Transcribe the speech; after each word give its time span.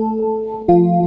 Nam 0.00 0.99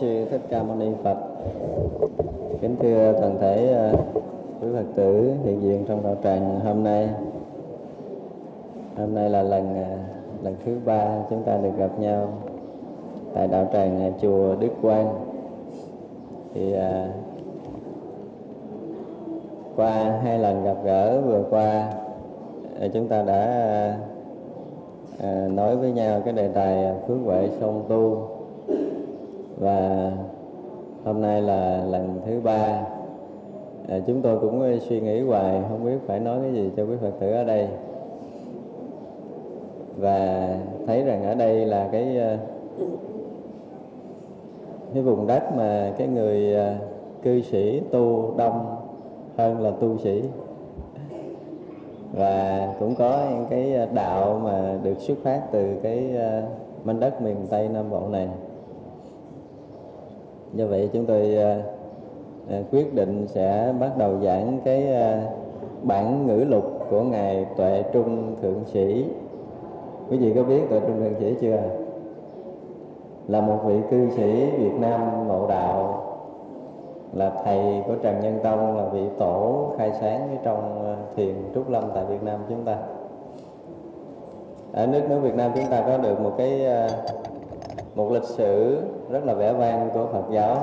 sư 0.00 0.24
Thích 0.30 0.40
Ca 0.50 0.62
Mâu 0.62 0.76
Ni 0.76 0.86
Phật. 1.02 1.16
Kính 2.60 2.76
thưa 2.80 3.12
toàn 3.20 3.38
thể 3.40 3.72
à, 3.72 3.92
quý 4.60 4.68
Phật 4.74 4.84
tử 4.94 5.32
hiện 5.44 5.62
diện 5.62 5.84
trong 5.88 6.02
đạo 6.02 6.16
tràng 6.24 6.60
hôm 6.60 6.84
nay. 6.84 7.08
Hôm 8.96 9.14
nay 9.14 9.30
là 9.30 9.42
lần 9.42 9.74
à, 9.74 9.96
lần 10.42 10.56
thứ 10.64 10.78
ba 10.84 11.18
chúng 11.30 11.42
ta 11.42 11.56
được 11.56 11.70
gặp 11.78 12.00
nhau 12.00 12.28
tại 13.34 13.48
đạo 13.48 13.66
tràng 13.72 14.00
à, 14.00 14.10
chùa 14.22 14.54
Đức 14.60 14.70
Quang. 14.82 15.14
Thì 16.54 16.72
à, 16.72 17.08
qua 19.76 20.20
hai 20.22 20.38
lần 20.38 20.64
gặp 20.64 20.76
gỡ 20.84 21.20
vừa 21.20 21.44
qua 21.50 21.92
chúng 22.92 23.08
ta 23.08 23.22
đã 23.22 23.44
à, 25.22 25.48
nói 25.48 25.76
với 25.76 25.92
nhau 25.92 26.20
cái 26.24 26.34
đề 26.34 26.48
tài 26.48 26.92
phước 27.06 27.18
huệ 27.24 27.48
song 27.60 27.84
tu 27.88 28.28
và 29.60 30.10
hôm 31.04 31.20
nay 31.20 31.42
là 31.42 31.84
lần 31.84 32.20
thứ 32.26 32.40
ba. 32.44 32.82
À, 33.88 33.98
chúng 34.06 34.22
tôi 34.22 34.38
cũng 34.38 34.78
suy 34.88 35.00
nghĩ 35.00 35.20
hoài 35.20 35.62
không 35.68 35.84
biết 35.84 35.98
phải 36.06 36.20
nói 36.20 36.38
cái 36.42 36.52
gì 36.52 36.70
cho 36.76 36.82
quý 36.82 36.96
phật 37.00 37.12
tử 37.20 37.32
ở 37.32 37.44
đây. 37.44 37.68
Và 39.96 40.48
thấy 40.86 41.04
rằng 41.04 41.24
ở 41.24 41.34
đây 41.34 41.66
là 41.66 41.88
cái 41.92 42.18
à, 42.18 42.38
cái 44.94 45.02
vùng 45.02 45.26
đất 45.26 45.56
mà 45.56 45.92
cái 45.98 46.06
người 46.08 46.56
à, 46.56 46.78
cư 47.22 47.42
sĩ 47.42 47.80
tu 47.90 48.34
đông 48.36 48.76
hơn 49.36 49.60
là 49.60 49.70
tu 49.70 49.98
sĩ. 49.98 50.22
Và 52.12 52.68
cũng 52.78 52.94
có 52.94 53.24
những 53.30 53.46
cái 53.50 53.88
đạo 53.94 54.40
mà 54.44 54.78
được 54.82 54.98
xuất 54.98 55.18
phát 55.22 55.42
từ 55.52 55.74
cái 55.82 56.16
à, 56.16 56.42
mảnh 56.84 57.00
đất 57.00 57.22
miền 57.22 57.36
Tây 57.50 57.68
Nam 57.68 57.90
Bộ 57.90 58.08
này 58.08 58.28
do 60.54 60.66
vậy 60.66 60.90
chúng 60.92 61.06
tôi 61.06 61.34
ờ, 61.34 61.62
ờ, 62.50 62.62
quyết 62.72 62.94
định 62.94 63.26
sẽ 63.28 63.74
bắt 63.80 63.90
đầu 63.98 64.20
giảng 64.22 64.58
cái 64.64 64.92
ờ, 64.92 65.18
bản 65.82 66.26
ngữ 66.26 66.44
lục 66.48 66.64
của 66.90 67.02
ngài 67.02 67.46
Tuệ 67.56 67.82
Trung 67.92 68.36
Thượng 68.42 68.64
Sĩ. 68.64 69.04
Quý 70.10 70.16
vị 70.16 70.32
có 70.34 70.42
biết 70.42 70.60
Tuệ 70.70 70.80
Trung 70.80 70.98
Thượng 70.98 71.20
Sĩ 71.20 71.34
chưa? 71.40 71.58
Là 73.28 73.40
một 73.40 73.58
vị 73.66 73.76
cư 73.90 74.10
sĩ 74.10 74.50
Việt 74.50 74.74
Nam 74.80 75.28
ngộ 75.28 75.46
đạo, 75.48 76.02
là 77.12 77.32
thầy 77.44 77.82
của 77.86 77.94
Trần 78.02 78.20
Nhân 78.20 78.38
Tông, 78.42 78.76
là 78.76 78.84
vị 78.84 79.04
tổ 79.18 79.66
khai 79.78 79.92
sáng 80.00 80.20
ở 80.20 80.36
trong 80.42 80.94
thiền 81.16 81.34
Trúc 81.54 81.70
Lâm 81.70 81.84
tại 81.94 82.04
Việt 82.04 82.22
Nam 82.22 82.40
chúng 82.48 82.64
ta. 82.64 82.76
Ở 84.72 84.86
nước 84.86 85.00
nước 85.08 85.20
Việt 85.20 85.34
Nam 85.34 85.50
chúng 85.54 85.66
ta 85.66 85.82
có 85.86 85.98
được 85.98 86.20
một 86.20 86.32
cái 86.38 86.66
một 88.00 88.12
lịch 88.12 88.24
sử 88.24 88.82
rất 89.10 89.24
là 89.24 89.34
vẻ 89.34 89.52
vang 89.52 89.90
của 89.94 90.06
Phật 90.12 90.30
giáo 90.30 90.56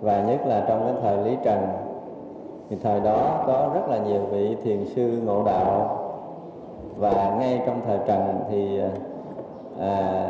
và 0.00 0.22
nhất 0.22 0.46
là 0.46 0.64
trong 0.68 0.80
cái 0.84 0.94
thời 1.02 1.24
Lý 1.24 1.36
Trần. 1.44 1.58
Thì 2.70 2.76
thời 2.82 3.00
đó 3.00 3.44
có 3.46 3.70
rất 3.74 3.88
là 3.88 3.98
nhiều 3.98 4.20
vị 4.20 4.56
thiền 4.64 4.84
sư 4.86 5.20
ngộ 5.26 5.44
đạo 5.44 5.98
và 6.96 7.36
ngay 7.38 7.62
trong 7.66 7.80
thời 7.86 7.98
Trần 8.06 8.40
thì 8.50 8.80
à, 9.80 10.26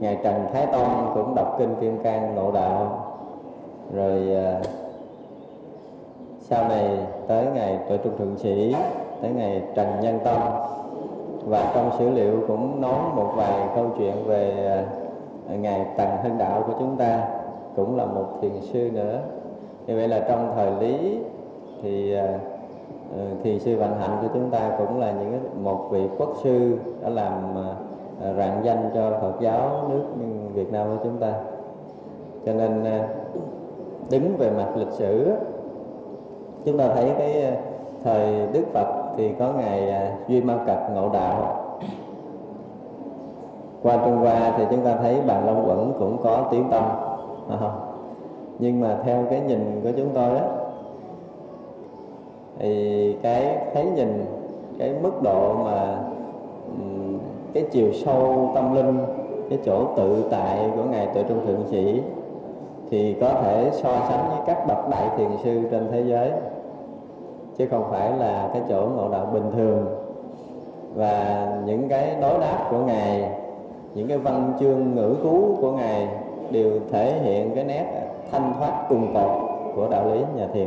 ngài 0.00 0.18
Trần 0.24 0.46
Thái 0.52 0.66
Tông 0.66 1.10
cũng 1.14 1.34
đọc 1.34 1.56
kinh 1.58 1.74
Kim 1.80 1.98
Cang 2.02 2.34
ngộ 2.34 2.50
đạo. 2.52 3.06
Rồi 3.94 4.34
à, 4.34 4.60
sau 6.40 6.68
này 6.68 6.98
tới 7.26 7.46
ngày 7.54 7.78
Tuệ 7.88 7.98
Trung 7.98 8.16
Thượng 8.18 8.38
Sĩ 8.38 8.74
tới 9.22 9.30
ngày 9.30 9.62
Trần 9.74 9.86
Nhân 10.00 10.18
Tông 10.24 10.40
và 11.46 11.72
trong 11.74 11.90
sử 11.98 12.10
liệu 12.10 12.40
cũng 12.48 12.80
nói 12.80 12.98
một 13.14 13.32
vài 13.36 13.68
câu 13.74 13.86
chuyện 13.98 14.14
về 14.26 14.66
à, 15.48 15.54
ngài 15.54 15.86
Tần 15.96 16.08
Hưng 16.22 16.38
Đạo 16.38 16.64
của 16.66 16.72
chúng 16.78 16.96
ta, 16.96 17.28
cũng 17.76 17.96
là 17.96 18.04
một 18.04 18.26
thiền 18.42 18.52
sư 18.62 18.90
nữa. 18.92 19.18
Như 19.86 19.96
vậy 19.96 20.08
là 20.08 20.20
trong 20.28 20.52
thời 20.56 20.70
Lý 20.80 21.18
thì 21.82 22.14
à, 22.14 22.38
ờ, 23.16 23.24
thiền 23.42 23.58
sư 23.58 23.76
Vạn 23.76 24.00
Hạnh 24.00 24.18
của 24.22 24.28
chúng 24.34 24.50
ta 24.50 24.70
cũng 24.78 25.00
là 25.00 25.12
những 25.12 25.64
một 25.64 25.88
vị 25.90 26.02
quốc 26.18 26.32
sư 26.42 26.78
đã 27.02 27.08
làm 27.08 27.54
à, 28.22 28.32
rạng 28.32 28.60
danh 28.64 28.90
cho 28.94 29.10
Phật 29.20 29.40
giáo 29.40 29.70
nước 29.88 30.04
Việt 30.54 30.72
Nam 30.72 30.86
của 30.86 31.04
chúng 31.04 31.18
ta. 31.18 31.32
Cho 32.46 32.52
nên 32.52 32.84
đứng 34.10 34.36
về 34.38 34.50
mặt 34.50 34.68
lịch 34.76 34.92
sử 34.92 35.32
chúng 36.64 36.78
ta 36.78 36.88
thấy 36.94 37.10
cái 37.18 37.52
thời 38.04 38.46
Đức 38.52 38.64
Phật 38.72 38.99
thì 39.20 39.30
có 39.38 39.52
ngày 39.52 39.90
à, 39.90 40.12
Duy 40.28 40.40
Ma 40.40 40.54
Cật 40.66 40.78
ngộ 40.94 41.08
đạo. 41.12 41.56
Qua 43.82 43.96
Trung 43.96 44.16
Hoa 44.16 44.52
thì 44.56 44.64
chúng 44.70 44.84
ta 44.84 44.96
thấy 44.96 45.20
bàn 45.26 45.46
Long 45.46 45.68
Quẩn 45.68 45.92
cũng 45.98 46.16
có 46.22 46.48
tiếng 46.50 46.68
tâm 46.70 46.84
à, 47.50 47.70
nhưng 48.58 48.80
mà 48.80 48.98
theo 49.04 49.24
cái 49.30 49.40
nhìn 49.40 49.80
của 49.84 49.90
chúng 49.96 50.08
tôi 50.14 50.38
á 50.38 50.44
thì 52.58 53.16
cái 53.22 53.58
thấy 53.74 53.84
nhìn 53.84 54.24
cái 54.78 54.94
mức 55.02 55.22
độ 55.22 55.54
mà 55.54 55.96
cái 57.54 57.64
chiều 57.70 57.92
sâu 57.92 58.50
tâm 58.54 58.74
linh 58.74 58.98
cái 59.50 59.58
chỗ 59.64 59.84
tự 59.96 60.24
tại 60.30 60.70
của 60.76 60.82
ngài 60.90 61.06
tuệ 61.06 61.22
trung 61.28 61.46
thượng 61.46 61.66
sĩ 61.70 62.02
thì 62.90 63.16
có 63.20 63.32
thể 63.42 63.70
so 63.72 63.96
sánh 64.08 64.28
với 64.28 64.38
các 64.46 64.66
bậc 64.66 64.88
đại 64.90 65.08
thiền 65.16 65.28
sư 65.44 65.62
trên 65.70 65.88
thế 65.92 66.02
giới 66.06 66.30
chứ 67.60 67.66
không 67.70 67.84
phải 67.90 68.12
là 68.18 68.48
cái 68.52 68.62
chỗ 68.68 68.88
ngộ 68.96 69.08
đạo 69.08 69.30
bình 69.32 69.50
thường. 69.56 69.86
Và 70.94 71.46
những 71.66 71.88
cái 71.88 72.16
đối 72.20 72.38
đáp 72.38 72.68
của 72.70 72.78
ngài, 72.78 73.30
những 73.94 74.08
cái 74.08 74.18
văn 74.18 74.52
chương 74.60 74.94
ngữ 74.94 75.16
cú 75.22 75.56
của 75.60 75.72
ngài 75.72 76.08
đều 76.50 76.70
thể 76.92 77.18
hiện 77.22 77.54
cái 77.54 77.64
nét 77.64 77.84
thanh 78.30 78.52
thoát 78.58 78.86
cùng 78.88 79.14
tột 79.14 79.30
của 79.74 79.88
đạo 79.90 80.06
lý 80.14 80.20
nhà 80.36 80.46
thiền. 80.52 80.66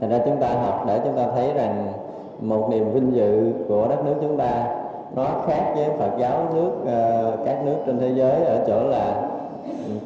Thành 0.00 0.10
ra 0.10 0.18
chúng 0.26 0.36
ta 0.36 0.48
học 0.48 0.84
để 0.86 1.00
chúng 1.04 1.16
ta 1.16 1.26
thấy 1.34 1.52
rằng 1.54 1.86
một 2.40 2.68
niềm 2.70 2.92
vinh 2.92 3.14
dự 3.14 3.52
của 3.68 3.86
đất 3.88 4.04
nước 4.04 4.14
chúng 4.20 4.36
ta, 4.36 4.76
nó 5.16 5.26
khác 5.46 5.72
với 5.76 5.88
Phật 5.98 6.10
giáo 6.18 6.46
nước 6.54 6.70
ờ, 6.86 7.36
các 7.46 7.64
nước 7.64 7.76
trên 7.86 7.98
thế 7.98 8.12
giới 8.14 8.44
ở 8.44 8.64
chỗ 8.66 8.82
là 8.88 9.30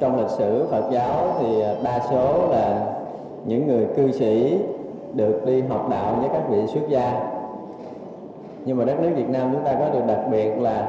trong 0.00 0.20
lịch 0.20 0.30
sử 0.30 0.66
Phật 0.70 0.90
giáo 0.90 1.26
thì 1.40 1.62
đa 1.82 2.00
số 2.10 2.48
là 2.50 2.86
những 3.44 3.66
người 3.66 3.86
cư 3.96 4.12
sĩ 4.12 4.58
được 5.14 5.46
đi 5.46 5.62
học 5.62 5.88
đạo 5.90 6.14
với 6.20 6.28
các 6.32 6.42
vị 6.48 6.66
xuất 6.66 6.88
gia. 6.88 7.20
Nhưng 8.64 8.78
mà 8.78 8.84
đất 8.84 9.00
nước 9.00 9.10
Việt 9.14 9.28
Nam 9.28 9.50
chúng 9.52 9.64
ta 9.64 9.72
có 9.72 9.88
điều 9.92 10.02
đặc 10.06 10.20
biệt 10.30 10.50
là 10.60 10.88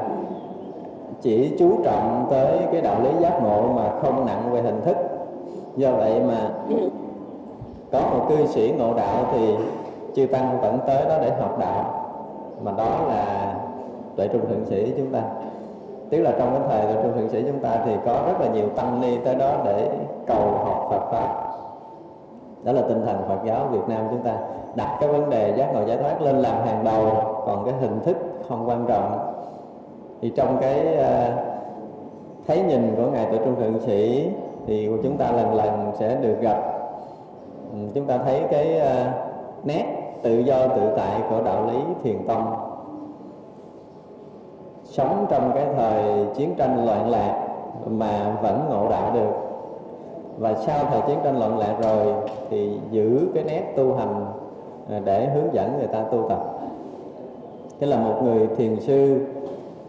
chỉ 1.22 1.56
chú 1.60 1.72
trọng 1.84 2.28
tới 2.30 2.60
cái 2.72 2.82
đạo 2.82 3.02
lý 3.04 3.10
giác 3.20 3.40
ngộ 3.44 3.62
mà 3.62 3.90
không 4.02 4.26
nặng 4.26 4.44
về 4.52 4.62
hình 4.62 4.82
thức. 4.82 4.98
Do 5.76 5.92
vậy 5.92 6.22
mà 6.28 6.50
có 7.92 8.02
một 8.02 8.26
cư 8.30 8.46
sĩ 8.48 8.74
ngộ 8.78 8.94
đạo 8.94 9.26
thì 9.32 9.56
chư 10.16 10.28
tăng 10.28 10.62
vẫn 10.62 10.80
tới 10.88 11.06
đó 11.10 11.16
để 11.22 11.32
học 11.40 11.60
đạo. 11.60 12.04
Mà 12.64 12.72
đó 12.78 13.00
là 13.08 13.54
tuệ 14.16 14.28
trung 14.28 14.42
thượng 14.50 14.66
sĩ 14.66 14.94
chúng 14.98 15.12
ta. 15.12 15.22
Tức 16.10 16.22
là 16.22 16.32
trong 16.40 16.50
cái 16.52 16.62
thời 16.70 16.94
tuệ 16.94 17.04
trung 17.04 17.14
thượng 17.16 17.30
sĩ 17.30 17.44
chúng 17.48 17.60
ta 17.60 17.70
thì 17.86 17.92
có 18.06 18.14
rất 18.28 18.42
là 18.42 18.48
nhiều 18.48 18.70
tăng 18.70 19.02
ni 19.02 19.18
tới 19.18 19.36
đó 19.36 19.52
để 19.66 19.90
cầu 20.28 20.42
học 20.42 20.88
Phật 20.90 21.12
pháp 21.12 21.44
đó 22.68 22.74
là 22.74 22.82
tinh 22.82 23.02
thần 23.06 23.18
Phật 23.28 23.38
giáo 23.46 23.68
Việt 23.72 23.88
Nam 23.88 24.08
chúng 24.12 24.24
ta 24.24 24.34
đặt 24.76 24.98
cái 25.00 25.10
vấn 25.10 25.30
đề 25.30 25.54
giác 25.58 25.74
ngộ 25.74 25.86
giải 25.86 25.98
thoát 25.98 26.22
lên 26.22 26.36
làm 26.38 26.66
hàng 26.66 26.84
đầu. 26.84 27.12
Còn 27.46 27.66
cái 27.66 27.74
hình 27.80 28.00
thức 28.06 28.18
không 28.50 28.70
quan 28.70 28.86
trọng. 28.88 29.34
Thì 30.22 30.34
trong 30.36 30.58
cái 30.62 30.96
ờ, 30.96 31.32
thấy 32.48 32.62
nhìn 32.62 32.96
của 32.98 33.12
ngài 33.12 33.28
Tự 33.32 33.38
trung 33.38 33.56
thượng 33.56 33.80
sĩ 33.80 34.30
thì 34.68 34.90
chúng 35.04 35.18
ta 35.18 35.32
lần 35.32 35.54
lần 35.54 35.92
sẽ 36.00 36.16
được 36.16 36.36
gặp. 36.42 36.58
Ừ, 37.72 37.78
chúng 37.94 38.06
ta 38.06 38.18
thấy 38.18 38.42
cái 38.52 38.80
ờ, 38.80 39.06
nét 39.64 39.86
tự 40.22 40.38
do 40.38 40.68
tự 40.68 40.82
tại 40.98 41.22
của 41.30 41.42
đạo 41.46 41.66
lý 41.66 41.80
thiền 42.04 42.28
tông. 42.28 42.56
Sống 44.84 45.26
trong 45.30 45.52
cái 45.56 45.66
thời 45.78 46.26
chiến 46.36 46.56
tranh 46.58 46.86
loạn 46.86 47.10
lạc 47.10 47.48
mà 47.86 48.36
vẫn 48.42 48.62
ngộ 48.70 48.90
đạo 48.90 49.12
được 49.14 49.47
và 50.38 50.54
sau 50.54 50.86
thời 50.90 51.02
chiến 51.08 51.18
tranh 51.24 51.40
loạn 51.40 51.60
lạc 51.60 51.76
rồi 51.84 52.14
thì 52.50 52.78
giữ 52.92 53.28
cái 53.34 53.44
nét 53.44 53.74
tu 53.76 53.94
hành 53.96 54.26
à, 54.90 55.00
để 55.06 55.30
hướng 55.30 55.54
dẫn 55.54 55.78
người 55.78 55.88
ta 55.88 56.04
tu 56.04 56.30
tập. 56.30 56.40
Tức 57.80 57.88
là 57.88 57.98
một 57.98 58.24
người 58.24 58.48
thiền 58.58 58.80
sư 58.80 59.26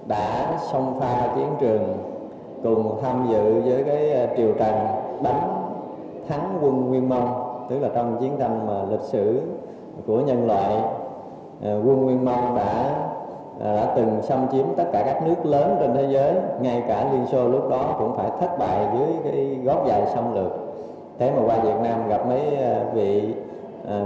đã 0.06 0.58
xông 0.72 1.00
pha 1.00 1.32
chiến 1.37 1.49
trường 1.61 1.82
cùng 2.62 2.99
tham 3.02 3.26
dự 3.30 3.61
với 3.61 3.84
cái 3.84 4.12
à, 4.12 4.26
triều 4.37 4.52
trần 4.52 4.75
đánh 5.22 5.64
thắng 6.28 6.58
quân 6.62 6.87
Nguyên 6.87 7.08
Mông, 7.08 7.28
tức 7.68 7.78
là 7.78 7.88
trong 7.94 8.16
chiến 8.20 8.37
tranh 8.38 8.66
mà 8.66 8.82
lịch 8.90 9.00
sử 9.00 9.40
của 10.06 10.20
nhân 10.20 10.46
loại 10.46 10.75
à, 11.62 11.72
quân 11.72 12.04
Nguyên 12.04 12.25
Mông 12.25 12.56
đã 12.56 12.94
Ờ, 13.60 13.76
đã 13.76 13.92
từng 13.96 14.22
xâm 14.22 14.46
chiếm 14.52 14.66
tất 14.76 14.84
cả 14.92 15.02
các 15.06 15.22
nước 15.22 15.46
lớn 15.46 15.76
trên 15.80 15.94
thế 15.94 16.06
giới 16.10 16.34
ngay 16.60 16.82
cả 16.88 17.06
Liên 17.12 17.26
Xô 17.26 17.48
lúc 17.48 17.68
đó 17.70 17.96
cũng 17.98 18.16
phải 18.16 18.30
thất 18.40 18.58
bại 18.58 18.86
dưới 18.92 19.08
cái 19.24 19.58
gót 19.64 19.84
dài 19.86 20.02
xâm 20.14 20.34
lược. 20.34 20.52
Thế 21.18 21.30
mà 21.30 21.42
qua 21.46 21.58
Việt 21.58 21.76
Nam 21.82 22.08
gặp 22.08 22.26
mấy 22.28 22.56
ờ, 22.56 22.84
vị 22.94 23.34
à, 23.88 24.00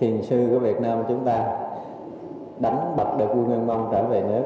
thiền 0.00 0.22
sư 0.22 0.48
của 0.52 0.58
Việt 0.58 0.80
Nam 0.80 1.04
chúng 1.08 1.24
ta 1.24 1.44
đánh 2.58 2.94
bật 2.96 3.18
được 3.18 3.26
quân 3.30 3.44
Nguyên 3.44 3.66
Mông 3.66 3.88
trở 3.92 4.02
về 4.02 4.22
nước. 4.22 4.42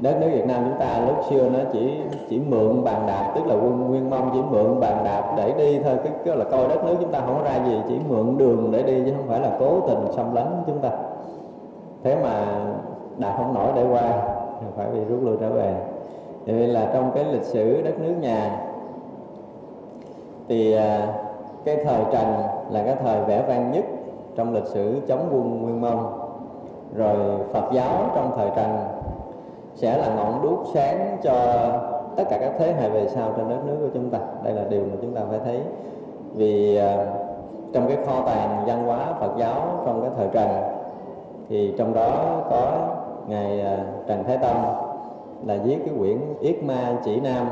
Đất 0.00 0.20
nước 0.20 0.28
Việt 0.32 0.46
Nam 0.46 0.62
chúng 0.64 0.78
ta 0.80 1.00
lúc 1.06 1.16
xưa 1.30 1.48
nó 1.48 1.58
chỉ 1.72 2.00
chỉ 2.28 2.38
mượn 2.38 2.84
bàn 2.84 3.02
đạp 3.06 3.32
tức 3.34 3.46
là 3.46 3.54
quân 3.54 3.88
Nguyên 3.88 4.10
Mông 4.10 4.30
chỉ 4.32 4.40
mượn 4.50 4.80
bàn 4.80 5.04
đạp 5.04 5.34
để 5.36 5.52
đi 5.58 5.78
thôi 5.78 5.96
cái, 6.04 6.12
cái 6.24 6.36
là 6.36 6.44
coi 6.44 6.68
đất 6.68 6.84
nước 6.84 6.96
chúng 7.00 7.12
ta 7.12 7.20
không 7.20 7.34
có 7.38 7.44
ra 7.44 7.66
gì 7.66 7.80
chỉ 7.88 7.98
mượn 8.08 8.38
đường 8.38 8.70
để 8.72 8.82
đi 8.82 9.02
chứ 9.06 9.12
không 9.16 9.28
phải 9.28 9.40
là 9.40 9.50
cố 9.58 9.80
tình 9.80 10.12
xâm 10.16 10.34
lấn 10.34 10.46
chúng 10.66 10.78
ta. 10.78 10.90
Thế 12.04 12.16
mà 12.22 12.44
đạp 13.18 13.34
không 13.36 13.54
nổi 13.54 13.72
để 13.74 13.84
qua 13.92 14.22
phải 14.76 14.86
bị 14.90 15.00
rút 15.08 15.22
lui 15.22 15.36
trở 15.40 15.50
về. 15.50 15.74
Vậy 16.46 16.54
nên 16.54 16.70
là 16.70 16.90
trong 16.92 17.10
cái 17.14 17.24
lịch 17.24 17.42
sử 17.42 17.82
đất 17.82 18.00
nước 18.00 18.14
nhà, 18.20 18.60
thì 20.48 20.72
à, 20.72 21.08
cái 21.64 21.76
thời 21.84 22.00
Trần 22.12 22.34
là 22.70 22.82
cái 22.84 22.96
thời 23.04 23.20
vẻ 23.20 23.42
vang 23.48 23.72
nhất 23.72 23.84
trong 24.36 24.54
lịch 24.54 24.66
sử 24.66 25.00
chống 25.06 25.28
quân 25.32 25.62
Nguyên 25.62 25.80
Mông. 25.80 26.20
Rồi 26.94 27.16
Phật 27.52 27.72
giáo 27.72 28.10
trong 28.14 28.32
thời 28.36 28.50
Trần 28.56 28.78
sẽ 29.74 29.98
là 29.98 30.14
ngọn 30.14 30.42
đuốc 30.42 30.58
sáng 30.74 31.16
cho 31.22 31.34
tất 32.16 32.24
cả 32.30 32.38
các 32.40 32.52
thế 32.58 32.72
hệ 32.72 32.90
về 32.90 33.08
sau 33.08 33.32
trên 33.36 33.48
đất 33.48 33.58
nước 33.66 33.76
của 33.80 33.90
chúng 33.94 34.10
ta. 34.10 34.18
Đây 34.44 34.52
là 34.54 34.62
điều 34.68 34.80
mà 34.80 34.96
chúng 35.02 35.14
ta 35.14 35.20
phải 35.30 35.38
thấy. 35.44 35.60
Vì 36.34 36.76
à, 36.76 36.96
trong 37.72 37.88
cái 37.88 37.96
kho 38.06 38.20
tàng 38.26 38.64
văn 38.66 38.86
hóa 38.86 38.98
Phật 39.20 39.30
giáo 39.38 39.60
trong 39.86 40.00
cái 40.00 40.10
thời 40.16 40.28
Trần, 40.32 40.48
thì 41.48 41.74
trong 41.78 41.94
đó 41.94 42.40
có 42.50 42.88
ngài 43.28 43.60
à, 43.60 43.78
Trần 44.06 44.24
Thái 44.24 44.38
Tông 44.38 44.62
là 45.46 45.56
viết 45.64 45.78
cái 45.86 45.94
quyển 45.98 46.18
Yết 46.40 46.62
Ma 46.62 46.96
Chỉ 47.04 47.20
Nam. 47.20 47.48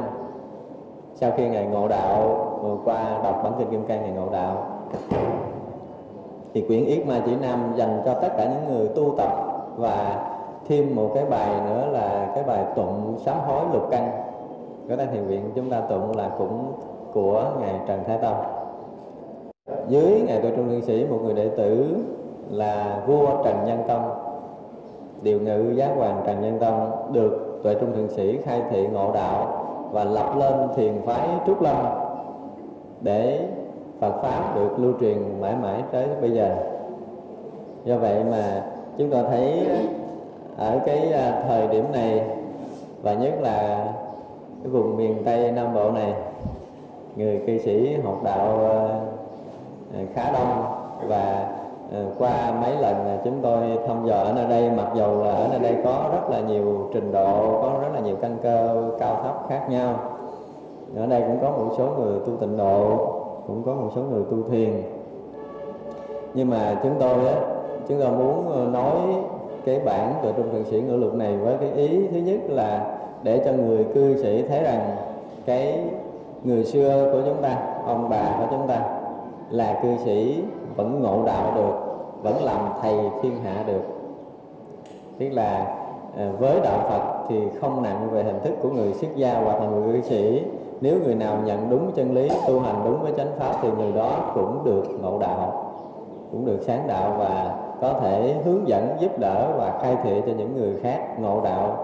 Sau 1.14 1.30
khi 1.36 1.48
ngài 1.48 1.66
ngộ 1.66 1.88
đạo, 1.88 2.48
vừa 2.62 2.76
qua 2.84 3.20
đọc 3.24 3.40
bản 3.44 3.52
kinh 3.58 3.70
Kim 3.70 3.86
Cang 3.86 4.02
ngài 4.02 4.10
ngộ 4.10 4.28
đạo, 4.32 4.56
thì 6.54 6.60
quyển 6.60 6.84
Yết 6.84 7.06
Ma 7.06 7.20
Chỉ 7.26 7.36
Nam 7.36 7.72
dành 7.76 8.02
cho 8.04 8.14
tất 8.14 8.28
cả 8.36 8.44
những 8.44 8.76
người 8.76 8.88
tu 8.88 9.14
tập 9.16 9.30
và 9.76 10.26
thêm 10.68 10.96
một 10.96 11.10
cái 11.14 11.24
bài 11.24 11.50
nữa 11.66 11.88
là 11.92 12.32
cái 12.34 12.44
bài 12.44 12.64
tụng 12.76 13.16
sám 13.24 13.36
hối 13.46 13.64
lục 13.72 13.82
căn 13.90 14.10
Có 14.88 14.96
Đại 14.96 15.06
Thiền 15.12 15.24
Viện 15.24 15.50
chúng 15.54 15.70
ta 15.70 15.80
tụng 15.80 16.16
là 16.16 16.30
cũng 16.38 16.72
của 17.12 17.44
ngài 17.60 17.74
Trần 17.88 18.04
Thái 18.06 18.18
Tông. 18.18 18.36
Dưới 19.88 20.22
ngài 20.26 20.40
tôi 20.42 20.52
Trung 20.56 20.68
lương 20.68 20.82
Sĩ, 20.82 21.04
một 21.04 21.18
người 21.24 21.34
đệ 21.34 21.48
tử 21.48 21.96
là 22.50 23.02
vua 23.06 23.42
Trần 23.44 23.64
Nhân 23.66 23.78
Tông 23.88 24.25
điều 25.26 25.40
ngự 25.40 25.72
giác 25.76 25.90
hoàng 25.96 26.22
Trần 26.26 26.40
Nhân 26.40 26.58
Tông 26.58 27.12
được 27.12 27.60
Tuệ 27.62 27.74
Trung 27.74 27.92
Thượng 27.94 28.08
Sĩ 28.08 28.38
khai 28.44 28.62
thị 28.70 28.86
ngộ 28.86 29.12
đạo 29.14 29.64
và 29.92 30.04
lập 30.04 30.36
lên 30.38 30.54
thiền 30.76 30.92
phái 31.06 31.28
Trúc 31.46 31.62
Lâm 31.62 31.76
để 33.00 33.40
Phật 34.00 34.22
Pháp 34.22 34.56
được 34.56 34.78
lưu 34.78 34.92
truyền 35.00 35.40
mãi 35.40 35.54
mãi 35.62 35.82
tới 35.92 36.06
bây 36.20 36.30
giờ. 36.30 36.56
Do 37.84 37.98
vậy 37.98 38.24
mà 38.30 38.62
chúng 38.98 39.10
ta 39.10 39.22
thấy 39.22 39.66
ở 40.56 40.78
cái 40.86 41.12
à, 41.12 41.42
thời 41.48 41.68
điểm 41.68 41.84
này 41.92 42.22
và 43.02 43.14
nhất 43.14 43.34
là 43.40 43.86
cái 44.62 44.72
vùng 44.72 44.96
miền 44.96 45.22
Tây 45.24 45.52
Nam 45.52 45.74
Bộ 45.74 45.90
này, 45.90 46.14
người 47.16 47.42
cư 47.46 47.58
sĩ 47.58 47.96
học 48.04 48.20
đạo 48.24 48.58
à, 49.94 50.00
khá 50.14 50.32
đông 50.32 50.64
và 51.08 51.48
Ừ, 51.92 52.04
qua 52.18 52.52
mấy 52.60 52.76
lần 52.80 53.18
chúng 53.24 53.38
tôi 53.42 53.60
thăm 53.88 54.06
dò 54.06 54.16
ở 54.16 54.32
nơi 54.32 54.46
đây, 54.48 54.70
mặc 54.70 54.86
dù 54.94 55.22
là 55.24 55.30
ở 55.30 55.48
nơi 55.50 55.58
đây 55.60 55.74
có 55.84 56.10
rất 56.12 56.30
là 56.30 56.40
nhiều 56.40 56.90
trình 56.92 57.12
độ, 57.12 57.60
có 57.62 57.72
rất 57.82 57.88
là 57.94 58.00
nhiều 58.00 58.16
căn 58.22 58.36
cơ 58.42 58.90
cao 58.98 59.20
thấp 59.22 59.34
khác 59.48 59.66
nhau. 59.70 59.94
Ở 60.96 61.06
đây 61.06 61.20
cũng 61.20 61.38
có 61.42 61.50
một 61.50 61.74
số 61.78 61.88
người 61.98 62.18
tu 62.26 62.36
tịnh 62.36 62.56
độ, 62.56 62.96
cũng 63.46 63.62
có 63.66 63.74
một 63.74 63.88
số 63.94 64.02
người 64.02 64.22
tu 64.30 64.50
thiền. 64.50 64.82
Nhưng 66.34 66.50
mà 66.50 66.80
chúng 66.82 66.94
tôi 67.00 67.26
á, 67.26 67.34
chúng 67.88 68.00
tôi 68.00 68.10
muốn 68.10 68.72
nói 68.72 68.96
cái 69.64 69.80
bản 69.84 70.14
tự 70.22 70.32
trung 70.36 70.50
thượng 70.52 70.64
sĩ 70.64 70.80
ngữ 70.80 70.96
luật 70.96 71.14
này 71.14 71.36
với 71.36 71.56
cái 71.60 71.70
ý 71.72 72.06
thứ 72.08 72.16
nhất 72.16 72.40
là 72.48 72.98
để 73.22 73.42
cho 73.44 73.52
người 73.52 73.84
cư 73.94 74.22
sĩ 74.22 74.42
thấy 74.42 74.62
rằng 74.62 74.96
cái 75.46 75.80
người 76.44 76.64
xưa 76.64 77.10
của 77.12 77.20
chúng 77.24 77.42
ta, 77.42 77.58
ông 77.86 78.08
bà 78.10 78.36
của 78.38 78.46
chúng 78.50 78.68
ta 78.68 78.82
là 79.50 79.80
cư 79.82 79.88
sĩ 80.04 80.42
vẫn 80.76 81.02
ngộ 81.02 81.22
đạo 81.26 81.52
được, 81.54 81.74
vẫn 82.22 82.44
làm 82.44 82.60
thầy 82.82 82.98
thiên 83.22 83.32
hạ 83.44 83.64
được. 83.66 83.82
Tức 85.18 85.28
là 85.28 85.76
ờ, 86.16 86.32
với 86.38 86.60
đạo 86.60 86.78
Phật 86.88 87.28
thì 87.28 87.40
không 87.60 87.82
nặng 87.82 88.08
về 88.12 88.22
hình 88.22 88.40
thức 88.44 88.54
của 88.62 88.68
người 88.68 88.92
xuất 88.92 89.16
gia 89.16 89.40
hoặc 89.40 89.60
là 89.60 89.66
người 89.66 89.92
cư 89.92 90.08
sĩ. 90.08 90.44
Nếu 90.80 90.94
người 91.04 91.14
nào 91.14 91.36
nhận 91.44 91.70
đúng 91.70 91.92
chân 91.94 92.14
lý, 92.14 92.28
tu 92.48 92.60
hành 92.60 92.82
đúng 92.84 93.02
với 93.02 93.12
chánh 93.16 93.30
pháp 93.38 93.52
thì 93.62 93.68
người 93.78 93.92
đó 93.92 94.10
cũng 94.34 94.64
được 94.64 94.84
ngộ 95.02 95.18
đạo, 95.18 95.72
cũng 96.32 96.46
được 96.46 96.58
sáng 96.62 96.86
đạo 96.86 97.14
và 97.18 97.54
có 97.80 97.92
thể 97.92 98.34
hướng 98.44 98.68
dẫn, 98.68 98.88
giúp 99.00 99.18
đỡ 99.18 99.52
và 99.58 99.78
khai 99.82 99.96
thị 100.04 100.22
cho 100.26 100.32
những 100.38 100.56
người 100.56 100.76
khác 100.82 101.20
ngộ 101.20 101.40
đạo. 101.44 101.76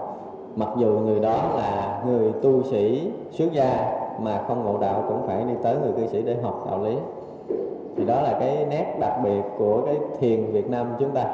Mặc 0.55 0.69
dù 0.77 0.87
người 0.87 1.19
đó 1.19 1.37
là 1.55 2.01
người 2.07 2.31
tu 2.43 2.63
sĩ 2.63 3.11
xuất 3.31 3.51
gia 3.53 3.99
mà 4.19 4.41
không 4.47 4.65
ngộ 4.65 4.77
đạo 4.77 5.03
cũng 5.07 5.27
phải 5.27 5.43
đi 5.43 5.53
tới 5.63 5.75
người 5.81 5.91
cư 5.91 6.07
sĩ 6.07 6.21
để 6.21 6.35
học 6.43 6.63
đạo 6.65 6.83
lý 6.83 6.97
thì 7.97 8.05
đó 8.05 8.21
là 8.21 8.37
cái 8.39 8.65
nét 8.69 8.95
đặc 8.99 9.13
biệt 9.23 9.41
của 9.57 9.81
cái 9.85 9.97
thiền 10.19 10.51
Việt 10.51 10.69
Nam 10.69 10.93
chúng 10.99 11.11
ta. 11.11 11.25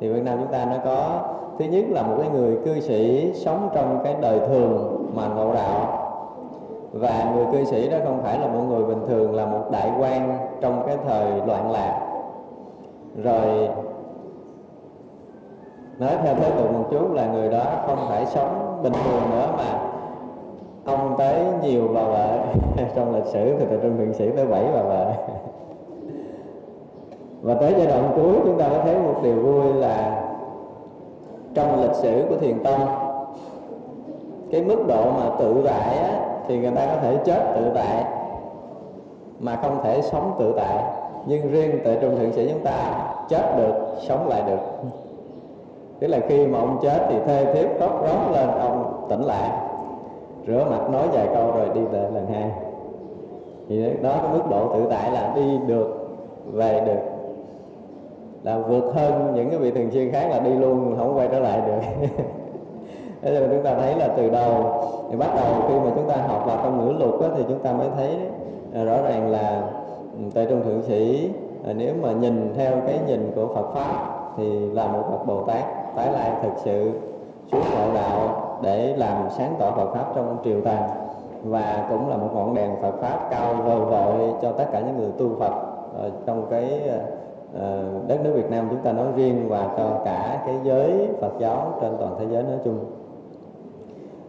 Thì 0.00 0.08
Việt 0.08 0.24
Nam 0.24 0.38
chúng 0.38 0.52
ta 0.52 0.64
nó 0.64 0.76
có, 0.84 1.20
thứ 1.58 1.64
nhất 1.64 1.84
là 1.88 2.02
một 2.02 2.14
cái 2.18 2.28
người 2.30 2.58
cư 2.64 2.80
sĩ 2.80 3.32
sống 3.34 3.68
trong 3.74 4.00
cái 4.04 4.16
đời 4.20 4.40
thường 4.40 5.06
mà 5.14 5.28
ngộ 5.28 5.54
đạo. 5.54 5.96
Và 6.92 7.32
người 7.34 7.44
cư 7.52 7.64
sĩ 7.64 7.88
đó 7.88 7.98
không 8.04 8.22
phải 8.22 8.38
là 8.38 8.46
một 8.46 8.60
người 8.68 8.84
bình 8.84 9.06
thường, 9.08 9.34
là 9.34 9.46
một 9.46 9.70
đại 9.70 9.90
quan 10.00 10.38
trong 10.60 10.82
cái 10.86 10.96
thời 11.08 11.26
loạn 11.46 11.70
lạc. 11.70 12.00
Rồi, 13.22 13.68
nói 15.98 16.10
theo 16.22 16.34
thế 16.34 16.50
tục 16.50 16.72
một 16.72 16.84
chút 16.90 17.12
là 17.12 17.26
người 17.26 17.48
đó 17.48 17.64
không 17.86 17.98
phải 18.08 18.26
sống 18.26 18.80
bình 18.82 18.92
thường 18.92 19.30
nữa 19.30 19.46
mà 19.56 19.90
ông 20.84 21.14
tới 21.18 21.44
nhiều 21.62 21.88
bà 21.94 22.02
vợ. 22.02 22.38
Trong 22.94 23.14
lịch 23.14 23.26
sử 23.26 23.56
thì 23.58 23.66
trong 23.82 23.98
thượng 23.98 24.14
sĩ 24.14 24.30
tới 24.36 24.46
bảy 24.46 24.64
bà 24.74 24.82
vợ 24.82 25.12
và 27.42 27.54
tới 27.54 27.74
giai 27.78 27.86
đoạn 27.86 28.12
cuối 28.16 28.34
chúng 28.44 28.58
ta 28.58 28.68
có 28.68 28.78
thấy 28.84 28.94
một 28.98 29.20
điều 29.22 29.34
vui 29.34 29.74
là 29.74 30.22
trong 31.54 31.82
lịch 31.82 31.94
sử 31.94 32.24
của 32.28 32.36
thiền 32.36 32.64
tông 32.64 32.80
cái 34.50 34.62
mức 34.62 34.86
độ 34.88 35.10
mà 35.10 35.30
tự 35.38 35.62
tại 35.64 35.98
á, 35.98 36.20
thì 36.48 36.58
người 36.58 36.70
ta 36.70 36.86
có 36.86 36.96
thể 37.02 37.16
chết 37.24 37.52
tự 37.54 37.70
tại 37.74 38.04
mà 39.38 39.56
không 39.56 39.78
thể 39.82 40.02
sống 40.02 40.32
tự 40.38 40.54
tại. 40.56 40.84
Nhưng 41.26 41.50
riêng 41.50 41.78
tại 41.84 41.98
trung 42.00 42.16
thượng 42.16 42.32
sĩ 42.32 42.48
chúng 42.52 42.64
ta 42.64 43.04
chết 43.28 43.56
được 43.56 43.74
sống 44.08 44.28
lại 44.28 44.42
được. 44.46 44.90
Tức 45.98 46.06
là 46.06 46.18
khi 46.28 46.46
mà 46.46 46.58
ông 46.58 46.78
chết 46.82 47.06
thì 47.08 47.16
thê 47.26 47.54
thiếp 47.54 47.80
khóc 47.80 48.06
rống 48.06 48.32
lên 48.32 48.48
ông 48.48 49.06
tỉnh 49.08 49.22
lại 49.22 49.50
rửa 50.46 50.64
mặt 50.70 50.90
nói 50.90 51.08
vài 51.12 51.28
câu 51.34 51.52
rồi 51.56 51.68
đi 51.74 51.80
về 51.80 52.00
lần 52.14 52.26
hai. 52.26 52.50
Thì 53.68 53.90
đó 54.02 54.12
cái 54.22 54.32
mức 54.32 54.42
độ 54.50 54.74
tự 54.74 54.86
tại 54.90 55.10
là 55.10 55.32
đi 55.36 55.58
được 55.66 56.08
về 56.52 56.80
được 56.86 57.09
là 58.42 58.58
vượt 58.58 58.84
hơn 58.94 59.32
những 59.34 59.50
cái 59.50 59.58
vị 59.58 59.70
thường 59.70 59.90
xuyên 59.90 60.12
khác 60.12 60.28
là 60.30 60.38
đi 60.38 60.50
luôn 60.50 60.94
không 60.98 61.18
quay 61.18 61.28
trở 61.32 61.40
lại 61.40 61.60
được. 61.66 62.06
Thế 63.22 63.30
nên 63.30 63.50
chúng 63.50 63.62
ta 63.62 63.74
thấy 63.74 63.94
là 63.94 64.08
từ 64.16 64.30
đầu 64.30 64.64
thì 65.10 65.16
bắt 65.16 65.28
đầu 65.36 65.54
khi 65.68 65.74
mà 65.74 65.90
chúng 65.94 66.08
ta 66.08 66.16
học 66.16 66.42
vào 66.46 66.56
trong 66.62 66.86
ngữ 66.86 66.92
lục 67.04 67.20
đó, 67.20 67.28
thì 67.36 67.44
chúng 67.48 67.58
ta 67.58 67.72
mới 67.72 67.88
thấy 67.96 68.16
à, 68.74 68.84
rõ 68.84 69.02
ràng 69.02 69.30
là 69.30 69.62
ừ, 70.18 70.24
tại 70.34 70.46
trung 70.50 70.62
thượng 70.64 70.82
sĩ 70.82 71.30
à, 71.66 71.72
nếu 71.76 71.94
mà 72.02 72.12
nhìn 72.12 72.54
theo 72.56 72.72
cái 72.86 72.98
nhìn 73.06 73.32
của 73.34 73.46
Phật 73.54 73.72
pháp 73.74 74.20
thì 74.36 74.70
là 74.70 74.86
một 74.86 75.02
bậc 75.10 75.26
Bồ 75.26 75.42
Tát 75.42 75.64
tái 75.96 76.12
lại 76.12 76.30
thực 76.42 76.52
sự 76.56 76.90
xuống 77.52 77.60
ngộ 77.60 77.94
đạo 77.94 78.46
để 78.62 78.94
làm 78.96 79.30
sáng 79.30 79.54
tỏ 79.58 79.70
Phật 79.70 79.94
pháp 79.94 80.04
trong 80.14 80.36
triều 80.44 80.60
tàng. 80.60 80.90
Và 81.44 81.86
cũng 81.90 82.08
là 82.08 82.16
một 82.16 82.28
ngọn 82.34 82.54
đèn 82.54 82.76
Phật 82.82 82.92
pháp 83.00 83.28
cao 83.30 83.54
vời 83.54 83.80
vợi 83.80 84.32
cho 84.42 84.52
tất 84.52 84.64
cả 84.72 84.80
những 84.80 84.98
người 84.98 85.10
tu 85.18 85.28
Phật 85.38 85.52
ờ, 85.96 86.10
trong 86.26 86.46
cái 86.50 86.88
à, 86.88 86.98
Ờ, 87.58 87.84
đất 88.08 88.20
nước 88.24 88.32
Việt 88.34 88.50
Nam 88.50 88.66
chúng 88.70 88.80
ta 88.80 88.92
nói 88.92 89.06
riêng 89.16 89.48
và 89.48 89.68
cho 89.76 90.00
cả 90.04 90.42
cái 90.46 90.54
giới 90.64 91.08
Phật 91.20 91.32
giáo 91.38 91.72
trên 91.80 91.92
toàn 91.98 92.16
thế 92.18 92.26
giới 92.30 92.42
nói 92.42 92.58
chung. 92.64 92.78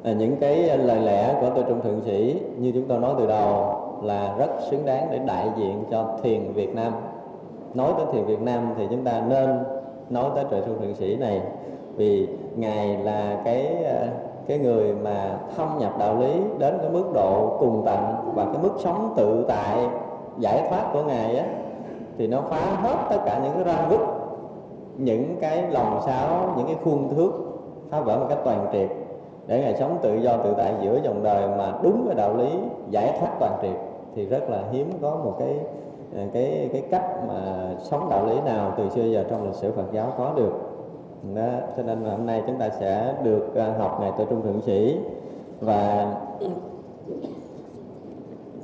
À, 0.03 0.13
những 0.13 0.35
cái 0.37 0.77
lời 0.77 1.01
lẽ 1.01 1.35
của 1.41 1.49
tôi 1.55 1.63
trung 1.67 1.81
thượng 1.81 2.01
sĩ 2.01 2.41
như 2.57 2.71
chúng 2.71 2.87
tôi 2.87 2.99
nói 2.99 3.13
từ 3.19 3.27
đầu 3.27 3.75
là 4.03 4.35
rất 4.37 4.49
xứng 4.69 4.85
đáng 4.85 5.07
để 5.11 5.19
đại 5.25 5.49
diện 5.57 5.83
cho 5.91 6.17
thiền 6.23 6.53
Việt 6.53 6.75
Nam. 6.75 6.93
Nói 7.73 7.93
tới 7.97 8.05
thiền 8.11 8.25
Việt 8.25 8.41
Nam 8.41 8.73
thì 8.77 8.87
chúng 8.89 9.03
ta 9.03 9.23
nên 9.29 9.49
nói 10.09 10.29
tới 10.35 10.45
trời 10.51 10.61
trung 10.65 10.79
thượng 10.79 10.95
sĩ 10.95 11.15
này 11.15 11.41
vì 11.95 12.27
ngài 12.55 12.97
là 12.97 13.41
cái 13.45 13.83
ờ, 13.83 14.07
cái 14.47 14.59
người 14.59 14.93
mà 14.93 15.37
thâm 15.57 15.77
nhập 15.79 15.93
đạo 15.99 16.19
lý 16.19 16.33
đến 16.57 16.77
cái 16.81 16.89
mức 16.89 17.11
độ 17.13 17.57
cùng 17.59 17.81
tận 17.85 18.03
và 18.35 18.45
cái 18.45 18.63
mức 18.63 18.73
sống 18.77 19.13
tự 19.17 19.45
tại 19.47 19.77
giải 20.37 20.67
thoát 20.69 20.89
của 20.93 21.03
ngài 21.03 21.37
á 21.37 21.45
thì 22.17 22.27
nó 22.27 22.41
phá 22.41 22.75
hết 22.81 22.95
tất 23.09 23.17
cả 23.25 23.39
những 23.43 23.53
cái 23.53 23.63
răng 23.63 23.89
vứt 23.89 23.99
những 24.97 25.35
cái 25.41 25.71
lòng 25.71 25.99
sáo, 26.05 26.53
những 26.57 26.67
cái 26.67 26.75
khuôn 26.83 27.15
thước 27.15 27.31
phá 27.89 27.99
vỡ 27.99 28.17
một 28.19 28.25
cách 28.29 28.37
toàn 28.43 28.69
triệt, 28.71 28.89
để 29.47 29.61
ngài 29.61 29.75
sống 29.75 29.97
tự 30.01 30.15
do 30.15 30.37
tự 30.37 30.53
tại 30.57 30.73
giữa 30.83 30.99
dòng 31.03 31.23
đời 31.23 31.47
mà 31.57 31.73
đúng 31.83 32.03
cái 32.05 32.15
đạo 32.15 32.37
lý 32.37 32.49
giải 32.89 33.17
thoát 33.19 33.29
toàn 33.39 33.59
triệt 33.61 33.75
thì 34.15 34.25
rất 34.25 34.49
là 34.49 34.63
hiếm 34.71 34.91
có 35.01 35.15
một 35.23 35.35
cái 35.39 35.55
à, 36.17 36.23
cái 36.33 36.69
cái 36.73 36.83
cách 36.91 37.05
mà 37.27 37.69
sống 37.79 38.09
đạo 38.09 38.25
lý 38.25 38.35
nào 38.45 38.73
từ 38.77 38.89
xưa 38.89 39.03
giờ 39.03 39.23
trong 39.29 39.45
lịch 39.45 39.55
sử 39.55 39.71
Phật 39.71 39.91
giáo 39.91 40.13
có 40.17 40.33
được. 40.35 40.53
Đó, 41.35 41.49
cho 41.77 41.83
nên 41.83 42.03
là 42.03 42.11
hôm 42.11 42.25
nay 42.25 42.43
chúng 42.47 42.57
ta 42.57 42.69
sẽ 42.69 43.13
được 43.23 43.55
à, 43.55 43.73
học 43.79 43.97
ngài 44.01 44.11
tuệ 44.11 44.25
trung 44.29 44.41
thượng 44.41 44.61
sĩ 44.61 44.97
và 45.59 46.13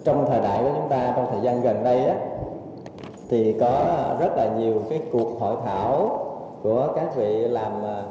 trong 0.04 0.26
thời 0.28 0.40
đại 0.40 0.64
của 0.64 0.70
chúng 0.76 0.90
ta, 0.90 1.14
trong 1.16 1.26
thời 1.32 1.42
gian 1.42 1.62
gần 1.62 1.84
đây 1.84 2.06
á 2.06 2.16
thì 3.30 3.54
có 3.60 3.82
rất 4.20 4.38
là 4.38 4.50
nhiều 4.60 4.74
cái 4.90 5.02
cuộc 5.12 5.40
hội 5.40 5.56
thảo 5.66 6.20
của 6.64 6.88
các 6.96 7.16
vị 7.16 7.48
làm 7.48 7.72
à, 7.84 8.04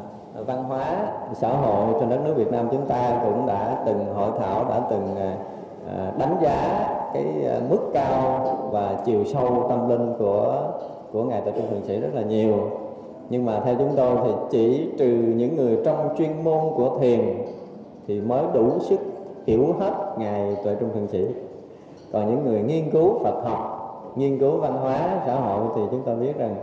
văn 0.46 0.64
hóa, 0.64 1.06
xã 1.34 1.48
hội 1.48 1.94
trên 2.00 2.10
đất 2.10 2.18
nước 2.24 2.34
Việt 2.36 2.52
Nam 2.52 2.68
chúng 2.70 2.86
ta 2.86 3.20
cũng 3.24 3.46
đã 3.46 3.82
từng 3.86 4.14
hội 4.14 4.30
thảo, 4.38 4.64
đã 4.68 4.80
từng 4.90 5.16
à, 5.16 5.36
à, 5.88 6.12
đánh 6.18 6.36
giá 6.42 6.88
cái 7.14 7.24
mức 7.70 7.90
cao 7.94 8.56
và 8.70 8.96
chiều 9.04 9.24
sâu 9.24 9.66
tâm 9.68 9.88
linh 9.88 10.14
của 10.18 10.62
của 11.12 11.24
ngài 11.24 11.40
Tại 11.40 11.52
Trung 11.56 11.70
Thượng 11.70 11.84
Sĩ 11.86 12.00
rất 12.00 12.14
là 12.14 12.22
nhiều. 12.22 12.70
Nhưng 13.30 13.44
mà 13.44 13.60
theo 13.64 13.74
chúng 13.78 13.92
tôi 13.96 14.16
thì 14.24 14.30
chỉ 14.50 14.90
trừ 14.98 15.34
những 15.36 15.56
người 15.56 15.78
trong 15.84 16.14
chuyên 16.18 16.44
môn 16.44 16.60
của 16.76 16.98
thiền 17.00 17.20
thì 18.06 18.20
mới 18.20 18.42
đủ 18.54 18.70
sức 18.80 19.00
hiểu 19.46 19.74
hết 19.80 19.92
ngài 20.18 20.56
Tuệ 20.64 20.74
Trung 20.80 20.90
Thượng 20.94 21.08
Sĩ. 21.08 21.24
Còn 22.12 22.30
những 22.30 22.44
người 22.44 22.60
nghiên 22.60 22.90
cứu 22.90 23.18
Phật 23.18 23.42
học 23.44 23.75
nghiên 24.16 24.38
cứu 24.38 24.56
văn 24.56 24.76
hóa, 24.76 25.20
xã 25.26 25.34
hội 25.34 25.66
thì 25.76 25.82
chúng 25.90 26.02
ta 26.02 26.14
biết 26.14 26.38
rằng 26.38 26.54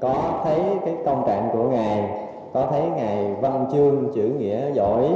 có 0.00 0.40
thấy 0.44 0.60
cái 0.84 0.96
công 1.04 1.22
trạng 1.26 1.48
của 1.52 1.62
ngài, 1.62 2.10
có 2.52 2.66
thấy 2.70 2.82
ngài 2.96 3.34
văn 3.34 3.66
chương, 3.72 4.12
chữ 4.14 4.22
nghĩa 4.38 4.72
giỏi, 4.72 5.08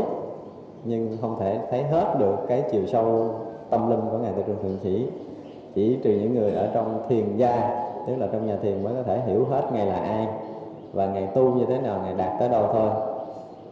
nhưng 0.84 1.16
không 1.20 1.36
thể 1.40 1.58
thấy 1.70 1.82
hết 1.82 2.14
được 2.18 2.36
cái 2.48 2.62
chiều 2.70 2.82
sâu 2.86 3.30
tâm 3.70 3.90
linh 3.90 4.00
của 4.10 4.18
ngài 4.18 4.32
từ 4.36 4.42
trường 4.42 4.62
thượng 4.62 4.78
sĩ. 4.82 5.06
Chỉ 5.74 5.98
trừ 6.02 6.10
những 6.10 6.34
người 6.34 6.52
ở 6.52 6.68
trong 6.74 7.02
thiền 7.08 7.36
gia, 7.36 7.84
tức 8.06 8.16
là 8.16 8.26
trong 8.32 8.46
nhà 8.46 8.56
thiền 8.62 8.84
mới 8.84 8.94
có 8.94 9.02
thể 9.02 9.20
hiểu 9.26 9.44
hết 9.50 9.62
ngài 9.72 9.86
là 9.86 9.96
ai 9.96 10.26
và 10.92 11.06
ngài 11.06 11.26
tu 11.26 11.54
như 11.54 11.64
thế 11.66 11.78
nào, 11.78 12.00
ngài 12.04 12.14
đạt 12.14 12.32
tới 12.40 12.48
đâu 12.48 12.64
thôi. 12.72 12.90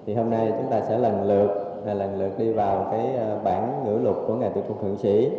Thì 0.06 0.14
hôm 0.14 0.30
nay 0.30 0.52
chúng 0.58 0.70
ta 0.70 0.80
sẽ 0.80 0.98
lần 0.98 1.22
lượt, 1.22 1.48
là 1.84 1.94
lần 1.94 2.18
lượt 2.18 2.38
đi 2.38 2.52
vào 2.52 2.86
cái 2.90 3.16
ờ, 3.16 3.38
bản 3.44 3.84
ngữ 3.84 3.98
lục 4.02 4.16
của 4.26 4.34
ngài 4.34 4.50
tự 4.50 4.60
trung 4.68 4.76
thượng 4.82 4.96
sĩ 4.96 5.30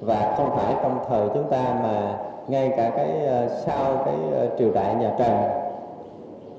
và 0.00 0.34
không 0.36 0.50
phải 0.56 0.74
trong 0.82 0.98
thời 1.08 1.28
chúng 1.34 1.50
ta 1.50 1.80
mà 1.82 2.18
ngay 2.48 2.72
cả 2.76 2.90
cái 2.96 3.26
ờ, 3.26 3.48
sau 3.48 4.02
cái 4.04 4.14
ờ, 4.34 4.48
triều 4.58 4.70
đại 4.74 4.94
nhà 4.94 5.14
Trần 5.18 5.36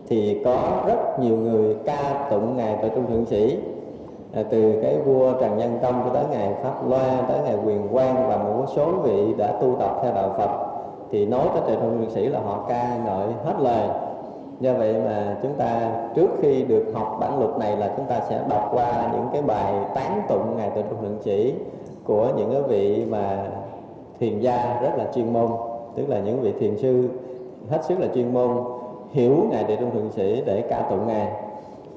thì 0.08 0.42
có 0.46 0.84
rất 0.88 1.20
nhiều 1.20 1.38
người 1.38 1.76
ca 1.86 2.28
tụng 2.30 2.58
ngài 2.58 2.78
tại 2.82 2.90
trung 2.96 3.06
thượng 3.08 3.26
sĩ. 3.26 3.60
À, 4.34 4.44
từ 4.50 4.80
cái 4.84 4.98
vua 5.06 5.34
Trần 5.34 5.58
Nhân 5.58 5.80
Tông 5.82 6.02
cho 6.04 6.10
tới 6.14 6.24
ngài 6.32 6.54
Pháp 6.64 6.90
Loa 6.90 7.22
tới 7.30 7.40
ngài 7.44 7.56
Quyền 7.66 7.88
Quang 7.88 8.30
và 8.30 8.38
một 8.38 8.66
số 8.76 8.92
vị 8.92 9.34
đã 9.38 9.52
tu 9.62 9.76
tập 9.80 10.00
theo 10.04 10.14
đạo 10.14 10.34
Phật 10.38 10.50
thì 11.12 11.26
nói 11.26 11.48
tới 11.54 11.62
trời 11.68 11.76
trung 11.76 11.98
thượng 12.00 12.10
sĩ 12.10 12.28
là 12.28 12.40
họ 12.40 12.66
ca 12.70 12.98
ngợi 13.06 13.28
hết 13.46 13.54
lời. 13.60 13.88
Do 14.60 14.74
vậy 14.74 14.96
mà 15.06 15.36
chúng 15.42 15.54
ta 15.54 15.92
trước 16.16 16.30
khi 16.42 16.64
được 16.64 16.92
học 16.94 17.18
bản 17.20 17.40
luật 17.40 17.58
này 17.60 17.78
là 17.78 17.94
chúng 17.98 18.06
ta 18.06 18.20
sẽ 18.30 18.40
đọc 18.50 18.70
qua 18.74 19.10
những 19.14 19.28
cái 19.34 19.42
bài 19.42 19.74
tán 19.96 20.22
tụng 20.30 20.58
ngài 20.58 20.70
tự 20.70 20.82
trung 20.82 21.02
thượng 21.02 21.22
sĩ 21.22 21.54
của 22.06 22.32
những 22.38 22.52
cái 22.52 22.62
vị 22.62 23.06
mà 23.10 23.48
thiền 24.20 24.40
gia 24.40 24.80
rất 24.82 24.92
là 24.98 25.06
chuyên 25.16 25.34
môn 25.34 25.52
tức 25.96 26.10
là 26.10 26.20
những 26.20 26.42
vị 26.42 26.54
thiền 26.60 26.78
sư 26.78 27.10
hết 27.70 27.86
sức 27.86 28.00
là 28.00 28.08
chuyên 28.14 28.34
môn 28.34 28.50
hiểu 29.12 29.48
ngài 29.52 29.64
đệ 29.64 29.76
trung 29.76 29.92
thượng 29.92 30.12
sĩ 30.12 30.42
để 30.46 30.62
ca 30.70 30.82
tụng 30.90 31.08
ngài. 31.08 31.32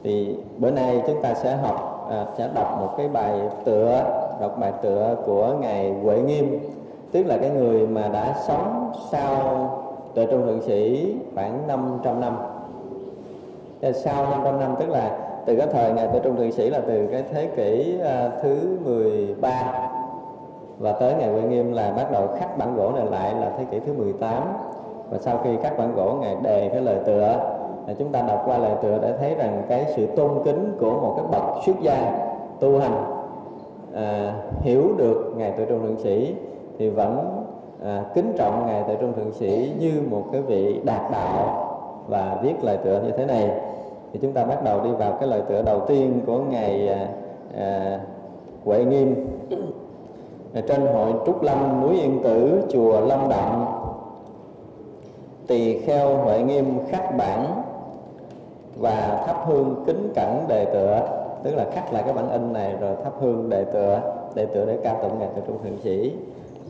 Thì 0.03 0.37
bữa 0.59 0.71
nay 0.71 1.03
chúng 1.07 1.23
ta 1.23 1.35
sẽ 1.35 1.57
học 1.57 2.07
à, 2.11 2.27
sẽ 2.39 2.49
đọc 2.55 2.81
một 2.81 2.95
cái 2.97 3.09
bài 3.09 3.41
tựa 3.65 4.05
đọc 4.41 4.59
bài 4.61 4.73
tựa 4.83 5.17
của 5.27 5.55
ngài 5.61 5.93
Huệ 5.93 6.21
Nghiêm 6.21 6.59
tức 7.13 7.27
là 7.27 7.39
cái 7.39 7.51
người 7.51 7.87
mà 7.87 8.09
đã 8.09 8.35
sống 8.47 8.93
sau 9.11 9.69
tuệ 10.15 10.27
trung 10.27 10.47
thượng 10.47 10.63
sĩ 10.63 11.15
khoảng 11.35 11.67
500 11.67 12.21
năm. 12.21 12.37
Ờ, 13.83 13.93
sau 13.93 14.31
500 14.31 14.61
năm 14.61 14.75
tức 14.79 14.89
là 14.89 15.19
từ 15.47 15.57
cái 15.57 15.67
thời 15.67 15.93
ngài 15.93 16.07
tuệ 16.07 16.21
trung 16.25 16.37
thượng 16.37 16.53
sĩ 16.53 16.71
là 16.71 16.81
từ 16.87 17.07
cái 17.07 17.23
thế 17.33 17.47
kỷ 17.57 17.97
uh, 18.01 18.43
thứ 18.43 18.79
13 18.85 19.84
và 20.79 20.93
tới 20.93 21.15
ngày 21.15 21.29
Huệ 21.29 21.43
Nghiêm 21.43 21.73
là 21.73 21.93
bắt 21.97 22.13
đầu 22.13 22.29
khắc 22.39 22.59
bản 22.59 22.77
gỗ 22.77 22.93
này 22.93 23.07
lại 23.11 23.35
là 23.41 23.51
thế 23.59 23.65
kỷ 23.71 23.81
thứ 23.81 23.93
18 23.93 24.43
và 25.11 25.19
sau 25.19 25.39
khi 25.45 25.51
khắc 25.63 25.79
bản 25.79 25.95
gỗ 25.97 26.19
ngài 26.21 26.37
đề 26.43 26.69
cái 26.69 26.81
lời 26.81 26.97
tựa. 27.05 27.37
Là 27.87 27.95
chúng 27.99 28.13
ta 28.13 28.23
đọc 28.23 28.43
qua 28.47 28.59
lời 28.59 28.75
tựa 28.83 28.99
để 29.03 29.17
thấy 29.19 29.35
rằng 29.35 29.63
cái 29.69 29.85
sự 29.97 30.07
tôn 30.07 30.31
kính 30.45 30.77
của 30.81 30.91
một 30.91 31.15
cái 31.17 31.27
bậc 31.33 31.65
xuất 31.67 31.77
gia 31.83 32.13
tu 32.61 32.79
hành 32.79 33.05
à, 33.95 34.35
hiểu 34.61 34.83
được 34.97 35.33
ngài 35.37 35.51
tự 35.51 35.65
trung 35.65 35.83
thượng 35.83 35.97
sĩ 35.97 36.35
thì 36.79 36.89
vẫn 36.89 37.45
à, 37.85 38.05
kính 38.15 38.33
trọng 38.37 38.67
ngài 38.67 38.83
tự 38.83 38.95
trung 39.01 39.13
thượng 39.13 39.33
sĩ 39.33 39.73
như 39.79 40.03
một 40.11 40.25
cái 40.33 40.43
vị 40.43 40.81
đạt 40.85 41.11
đạo 41.13 41.71
và 42.09 42.39
viết 42.43 42.55
lời 42.63 42.77
tựa 42.85 43.01
như 43.05 43.11
thế 43.11 43.27
này. 43.27 43.51
Thì 44.13 44.19
chúng 44.23 44.33
ta 44.33 44.45
bắt 44.45 44.65
đầu 44.65 44.81
đi 44.85 44.91
vào 44.91 45.13
cái 45.13 45.29
lời 45.29 45.43
tựa 45.49 45.63
đầu 45.63 45.81
tiên 45.87 46.21
của 46.27 46.39
ngài 46.39 46.89
à, 46.89 47.09
à, 47.57 48.01
Huệ 48.65 48.85
Nghiêm 48.85 49.27
trên 50.63 50.87
hội 50.87 51.13
Trúc 51.27 51.43
Lâm 51.43 51.81
núi 51.83 52.01
Yên 52.01 52.21
Tử 52.23 52.63
chùa 52.73 53.01
Long 53.01 53.29
Động 53.29 53.67
tỳ 55.47 55.79
kheo 55.79 56.17
Huệ 56.17 56.43
Nghiêm 56.43 56.79
khắc 56.91 57.17
bản 57.17 57.63
và 58.77 59.25
thắp 59.27 59.37
hương 59.47 59.85
kính 59.87 60.13
cẩn 60.15 60.45
đề 60.49 60.65
tựa. 60.65 61.01
Tức 61.43 61.55
là 61.57 61.65
khắc 61.73 61.93
lại 61.93 62.03
cái 62.03 62.13
bản 62.13 62.31
in 62.31 62.53
này 62.53 62.75
rồi 62.81 62.97
thắp 63.05 63.13
hương 63.21 63.51
đề 63.51 63.65
tựa 63.65 64.01
đề 64.35 64.47
tựa 64.47 64.65
để 64.67 64.79
ca 64.83 64.95
tụng 64.95 65.19
ngài 65.19 65.29
từ 65.37 65.43
trung 65.47 65.59
thượng 65.65 65.79
sĩ 65.83 66.13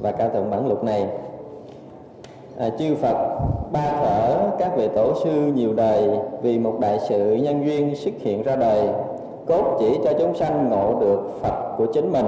và 0.00 0.12
ca 0.12 0.28
tụng 0.28 0.50
bản 0.50 0.68
lục 0.68 0.84
này. 0.84 1.06
À, 2.58 2.70
chư 2.78 2.94
Phật 2.94 3.38
ba 3.72 3.92
thở 4.00 4.50
các 4.58 4.76
vị 4.76 4.88
tổ 4.94 5.14
sư 5.24 5.30
nhiều 5.54 5.74
đời 5.74 6.18
vì 6.42 6.58
một 6.58 6.74
đại 6.80 6.98
sự 7.08 7.34
nhân 7.34 7.64
duyên 7.64 7.96
xuất 7.96 8.14
hiện 8.20 8.42
ra 8.42 8.56
đời 8.56 8.88
cốt 9.46 9.76
chỉ 9.78 9.98
cho 10.04 10.12
chúng 10.18 10.34
sanh 10.34 10.70
ngộ 10.70 11.00
được 11.00 11.40
Phật 11.42 11.74
của 11.78 11.86
chính 11.86 12.12
mình 12.12 12.26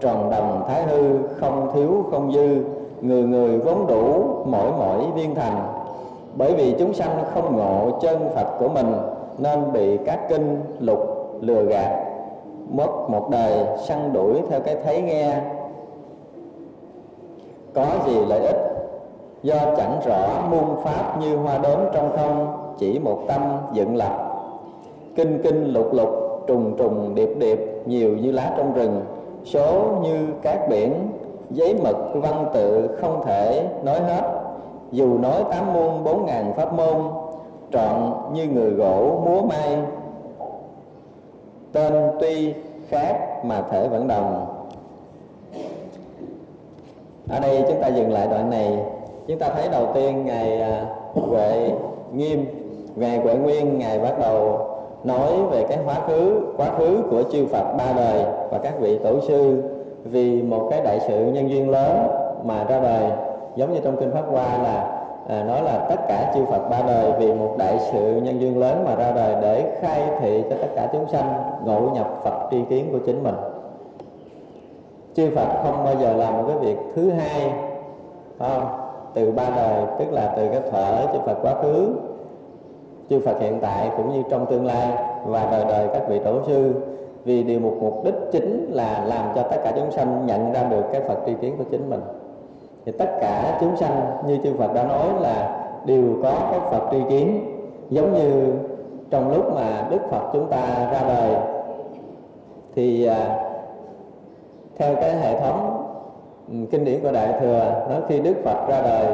tròn 0.00 0.30
đồng 0.30 0.64
thái 0.68 0.82
hư, 0.82 1.18
không 1.40 1.70
thiếu 1.74 2.04
không 2.10 2.32
dư, 2.32 2.64
người 3.00 3.22
người 3.22 3.58
vốn 3.58 3.86
đủ 3.86 4.24
mỗi 4.44 4.70
mỗi 4.78 5.10
viên 5.14 5.34
thành. 5.34 5.68
Bởi 6.34 6.54
vì 6.54 6.74
chúng 6.78 6.94
sanh 6.94 7.24
không 7.34 7.56
ngộ 7.56 7.98
chân 8.00 8.30
Phật 8.34 8.58
của 8.58 8.68
mình, 8.68 8.92
nên 9.38 9.72
bị 9.72 9.96
các 9.96 10.20
kinh, 10.28 10.60
lục, 10.78 10.98
lừa 11.40 11.62
gạt. 11.62 12.04
Mất 12.72 13.10
một 13.10 13.30
đời, 13.30 13.52
săn 13.84 14.12
đuổi 14.12 14.34
theo 14.50 14.60
cái 14.60 14.76
thấy 14.84 15.02
nghe. 15.02 15.40
Có 17.74 17.86
gì 18.06 18.24
lợi 18.28 18.40
ích? 18.40 18.56
Do 19.42 19.56
chẳng 19.76 20.00
rõ 20.06 20.28
muôn 20.50 20.76
pháp 20.84 21.20
như 21.20 21.36
hoa 21.36 21.58
đốm 21.58 21.78
trong 21.92 22.10
không, 22.16 22.46
chỉ 22.78 22.98
một 22.98 23.18
tâm 23.28 23.40
dựng 23.72 23.96
lập. 23.96 24.34
Kinh 25.16 25.40
kinh 25.42 25.72
lục 25.72 25.92
lục, 25.92 26.08
trùng 26.46 26.76
trùng 26.78 27.14
điệp 27.14 27.30
điệp, 27.38 27.82
nhiều 27.86 28.16
như 28.16 28.32
lá 28.32 28.54
trong 28.56 28.74
rừng 28.74 29.00
số 29.52 29.98
như 30.02 30.26
cát 30.42 30.68
biển, 30.68 31.10
giấy 31.50 31.74
mực, 31.84 31.96
văn 32.14 32.46
tự 32.54 32.96
không 33.00 33.22
thể 33.26 33.68
nói 33.82 34.00
hết. 34.00 34.22
Dù 34.92 35.18
nói 35.18 35.44
tám 35.50 35.72
môn 35.72 36.04
bốn 36.04 36.26
ngàn 36.26 36.52
pháp 36.56 36.72
môn, 36.72 36.96
trọn 37.72 38.12
như 38.32 38.46
người 38.46 38.70
gỗ 38.70 39.22
múa 39.26 39.42
may. 39.42 39.78
Tên 41.72 41.92
tuy 42.20 42.54
khác 42.88 43.44
mà 43.44 43.62
thể 43.70 43.88
vẫn 43.88 44.08
đồng. 44.08 44.46
Ở 47.28 47.40
đây 47.40 47.64
chúng 47.68 47.80
ta 47.80 47.88
dừng 47.88 48.12
lại 48.12 48.26
đoạn 48.26 48.50
này. 48.50 48.78
Chúng 49.26 49.38
ta 49.38 49.48
thấy 49.48 49.68
đầu 49.68 49.86
tiên 49.94 50.24
ngài 50.24 50.60
à, 50.60 50.86
huệ 51.14 51.70
nghiêm 52.12 52.46
ngài 52.96 53.18
huệ 53.18 53.34
nguyên 53.34 53.78
ngài 53.78 53.98
bắt 53.98 54.18
đầu 54.20 54.68
nói 55.04 55.32
về 55.50 55.64
cái 55.68 55.78
quá 55.86 55.94
khứ 56.06 56.40
quá 56.56 56.70
khứ 56.78 57.02
của 57.10 57.22
chư 57.22 57.46
Phật 57.46 57.74
ba 57.78 57.92
đời 57.96 58.24
và 58.50 58.58
các 58.58 58.80
vị 58.80 58.98
tổ 58.98 59.20
sư 59.20 59.62
vì 60.04 60.42
một 60.42 60.68
cái 60.70 60.80
đại 60.84 61.00
sự 61.08 61.26
nhân 61.26 61.50
duyên 61.50 61.70
lớn 61.70 62.06
mà 62.44 62.64
ra 62.64 62.80
đời 62.80 63.10
giống 63.56 63.74
như 63.74 63.80
trong 63.84 63.96
kinh 63.96 64.10
Pháp 64.10 64.24
Hoa 64.30 64.58
là 64.62 65.04
à, 65.28 65.42
nói 65.42 65.62
là 65.62 65.86
tất 65.88 65.96
cả 66.08 66.32
chư 66.34 66.44
Phật 66.44 66.68
ba 66.70 66.82
đời 66.86 67.12
vì 67.18 67.34
một 67.34 67.54
đại 67.58 67.78
sự 67.92 68.20
nhân 68.24 68.40
duyên 68.40 68.58
lớn 68.58 68.84
mà 68.84 68.94
ra 68.94 69.12
đời 69.12 69.34
để 69.42 69.78
khai 69.80 70.02
thị 70.20 70.44
cho 70.50 70.56
tất 70.60 70.68
cả 70.76 70.88
chúng 70.92 71.08
sanh 71.08 71.32
ngộ 71.64 71.80
nhập 71.94 72.20
Phật 72.24 72.48
tri 72.50 72.62
kiến 72.70 72.88
của 72.92 72.98
chính 73.06 73.22
mình 73.22 73.34
chư 75.14 75.30
Phật 75.36 75.62
không 75.62 75.84
bao 75.84 75.94
giờ 76.00 76.12
làm 76.12 76.36
một 76.36 76.44
cái 76.48 76.56
việc 76.58 76.76
thứ 76.94 77.10
hai 77.10 77.52
không? 78.38 78.66
từ 79.14 79.30
ba 79.30 79.48
đời 79.56 79.84
tức 79.98 80.12
là 80.12 80.32
từ 80.36 80.48
cái 80.48 80.60
thở 80.70 81.06
chư 81.12 81.18
Phật 81.18 81.38
quá 81.42 81.54
khứ 81.62 81.94
chư 83.10 83.20
Phật 83.20 83.40
hiện 83.40 83.58
tại 83.60 83.90
cũng 83.96 84.12
như 84.12 84.22
trong 84.30 84.46
tương 84.46 84.66
lai 84.66 84.88
và 85.26 85.48
đời 85.50 85.64
đời 85.68 85.88
các 85.92 86.08
vị 86.08 86.18
tổ 86.24 86.38
sư. 86.46 86.74
Vì 87.24 87.42
điều 87.42 87.60
một 87.60 87.74
mục 87.80 88.04
đích 88.04 88.14
chính 88.32 88.70
là 88.72 89.04
làm 89.04 89.28
cho 89.34 89.42
tất 89.42 89.56
cả 89.64 89.72
chúng 89.76 89.90
sanh 89.90 90.26
nhận 90.26 90.52
ra 90.52 90.62
được 90.62 90.82
cái 90.92 91.00
Phật 91.00 91.18
tri 91.26 91.32
kiến 91.40 91.54
của 91.58 91.64
chính 91.70 91.90
mình. 91.90 92.00
Thì 92.84 92.92
tất 92.92 93.18
cả 93.20 93.58
chúng 93.60 93.76
sanh 93.76 94.00
như 94.26 94.38
chư 94.42 94.54
Phật 94.58 94.74
đã 94.74 94.84
nói 94.84 95.06
là 95.20 95.64
đều 95.84 96.04
có 96.22 96.32
cái 96.50 96.60
Phật 96.70 96.88
tri 96.90 96.98
kiến 97.08 97.54
giống 97.90 98.14
như 98.14 98.52
trong 99.10 99.34
lúc 99.34 99.54
mà 99.54 99.88
Đức 99.90 100.00
Phật 100.10 100.30
chúng 100.32 100.46
ta 100.46 100.90
ra 100.92 101.02
đời. 101.08 101.36
Thì 102.74 103.06
à, 103.06 103.38
theo 104.78 104.94
cái 104.94 105.16
hệ 105.16 105.40
thống 105.40 105.84
ừ, 106.48 106.54
kinh 106.70 106.84
điển 106.84 107.00
của 107.02 107.12
Đại 107.12 107.40
thừa 107.40 107.86
nói 107.90 108.00
khi 108.08 108.20
Đức 108.20 108.34
Phật 108.44 108.68
ra 108.68 108.82
đời 108.82 109.06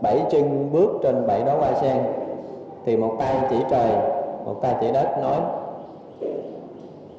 bảy 0.00 0.22
chân 0.30 0.68
bước 0.72 0.90
trên 1.02 1.26
bảy 1.26 1.44
đóa 1.44 1.54
hoa 1.54 1.72
sen 1.80 1.96
thì 2.84 2.96
một 2.96 3.14
tay 3.18 3.36
chỉ 3.50 3.56
trời, 3.70 3.90
một 4.44 4.54
tay 4.62 4.74
chỉ 4.80 4.92
đất 4.92 5.18
nói, 5.22 5.36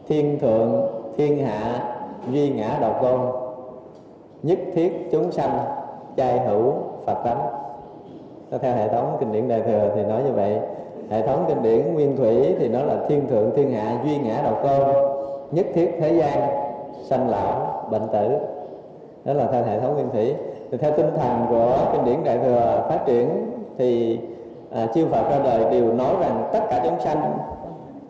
thiên 0.08 0.40
thượng, 0.40 0.88
thiên 1.18 1.46
hạ, 1.46 1.80
duy 2.32 2.50
ngã 2.50 2.78
độc 2.82 3.02
tôn, 3.02 3.20
nhất 4.44 4.60
thiết 4.74 5.08
chúng 5.12 5.32
sanh 5.32 5.60
trai 6.16 6.40
hữu 6.40 6.74
phật 7.06 7.24
tánh. 7.24 7.48
Theo 8.62 8.76
hệ 8.76 8.88
thống 8.88 9.18
kinh 9.20 9.32
điển 9.32 9.48
đại 9.48 9.62
thừa 9.62 9.90
thì 9.96 10.04
nói 10.04 10.24
như 10.24 10.32
vậy. 10.32 10.60
Hệ 11.10 11.28
thống 11.28 11.46
kinh 11.48 11.64
điển 11.64 11.94
nguyên 11.94 12.18
thủy 12.18 12.56
thì 12.60 12.68
nó 12.68 12.84
là 12.84 12.96
thiên 13.08 13.28
thượng, 13.28 13.52
thiên 13.56 13.72
hạ, 13.72 13.98
duy 14.04 14.18
ngã 14.18 14.42
độc 14.44 14.64
tôn, 14.64 14.96
nhất 15.52 15.66
thiết 15.74 15.98
thế 16.00 16.14
gian, 16.14 16.50
sanh 17.04 17.30
lão, 17.30 17.84
bệnh 17.92 18.08
tử. 18.12 18.38
Đó 19.26 19.34
là 19.34 19.48
theo 19.52 19.64
hệ 19.64 19.80
thống 19.80 19.94
nguyên 19.94 20.10
thủy. 20.10 20.34
Thì 20.72 20.78
theo 20.78 20.92
tinh 20.92 21.10
thần 21.18 21.46
của 21.50 21.78
kinh 21.94 22.06
điển 22.06 22.24
đại 22.24 22.38
thừa 22.38 22.86
phát 22.90 23.06
triển 23.06 23.52
thì 23.78 24.20
à, 24.76 24.88
chư 24.94 25.06
Phật 25.08 25.30
ra 25.30 25.40
đời 25.44 25.72
đều 25.72 25.94
nói 25.94 26.16
rằng 26.20 26.50
tất 26.54 26.60
cả 26.70 26.82
chúng 26.84 27.00
sanh 27.00 27.38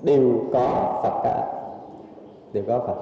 đều 0.04 0.32
có 0.54 1.00
Phật 1.04 1.22
cả. 1.24 1.44
Đều 2.54 2.64
có 2.68 2.80
Phật. 2.88 2.96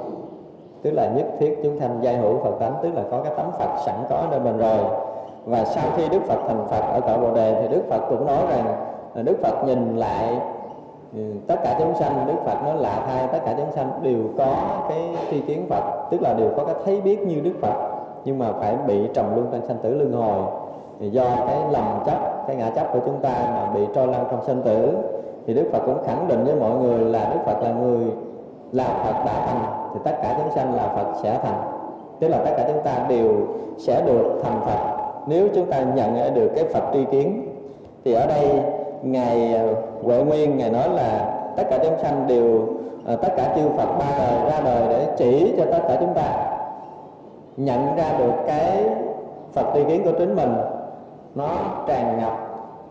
Tức 0.82 0.92
là 0.92 1.10
nhất 1.16 1.26
thiết 1.40 1.60
chúng 1.64 1.80
sanh 1.80 2.00
giai 2.02 2.18
hữu 2.18 2.40
Phật 2.44 2.60
tánh 2.60 2.74
tức 2.84 2.90
là 2.96 3.04
có 3.12 3.22
cái 3.24 3.34
tấm 3.38 3.52
Phật 3.60 3.84
sẵn 3.86 3.96
có 4.10 4.24
nơi 4.32 4.40
mình 4.40 4.58
rồi. 4.58 4.80
Và 5.46 5.66
sau 5.66 5.84
khi 5.98 6.10
Đức 6.10 6.20
Phật 6.28 6.40
thành 6.48 6.68
Phật 6.70 6.82
ở 6.94 7.02
cõi 7.02 7.18
Bồ 7.18 7.36
Đề 7.36 7.62
thì 7.62 7.76
Đức 7.76 7.84
Phật 7.90 8.02
cũng 8.10 8.26
nói 8.26 8.44
rằng 8.50 8.76
Đức 9.26 9.38
Phật 9.44 9.64
nhìn 9.66 9.98
lại 9.98 10.40
ừ, 11.14 11.20
tất 11.48 11.56
cả 11.64 11.76
chúng 11.80 11.96
sanh 11.96 12.28
Đức 12.28 12.38
Phật 12.46 12.64
nói 12.64 12.78
lạ 12.78 13.04
thay 13.08 13.28
tất 13.28 13.40
cả 13.46 13.56
chúng 13.58 13.72
sanh 13.72 13.92
đều 14.02 14.20
có 14.38 14.56
cái 14.90 15.16
tri 15.32 15.42
kiến 15.42 15.66
Phật 15.70 16.08
tức 16.12 16.22
là 16.22 16.34
đều 16.34 16.50
có 16.58 16.66
cái 16.66 16.76
thấy 16.86 17.02
biết 17.02 17.22
như 17.22 17.42
Đức 17.44 17.54
Phật 17.62 17.94
nhưng 18.26 18.40
mà 18.40 18.52
phải 18.60 18.78
bị 18.88 19.08
trầm 19.14 19.36
luân 19.36 19.48
trong 19.52 19.68
sanh 19.68 19.78
tử 19.78 19.96
luân 19.96 20.14
hồi 20.14 20.63
thì 21.00 21.10
do 21.10 21.24
cái 21.48 21.58
lầm 21.72 22.04
chấp, 22.06 22.48
cái 22.48 22.56
ngã 22.56 22.70
chấp 22.76 22.94
của 22.94 23.00
chúng 23.06 23.20
ta 23.22 23.34
mà 23.54 23.74
bị 23.74 23.82
trôi 23.96 24.08
lăn 24.08 24.26
trong 24.32 24.44
sinh 24.46 24.62
tử, 24.62 24.98
thì 25.48 25.54
đức 25.54 25.70
phật 25.72 25.80
cũng 25.86 26.04
khẳng 26.06 26.28
định 26.28 26.44
với 26.44 26.56
mọi 26.56 26.72
người 26.72 27.00
là 27.00 27.30
đức 27.34 27.40
phật 27.46 27.62
là 27.62 27.72
người 27.72 28.06
là 28.72 28.84
phật 28.84 29.26
đã 29.26 29.46
thành, 29.46 29.92
thì 29.94 30.00
tất 30.04 30.18
cả 30.22 30.36
chúng 30.38 30.52
sanh 30.52 30.76
là 30.76 30.88
phật 30.88 31.20
sẽ 31.24 31.40
thành. 31.44 31.62
Tức 32.20 32.28
là 32.28 32.38
tất 32.38 32.52
cả 32.58 32.66
chúng 32.68 32.84
ta 32.84 33.06
đều 33.10 33.32
sẽ 33.78 34.02
được 34.06 34.42
thành 34.44 34.62
phật. 34.66 34.98
Nếu 35.28 35.48
chúng 35.56 35.66
ta 35.66 35.84
nhận 35.96 36.34
được 36.34 36.52
cái 36.56 36.66
phật 36.66 36.84
tri 36.94 37.06
kiến, 37.06 37.48
thì 38.06 38.14
ở 38.14 38.28
đây 38.28 38.62
ngài 39.04 39.54
ờ, 39.54 39.68
huệ 40.04 40.24
nguyên, 40.24 40.58
ngài 40.58 40.70
nói 40.70 40.90
là 40.90 41.36
tất 41.56 41.64
cả 41.70 41.78
chúng 41.84 41.98
sanh 42.02 42.28
đều 42.28 42.68
ờ, 43.06 43.16
tất 43.16 43.30
cả 43.38 43.54
chư 43.56 43.70
phật 43.78 43.98
ba 44.00 44.06
đời 44.18 44.52
ra 44.52 44.60
đời 44.66 44.88
để 44.90 45.08
chỉ 45.18 45.54
cho 45.58 45.66
tất 45.72 45.80
cả 45.88 45.98
chúng 46.00 46.14
ta 46.14 46.58
nhận 47.58 47.96
ra 47.96 48.18
được 48.18 48.34
cái 48.48 48.84
phật 49.54 49.66
tri 49.74 49.84
kiến 49.84 50.04
của 50.04 50.12
chính 50.20 50.36
mình 50.36 50.54
nó 51.36 51.48
tràn 51.88 52.20
ngập 52.20 52.34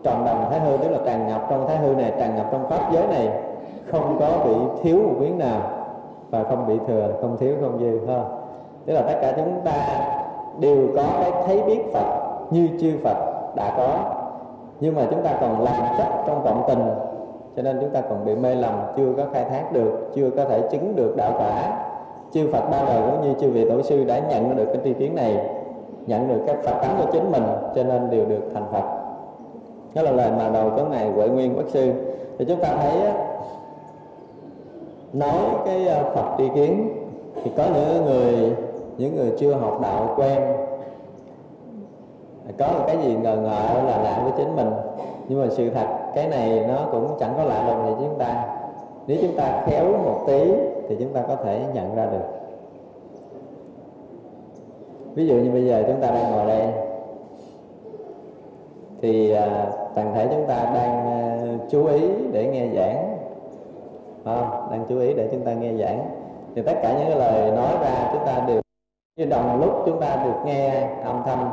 tròn 0.03 0.25
đồng 0.25 0.47
thái 0.49 0.59
hư, 0.59 0.77
tức 0.77 0.89
là 0.89 0.97
tràn 1.05 1.27
ngập 1.27 1.47
trong 1.49 1.67
thái 1.67 1.77
hư 1.77 1.95
này, 1.95 2.13
tràn 2.19 2.35
ngập 2.35 2.45
trong 2.51 2.69
pháp 2.69 2.91
giới 2.91 3.07
này. 3.07 3.29
Không 3.91 4.17
có 4.19 4.29
bị 4.45 4.55
thiếu 4.83 4.97
một 4.97 5.15
miếng 5.19 5.37
nào 5.37 5.61
và 6.29 6.43
không 6.43 6.67
bị 6.67 6.79
thừa, 6.87 7.09
không 7.21 7.37
thiếu, 7.37 7.55
không 7.61 7.79
dư, 7.79 8.07
ha. 8.07 8.23
Tức 8.85 8.93
là 8.93 9.01
tất 9.01 9.15
cả 9.21 9.33
chúng 9.35 9.61
ta 9.65 9.73
đều 10.59 10.87
có 10.95 11.03
cái 11.21 11.31
thấy 11.45 11.63
biết 11.63 11.93
phật 11.93 12.07
như 12.51 12.69
chư 12.81 12.97
phật 13.03 13.17
đã 13.55 13.73
có. 13.77 13.97
Nhưng 14.79 14.95
mà 14.95 15.01
chúng 15.09 15.23
ta 15.23 15.33
còn 15.41 15.63
làm 15.63 15.97
chấp 15.97 16.07
trong 16.27 16.43
vọng 16.43 16.63
tình, 16.67 16.89
cho 17.55 17.61
nên 17.61 17.77
chúng 17.81 17.89
ta 17.89 18.01
còn 18.01 18.25
bị 18.25 18.35
mê 18.35 18.55
lầm, 18.55 18.73
chưa 18.97 19.13
có 19.17 19.23
khai 19.33 19.45
thác 19.45 19.71
được, 19.71 20.11
chưa 20.15 20.29
có 20.37 20.45
thể 20.45 20.61
chứng 20.71 20.95
được 20.95 21.13
đạo 21.17 21.31
quả. 21.37 21.85
Chư 22.31 22.49
Phật 22.53 22.69
ba 22.71 22.77
đời 22.85 23.01
cũng 23.11 23.21
như 23.21 23.33
chư 23.39 23.51
vị 23.51 23.69
tổ 23.69 23.81
sư 23.81 24.03
đã 24.03 24.19
nhận 24.19 24.55
được 24.55 24.65
cái 24.65 24.77
tri 24.83 24.93
kiến 24.93 25.15
này 25.15 25.49
nhận 26.07 26.27
được 26.27 26.43
các 26.47 26.57
Phật 26.63 26.79
tánh 26.81 26.95
của 26.99 27.11
chính 27.11 27.31
mình, 27.31 27.43
cho 27.75 27.83
nên 27.83 28.09
đều 28.09 28.25
được 28.25 28.41
thành 28.53 28.65
Phật. 28.71 28.83
Đó 29.95 30.01
là 30.01 30.11
lời 30.11 30.31
mà 30.37 30.49
đầu 30.49 30.69
của 30.75 30.85
ngài 30.85 31.09
Huệ 31.09 31.27
Nguyên 31.27 31.57
Bác 31.57 31.63
sư. 31.67 31.93
Thì 32.39 32.45
chúng 32.45 32.59
ta 32.59 32.75
thấy 32.81 33.11
nói 35.13 35.39
cái 35.65 35.87
ờ, 35.87 36.03
Phật 36.15 36.35
tri 36.37 36.49
kiến, 36.55 36.89
thì 37.43 37.51
có 37.57 37.63
những 37.73 38.05
người 38.05 38.55
những 38.97 39.15
người 39.15 39.33
chưa 39.37 39.53
học 39.53 39.79
đạo 39.81 40.13
quen, 40.17 40.41
có 42.57 42.67
một 42.67 42.83
cái 42.87 42.97
gì 42.97 43.15
ngờ 43.15 43.35
ngợ 43.35 43.81
là 43.85 43.97
lạ 44.03 44.19
với 44.23 44.31
chính 44.37 44.55
mình. 44.55 44.69
Nhưng 45.27 45.41
mà 45.41 45.47
sự 45.49 45.69
thật, 45.69 45.87
cái 46.15 46.27
này 46.27 46.65
nó 46.67 46.75
cũng 46.91 47.07
chẳng 47.19 47.33
có 47.37 47.43
lạ 47.43 47.67
lùng 47.67 47.85
gì 47.85 48.05
chúng 48.07 48.17
ta. 48.19 48.45
Nếu 49.07 49.17
chúng 49.21 49.35
ta 49.35 49.63
khéo 49.65 49.85
một 49.85 50.23
tí, 50.27 50.53
thì 50.89 50.95
chúng 50.99 51.13
ta 51.13 51.21
có 51.27 51.35
thể 51.35 51.61
nhận 51.73 51.95
ra 51.95 52.05
được 52.05 52.42
ví 55.15 55.27
dụ 55.27 55.35
như 55.35 55.51
bây 55.51 55.65
giờ 55.65 55.83
chúng 55.87 56.01
ta 56.01 56.11
đang 56.11 56.31
ngồi 56.31 56.47
đây 56.47 56.67
thì 59.01 59.31
à, 59.31 59.65
toàn 59.95 60.13
thể 60.15 60.27
chúng 60.31 60.47
ta 60.47 60.55
đang 60.73 61.07
à, 61.07 61.37
chú 61.69 61.85
ý 61.85 62.09
để 62.31 62.47
nghe 62.47 62.67
giảng. 62.75 63.17
Không? 64.25 64.67
đang 64.71 64.85
chú 64.89 64.99
ý 64.99 65.13
để 65.13 65.29
chúng 65.31 65.41
ta 65.41 65.53
nghe 65.53 65.73
giảng. 65.73 66.09
Thì 66.55 66.61
tất 66.61 66.73
cả 66.83 66.93
những 66.99 67.07
cái 67.07 67.19
lời 67.19 67.51
nói 67.51 67.73
ra 67.81 68.09
chúng 68.13 68.25
ta 68.25 68.43
đều 68.47 68.61
như 69.17 69.25
đồng 69.25 69.61
lúc 69.61 69.83
chúng 69.85 70.01
ta 70.01 70.23
được 70.25 70.45
nghe 70.45 70.87
âm 71.03 71.21
thanh 71.25 71.49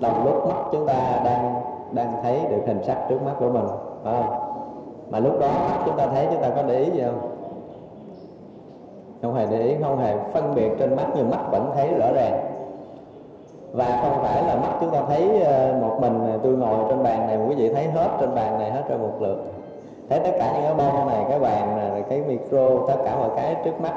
đồng 0.00 0.24
lúc 0.24 0.46
mắt 0.48 0.64
chúng 0.72 0.86
ta 0.86 1.20
đang 1.24 1.54
đang 1.92 2.12
thấy 2.22 2.40
được 2.50 2.60
hình 2.66 2.82
sắc 2.84 3.06
trước 3.08 3.22
mắt 3.22 3.32
của 3.38 3.50
mình. 3.50 3.66
Phải 4.04 4.14
không? 4.14 4.38
Mà 5.10 5.18
lúc 5.18 5.40
đó 5.40 5.48
mắt 5.48 5.82
chúng 5.86 5.96
ta 5.96 6.06
thấy 6.06 6.26
chúng 6.30 6.42
ta 6.42 6.48
có 6.56 6.62
để 6.62 6.78
ý 6.78 6.90
gì 6.90 7.02
không? 7.02 7.30
Không 9.22 9.34
hề 9.34 9.46
để 9.50 9.60
ý 9.60 9.74
không 9.82 9.98
hề 9.98 10.16
phân 10.32 10.54
biệt 10.54 10.70
trên 10.78 10.96
mắt 10.96 11.06
nhưng 11.16 11.30
mắt 11.30 11.40
vẫn 11.50 11.70
thấy 11.74 11.88
rõ 11.98 12.06
ràng 12.14 12.47
và 13.72 14.00
không 14.02 14.22
phải 14.22 14.42
là 14.42 14.54
mắt 14.54 14.70
chúng 14.80 14.90
ta 14.90 15.00
thấy 15.08 15.42
ờ, 15.42 15.74
một 15.80 15.96
mình 16.00 16.38
tôi 16.42 16.52
ngồi 16.52 16.76
trên 16.88 17.02
bàn 17.02 17.26
này 17.26 17.38
quý 17.48 17.54
vị 17.54 17.74
thấy 17.74 17.84
hết 17.84 18.08
trên 18.20 18.34
bàn 18.34 18.58
này 18.58 18.70
hết 18.70 18.82
rồi 18.88 18.98
một 18.98 19.12
lượt. 19.20 19.38
Thấy 20.08 20.20
tất 20.20 20.30
cả 20.38 20.52
những 20.54 20.62
cái 20.62 20.74
bông 20.74 21.06
này 21.06 21.24
cái 21.28 21.38
bàn 21.38 21.76
này 21.76 22.02
cái 22.08 22.22
micro 22.28 22.68
tất 22.88 22.96
cả 23.04 23.16
mọi 23.16 23.28
cái 23.36 23.56
trước 23.64 23.80
mắt 23.80 23.92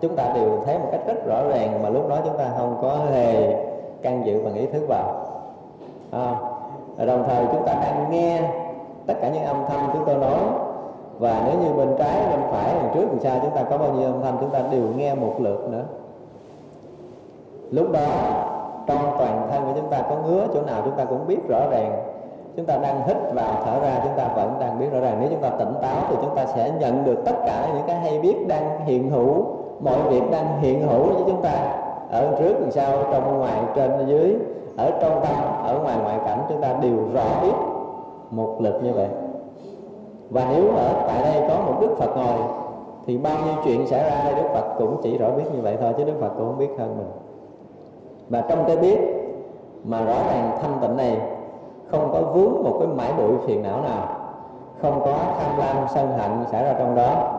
chúng 0.00 0.16
ta 0.16 0.32
đều 0.34 0.62
thấy 0.64 0.78
một 0.78 0.88
cách 0.92 1.00
rất 1.06 1.26
rõ 1.26 1.42
ràng 1.48 1.82
mà 1.82 1.88
lúc 1.88 2.08
đó 2.08 2.18
chúng 2.24 2.38
ta 2.38 2.50
không 2.58 2.78
có 2.82 2.98
hề 3.12 3.56
can 4.02 4.26
dự 4.26 4.42
bằng 4.44 4.54
ý 4.54 4.66
thức 4.66 4.82
vào. 4.88 5.14
À, 6.10 6.34
đồng 7.06 7.24
thời 7.28 7.44
chúng 7.52 7.66
ta 7.66 7.74
đang 7.74 8.10
nghe 8.10 8.42
tất 9.06 9.14
cả 9.20 9.28
những 9.28 9.44
âm 9.44 9.64
thanh 9.68 9.90
chúng 9.92 10.04
tôi 10.06 10.14
nói. 10.14 10.38
Và 11.18 11.42
nếu 11.46 11.58
như 11.60 11.72
bên 11.72 11.94
trái 11.98 12.20
bên 12.30 12.40
phải 12.50 12.74
đằng 12.74 12.90
trước 12.94 13.06
đằng 13.10 13.20
sau 13.20 13.38
chúng 13.42 13.50
ta 13.50 13.62
có 13.62 13.78
bao 13.78 13.92
nhiêu 13.92 14.06
âm 14.06 14.22
thanh 14.22 14.36
chúng 14.40 14.50
ta 14.50 14.60
đều 14.70 14.82
nghe 14.96 15.14
một 15.14 15.34
lượt 15.38 15.68
nữa. 15.70 15.84
Lúc 17.70 17.90
đó 17.92 18.06
trong 18.86 19.16
toàn 19.18 19.48
thân 19.50 19.62
của 19.64 19.72
chúng 19.80 19.90
ta 19.90 20.02
có 20.08 20.16
ngứa 20.26 20.46
chỗ 20.54 20.62
nào 20.62 20.82
chúng 20.84 20.94
ta 20.96 21.04
cũng 21.04 21.26
biết 21.26 21.48
rõ 21.48 21.60
ràng. 21.70 22.02
Chúng 22.56 22.66
ta 22.66 22.76
đang 22.76 23.02
hít 23.06 23.16
vào, 23.34 23.62
thở 23.64 23.80
ra, 23.80 24.00
chúng 24.04 24.12
ta 24.16 24.28
vẫn 24.36 24.56
đang 24.60 24.78
biết 24.78 24.86
rõ 24.92 25.00
ràng. 25.00 25.16
Nếu 25.20 25.28
chúng 25.30 25.40
ta 25.40 25.48
tỉnh 25.48 25.74
táo 25.82 25.96
thì 26.08 26.16
chúng 26.22 26.34
ta 26.34 26.46
sẽ 26.46 26.72
nhận 26.80 27.04
được 27.04 27.24
tất 27.24 27.34
cả 27.46 27.68
những 27.74 27.86
cái 27.86 27.96
hay 27.96 28.18
biết 28.18 28.48
đang 28.48 28.86
hiện 28.86 29.10
hữu, 29.10 29.44
mọi 29.80 29.98
việc 30.08 30.22
đang 30.30 30.60
hiện 30.60 30.88
hữu 30.88 31.02
với 31.02 31.22
chúng 31.26 31.42
ta. 31.42 31.52
Ở 32.10 32.36
trước 32.38 32.54
đằng 32.60 32.70
sau 32.70 32.98
trong 33.12 33.38
ngoài, 33.38 33.60
trên, 33.74 34.06
dưới, 34.06 34.36
ở 34.76 34.90
trong 35.00 35.20
tâm, 35.22 35.34
ở 35.64 35.78
ngoài 35.82 35.96
ngoại 36.02 36.18
cảnh, 36.24 36.38
chúng 36.48 36.60
ta 36.60 36.68
đều 36.80 36.96
rõ 37.14 37.24
biết 37.42 37.54
một 38.30 38.56
lực 38.60 38.80
như 38.82 38.92
vậy. 38.92 39.08
Và 40.30 40.46
nếu 40.50 40.68
ở 40.76 41.04
tại 41.06 41.22
đây 41.22 41.48
có 41.48 41.60
một 41.66 41.74
đức 41.80 41.94
phật 41.98 42.16
ngồi, 42.16 42.38
thì 43.06 43.18
bao 43.18 43.36
nhiêu 43.44 43.54
chuyện 43.64 43.86
xảy 43.86 44.10
ra 44.10 44.24
đây 44.24 44.34
đức 44.34 44.48
phật 44.54 44.74
cũng 44.78 44.96
chỉ 45.02 45.18
rõ 45.18 45.30
biết 45.30 45.44
như 45.54 45.60
vậy 45.62 45.76
thôi, 45.80 45.92
chứ 45.98 46.04
đức 46.04 46.14
phật 46.20 46.28
cũng 46.28 46.46
không 46.46 46.58
biết 46.58 46.70
hơn 46.78 46.96
mình 46.98 47.25
và 48.28 48.40
trong 48.48 48.64
cái 48.66 48.76
biết 48.76 48.98
mà 49.84 50.04
rõ 50.04 50.16
ràng 50.30 50.58
thanh 50.62 50.78
tịnh 50.80 50.96
này, 50.96 51.16
không 51.90 52.10
có 52.12 52.20
vướng 52.20 52.62
một 52.64 52.76
cái 52.78 52.88
mãi 52.88 53.12
bụi 53.18 53.36
phiền 53.46 53.62
não 53.62 53.80
nào. 53.80 54.08
Không 54.82 55.00
có 55.04 55.16
tham 55.40 55.58
lam 55.58 55.76
sân 55.94 56.18
hận 56.18 56.30
xảy 56.50 56.64
ra 56.64 56.72
trong 56.78 56.94
đó. 56.94 57.32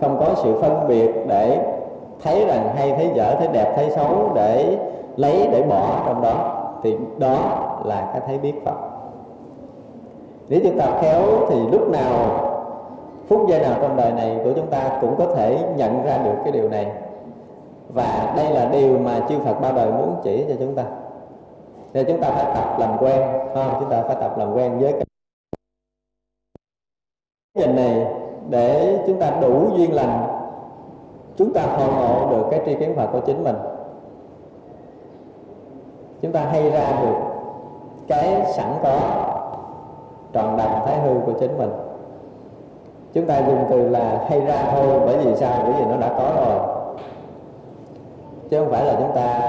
Không 0.00 0.16
có 0.20 0.26
sự 0.36 0.60
phân 0.60 0.88
biệt 0.88 1.10
để 1.26 1.74
thấy 2.22 2.44
rằng 2.46 2.68
hay 2.76 2.92
thấy 2.92 3.10
dở, 3.14 3.34
thấy 3.38 3.48
đẹp, 3.52 3.72
thấy 3.76 3.90
xấu 3.90 4.30
để 4.34 4.78
lấy, 5.16 5.48
để 5.52 5.62
bỏ 5.62 6.02
trong 6.06 6.22
đó. 6.22 6.54
Thì 6.82 6.96
đó 7.18 7.38
là 7.84 8.10
cái 8.12 8.22
thấy 8.26 8.38
biết 8.38 8.64
phật. 8.64 8.76
Nếu 10.48 10.60
chúng 10.64 10.78
ta 10.78 10.86
khéo 11.00 11.22
thì 11.48 11.60
lúc 11.72 11.90
nào, 11.90 12.12
phút 13.28 13.48
giây 13.48 13.60
nào 13.60 13.72
trong 13.82 13.96
đời 13.96 14.12
này 14.12 14.38
của 14.44 14.52
chúng 14.56 14.66
ta 14.66 14.98
cũng 15.00 15.14
có 15.18 15.26
thể 15.36 15.58
nhận 15.76 16.04
ra 16.04 16.18
được 16.24 16.34
cái 16.44 16.52
điều 16.52 16.68
này 16.68 16.86
và 17.88 18.32
đây 18.36 18.50
là 18.50 18.68
điều 18.72 18.98
mà 18.98 19.20
chư 19.28 19.38
Phật 19.38 19.60
ba 19.60 19.72
đời 19.72 19.92
muốn 19.92 20.16
chỉ 20.24 20.44
cho 20.48 20.54
chúng 20.58 20.74
ta. 20.74 20.84
Nên 21.92 22.06
chúng 22.06 22.20
ta 22.20 22.30
phải 22.30 22.44
tập 22.54 22.78
làm 22.78 22.96
quen 22.98 23.22
không? 23.54 23.76
chúng 23.80 23.90
ta 23.90 24.02
phải 24.02 24.16
tập 24.20 24.38
làm 24.38 24.54
quen 24.54 24.78
với 24.78 24.92
cái 24.92 25.04
nhìn 27.54 27.76
này 27.76 28.06
để 28.48 28.98
chúng 29.06 29.20
ta 29.20 29.30
đủ 29.40 29.68
duyên 29.76 29.94
lành. 29.94 30.26
Chúng 31.36 31.52
ta 31.52 31.62
hội 31.62 31.88
ngộ 31.94 32.30
được 32.30 32.46
cái 32.50 32.60
tri 32.66 32.74
kiến 32.74 32.94
Phật 32.96 33.06
của 33.12 33.20
chính 33.20 33.44
mình. 33.44 33.56
Chúng 36.22 36.32
ta 36.32 36.44
hay 36.44 36.70
ra 36.70 37.00
được 37.02 37.16
cái 38.08 38.44
sẵn 38.56 38.72
có 38.82 38.98
tròn 40.32 40.56
đầm 40.56 40.70
thái 40.86 41.00
hư 41.00 41.14
của 41.26 41.32
chính 41.40 41.58
mình. 41.58 41.70
Chúng 43.12 43.26
ta 43.26 43.38
dùng 43.38 43.64
từ 43.70 43.88
là 43.88 44.26
hay 44.28 44.40
ra 44.40 44.70
thôi, 44.72 45.00
bởi 45.06 45.16
vì 45.16 45.36
sao? 45.36 45.62
Bởi 45.62 45.72
vì 45.72 45.84
nó 45.84 45.96
đã 45.96 46.08
có 46.08 46.32
rồi 46.36 46.77
chứ 48.50 48.58
không 48.58 48.70
phải 48.70 48.84
là 48.84 48.94
chúng 48.98 49.12
ta 49.14 49.40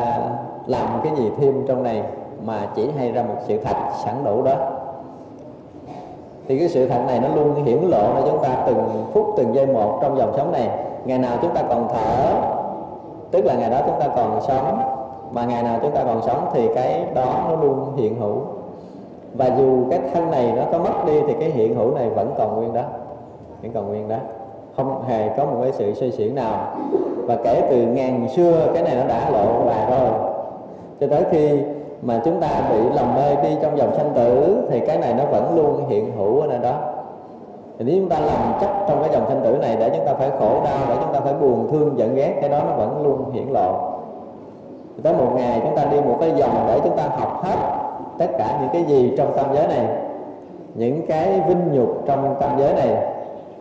làm 0.66 0.88
cái 1.04 1.14
gì 1.16 1.32
thêm 1.38 1.66
trong 1.68 1.84
này 1.84 2.04
mà 2.46 2.68
chỉ 2.76 2.90
hay 2.98 3.12
ra 3.12 3.24
một 3.24 3.36
sự 3.48 3.58
thật 3.58 3.76
sẵn 4.06 4.24
đủ 4.24 4.44
đó. 4.44 4.54
Thì 6.48 6.60
cái 6.60 6.70
sự 6.70 6.88
thật 6.88 7.00
này 7.08 7.20
nó 7.20 7.28
luôn 7.36 7.64
hiển 7.66 7.78
lộ 7.82 8.02
cho 8.16 8.22
chúng 8.32 8.44
ta 8.44 8.64
từng 8.66 9.06
phút, 9.14 9.26
từng 9.38 9.56
giây 9.56 9.66
một 9.66 10.00
trong 10.02 10.18
dòng 10.18 10.34
sống 10.38 10.52
này. 10.52 10.70
Ngày 11.06 11.18
nào 11.18 11.38
chúng 11.42 11.54
ta 11.54 11.62
còn 11.70 11.88
thở, 11.94 12.34
tức 13.32 13.46
là 13.46 13.54
ngày 13.54 13.70
đó 13.70 13.80
chúng 13.86 14.00
ta 14.00 14.08
còn 14.16 14.42
sống, 14.42 14.80
mà 15.32 15.46
ngày 15.46 15.64
nào 15.64 15.80
chúng 15.82 15.92
ta 15.92 16.04
còn 16.04 16.22
sống 16.22 16.50
thì 16.54 16.68
cái 16.76 17.06
đó 17.16 17.46
nó 17.50 17.56
luôn 17.56 17.96
hiện 17.96 18.20
hữu. 18.20 18.38
Và 19.34 19.46
dù 19.58 19.84
cái 19.92 20.00
thân 20.14 20.32
này 20.32 20.54
nó 20.56 20.64
có 20.72 20.80
mất 20.80 21.06
đi 21.06 21.22
thì 21.28 21.34
cái 21.40 21.50
hiện 21.50 21.76
hữu 21.76 21.96
này 21.96 22.10
vẫn 22.10 22.34
còn 22.38 22.56
nguyên 22.56 22.74
đó, 22.74 22.82
vẫn 23.62 23.72
còn 23.74 23.88
nguyên 23.88 24.08
đó. 24.08 24.18
Không 24.76 25.04
hề 25.08 25.30
có 25.38 25.46
một 25.46 25.58
cái 25.62 25.72
sự 25.72 25.94
suy 25.94 26.12
xiển 26.12 26.36
nào 26.36 26.68
và 27.30 27.36
kể 27.44 27.62
từ 27.70 27.78
ngàn 27.78 28.28
xưa, 28.30 28.68
cái 28.74 28.84
này 28.84 28.96
nó 28.96 29.08
đã 29.08 29.30
lộ 29.30 29.66
là 29.66 29.90
rồi. 29.90 30.10
Cho 31.00 31.08
tới 31.08 31.24
khi 31.32 31.60
mà 32.02 32.22
chúng 32.26 32.42
ta 32.42 32.48
bị 32.72 32.78
lầm 32.96 33.16
mê 33.16 33.36
đi 33.44 33.50
trong 33.62 33.78
dòng 33.78 33.96
sanh 33.96 34.10
tử, 34.16 34.58
thì 34.70 34.80
cái 34.80 34.98
này 34.98 35.14
nó 35.14 35.26
vẫn 35.26 35.56
luôn 35.56 35.90
hiện 35.90 36.12
hữu 36.18 36.40
ở 36.40 36.48
nơi 36.48 36.60
đó. 36.60 36.74
Thì 37.78 37.86
nếu 37.86 37.96
chúng 38.00 38.10
ta 38.10 38.20
làm 38.20 38.54
chắc 38.62 38.70
trong 38.88 39.02
cái 39.02 39.10
dòng 39.14 39.26
sanh 39.28 39.42
tử 39.44 39.58
này, 39.62 39.76
để 39.80 39.90
chúng 39.90 40.06
ta 40.06 40.14
phải 40.14 40.30
khổ 40.40 40.62
đau, 40.66 40.78
để 40.90 40.96
chúng 41.02 41.14
ta 41.14 41.20
phải 41.20 41.34
buồn 41.34 41.68
thương, 41.72 41.98
giận 41.98 42.16
ghét, 42.16 42.34
cái 42.42 42.50
đó 42.50 42.60
nó 42.68 42.74
vẫn 42.74 43.04
luôn 43.04 43.32
hiển 43.32 43.48
lộ. 43.48 43.74
Tới 45.04 45.14
một 45.14 45.32
ngày 45.36 45.62
chúng 45.64 45.76
ta 45.76 45.86
đi 45.86 46.02
một 46.02 46.18
cái 46.20 46.32
dòng 46.36 46.66
để 46.68 46.80
chúng 46.84 46.98
ta 46.98 47.04
học 47.04 47.44
hết 47.44 47.58
tất 48.18 48.28
cả 48.38 48.58
những 48.62 48.70
cái 48.74 48.84
gì 48.84 49.14
trong 49.18 49.34
tam 49.36 49.46
giới 49.54 49.68
này. 49.68 49.86
Những 50.76 51.06
cái 51.08 51.42
vinh 51.48 51.72
nhục 51.72 52.06
trong 52.06 52.36
tam 52.40 52.60
giới 52.60 52.74
này, 52.74 52.96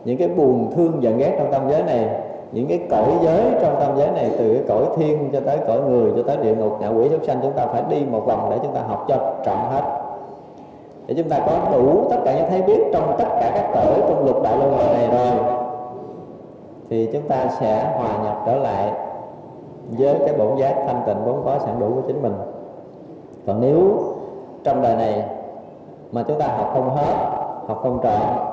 những 0.05 0.17
cái 0.17 0.27
buồn 0.27 0.71
thương, 0.75 1.03
giận 1.03 1.17
ghét 1.17 1.35
trong 1.37 1.51
tam 1.51 1.69
giới 1.69 1.83
này 1.83 2.09
những 2.51 2.67
cái 2.67 2.79
cõi 2.89 3.11
giới 3.21 3.43
trong 3.61 3.75
tam 3.79 3.97
giới 3.97 4.11
này, 4.11 4.31
từ 4.37 4.53
cái 4.53 4.63
cõi 4.67 4.85
thiên 4.95 5.29
cho 5.33 5.39
tới 5.45 5.57
cõi 5.67 5.81
người, 5.81 6.11
cho 6.15 6.23
tới 6.23 6.37
địa 6.37 6.55
ngục, 6.55 6.71
ngạ 6.79 6.87
quỷ 6.87 7.09
súc 7.09 7.23
sanh, 7.23 7.39
chúng 7.41 7.51
ta 7.51 7.65
phải 7.65 7.83
đi 7.89 8.05
một 8.11 8.25
vòng 8.25 8.47
để 8.51 8.57
chúng 8.63 8.73
ta 8.73 8.81
học 8.81 9.05
cho 9.07 9.15
trọn 9.45 9.57
hết. 9.71 9.81
Để 11.07 11.15
chúng 11.17 11.29
ta 11.29 11.39
có 11.39 11.59
đủ 11.71 12.07
tất 12.09 12.17
cả 12.25 12.35
những 12.35 12.49
thấy 12.49 12.61
biết 12.61 12.83
trong 12.93 13.15
tất 13.17 13.27
cả 13.39 13.51
các 13.55 13.71
cõi 13.73 14.01
trong 14.09 14.25
lục 14.25 14.43
đạo 14.43 14.57
luân 14.57 14.71
hồi 14.71 14.85
này 14.93 15.07
rồi, 15.07 15.53
thì 16.89 17.09
chúng 17.13 17.27
ta 17.27 17.47
sẽ 17.59 17.93
hòa 17.97 18.23
nhập 18.23 18.43
trở 18.45 18.55
lại 18.55 18.91
với 19.97 20.15
cái 20.19 20.37
bổn 20.37 20.57
giác 20.57 20.75
thanh 20.87 21.01
tịnh 21.05 21.25
vốn 21.25 21.41
có 21.45 21.59
sẵn 21.59 21.79
đủ 21.79 21.87
của 21.95 22.01
chính 22.07 22.21
mình. 22.21 22.33
Còn 23.47 23.61
nếu 23.61 23.79
trong 24.63 24.81
đời 24.81 24.95
này 24.95 25.23
mà 26.11 26.23
chúng 26.27 26.39
ta 26.39 26.47
học 26.47 26.69
không 26.73 26.89
hết, 26.95 27.13
học 27.67 27.79
không 27.83 27.99
trọn, 28.03 28.47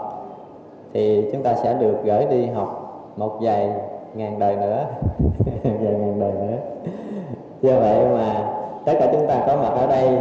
thì 0.95 1.31
chúng 1.33 1.43
ta 1.43 1.55
sẽ 1.55 1.75
được 1.75 1.95
gửi 2.05 2.27
đi 2.27 2.47
học 2.47 2.83
một 3.17 3.33
vài 3.41 3.71
ngàn 4.15 4.39
đời 4.39 4.57
nữa. 4.57 4.85
Vài 5.65 5.95
ngàn 5.95 6.21
đời 6.21 6.33
nữa. 6.33 6.57
Do 7.63 7.73
vậy 7.81 8.05
mà 8.05 8.53
tất 8.85 8.93
cả 8.99 9.09
chúng 9.13 9.27
ta 9.27 9.45
có 9.47 9.57
mặt 9.57 9.71
ở 9.77 9.87
đây, 9.87 10.19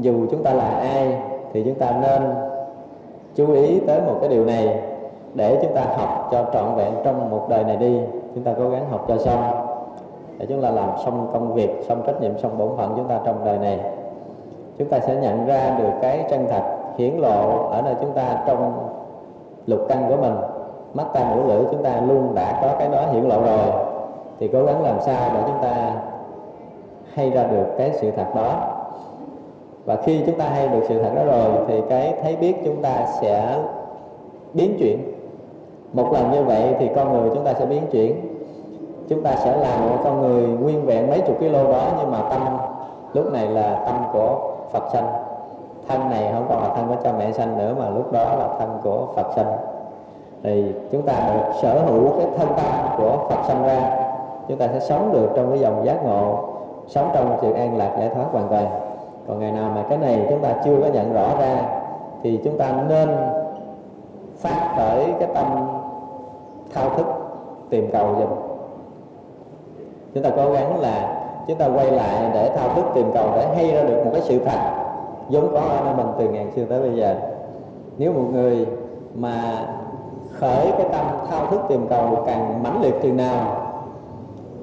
dù 0.00 0.26
chúng 0.30 0.42
ta 0.42 0.52
là 0.52 0.68
ai, 0.68 1.18
thì 1.52 1.62
chúng 1.64 1.74
ta 1.74 1.98
nên 2.00 2.22
chú 3.34 3.52
ý 3.52 3.80
tới 3.86 4.00
một 4.00 4.14
cái 4.20 4.28
điều 4.28 4.44
này 4.44 4.82
để 5.34 5.58
chúng 5.62 5.74
ta 5.74 5.82
học 5.96 6.28
cho 6.30 6.44
trọn 6.52 6.74
vẹn 6.76 6.92
trong 7.04 7.30
một 7.30 7.46
đời 7.48 7.64
này 7.64 7.76
đi. 7.76 8.00
Chúng 8.34 8.44
ta 8.44 8.52
cố 8.58 8.68
gắng 8.68 8.90
học 8.90 9.04
cho 9.08 9.18
xong. 9.18 9.42
Để 10.38 10.46
chúng 10.46 10.62
ta 10.62 10.70
làm 10.70 10.88
xong 11.04 11.30
công 11.32 11.54
việc, 11.54 11.70
xong 11.88 12.02
trách 12.06 12.20
nhiệm, 12.20 12.38
xong 12.38 12.58
bổn 12.58 12.68
phận 12.76 12.92
chúng 12.96 13.08
ta 13.08 13.20
trong 13.24 13.44
đời 13.44 13.58
này. 13.58 13.80
Chúng 14.78 14.88
ta 14.88 14.98
sẽ 15.00 15.16
nhận 15.16 15.46
ra 15.46 15.76
được 15.78 15.90
cái 16.02 16.24
chân 16.30 16.46
thật 16.50 16.62
hiển 16.98 17.16
lộ 17.16 17.68
ở 17.70 17.82
nơi 17.82 17.94
chúng 18.00 18.12
ta 18.12 18.42
trong 18.46 18.88
lục 19.66 19.80
căn 19.88 20.04
của 20.08 20.16
mình 20.16 20.34
mắt 20.94 21.06
tai 21.12 21.24
mũi 21.24 21.44
lưỡi 21.48 21.64
chúng 21.70 21.82
ta 21.82 22.00
luôn 22.08 22.34
đã 22.34 22.58
có 22.62 22.68
cái 22.78 22.88
đó 22.88 23.02
hiển 23.12 23.22
lộ 23.22 23.42
rồi. 23.42 23.66
Thì 24.40 24.48
cố 24.52 24.64
gắng 24.64 24.82
làm 24.82 25.00
sao 25.00 25.30
để 25.34 25.40
chúng 25.46 25.62
ta 25.62 25.92
hay 27.14 27.30
ra 27.30 27.42
được 27.42 27.64
cái 27.78 27.90
sự 27.92 28.10
thật 28.10 28.26
đó. 28.34 28.54
Và 29.84 29.96
khi 29.96 30.22
chúng 30.26 30.38
ta 30.38 30.44
hay 30.44 30.68
được 30.68 30.80
sự 30.88 31.02
thật 31.02 31.10
đó 31.16 31.24
rồi, 31.24 31.50
thì 31.68 31.80
cái 31.88 32.14
thấy 32.22 32.36
biết 32.36 32.54
chúng 32.64 32.82
ta 32.82 33.06
sẽ 33.20 33.58
biến 34.52 34.76
chuyển. 34.78 34.98
Một 35.92 36.12
lần 36.12 36.30
như 36.30 36.44
vậy 36.44 36.74
thì 36.78 36.90
con 36.96 37.12
người 37.12 37.30
chúng 37.34 37.44
ta 37.44 37.52
sẽ 37.54 37.66
biến 37.66 37.82
chuyển. 37.90 38.20
Chúng 39.08 39.22
ta 39.22 39.36
sẽ 39.36 39.56
làm 39.56 39.88
một 39.88 39.96
con 40.04 40.20
người 40.20 40.48
nguyên 40.48 40.86
vẹn 40.86 41.10
mấy 41.10 41.20
chục 41.20 41.38
kg 41.38 41.52
đó, 41.52 41.84
nhưng 41.98 42.10
mà 42.10 42.18
tâm 42.30 42.42
lúc 43.12 43.32
này 43.32 43.46
là 43.46 43.82
tâm 43.86 44.04
của 44.12 44.54
Phật 44.72 44.82
sanh. 44.92 45.08
Thân 45.88 46.10
này 46.10 46.30
không 46.34 46.46
còn 46.48 46.62
là 46.62 46.68
thân 46.76 46.88
của 46.88 46.94
cha 47.04 47.12
mẹ 47.18 47.32
sanh 47.32 47.58
nữa, 47.58 47.74
mà 47.78 47.88
lúc 47.88 48.12
đó 48.12 48.24
là 48.38 48.48
thân 48.58 48.78
của 48.82 49.06
Phật 49.14 49.26
sanh 49.36 49.56
thì 50.42 50.74
chúng 50.92 51.02
ta 51.02 51.12
được 51.34 51.52
sở 51.62 51.80
hữu 51.86 52.08
cái 52.18 52.26
thân 52.36 52.48
tâm 52.56 52.96
của 52.96 53.16
Phật 53.28 53.42
sanh 53.48 53.62
ra, 53.62 54.06
chúng 54.48 54.58
ta 54.58 54.68
sẽ 54.72 54.80
sống 54.80 55.12
được 55.12 55.28
trong 55.36 55.50
cái 55.50 55.58
dòng 55.58 55.84
giác 55.84 56.04
ngộ, 56.04 56.38
sống 56.86 57.10
trong 57.14 57.36
sự 57.42 57.52
an 57.52 57.76
lạc 57.76 57.96
giải 57.98 58.08
thoát 58.08 58.24
hoàn 58.32 58.48
toàn. 58.48 58.66
Còn 59.28 59.40
ngày 59.40 59.52
nào 59.52 59.70
mà 59.74 59.82
cái 59.88 59.98
này 59.98 60.26
chúng 60.30 60.40
ta 60.40 60.54
chưa 60.64 60.80
có 60.82 60.86
nhận 60.86 61.12
rõ 61.12 61.28
ra, 61.40 61.62
thì 62.22 62.40
chúng 62.44 62.58
ta 62.58 62.72
nên 62.88 63.08
phát 64.36 64.74
khởi 64.76 65.06
cái 65.20 65.28
tâm 65.34 65.46
thao 66.74 66.90
thức, 66.96 67.06
tìm 67.70 67.90
cầu 67.92 68.06
dùm. 68.18 68.28
Chúng 70.14 70.22
ta 70.22 70.30
cố 70.36 70.52
gắng 70.52 70.80
là 70.80 71.24
chúng 71.46 71.58
ta 71.58 71.66
quay 71.66 71.90
lại 71.90 72.30
để 72.34 72.50
thao 72.56 72.68
thức, 72.76 72.84
tìm 72.94 73.10
cầu 73.14 73.24
để 73.36 73.46
hay 73.56 73.72
ra 73.72 73.82
được 73.82 74.04
một 74.04 74.10
cái 74.12 74.22
sự 74.22 74.38
thật 74.44 74.58
vốn 75.28 75.48
có 75.52 75.60
ở 75.60 75.80
nơi 75.84 75.94
mình 75.94 76.06
từ 76.18 76.28
ngàn 76.28 76.52
xưa 76.56 76.64
tới 76.64 76.80
bây 76.80 76.94
giờ. 76.94 77.14
Nếu 77.98 78.12
một 78.12 78.24
người 78.32 78.66
mà 79.14 79.66
khởi 80.42 80.72
cái 80.78 80.86
tâm 80.92 81.06
thao 81.30 81.46
thức 81.46 81.60
tìm 81.68 81.86
cầu 81.90 82.22
càng 82.26 82.62
mãnh 82.62 82.82
liệt 82.82 82.94
chừng 83.02 83.16
nào, 83.16 83.56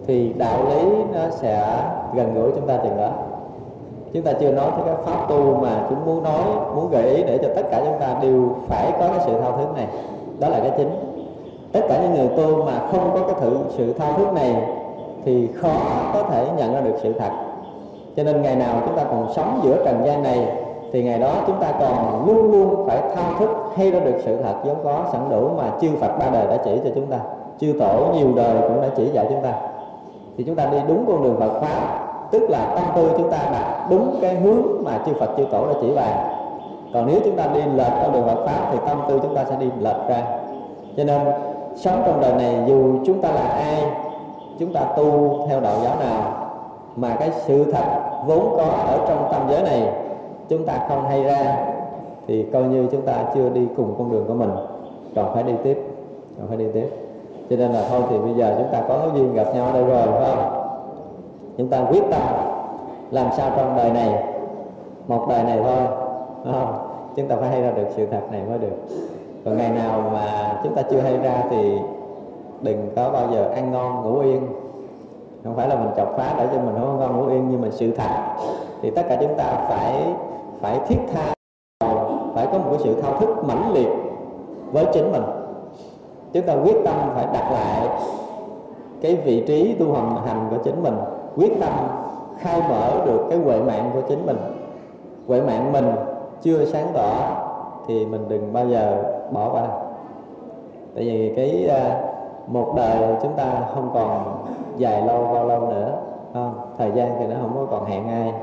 thì 0.08 0.34
đạo 0.34 0.58
lý 0.70 0.90
nó 1.14 1.30
sẽ 1.30 1.84
gần 2.14 2.34
gũi 2.34 2.52
chúng 2.56 2.68
ta 2.68 2.78
chừng 2.78 2.98
đó. 2.98 3.10
Chúng 4.14 4.24
ta 4.24 4.32
chưa 4.40 4.52
nói 4.52 4.72
tới 4.72 4.86
cái 4.86 4.96
pháp 5.06 5.30
tu 5.30 5.56
mà 5.62 5.86
chúng 5.90 6.06
muốn 6.06 6.24
nói, 6.24 6.44
muốn 6.76 6.90
gợi 6.92 7.04
ý 7.04 7.24
để 7.24 7.38
cho 7.42 7.48
tất 7.56 7.62
cả 7.72 7.82
chúng 7.86 8.00
ta 8.00 8.16
đều 8.22 8.50
phải 8.68 8.92
có 9.00 9.08
cái 9.08 9.20
sự 9.26 9.42
thao 9.42 9.58
thức 9.58 9.76
này. 9.76 9.88
Đó 10.40 10.50
là 10.50 10.60
cái 10.60 10.72
chính. 10.78 10.90
Tất 11.72 11.82
cả 11.90 12.02
những 12.02 12.14
người 12.14 12.38
tu 12.38 12.64
mà 12.64 12.80
không 12.92 13.12
có 13.14 13.20
cái 13.28 13.36
thử, 13.42 13.58
sự 13.70 13.94
thao 13.94 14.14
thức 14.14 14.34
này 14.34 14.56
thì 15.26 15.48
khó 15.62 15.70
có 16.14 16.24
thể 16.24 16.46
nhận 16.58 16.74
ra 16.74 16.82
được 16.82 16.96
sự 17.02 17.14
thật. 17.14 17.32
Cho 18.16 18.24
nên 18.24 18.42
ngày 18.42 18.56
nào 18.56 18.82
chúng 18.86 18.96
ta 18.98 19.04
còn 19.04 19.34
sống 19.36 19.60
giữa 19.64 19.86
trần 19.86 20.02
gian 20.06 20.24
này 20.24 20.48
thì 20.92 21.04
ngày 21.04 21.20
đó 21.20 21.34
chúng 21.48 21.60
ta 21.62 21.72
còn 21.80 22.26
luôn 22.28 22.52
luôn 22.52 22.88
phải 22.88 23.02
thao 23.16 23.40
thức 23.40 23.50
hay 23.76 23.92
ra 23.92 24.00
được 24.00 24.16
sự 24.26 24.38
thật 24.44 24.54
vốn 24.64 24.76
có 24.84 25.04
sẵn 25.12 25.22
đủ 25.30 25.50
mà 25.58 25.64
chư 25.82 25.88
Phật 26.02 26.18
ba 26.20 26.30
đời 26.30 26.48
đã 26.48 26.58
chỉ 26.66 26.72
cho 26.84 26.90
chúng 26.96 27.08
ta. 27.08 27.18
Chư 27.60 27.76
tổ 27.80 28.14
nhiều 28.14 28.28
đời 28.36 28.56
cũng 28.62 28.82
đã 28.82 28.88
chỉ 28.96 29.10
dạy 29.14 29.26
chúng 29.30 29.42
ta. 29.42 29.54
Thì 30.38 30.44
chúng 30.44 30.56
ta 30.56 30.66
đi 30.66 30.78
đúng 30.88 31.06
con 31.08 31.24
đường 31.24 31.36
Phật 31.40 31.60
pháp, 31.60 32.08
tức 32.32 32.50
là 32.50 32.74
tâm 32.76 32.84
tư 32.96 33.10
chúng 33.18 33.32
ta 33.32 33.38
đặt 33.52 33.88
đúng 33.90 34.16
cái 34.22 34.36
hướng 34.36 34.84
mà 34.84 35.00
chư 35.06 35.14
Phật, 35.20 35.30
chư 35.38 35.46
tổ 35.52 35.68
đã 35.68 35.74
chỉ 35.82 35.96
bàn 35.96 36.40
còn 36.94 37.08
nếu 37.08 37.20
chúng 37.26 37.36
ta 37.36 37.48
đi 37.54 37.62
lệch 37.76 37.94
con 38.04 38.14
đường 38.14 38.26
Phật 38.26 38.46
pháp 38.46 38.70
thì 38.72 38.78
tâm 38.88 39.02
tư 39.08 39.20
chúng 39.24 39.36
ta 39.36 39.46
sẽ 39.50 39.56
đi 39.60 39.66
lệch 39.80 40.08
ra. 40.10 40.24
Cho 40.98 41.04
nên 41.04 41.22
sống 41.76 42.04
trong 42.06 42.22
đời 42.22 42.34
này 42.34 42.56
dù 42.68 42.84
chúng 43.06 43.22
ta 43.22 43.30
là 43.32 43.42
ai, 43.42 43.84
chúng 44.60 44.74
ta 44.74 44.82
tu 44.98 45.40
theo 45.50 45.60
đạo 45.60 45.74
giáo 45.84 45.96
nào, 46.00 46.22
mà 46.96 47.16
cái 47.20 47.32
sự 47.32 47.72
thật 47.72 47.84
vốn 48.26 48.54
có 48.58 48.64
ở 48.64 49.06
trong 49.08 49.28
tâm 49.32 49.42
giới 49.50 49.64
này 49.64 49.84
chúng 50.50 50.66
ta 50.66 50.86
không 50.90 51.04
hay 51.04 51.24
ra, 51.24 51.66
thì 52.28 52.46
coi 52.54 52.64
như 52.64 52.88
chúng 52.92 53.02
ta 53.02 53.24
chưa 53.36 53.50
đi 53.50 53.68
cùng 53.78 53.96
con 53.98 54.12
đường 54.12 54.26
của 54.28 54.34
mình. 54.34 54.52
Còn 55.16 55.34
phải 55.34 55.44
đi 55.44 55.54
tiếp, 55.64 55.78
còn 56.38 56.48
phải 56.48 56.58
đi 56.58 56.66
tiếp. 56.74 56.90
Cho 57.50 57.56
nên 57.56 57.72
là 57.72 57.84
thôi 57.90 58.02
thì 58.10 58.18
bây 58.18 58.34
giờ 58.34 58.56
chúng 58.58 58.68
ta 58.72 58.82
có 58.88 59.08
duyên 59.16 59.34
gặp 59.34 59.48
nhau 59.56 59.66
ở 59.66 59.74
đây 59.74 59.84
rồi, 59.84 60.08
phải 60.12 60.32
không? 60.36 60.70
Chúng 61.58 61.68
ta 61.68 61.84
quyết 61.90 62.04
tâm 62.12 62.22
làm 63.12 63.28
sao 63.38 63.52
trong 63.58 63.78
đời 63.78 63.92
này, 63.92 64.24
một 65.08 65.26
đời 65.30 65.44
này 65.44 65.60
thôi 65.64 65.98
không? 66.44 66.74
Chúng 67.16 67.28
ta 67.28 67.36
phải 67.36 67.50
hay 67.50 67.62
ra 67.62 67.72
được 67.72 67.88
sự 67.96 68.06
thật 68.06 68.22
này 68.32 68.42
mới 68.50 68.58
được. 68.58 68.76
Còn 69.46 69.58
ngày 69.58 69.70
nào 69.70 70.04
mà 70.14 70.56
chúng 70.64 70.76
ta 70.76 70.82
chưa 70.92 71.00
hay 71.00 71.18
ra 71.18 71.44
thì 71.50 71.78
đừng 72.62 72.90
có 72.96 73.10
bao 73.10 73.28
giờ 73.34 73.50
ăn 73.56 73.72
ngon, 73.72 74.04
ngủ 74.04 74.20
yên. 74.20 74.48
Không 75.44 75.56
phải 75.56 75.68
là 75.68 75.76
mình 75.76 75.90
chọc 75.98 76.18
phá 76.18 76.36
để 76.38 76.48
cho 76.54 76.60
mình 76.62 76.76
không 76.80 77.00
ngon, 77.00 77.18
ngủ 77.18 77.28
yên, 77.28 77.48
nhưng 77.52 77.62
mà 77.62 77.68
sự 77.72 77.92
thật 77.92 78.10
thì 78.82 78.90
tất 78.90 79.02
cả 79.10 79.18
chúng 79.22 79.36
ta 79.38 79.66
phải 79.70 80.04
phải 80.60 80.80
thiết 80.88 81.00
tha, 81.14 81.34
phải 82.36 82.48
có 82.52 82.58
một 82.58 82.70
cái 82.70 82.80
sự 82.80 83.02
thao 83.02 83.20
thức 83.20 83.30
mãnh 83.44 83.74
liệt 83.74 83.90
với 84.72 84.86
chính 84.94 85.12
mình. 85.12 85.24
Chúng 86.34 86.46
ta 86.46 86.54
quyết 86.54 86.76
tâm 86.86 86.96
phải 87.16 87.28
đặt 87.34 87.52
lại 87.52 87.88
cái 89.02 89.16
vị 89.16 89.44
trí 89.48 89.76
tu 89.80 89.94
hành 89.94 90.16
hành 90.26 90.48
của 90.50 90.58
chính 90.64 90.84
mình, 90.84 90.96
quyết 91.36 91.52
tâm 91.62 91.74
khai 92.38 92.62
mở 92.70 93.06
được 93.06 93.28
cái 93.30 93.40
huệ 93.40 93.62
mạng 93.62 93.92
của 93.94 94.02
chính 94.02 94.26
mình. 94.26 94.38
Huệ 95.28 95.42
mạng 95.42 95.72
mình 95.72 95.92
chưa 96.42 96.66
sáng 96.66 96.88
tỏ 96.94 97.12
thì 97.88 98.06
mình 98.06 98.26
đừng 98.28 98.54
bao 98.54 98.68
giờ 98.68 99.04
bỏ 99.32 99.50
qua. 99.52 99.68
Tại 100.96 101.04
vì 101.04 101.34
cái 101.36 101.68
à, 101.68 102.02
một 102.48 102.74
đời 102.76 103.16
chúng 103.22 103.34
ta 103.36 103.62
không 103.74 103.90
còn 103.94 104.46
dài 104.78 105.02
lâu, 105.02 105.30
bao 105.34 105.48
lâu 105.48 105.68
nữa, 105.68 105.98
không? 106.34 106.54
thời 106.78 106.92
gian 106.92 107.16
thì 107.20 107.28
nó 107.28 107.36
không 107.42 107.52
có 107.56 107.66
còn 107.72 107.86
hẹn 107.86 108.08
ai 108.08 108.34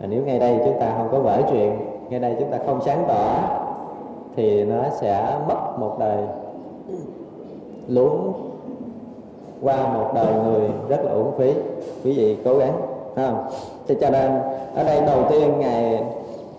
và 0.00 0.06
nếu 0.06 0.22
ngay 0.24 0.38
đây 0.38 0.60
chúng 0.64 0.80
ta 0.80 0.94
không 0.98 1.08
có 1.12 1.18
vỡ 1.18 1.42
chuyện 1.50 1.76
ngay 2.10 2.20
đây 2.20 2.36
chúng 2.38 2.50
ta 2.50 2.58
không 2.66 2.80
sáng 2.84 3.04
tỏ 3.08 3.60
thì 4.36 4.64
nó 4.64 4.82
sẽ 5.00 5.36
mất 5.48 5.78
một 5.78 5.96
đời 5.98 6.18
luống 7.88 8.32
qua 9.62 9.76
một 9.94 10.10
đời 10.14 10.34
người 10.44 10.68
rất 10.88 11.04
là 11.04 11.12
uổng 11.12 11.32
phí. 11.38 11.54
Quý 12.04 12.12
vị 12.12 12.36
cố 12.44 12.58
gắng 12.58 12.72
không? 13.16 13.44
Thì 13.88 13.94
cho 14.00 14.10
nên 14.10 14.30
ở 14.74 14.84
đây 14.84 15.00
đầu 15.06 15.18
tiên 15.30 15.58
ngài 15.58 16.02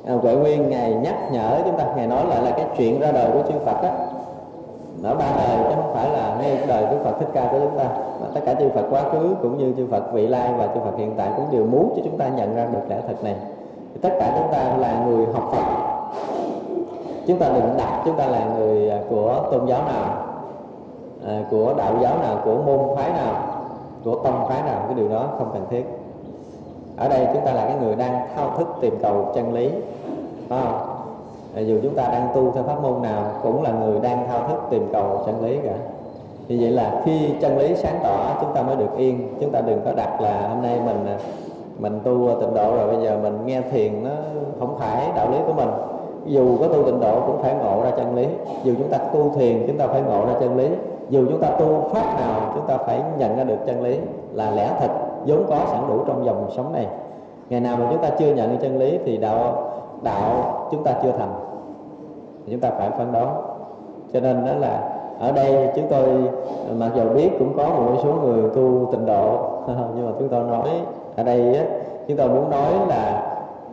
à, 0.06 0.14
Huệ 0.14 0.36
Nguyên 0.36 0.70
ngài 0.70 0.94
nhắc 0.94 1.16
nhở 1.32 1.62
chúng 1.66 1.78
ta 1.78 1.86
ngài 1.96 2.08
nói 2.08 2.26
lại 2.30 2.42
là 2.42 2.52
cái 2.52 2.66
chuyện 2.78 3.00
ra 3.00 3.12
đời 3.12 3.32
của 3.34 3.42
chư 3.52 3.60
Phật 3.66 3.82
đó 3.84 3.90
ở 5.04 5.16
ba 5.16 5.26
đời 5.38 5.58
chứ 5.70 5.76
không 5.76 5.94
phải 5.94 6.10
là 6.10 6.36
ngay 6.40 6.58
đời 6.68 6.86
của 6.90 7.04
Phật 7.04 7.20
thích 7.20 7.30
ca 7.34 7.48
của 7.52 7.60
chúng 7.60 7.78
ta. 7.78 7.86
Mà 8.22 8.28
tất 8.34 8.42
cả 8.46 8.54
chư 8.54 8.70
Phật 8.70 8.86
quá 8.90 9.04
khứ 9.12 9.36
cũng 9.42 9.58
như 9.58 9.74
chư 9.78 9.88
Phật 9.92 10.14
vị 10.14 10.28
lai 10.28 10.54
và 10.58 10.68
chư 10.68 10.80
Phật 10.80 10.98
hiện 10.98 11.14
tại 11.18 11.32
cũng 11.36 11.46
đều 11.52 11.66
muốn 11.66 11.94
cho 11.96 12.02
chúng 12.06 12.18
ta 12.18 12.28
nhận 12.28 12.56
ra 12.56 12.66
được 12.66 12.80
lẽ 12.90 13.02
thật 13.08 13.24
này. 13.24 13.36
Thì 13.94 14.00
tất 14.02 14.10
cả 14.20 14.34
chúng 14.38 14.52
ta 14.52 14.78
là 14.78 15.06
người 15.06 15.26
học 15.34 15.44
Phật. 15.52 15.64
Chúng 17.28 17.40
ta 17.40 17.50
đừng 17.50 17.78
đặt 17.78 18.02
chúng 18.06 18.18
ta 18.18 18.26
là 18.26 18.46
người 18.58 18.90
à, 18.90 18.98
của 19.10 19.44
tôn 19.52 19.66
giáo 19.68 19.82
nào 19.86 20.16
à, 21.28 21.44
của 21.52 21.74
đạo 21.78 21.94
giáo 22.02 22.18
nào 22.18 22.38
của 22.46 22.56
môn 22.56 22.96
phái 22.96 23.10
nào 23.14 23.34
của 24.04 24.16
tông 24.16 24.48
phái 24.50 24.62
nào 24.62 24.82
cái 24.86 24.96
điều 24.96 25.10
đó 25.10 25.28
không 25.38 25.50
cần 25.54 25.66
thiết. 25.70 25.84
Ở 26.98 27.10
đây 27.10 27.28
chúng 27.34 27.46
ta 27.46 27.54
là 27.54 27.66
cái 27.66 27.76
người 27.82 27.96
đang 27.96 28.28
thao 28.36 28.50
thức 28.58 28.68
tìm 28.82 28.94
cầu 29.02 29.32
chân 29.36 29.54
lý 29.54 29.70
phải 30.50 30.62
không? 30.64 30.91
Dù 31.56 31.78
chúng 31.84 31.96
ta 31.96 32.08
đang 32.08 32.28
tu 32.36 32.52
theo 32.52 32.64
pháp 32.64 32.82
môn 32.82 33.02
nào 33.02 33.24
cũng 33.44 33.64
là 33.64 33.72
người 33.72 34.00
đang 34.00 34.28
thao 34.28 34.48
thức 34.48 34.58
tìm 34.70 34.90
cầu 34.94 35.06
chân 35.26 35.46
lý 35.46 35.58
cả. 35.64 35.74
Như 36.48 36.58
vậy 36.62 36.72
là 36.72 37.02
khi 37.06 37.30
chân 37.42 37.58
lý 37.58 37.76
sáng 37.76 38.00
tỏ, 38.04 38.38
chúng 38.42 38.54
ta 38.54 38.62
mới 38.62 38.76
được 38.76 38.98
yên. 38.98 39.28
Chúng 39.42 39.52
ta 39.52 39.62
đừng 39.62 39.82
có 39.86 39.92
đặt 39.92 40.22
là 40.22 40.48
hôm 40.50 40.62
nay 40.62 40.80
mình 40.86 41.06
mình 41.80 42.00
tu 42.04 42.40
tịnh 42.40 42.54
độ 42.54 42.76
rồi 42.76 42.88
bây 42.88 43.06
giờ 43.06 43.20
mình 43.24 43.40
nghe 43.46 43.62
thiền 43.62 44.04
nó 44.04 44.10
không 44.60 44.76
phải 44.80 45.10
đạo 45.16 45.32
lý 45.32 45.38
của 45.48 45.54
mình. 45.54 45.70
Dù 46.26 46.58
có 46.60 46.68
tu 46.68 46.84
tịnh 46.84 47.00
độ 47.00 47.20
cũng 47.28 47.42
phải 47.42 47.54
ngộ 47.56 47.84
ra 47.84 47.92
chân 47.92 48.16
lý. 48.16 48.28
Dù 48.64 48.74
chúng 48.78 48.90
ta 48.90 48.98
tu 48.98 49.30
thiền, 49.36 49.64
chúng 49.68 49.78
ta 49.78 49.88
phải 49.88 50.02
ngộ 50.02 50.26
ra 50.26 50.34
chân 50.40 50.58
lý. 50.58 50.70
Dù 51.10 51.26
chúng 51.30 51.42
ta 51.42 51.50
tu 51.50 51.82
pháp 51.94 52.20
nào, 52.20 52.52
chúng 52.56 52.68
ta 52.68 52.78
phải 52.78 53.02
nhận 53.18 53.38
ra 53.38 53.44
được 53.44 53.58
chân 53.66 53.82
lý 53.82 53.98
là 54.34 54.52
lẽ 54.52 54.72
thật, 54.80 54.90
vốn 55.26 55.44
có 55.50 55.58
sẵn 55.72 55.84
đủ 55.88 56.04
trong 56.08 56.26
dòng 56.26 56.50
sống 56.56 56.74
này. 56.74 56.88
Ngày 57.50 57.60
nào 57.60 57.78
mà 57.78 57.86
chúng 57.90 58.02
ta 58.02 58.10
chưa 58.10 58.34
nhận 58.34 58.52
được 58.52 58.58
chân 58.62 58.78
lý 58.78 59.00
thì 59.06 59.18
đạo 59.18 59.71
đạo 60.04 60.68
chúng 60.72 60.84
ta 60.84 60.94
chưa 61.04 61.12
thành. 61.12 61.34
Thì 62.46 62.52
chúng 62.52 62.62
ta 62.62 62.70
phải 62.78 62.90
phấn 62.90 63.12
đấu 63.12 63.28
cho 64.14 64.20
nên 64.20 64.46
đó 64.46 64.52
là 64.60 64.90
ở 65.20 65.32
đây 65.32 65.70
chúng 65.76 65.88
tôi 65.90 66.08
mặc 66.78 66.92
dù 66.96 67.10
biết 67.16 67.30
cũng 67.40 67.54
có 67.58 67.70
một 67.70 67.96
số 68.04 68.14
người 68.14 68.50
tu 68.56 68.90
tịnh 68.92 69.06
độ 69.06 69.38
nhưng 69.96 70.06
mà 70.06 70.12
chúng 70.20 70.30
tôi 70.30 70.44
nói 70.44 70.70
ở 71.16 71.24
đây 71.24 71.58
á, 71.58 71.64
chúng 72.08 72.18
tôi 72.18 72.30
muốn 72.30 72.50
nói 72.50 72.74
là 72.88 73.28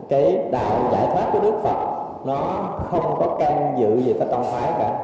cái 0.09 0.45
đạo 0.51 0.79
giải 0.91 1.07
thoát 1.13 1.29
của 1.33 1.39
Đức 1.39 1.53
Phật 1.63 1.99
nó 2.25 2.37
không 2.91 3.15
có 3.19 3.35
can 3.39 3.75
dự 3.79 3.97
gì 3.97 4.13
tới 4.13 4.27
tông 4.31 4.43
phái 4.43 4.71
cả. 4.79 4.99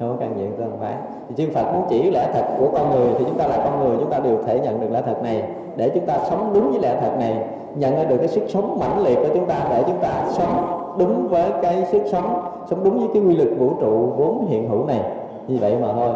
Không 0.00 0.08
có 0.08 0.16
can 0.20 0.32
dự 0.38 0.46
tới 0.58 0.66
tông 0.66 0.80
phái. 0.80 0.94
Thì 1.28 1.34
chư 1.36 1.52
Phật 1.54 1.72
muốn 1.72 1.82
chỉ 1.88 2.10
lẽ 2.10 2.28
thật 2.32 2.44
của 2.58 2.68
con 2.72 2.90
người 2.90 3.14
thì 3.18 3.24
chúng 3.24 3.38
ta 3.38 3.46
là 3.46 3.56
con 3.64 3.80
người 3.80 3.96
chúng 4.00 4.10
ta 4.10 4.18
đều 4.18 4.38
thể 4.46 4.60
nhận 4.60 4.80
được 4.80 4.88
lẽ 4.90 5.02
thật 5.06 5.22
này 5.22 5.42
để 5.76 5.90
chúng 5.94 6.06
ta 6.06 6.18
sống 6.30 6.50
đúng 6.54 6.70
với 6.70 6.80
lẽ 6.80 6.96
thật 7.00 7.10
này 7.18 7.36
nhận 7.74 7.96
ra 7.96 8.04
được 8.04 8.16
cái 8.16 8.28
sức 8.28 8.42
sống 8.48 8.78
mãnh 8.80 9.04
liệt 9.04 9.14
của 9.14 9.34
chúng 9.34 9.46
ta 9.46 9.66
để 9.70 9.82
chúng 9.86 9.98
ta 9.98 10.24
sống 10.30 10.80
đúng 10.98 11.28
với 11.28 11.50
cái 11.62 11.86
sức 11.92 12.02
sống 12.12 12.42
sống 12.70 12.84
đúng 12.84 12.98
với 12.98 13.08
cái 13.14 13.22
quy 13.22 13.36
luật 13.36 13.48
vũ 13.58 13.70
trụ 13.80 14.12
vốn 14.16 14.46
hiện 14.48 14.68
hữu 14.68 14.86
này. 14.86 15.00
Như 15.48 15.56
vậy 15.60 15.76
mà 15.82 15.88
thôi. 15.92 16.10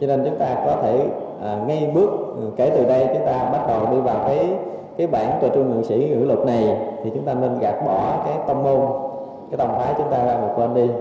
Cho 0.00 0.06
nên 0.06 0.24
chúng 0.24 0.38
ta 0.38 0.46
có 0.66 0.76
thể 0.82 1.06
à, 1.42 1.58
ngay 1.66 1.90
bước 1.94 2.10
ừ, 2.36 2.50
kể 2.56 2.70
từ 2.70 2.84
đây 2.84 3.06
chúng 3.14 3.26
ta 3.26 3.48
bắt 3.52 3.66
đầu 3.68 3.80
đi 3.90 4.00
vào 4.00 4.16
cái 4.26 4.48
cái 4.96 5.06
bản 5.06 5.38
tòa 5.40 5.50
trung 5.54 5.70
ngự 5.70 5.82
sĩ 5.82 6.08
ngữ 6.10 6.24
luật 6.24 6.38
này 6.38 6.76
thì 7.04 7.10
chúng 7.14 7.24
ta 7.24 7.34
nên 7.34 7.58
gạt 7.58 7.74
bỏ 7.86 8.22
cái 8.24 8.34
tông 8.46 8.62
môn 8.62 8.80
cái 9.50 9.58
tông 9.58 9.78
phái 9.78 9.94
chúng 9.98 10.10
ta 10.10 10.24
ra 10.24 10.36
một 10.36 10.54
bên 10.58 10.74
đi. 10.74 10.92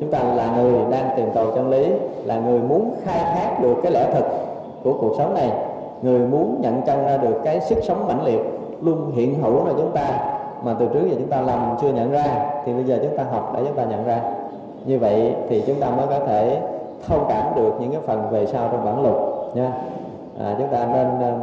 Chúng 0.00 0.10
ta 0.10 0.18
là 0.22 0.56
người 0.56 0.72
đang 0.90 1.08
tìm 1.16 1.26
cầu 1.34 1.46
chân 1.54 1.70
lý 1.70 1.86
là 2.24 2.40
người 2.40 2.58
muốn 2.58 2.94
khai 3.04 3.18
thác 3.18 3.62
được 3.62 3.74
cái 3.82 3.92
lẽ 3.92 4.10
thực 4.14 4.24
của 4.84 4.92
cuộc 5.00 5.14
sống 5.18 5.34
này 5.34 5.50
người 6.02 6.18
muốn 6.18 6.60
nhận 6.60 6.82
chân 6.86 7.06
ra 7.06 7.16
được 7.16 7.40
cái 7.44 7.60
sức 7.60 7.78
sống 7.82 8.08
mãnh 8.08 8.24
liệt 8.24 8.40
luôn 8.80 9.12
hiện 9.14 9.42
hữu 9.42 9.64
của 9.64 9.72
chúng 9.76 9.92
ta 9.92 10.34
mà 10.64 10.74
từ 10.78 10.88
trước 10.88 11.06
giờ 11.10 11.16
chúng 11.18 11.28
ta 11.28 11.40
làm 11.40 11.76
chưa 11.80 11.88
nhận 11.88 12.10
ra 12.10 12.52
thì 12.64 12.72
bây 12.72 12.84
giờ 12.84 12.98
chúng 13.02 13.16
ta 13.16 13.24
học 13.24 13.52
để 13.54 13.62
chúng 13.66 13.76
ta 13.76 13.84
nhận 13.84 14.04
ra. 14.04 14.20
Như 14.86 14.98
vậy 14.98 15.34
thì 15.48 15.62
chúng 15.66 15.80
ta 15.80 15.90
mới 15.90 16.06
có 16.06 16.18
thể 16.26 16.60
thông 17.06 17.26
cảm 17.28 17.52
được 17.56 17.72
những 17.80 17.92
cái 17.92 18.00
phần 18.06 18.30
về 18.30 18.46
sau 18.46 18.68
trong 18.72 18.84
bản 18.84 19.02
lục 19.02 19.16
nha. 19.54 19.72
À, 20.40 20.54
chúng 20.58 20.68
ta 20.68 20.86
nên 20.86 21.08
um, 21.08 21.40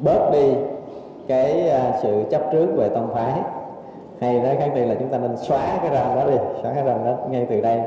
bớt 0.00 0.30
đi 0.32 0.54
cái 1.28 1.70
uh, 1.70 1.94
sự 2.02 2.24
chấp 2.30 2.42
trước 2.52 2.66
về 2.76 2.88
tông 2.88 3.08
phái. 3.14 3.32
Hay 4.20 4.40
nói 4.40 4.56
khác 4.58 4.70
đi 4.74 4.84
là 4.84 4.94
chúng 4.94 5.08
ta 5.08 5.18
nên 5.18 5.36
xóa 5.36 5.78
cái 5.82 5.90
rằng 5.90 6.16
đó 6.16 6.30
đi 6.30 6.36
xóa 6.62 6.72
cái 6.74 6.84
rằng 6.84 7.04
đó 7.04 7.12
ngay 7.30 7.46
từ 7.50 7.60
đây 7.60 7.80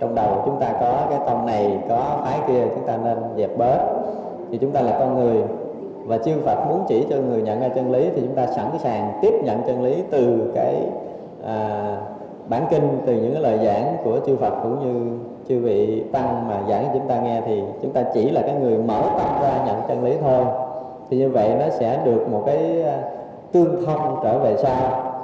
trong 0.00 0.14
đầu 0.14 0.42
chúng 0.44 0.60
ta 0.60 0.72
có 0.80 1.06
cái 1.10 1.18
tông 1.26 1.46
này 1.46 1.78
có 1.88 2.18
phái 2.24 2.38
kia 2.48 2.64
chúng 2.74 2.86
ta 2.86 2.96
nên 3.04 3.18
dẹp 3.36 3.58
bớt. 3.58 3.78
Thì 4.50 4.58
chúng 4.58 4.70
ta 4.70 4.80
là 4.80 4.96
con 4.98 5.14
người. 5.14 5.42
Và 6.04 6.18
chư 6.18 6.32
Phật 6.44 6.66
muốn 6.68 6.84
chỉ 6.88 7.06
cho 7.10 7.16
người 7.16 7.42
nhận 7.42 7.60
ra 7.60 7.68
chân 7.68 7.90
lý 7.92 8.10
thì 8.14 8.20
chúng 8.20 8.34
ta 8.34 8.46
sẵn 8.46 8.66
sàng 8.78 9.18
tiếp 9.22 9.34
nhận 9.44 9.62
chân 9.66 9.82
lý 9.82 10.02
từ 10.10 10.52
cái 10.54 10.74
à, 11.46 11.96
bản 12.48 12.66
kinh 12.70 13.00
từ 13.06 13.14
những 13.14 13.32
cái 13.32 13.42
lời 13.42 13.58
giảng 13.66 13.96
của 14.04 14.18
chư 14.26 14.36
Phật 14.36 14.52
cũng 14.62 14.80
như 14.80 15.18
chư 15.48 15.60
vị 15.60 16.04
tăng 16.12 16.48
mà 16.48 16.60
giảng 16.68 16.84
cho 16.84 16.90
chúng 16.92 17.08
ta 17.08 17.20
nghe 17.20 17.40
thì 17.46 17.62
chúng 17.82 17.92
ta 17.92 18.02
chỉ 18.14 18.30
là 18.30 18.40
cái 18.40 18.54
người 18.54 18.78
mở 18.78 19.02
tâm 19.02 19.42
ra 19.42 19.64
nhận 19.66 19.76
chân 19.88 20.04
lý 20.04 20.16
thôi. 20.20 20.44
Thì 21.10 21.16
như 21.16 21.30
vậy 21.30 21.50
nó 21.60 21.68
sẽ 21.70 22.00
được 22.04 22.26
một 22.30 22.42
cái 22.46 22.82
à, 22.82 22.98
tương 23.52 23.86
thông 23.86 24.20
trở 24.22 24.38
về 24.38 24.56
sau. 24.56 24.76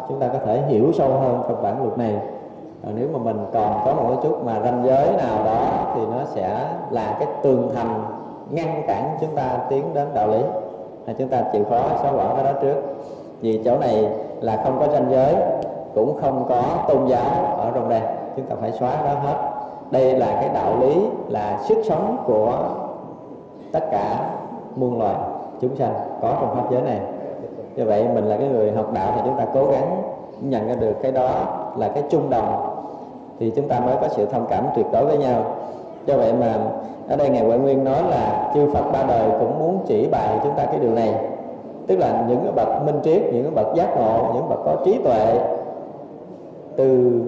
Chúng 0.09 0.21
ta 0.21 0.29
có 0.29 0.39
thể 0.47 0.63
hiểu 0.69 0.93
sâu 0.95 1.09
hơn 1.09 1.43
trong 1.49 1.63
bản 1.63 1.83
luật 1.83 1.99
này 1.99 2.15
còn 2.85 2.95
nếu 2.97 3.09
mà 3.13 3.19
mình 3.19 3.47
còn 3.53 3.83
có 3.85 3.95
một 3.95 4.05
cái 4.09 4.17
chút 4.23 4.45
mà 4.45 4.61
ranh 4.65 4.83
giới 4.87 5.07
nào 5.17 5.45
đó 5.45 5.93
thì 5.95 6.01
nó 6.13 6.25
sẽ 6.25 6.69
là 6.91 7.17
cái 7.19 7.29
tường 7.43 7.71
thành 7.75 8.05
ngăn 8.51 8.83
cản 8.87 9.17
chúng 9.21 9.37
ta 9.37 9.59
tiến 9.69 9.95
đến 9.95 10.09
đạo 10.15 10.29
lý. 10.29 10.43
Là 11.07 11.15
chúng 11.19 11.29
ta 11.29 11.43
chịu 11.53 11.65
khó 11.71 11.81
xóa 12.03 12.13
bỏ 12.13 12.35
cái 12.35 12.45
đó 12.45 12.51
trước. 12.63 12.83
Vì 13.41 13.63
chỗ 13.65 13.79
này 13.79 14.09
là 14.41 14.63
không 14.65 14.77
có 14.81 14.93
ranh 14.93 15.11
giới, 15.11 15.35
cũng 15.95 16.19
không 16.21 16.47
có 16.49 16.63
tôn 16.89 17.07
giáo 17.07 17.57
ở 17.59 17.71
trong 17.75 17.89
đây 17.89 18.01
chúng 18.37 18.47
ta 18.47 18.57
phải 18.61 18.73
xóa 18.73 18.91
đó 19.05 19.15
hết. 19.23 19.51
Đây 19.91 20.15
là 20.15 20.27
cái 20.27 20.51
đạo 20.55 20.77
lý, 20.81 21.07
là 21.29 21.59
sức 21.63 21.79
sống 21.89 22.17
của 22.27 22.59
tất 23.73 23.85
cả 23.91 24.31
muôn 24.77 24.99
loài 24.99 25.17
chúng 25.61 25.77
sanh 25.77 25.95
có 26.23 26.37
trong 26.41 26.55
pháp 26.55 26.71
giới 26.71 26.83
này. 26.83 27.01
Như 27.77 27.85
vậy 27.85 28.09
mình 28.15 28.25
là 28.25 28.37
cái 28.37 28.49
người 28.49 28.73
học 28.73 28.93
đạo 28.93 29.13
thì 29.15 29.21
chúng 29.25 29.37
ta 29.37 29.45
cố 29.55 29.65
gắng 29.65 30.03
nhận 30.41 30.69
ra 30.69 30.75
được 30.75 30.95
cái 31.03 31.13
đó 31.13 31.31
là 31.77 31.89
cái 31.89 32.03
chung 32.11 32.31
đồng 32.31 32.74
thì 33.39 33.53
chúng 33.57 33.69
ta 33.69 33.81
mới 33.81 33.97
có 34.01 34.09
sự 34.09 34.27
thông 34.27 34.47
cảm 34.51 34.67
tuyệt 34.77 34.87
đối 34.93 35.05
với 35.05 35.19
nhau. 35.19 35.45
Do 36.07 36.17
vậy 36.17 36.33
mà 36.33 36.55
ở 37.09 37.17
đây 37.17 37.29
ngài 37.29 37.45
Huệ 37.45 37.59
Nguyên 37.59 37.85
nói 37.85 38.03
là 38.11 38.53
chư 38.55 38.71
Phật 38.73 38.93
ba 38.93 39.03
đời 39.03 39.31
cũng 39.41 39.59
muốn 39.59 39.79
chỉ 39.87 40.09
bài 40.11 40.39
chúng 40.43 40.53
ta 40.57 40.65
cái 40.65 40.79
điều 40.81 40.91
này. 40.91 41.15
Tức 41.87 41.99
là 41.99 42.25
những 42.29 42.41
cái 42.43 42.53
bậc 42.53 42.69
minh 42.87 43.01
triết, 43.05 43.23
những 43.33 43.43
cái 43.43 43.65
bậc 43.65 43.75
giác 43.75 43.97
ngộ, 43.97 44.33
những 44.35 44.49
bậc 44.49 44.59
có 44.65 44.77
trí 44.85 44.99
tuệ 45.05 45.39
từ 46.77 47.21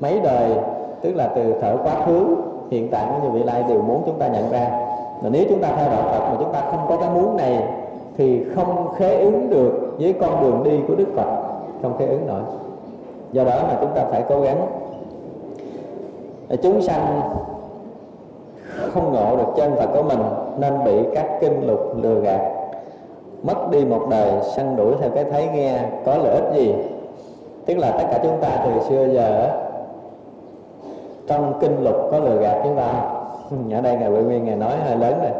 mấy 0.00 0.20
đời, 0.20 0.50
tức 1.02 1.16
là 1.16 1.28
từ 1.36 1.54
thở 1.60 1.76
quá 1.84 2.06
khứ, 2.06 2.36
hiện 2.70 2.88
tại 2.90 3.06
cũng 3.08 3.22
như 3.22 3.38
vị 3.38 3.42
lai 3.42 3.64
đều 3.68 3.82
muốn 3.82 4.02
chúng 4.06 4.18
ta 4.18 4.28
nhận 4.28 4.50
ra. 4.50 4.70
Mà 5.22 5.28
nếu 5.32 5.44
chúng 5.48 5.62
ta 5.62 5.68
theo 5.76 5.90
đạo 5.90 6.02
Phật 6.02 6.30
mà 6.30 6.36
chúng 6.38 6.52
ta 6.52 6.60
không 6.70 6.86
có 6.88 6.96
cái 6.96 7.10
muốn 7.10 7.36
này, 7.36 7.64
thì 8.16 8.44
không 8.54 8.88
khế 8.96 9.16
ứng 9.16 9.50
được 9.50 9.96
với 9.98 10.12
con 10.20 10.40
đường 10.42 10.62
đi 10.64 10.80
của 10.88 10.94
Đức 10.94 11.08
Phật. 11.16 11.42
Không 11.82 11.96
khế 11.98 12.06
ứng 12.06 12.26
nổi 12.26 12.40
do 13.34 13.44
đó 13.44 13.64
mà 13.68 13.76
chúng 13.80 13.90
ta 13.94 14.04
phải 14.10 14.24
cố 14.28 14.40
gắng. 14.40 14.66
Chúng 16.62 16.82
sanh 16.82 17.20
không 18.92 19.12
ngộ 19.12 19.36
được 19.36 19.52
chân 19.56 19.76
Phật 19.76 19.86
của 19.94 20.02
mình 20.02 20.18
nên 20.58 20.84
bị 20.84 20.98
các 21.14 21.26
kinh 21.40 21.66
lục 21.66 21.80
lừa 22.02 22.20
gạt. 22.20 22.40
Mất 23.42 23.70
đi 23.70 23.84
một 23.84 24.06
đời 24.10 24.32
săn 24.56 24.76
đuổi 24.76 24.94
theo 25.00 25.10
cái 25.10 25.24
thấy 25.24 25.48
nghe 25.48 25.78
có 26.06 26.16
lợi 26.16 26.34
ích 26.34 26.44
gì? 26.54 26.74
Tức 27.66 27.78
là 27.78 27.90
tất 27.90 28.04
cả 28.10 28.18
chúng 28.22 28.40
ta 28.40 28.48
từ 28.64 28.88
xưa 28.88 29.08
giờ 29.14 29.50
trong 31.26 31.58
kinh 31.60 31.84
lục 31.84 31.96
có 32.10 32.18
lừa 32.18 32.36
gạt 32.36 32.60
chúng 32.64 32.76
ta. 32.76 32.92
Ở 33.78 33.80
đây 33.80 33.96
ngài 33.96 34.10
Huệ 34.10 34.22
Nguyên 34.22 34.44
ngài 34.44 34.56
nói 34.56 34.76
hơi 34.86 34.96
lớn 34.96 35.18
này. 35.22 35.32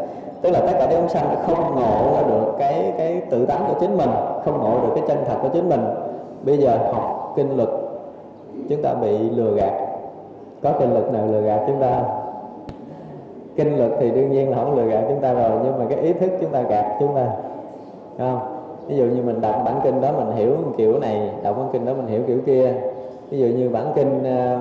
Tức 0.43 0.51
là 0.51 0.61
tất 0.61 0.73
cả 0.79 0.87
chúng 0.91 1.09
sanh 1.09 1.37
không 1.47 1.75
ngộ 1.75 2.29
được 2.29 2.53
cái 2.59 2.93
cái 2.99 3.23
tự 3.31 3.47
tánh 3.47 3.65
của 3.69 3.75
chính 3.81 3.97
mình, 3.97 4.11
không 4.45 4.61
ngộ 4.61 4.87
được 4.87 4.93
cái 4.95 5.05
chân 5.09 5.25
thật 5.27 5.37
của 5.43 5.49
chính 5.49 5.69
mình. 5.69 5.85
Bây 6.43 6.59
giờ 6.59 6.79
học 6.93 7.33
kinh 7.37 7.57
luật 7.57 7.69
chúng 8.69 8.83
ta 8.83 8.95
bị 8.95 9.19
lừa 9.19 9.55
gạt. 9.55 9.73
Có 10.63 10.73
kinh 10.79 10.95
lực 10.95 11.13
nào 11.13 11.27
lừa 11.27 11.41
gạt 11.41 11.65
chúng 11.67 11.81
ta? 11.81 12.03
Kinh 13.57 13.79
lực 13.79 13.93
thì 14.01 14.11
đương 14.11 14.33
nhiên 14.33 14.51
là 14.51 14.57
không 14.57 14.77
lừa 14.77 14.87
gạt 14.87 15.05
chúng 15.09 15.21
ta 15.21 15.33
rồi 15.33 15.51
nhưng 15.65 15.79
mà 15.79 15.85
cái 15.89 15.99
ý 15.99 16.13
thức 16.13 16.31
chúng 16.41 16.51
ta 16.51 16.63
gạt 16.63 16.97
chúng 17.01 17.15
ta. 17.15 17.27
Không? 18.19 18.41
Ví 18.87 18.97
dụ 18.97 19.05
như 19.05 19.23
mình 19.23 19.41
đọc 19.41 19.63
bản 19.65 19.81
kinh 19.85 20.01
đó 20.01 20.09
mình 20.13 20.37
hiểu 20.37 20.57
kiểu 20.77 20.99
này 20.99 21.31
đọc 21.43 21.57
bản 21.59 21.69
kinh 21.73 21.87
đó 21.87 21.93
mình 21.95 22.07
hiểu 22.07 22.23
kiểu 22.27 22.39
kia. 22.47 22.75
Ví 23.31 23.39
dụ 23.39 23.47
như 23.47 23.69
bản 23.69 23.93
kinh 23.95 24.21
uh, 24.21 24.61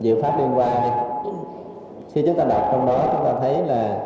diệu 0.00 0.16
pháp 0.22 0.38
liên 0.38 0.58
quan 0.58 0.92
khi 2.12 2.22
chúng 2.26 2.34
ta 2.34 2.44
đọc 2.44 2.68
trong 2.72 2.86
đó 2.86 3.04
chúng 3.12 3.24
ta 3.24 3.32
thấy 3.40 3.62
là 3.66 3.98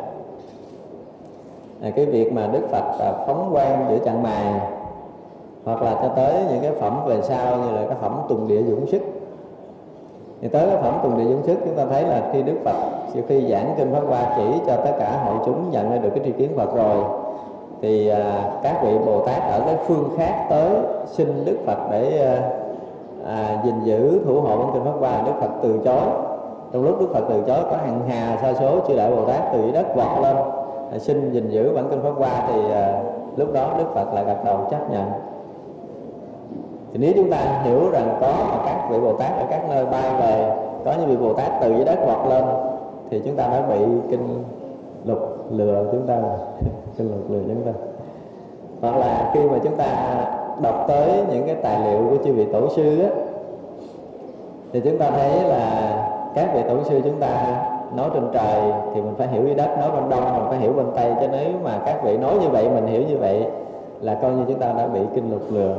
là 1.81 1.89
cái 1.89 2.05
việc 2.05 2.33
mà 2.33 2.47
đức 2.47 2.61
phật 2.71 2.97
ờ, 2.99 3.23
phóng 3.27 3.49
quang 3.53 3.87
giữa 3.89 4.05
chặng 4.05 4.23
mài 4.23 4.61
hoặc 5.67 5.81
là 5.81 5.95
cho 6.01 6.07
tới 6.07 6.33
những 6.49 6.61
cái 6.61 6.71
phẩm 6.71 7.01
về 7.05 7.21
sau 7.21 7.57
như 7.57 7.71
là 7.71 7.81
cái 7.89 7.97
phẩm 8.01 8.21
tùng 8.29 8.47
địa 8.47 8.63
dũng 8.63 8.87
sức. 8.87 9.01
Thì 10.41 10.47
tới 10.47 10.67
cái 10.67 10.77
phẩm 10.81 10.99
tùng 11.03 11.17
địa 11.17 11.23
dũng 11.23 11.43
sức 11.43 11.57
chúng 11.65 11.75
ta 11.75 11.85
thấy 11.85 12.03
là 12.03 12.29
khi 12.33 12.41
đức 12.41 12.55
phật 12.65 12.75
sau 13.13 13.23
khi 13.27 13.51
giảng 13.51 13.73
kinh 13.77 13.93
pháp 13.93 14.01
hoa 14.07 14.35
chỉ 14.37 14.59
cho 14.67 14.75
tất 14.75 14.91
cả 14.99 15.23
hội 15.25 15.35
chúng 15.45 15.71
nhận 15.71 15.91
ra 15.91 15.97
được 15.97 16.09
cái 16.09 16.23
tri 16.25 16.31
kiến 16.31 16.49
phật 16.57 16.75
rồi 16.75 16.97
thì 17.81 18.07
à, 18.07 18.51
các 18.63 18.83
vị 18.83 18.97
bồ 19.05 19.25
tát 19.25 19.41
ở 19.51 19.61
cái 19.65 19.75
phương 19.87 20.09
khác 20.17 20.47
tới 20.49 20.69
xin 21.05 21.45
đức 21.45 21.57
phật 21.65 21.77
để 21.91 22.25
à, 22.25 22.49
à, 23.25 23.61
gìn 23.65 23.83
giữ 23.83 24.19
thủ 24.25 24.41
hộ 24.41 24.57
bản 24.57 24.69
kinh 24.73 24.83
pháp 24.83 24.99
hoa. 24.99 25.21
Đức 25.25 25.33
phật 25.41 25.49
từ 25.61 25.79
chối. 25.85 26.07
Trong 26.73 26.83
lúc 26.83 26.99
đức 26.99 27.07
phật 27.13 27.23
từ 27.29 27.43
chối 27.47 27.59
có 27.71 27.77
hàng 27.77 28.01
hà 28.09 28.37
sa 28.41 28.53
số 28.59 28.79
chư 28.87 28.95
đại 28.95 29.11
bồ 29.11 29.25
tát 29.25 29.41
từ 29.53 29.61
dưới 29.61 29.71
đất 29.71 29.95
vọt 29.95 30.21
lên 30.21 30.35
à, 30.91 30.99
xin 30.99 31.31
gìn 31.31 31.49
giữ 31.49 31.71
bản 31.75 31.87
kinh 31.89 32.01
pháp 32.03 32.13
hoa 32.17 32.47
thì 32.47 32.71
à, 32.71 33.01
lúc 33.35 33.53
đó 33.53 33.73
đức 33.77 33.85
phật 33.93 34.13
lại 34.13 34.25
gật 34.25 34.45
đầu 34.45 34.57
chấp 34.71 34.91
nhận 34.91 35.03
thì 36.93 36.99
nếu 36.99 37.13
chúng 37.15 37.31
ta 37.31 37.61
hiểu 37.63 37.91
rằng 37.91 38.17
có 38.21 38.33
mà 38.51 38.57
các 38.65 38.87
vị 38.91 38.99
bồ 38.99 39.13
tát 39.13 39.31
ở 39.39 39.45
các 39.49 39.69
nơi 39.69 39.85
bay 39.85 40.09
về, 40.19 40.55
có 40.85 40.93
những 40.99 41.09
vị 41.09 41.17
bồ 41.17 41.33
tát 41.33 41.51
từ 41.61 41.75
dưới 41.75 41.85
đất 41.85 41.99
vọt 42.05 42.29
lên, 42.29 42.43
thì 43.09 43.21
chúng 43.25 43.35
ta 43.35 43.47
đã 43.47 43.61
bị 43.61 43.79
kinh 44.09 44.43
lục 45.05 45.19
lừa 45.51 45.85
chúng 45.91 46.07
ta. 46.07 46.15
Kinh 46.97 47.11
lục 47.11 47.31
lừa 47.31 47.41
chúng 47.47 47.63
ta. 47.65 47.71
Hoặc 48.81 48.97
là 48.97 49.31
khi 49.33 49.39
mà 49.39 49.57
chúng 49.63 49.75
ta 49.75 49.85
đọc 50.61 50.85
tới 50.87 51.11
những 51.31 51.45
cái 51.45 51.55
tài 51.55 51.79
liệu 51.79 52.07
của 52.09 52.23
chư 52.23 52.33
vị 52.33 52.45
tổ 52.53 52.69
sư 52.69 53.01
á, 53.01 53.09
thì 54.73 54.79
chúng 54.79 54.97
ta 54.97 55.09
thấy 55.09 55.43
là 55.43 55.93
các 56.35 56.49
vị 56.53 56.61
tổ 56.67 56.83
sư 56.83 57.01
chúng 57.03 57.19
ta 57.19 57.61
nói 57.95 58.09
trên 58.13 58.29
trời 58.33 58.61
thì 58.93 59.01
mình 59.01 59.13
phải 59.17 59.27
hiểu 59.27 59.45
dưới 59.45 59.55
đất, 59.55 59.77
nói 59.79 59.91
bên 59.91 60.09
đông 60.09 60.33
mình 60.33 60.45
phải 60.49 60.59
hiểu 60.59 60.73
bên 60.73 60.85
tây. 60.95 61.13
Cho 61.21 61.27
nếu 61.31 61.49
mà 61.63 61.79
các 61.85 62.03
vị 62.03 62.17
nói 62.17 62.33
như 62.41 62.49
vậy, 62.49 62.69
mình 62.69 62.87
hiểu 62.87 63.01
như 63.01 63.17
vậy 63.17 63.45
là 64.01 64.13
coi 64.21 64.31
như 64.31 64.43
chúng 64.47 64.59
ta 64.59 64.73
đã 64.77 64.87
bị 64.87 64.99
kinh 65.15 65.31
lục 65.31 65.41
lừa 65.49 65.75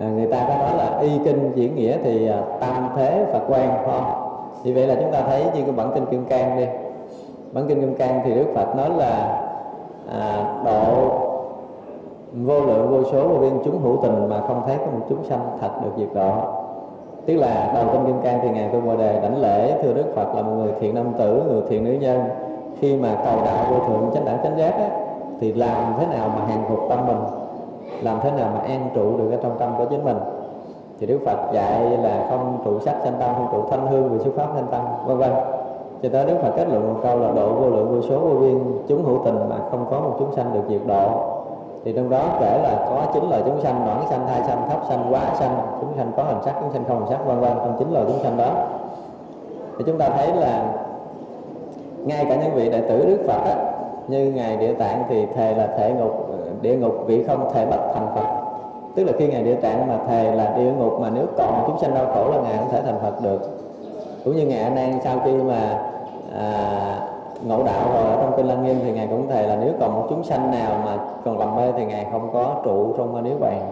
à, 0.00 0.04
người 0.04 0.26
ta 0.26 0.44
có 0.48 0.54
nói 0.54 0.76
là 0.76 0.98
y 1.00 1.18
kinh 1.24 1.52
diễn 1.54 1.74
nghĩa 1.74 1.96
thì 2.04 2.28
à, 2.28 2.40
tam 2.60 2.88
thế 2.96 3.24
phật 3.32 3.40
quan 3.48 3.84
không? 3.86 4.04
Vì 4.62 4.72
vậy 4.72 4.86
là 4.86 4.94
chúng 4.94 5.12
ta 5.12 5.22
thấy 5.22 5.44
như 5.44 5.62
cái 5.62 5.72
bản 5.72 5.90
kinh 5.94 6.06
kim 6.06 6.24
cang 6.24 6.56
đi. 6.56 6.66
Bản 7.52 7.64
kinh 7.68 7.80
kim 7.80 7.94
cang 7.94 8.20
thì 8.24 8.34
đức 8.34 8.46
phật 8.54 8.76
nói 8.76 8.90
là 8.96 9.42
à, 10.12 10.44
độ 10.64 11.08
vô 12.32 12.60
lượng 12.60 12.90
vô 12.90 13.10
số 13.12 13.28
vô 13.28 13.38
biên 13.38 13.52
chúng 13.64 13.78
hữu 13.78 13.96
tình 14.02 14.28
mà 14.28 14.40
không 14.40 14.62
thấy 14.66 14.76
có 14.78 14.86
một 14.86 15.06
chúng 15.08 15.24
sanh 15.24 15.40
thật 15.60 15.70
được 15.82 15.90
diệt 15.96 16.08
độ. 16.14 16.32
Tức 17.26 17.34
là 17.34 17.72
đầu 17.74 17.84
kinh 17.92 18.06
kim 18.06 18.22
cang 18.22 18.38
thì 18.42 18.48
ngài 18.50 18.68
tu 18.68 18.80
bồ 18.80 18.96
đề 18.96 19.20
đảnh 19.20 19.40
lễ 19.40 19.82
thưa 19.82 19.92
đức 19.92 20.12
phật 20.14 20.34
là 20.34 20.42
một 20.42 20.52
người 20.52 20.72
thiện 20.80 20.94
nam 20.94 21.12
tử 21.18 21.42
người 21.48 21.62
thiện 21.68 21.84
nữ 21.84 21.92
nhân. 21.92 22.20
Khi 22.80 22.96
mà 22.96 23.08
cầu 23.24 23.36
đạo 23.44 23.64
vô 23.70 23.76
thượng 23.86 24.10
chánh 24.14 24.24
đẳng 24.24 24.38
chánh 24.42 24.58
giác 24.58 24.74
á, 24.74 24.88
thì 25.40 25.52
làm 25.52 25.94
thế 25.98 26.06
nào 26.06 26.28
mà 26.28 26.44
hàng 26.44 26.64
phục 26.68 26.78
tâm 26.88 27.06
mình? 27.06 27.41
Làm 28.02 28.18
thế 28.22 28.30
nào 28.30 28.50
mà 28.54 28.60
an 28.60 28.90
trụ 28.94 29.16
được 29.16 29.30
ở 29.30 29.38
trong 29.42 29.58
tâm 29.58 29.74
của 29.78 29.84
chính 29.84 30.04
mình? 30.04 30.16
Thì 31.00 31.06
đức 31.06 31.20
phật 31.26 31.52
dạy 31.52 31.98
là 32.02 32.26
không 32.30 32.58
trụ 32.64 32.80
sắc 32.80 32.94
sanh 33.04 33.14
tâm 33.20 33.30
không 33.34 33.48
trụ 33.52 33.70
thanh 33.70 33.86
hương 33.86 34.08
vì 34.08 34.24
xuất 34.24 34.34
pháp 34.36 34.46
thanh 34.54 34.66
tâm 34.70 34.80
vân 35.06 35.18
vân. 35.18 35.30
Cho 36.02 36.08
tới 36.12 36.26
đức 36.26 36.36
phật 36.42 36.50
kết 36.56 36.68
luận 36.68 36.94
một 36.94 37.00
câu 37.02 37.18
là 37.18 37.30
độ 37.36 37.52
vô 37.52 37.70
lượng 37.70 37.88
vô 37.94 38.08
số 38.08 38.18
vô 38.18 38.40
biên 38.40 38.58
chúng 38.88 39.04
hữu 39.04 39.18
tình 39.24 39.38
mà 39.48 39.56
không 39.70 39.86
có 39.90 40.00
một 40.00 40.16
chúng 40.18 40.32
sanh 40.32 40.54
được 40.54 40.62
diệt 40.68 40.80
độ. 40.86 41.08
Thì 41.84 41.92
trong 41.92 42.10
đó 42.10 42.22
kể 42.40 42.60
là 42.62 42.86
có 42.88 43.02
chín 43.14 43.30
loài 43.30 43.42
chúng 43.46 43.60
sanh 43.60 43.82
đoạn 43.86 44.04
sanh 44.10 44.26
thai 44.26 44.42
sanh 44.42 44.68
thấp 44.70 44.80
sanh 44.88 45.06
quá 45.10 45.34
sanh 45.34 45.56
chúng 45.80 45.90
sanh 45.96 46.12
có 46.16 46.22
hình 46.22 46.38
sắc 46.44 46.54
chúng 46.60 46.72
sanh 46.72 46.84
không 46.88 46.98
hình 46.98 47.08
sắc 47.08 47.26
vân 47.26 47.40
vân 47.40 47.52
trong 47.54 47.76
chín 47.78 47.92
loài 47.92 48.04
chúng 48.08 48.18
sanh 48.18 48.36
đó. 48.36 48.50
Thì 49.78 49.84
chúng 49.86 49.98
ta 49.98 50.08
thấy 50.08 50.32
là 50.34 50.64
ngay 52.04 52.24
cả 52.28 52.36
những 52.36 52.54
vị 52.54 52.70
đệ 52.70 52.80
tử 52.80 53.06
đức 53.06 53.24
phật 53.26 53.44
á, 53.44 53.56
như 54.08 54.32
ngài 54.32 54.56
địa 54.56 54.74
tạng 54.74 55.02
thì 55.08 55.26
thề 55.26 55.54
là 55.54 55.66
thể 55.66 55.92
ngục 55.92 56.26
địa 56.62 56.76
ngục 56.76 56.94
vị 57.06 57.24
không 57.24 57.50
thể 57.54 57.66
bạch 57.66 57.94
thành 57.94 58.08
phật. 58.14 58.26
Tức 58.94 59.04
là 59.04 59.12
khi 59.18 59.28
ngài 59.28 59.42
địa 59.42 59.54
tạng 59.54 59.88
mà 59.88 59.98
thề 60.08 60.34
là 60.34 60.54
địa 60.56 60.72
ngục 60.72 61.00
mà 61.00 61.10
nếu 61.14 61.26
còn 61.38 61.64
chúng 61.66 61.78
sanh 61.78 61.94
đau 61.94 62.06
khổ 62.14 62.30
là 62.30 62.40
ngài 62.42 62.58
không 62.58 62.68
thể 62.72 62.82
thành 62.82 62.98
phật 63.02 63.22
được. 63.22 63.40
Cũng 64.24 64.36
như 64.36 64.46
ngài 64.46 64.62
a 64.62 64.70
nan 64.70 64.98
sau 65.04 65.20
khi 65.24 65.32
mà 65.32 65.78
à, 66.38 67.00
ngộ 67.46 67.62
đạo 67.62 67.90
rồi 67.94 68.04
ở 68.04 68.16
trong 68.22 68.32
kinh 68.36 68.46
lăng 68.46 68.64
nghiêm 68.64 68.76
thì 68.84 68.92
ngài 68.92 69.06
cũng 69.06 69.28
thề 69.28 69.46
là 69.46 69.56
nếu 69.56 69.72
còn 69.80 69.94
một 69.94 70.06
chúng 70.10 70.24
sanh 70.24 70.50
nào 70.50 70.82
mà 70.84 70.98
còn 71.24 71.38
làm 71.38 71.56
mê 71.56 71.72
thì 71.76 71.84
ngài 71.84 72.06
không 72.12 72.30
có 72.32 72.56
trụ 72.64 72.94
trong 72.96 73.24
niết 73.24 73.40
bàn. 73.40 73.70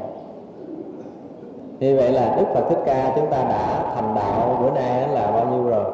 Như 1.80 1.96
vậy 1.96 2.12
là 2.12 2.34
đức 2.36 2.44
phật 2.54 2.64
thích 2.68 2.82
ca 2.86 3.12
chúng 3.16 3.26
ta 3.26 3.44
đã 3.44 3.92
thành 3.94 4.14
đạo 4.14 4.58
bữa 4.62 4.70
nay 4.70 5.08
là 5.08 5.30
bao 5.30 5.46
nhiêu 5.46 5.64
rồi? 5.64 5.84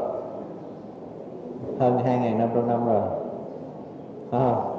Hơn 1.80 1.98
2.500 2.06 2.66
năm 2.66 2.86
rồi. 2.86 3.02
Phải 4.30 4.40
không? 4.40 4.75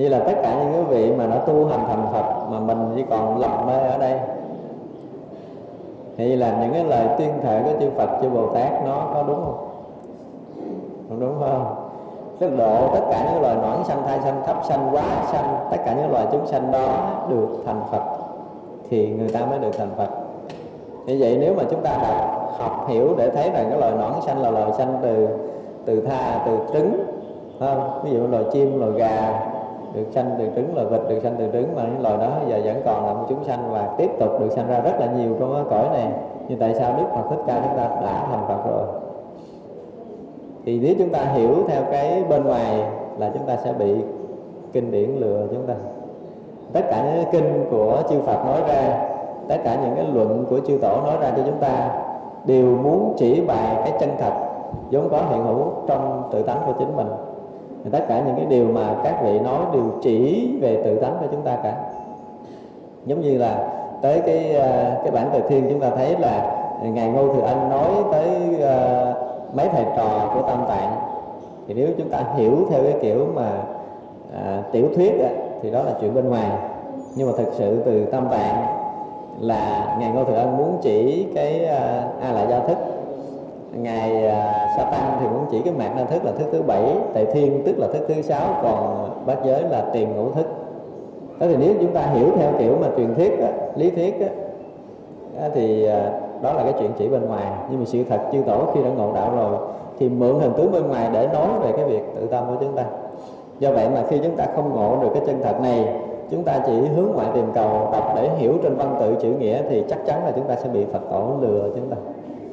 Như 0.00 0.08
là 0.08 0.18
tất 0.18 0.32
cả 0.42 0.54
những 0.54 0.72
quý 0.74 0.96
vị 0.96 1.12
mà 1.12 1.26
nó 1.26 1.36
tu 1.36 1.66
hành 1.66 1.84
thành 1.88 2.06
Phật 2.12 2.50
mà 2.50 2.60
mình 2.60 2.92
chỉ 2.96 3.04
còn 3.10 3.38
lầm 3.38 3.66
mê 3.66 3.78
ở 3.78 3.98
đây. 3.98 4.18
Thì 6.16 6.36
là 6.36 6.58
những 6.60 6.72
cái 6.72 6.84
lời 6.84 7.08
tuyên 7.18 7.30
thệ 7.42 7.62
của 7.64 7.80
chư 7.80 7.90
Phật, 7.90 8.08
chư 8.22 8.28
Bồ 8.28 8.46
Tát, 8.46 8.84
nó 8.84 9.10
có 9.14 9.22
đúng 9.22 9.36
không? 9.36 9.68
Không 11.08 11.20
đúng 11.20 11.34
không? 11.40 11.74
Tức 12.38 12.56
độ 12.58 12.88
tất 12.94 13.00
cả 13.10 13.30
những 13.32 13.42
loài 13.42 13.56
nõn 13.62 13.84
sanh, 13.84 14.02
thai 14.06 14.18
sanh, 14.20 14.42
thấp 14.46 14.56
sanh, 14.68 14.88
quá 14.92 15.02
sanh, 15.32 15.56
tất 15.70 15.76
cả 15.84 15.94
những 15.94 16.10
loài 16.10 16.26
chúng 16.32 16.46
sanh 16.46 16.72
đó 16.72 16.88
được 17.28 17.48
thành 17.66 17.80
Phật 17.90 18.02
thì 18.90 19.08
người 19.08 19.28
ta 19.28 19.40
mới 19.40 19.58
được 19.58 19.78
thành 19.78 19.90
Phật. 19.96 20.08
Như 21.06 21.16
vậy 21.20 21.38
nếu 21.40 21.54
mà 21.54 21.62
chúng 21.70 21.80
ta 21.80 21.90
đọc 22.02 22.52
học 22.58 22.86
hiểu 22.88 23.14
để 23.16 23.30
thấy 23.30 23.50
rằng 23.50 23.66
cái 23.70 23.78
loài 23.78 23.92
nõn 23.92 24.12
sanh 24.26 24.42
là 24.42 24.50
loài 24.50 24.72
sanh 24.72 24.98
từ 25.02 25.28
từ 25.84 26.00
tha, 26.00 26.42
từ 26.46 26.58
trứng 26.72 27.04
không? 27.60 28.00
Ví 28.04 28.10
dụ 28.10 28.26
loài 28.26 28.44
chim, 28.52 28.80
loài 28.80 28.92
gà 28.92 29.40
được 29.94 30.06
sanh 30.10 30.30
từ 30.38 30.48
trứng, 30.56 30.74
loài 30.74 30.86
vịt 30.86 31.00
được 31.08 31.20
sanh 31.22 31.34
từ 31.38 31.48
trứng, 31.52 31.76
mà 31.76 31.82
những 31.82 32.02
loài 32.02 32.16
đó 32.16 32.30
giờ 32.48 32.60
vẫn 32.64 32.82
còn 32.84 33.06
là 33.06 33.12
một 33.12 33.24
chúng 33.28 33.44
sanh 33.44 33.72
và 33.72 33.94
tiếp 33.98 34.10
tục 34.20 34.40
được 34.40 34.48
sanh 34.50 34.68
ra 34.68 34.80
rất 34.80 35.00
là 35.00 35.06
nhiều 35.06 35.36
trong 35.40 35.54
cái 35.54 35.64
cõi 35.70 35.88
này. 35.98 36.12
Nhưng 36.48 36.58
tại 36.58 36.74
sao 36.74 36.94
đức 36.98 37.04
phật 37.14 37.22
thích 37.30 37.42
ca 37.46 37.60
chúng 37.64 37.76
ta 37.76 37.88
đã 38.02 38.26
thành 38.30 38.44
phật 38.48 38.70
rồi? 38.70 38.84
Thì 40.64 40.80
nếu 40.82 40.94
chúng 40.98 41.08
ta 41.08 41.18
hiểu 41.18 41.54
theo 41.68 41.82
cái 41.90 42.24
bên 42.28 42.44
ngoài 42.44 42.82
là 43.18 43.30
chúng 43.34 43.46
ta 43.46 43.56
sẽ 43.56 43.72
bị 43.72 43.96
kinh 44.72 44.90
điển 44.90 45.10
lừa 45.10 45.46
chúng 45.50 45.66
ta. 45.66 45.74
Tất 46.72 46.80
cả 46.90 47.02
những 47.04 47.24
cái 47.24 47.32
kinh 47.32 47.64
của 47.70 48.02
chư 48.10 48.20
phật 48.20 48.44
nói 48.46 48.60
ra, 48.68 49.08
tất 49.48 49.56
cả 49.64 49.76
những 49.82 49.94
cái 49.96 50.06
luận 50.12 50.44
của 50.50 50.60
chư 50.66 50.78
tổ 50.82 50.96
nói 51.04 51.16
ra 51.20 51.30
cho 51.36 51.42
chúng 51.46 51.58
ta 51.60 51.88
đều 52.44 52.66
muốn 52.66 53.14
chỉ 53.16 53.40
bài 53.40 53.76
cái 53.84 53.92
chân 54.00 54.10
thật, 54.18 54.32
vốn 54.90 55.08
có 55.10 55.18
hiện 55.30 55.44
hữu 55.44 55.64
trong 55.86 56.22
tự 56.32 56.42
tánh 56.42 56.58
của 56.66 56.72
chính 56.78 56.96
mình 56.96 57.06
thì 57.84 57.90
tất 57.90 58.04
cả 58.08 58.22
những 58.26 58.36
cái 58.36 58.46
điều 58.46 58.64
mà 58.64 58.94
các 59.04 59.22
vị 59.24 59.38
nói 59.38 59.64
đều 59.72 59.82
chỉ 60.02 60.48
về 60.60 60.82
tự 60.84 60.98
tánh 60.98 61.16
của 61.20 61.26
chúng 61.30 61.42
ta 61.42 61.56
cả. 61.62 61.74
Giống 63.06 63.20
như 63.20 63.38
là 63.38 63.68
tới 64.02 64.20
cái 64.26 64.56
à, 64.56 64.96
cái 65.02 65.10
bản 65.10 65.30
từ 65.32 65.40
thiên 65.48 65.66
chúng 65.70 65.80
ta 65.80 65.90
thấy 65.90 66.16
là 66.18 66.56
ngài 66.82 67.08
ngô 67.08 67.34
thừa 67.34 67.42
anh 67.46 67.70
nói 67.70 67.90
tới 68.12 68.28
uh, 68.54 69.56
mấy 69.56 69.68
thầy 69.68 69.84
trò 69.96 70.30
của 70.34 70.42
tam 70.42 70.64
tạng. 70.68 70.96
Thì 71.68 71.74
nếu 71.74 71.88
chúng 71.98 72.08
ta 72.10 72.24
hiểu 72.36 72.56
theo 72.70 72.82
cái 72.82 72.94
kiểu 73.02 73.26
mà 73.34 73.50
à, 74.34 74.62
tiểu 74.72 74.86
thuyết 74.96 75.12
đó, 75.18 75.28
thì 75.62 75.70
đó 75.70 75.82
là 75.82 75.92
chuyện 76.00 76.14
bên 76.14 76.28
ngoài. 76.28 76.50
Nhưng 77.16 77.26
mà 77.26 77.32
thực 77.38 77.52
sự 77.52 77.82
từ 77.84 78.04
tam 78.04 78.28
tạng 78.28 78.64
là 79.40 79.96
ngài 80.00 80.10
ngô 80.10 80.24
thừa 80.24 80.36
ân 80.36 80.56
muốn 80.56 80.78
chỉ 80.82 81.26
cái 81.34 81.60
uh, 81.64 82.22
a 82.22 82.32
la 82.32 82.46
gia 82.50 82.58
thức. 82.58 82.78
Ngài 83.72 84.26
à, 84.26 84.68
sa 84.80 84.90
tăng 84.90 85.16
thì 85.20 85.26
cũng 85.26 85.46
chỉ 85.50 85.60
cái 85.64 85.74
mạng 85.74 85.92
na 85.96 86.04
thức 86.04 86.24
là 86.24 86.32
thức 86.32 86.48
thứ 86.52 86.62
bảy 86.62 86.96
tề 87.14 87.24
thiên 87.24 87.62
tức 87.66 87.78
là 87.78 87.86
thức 87.92 88.04
thứ 88.08 88.22
sáu 88.22 88.60
còn 88.62 89.10
bát 89.26 89.38
giới 89.44 89.62
là 89.62 89.84
tiền 89.92 90.16
ngũ 90.16 90.30
thức. 90.30 90.46
Thế 91.40 91.48
thì 91.48 91.56
nếu 91.56 91.74
chúng 91.80 91.92
ta 91.92 92.00
hiểu 92.00 92.26
theo 92.36 92.52
kiểu 92.58 92.76
mà 92.80 92.86
truyền 92.96 93.14
thuyết 93.14 93.40
đó, 93.40 93.46
lý 93.76 93.90
thuyết 93.90 94.20
đó, 94.20 94.26
thì 95.54 95.84
à, 95.84 96.10
đó 96.42 96.52
là 96.52 96.62
cái 96.62 96.72
chuyện 96.80 96.90
chỉ 96.98 97.08
bên 97.08 97.26
ngoài. 97.26 97.52
Nhưng 97.70 97.80
mà 97.80 97.86
sự 97.86 98.04
thật 98.08 98.20
chư 98.32 98.42
tổ 98.46 98.64
khi 98.74 98.82
đã 98.82 98.90
ngộ 98.90 99.12
đạo 99.14 99.32
rồi 99.36 99.58
thì 99.98 100.08
mượn 100.08 100.34
hình 100.40 100.52
tướng 100.56 100.72
bên 100.72 100.88
ngoài 100.88 101.10
để 101.12 101.28
nói 101.32 101.48
về 101.62 101.72
cái 101.76 101.84
việc 101.84 102.02
tự 102.14 102.26
tâm 102.26 102.44
của 102.48 102.56
chúng 102.60 102.76
ta. 102.76 102.84
Do 103.58 103.72
vậy 103.72 103.88
mà 103.94 104.02
khi 104.08 104.18
chúng 104.24 104.36
ta 104.36 104.46
không 104.56 104.70
ngộ 104.74 104.96
được 105.02 105.08
cái 105.14 105.22
chân 105.26 105.40
thật 105.42 105.60
này 105.62 105.94
chúng 106.30 106.44
ta 106.44 106.62
chỉ 106.66 106.72
hướng 106.72 107.12
ngoại 107.14 107.28
tìm 107.34 107.44
cầu 107.54 107.88
đọc 107.92 108.12
để 108.16 108.30
hiểu 108.36 108.52
trên 108.62 108.76
văn 108.76 108.96
tự 109.00 109.14
chữ 109.20 109.28
nghĩa 109.28 109.62
thì 109.68 109.84
chắc 109.88 109.98
chắn 110.06 110.24
là 110.24 110.32
chúng 110.36 110.44
ta 110.44 110.56
sẽ 110.56 110.68
bị 110.68 110.84
phật 110.84 111.02
tổ 111.10 111.36
lừa 111.40 111.70
chúng 111.74 111.90
ta. 111.90 111.96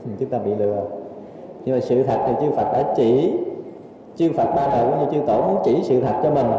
Chúng 0.20 0.30
ta 0.30 0.38
bị 0.38 0.56
lừa 0.56 0.84
nhưng 1.68 1.76
mà 1.76 1.82
sự 1.82 2.04
thật 2.04 2.18
thì 2.28 2.34
chư 2.42 2.52
Phật 2.52 2.74
đã 2.74 2.84
chỉ, 2.96 3.34
chư 4.16 4.32
Phật 4.38 4.46
ba 4.56 4.68
đời 4.68 4.86
cũng 4.90 5.00
như 5.00 5.06
chư 5.12 5.28
tổ 5.28 5.42
muốn 5.42 5.58
chỉ 5.64 5.80
sự 5.84 6.02
thật 6.02 6.14
cho 6.24 6.30
mình, 6.30 6.52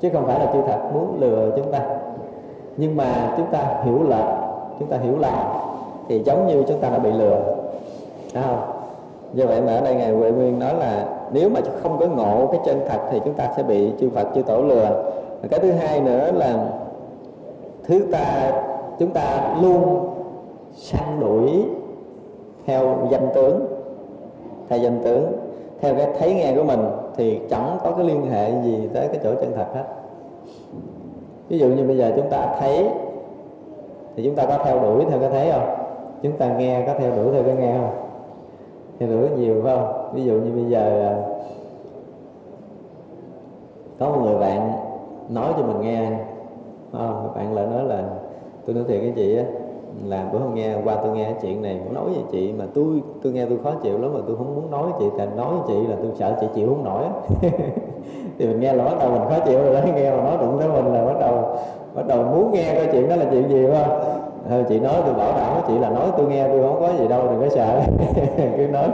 chứ 0.00 0.10
không 0.12 0.26
phải 0.26 0.38
là 0.38 0.52
chư 0.52 0.62
Phật 0.62 0.78
muốn 0.94 1.16
lừa 1.20 1.50
chúng 1.56 1.72
ta. 1.72 1.80
Nhưng 2.76 2.96
mà 2.96 3.34
chúng 3.36 3.46
ta 3.46 3.58
hiểu 3.84 3.98
lệch 4.08 4.26
chúng 4.78 4.88
ta 4.88 4.96
hiểu 4.96 5.18
lầm 5.18 5.34
thì 6.08 6.22
giống 6.24 6.46
như 6.46 6.62
chúng 6.68 6.78
ta 6.78 6.90
đã 6.90 6.98
bị 6.98 7.12
lừa. 7.12 7.40
Đúng 8.34 8.42
không? 8.42 8.60
Do 9.34 9.46
vậy 9.46 9.60
mà 9.60 9.74
ở 9.74 9.80
đây 9.80 9.94
ngài 9.94 10.12
Huệ 10.12 10.30
Nguyên 10.30 10.58
nói 10.58 10.74
là 10.74 11.04
nếu 11.32 11.48
mà 11.48 11.60
không 11.82 11.98
có 11.98 12.06
ngộ 12.06 12.46
cái 12.52 12.60
chân 12.64 12.80
thật 12.88 12.98
thì 13.10 13.20
chúng 13.24 13.34
ta 13.34 13.48
sẽ 13.56 13.62
bị 13.62 13.92
chư 14.00 14.10
Phật, 14.10 14.26
chư 14.34 14.42
tổ 14.42 14.62
lừa. 14.62 15.12
Và 15.42 15.48
cái 15.50 15.60
thứ 15.60 15.72
hai 15.72 16.00
nữa 16.00 16.32
là 16.32 16.64
thứ 17.84 18.06
ta, 18.12 18.52
chúng 18.98 19.10
ta 19.10 19.56
luôn 19.62 20.08
săn 20.74 21.20
đuổi 21.20 21.64
theo 22.66 22.98
danh 23.10 23.28
tướng 23.34 23.66
hay 24.72 24.80
danh 24.80 25.00
tướng. 25.04 25.32
Theo 25.80 25.94
cái 25.94 26.08
thấy 26.18 26.34
nghe 26.34 26.54
của 26.56 26.64
mình 26.64 26.80
thì 27.16 27.40
chẳng 27.50 27.78
có 27.84 27.90
cái 27.90 28.06
liên 28.06 28.30
hệ 28.30 28.52
gì 28.62 28.88
tới 28.94 29.08
cái 29.08 29.20
chỗ 29.22 29.34
chân 29.34 29.52
thật 29.56 29.66
hết. 29.74 29.84
Ví 31.48 31.58
dụ 31.58 31.66
như 31.66 31.84
bây 31.84 31.96
giờ 31.96 32.12
chúng 32.16 32.30
ta 32.30 32.56
thấy, 32.60 32.88
thì 34.16 34.24
chúng 34.24 34.34
ta 34.34 34.46
có 34.46 34.58
theo 34.64 34.80
đuổi 34.80 35.04
theo 35.10 35.18
cái 35.20 35.30
thấy 35.30 35.50
không? 35.52 35.74
Chúng 36.22 36.32
ta 36.32 36.54
nghe 36.56 36.84
có 36.86 36.94
theo 36.98 37.10
đuổi 37.16 37.32
theo 37.32 37.42
cái 37.42 37.56
nghe 37.56 37.78
không? 37.78 37.90
Theo 38.98 39.08
đuổi 39.08 39.28
nhiều 39.38 39.62
phải 39.64 39.76
không? 39.76 40.10
Ví 40.14 40.24
dụ 40.24 40.32
như 40.32 40.50
bây 40.54 40.64
giờ 40.64 41.08
à, 41.08 41.14
có 43.98 44.08
một 44.08 44.20
người 44.24 44.38
bạn 44.38 44.72
nói 45.28 45.52
cho 45.56 45.66
mình 45.66 45.80
nghe 45.80 46.10
không? 46.92 47.32
Bạn 47.34 47.54
lại 47.54 47.66
nói 47.66 47.84
là, 47.84 48.04
tôi 48.66 48.74
nói 48.74 48.84
thiệt 48.88 49.00
với 49.00 49.12
chị 49.16 49.36
á 49.36 49.44
làm 50.04 50.32
bữa 50.32 50.38
hôm 50.38 50.54
nghe, 50.54 50.74
qua 50.84 50.96
tôi 51.02 51.16
nghe 51.16 51.32
chuyện 51.42 51.62
này 51.62 51.80
cũng 51.84 51.94
nói 51.94 52.04
với 52.04 52.22
chị, 52.32 52.52
mà 52.58 52.64
tôi 52.74 53.02
tôi 53.22 53.32
nghe 53.32 53.46
tôi 53.46 53.58
khó 53.64 53.70
chịu 53.82 53.98
lắm 53.98 54.14
mà 54.14 54.20
tôi 54.26 54.36
không 54.36 54.54
muốn 54.54 54.70
nói 54.70 54.82
với 54.82 54.92
chị, 54.98 55.06
tại 55.18 55.26
nói 55.36 55.54
với 55.54 55.62
chị 55.68 55.86
là 55.86 55.96
tôi 56.02 56.10
sợ 56.14 56.36
chị 56.40 56.46
chịu 56.54 56.68
không 56.68 56.84
nổi 56.84 57.04
thì 58.38 58.46
mình 58.46 58.60
nghe 58.60 58.72
là 58.72 58.84
bắt 58.84 58.94
đầu 59.00 59.10
mình 59.10 59.22
khó 59.28 59.38
chịu 59.46 59.58
rồi 59.62 59.74
đó, 59.74 59.80
nghe 59.94 60.10
mà 60.10 60.22
nói 60.22 60.36
đụng 60.40 60.58
tới 60.58 60.68
mình 60.68 60.92
là 60.92 61.04
bắt 61.04 61.20
đầu 61.20 61.56
bắt 61.94 62.06
đầu 62.06 62.24
muốn 62.24 62.52
nghe 62.52 62.74
cái 62.74 62.88
chuyện 62.92 63.08
đó 63.08 63.16
là 63.16 63.24
chuyện 63.30 63.48
gì 63.48 63.66
không? 63.66 64.12
Thôi 64.48 64.64
chị 64.68 64.80
nói, 64.80 64.94
tôi 65.04 65.14
bảo 65.14 65.32
đảm 65.36 65.54
với 65.54 65.62
chị 65.68 65.78
là 65.78 65.90
nói 65.90 66.06
tôi 66.16 66.26
nghe, 66.26 66.48
tôi 66.48 66.62
không 66.62 66.80
có 66.80 66.88
gì 66.98 67.08
đâu, 67.08 67.22
đừng 67.30 67.40
có 67.40 67.48
sợ. 67.48 67.80
Cứ 68.56 68.66
nói. 68.66 68.88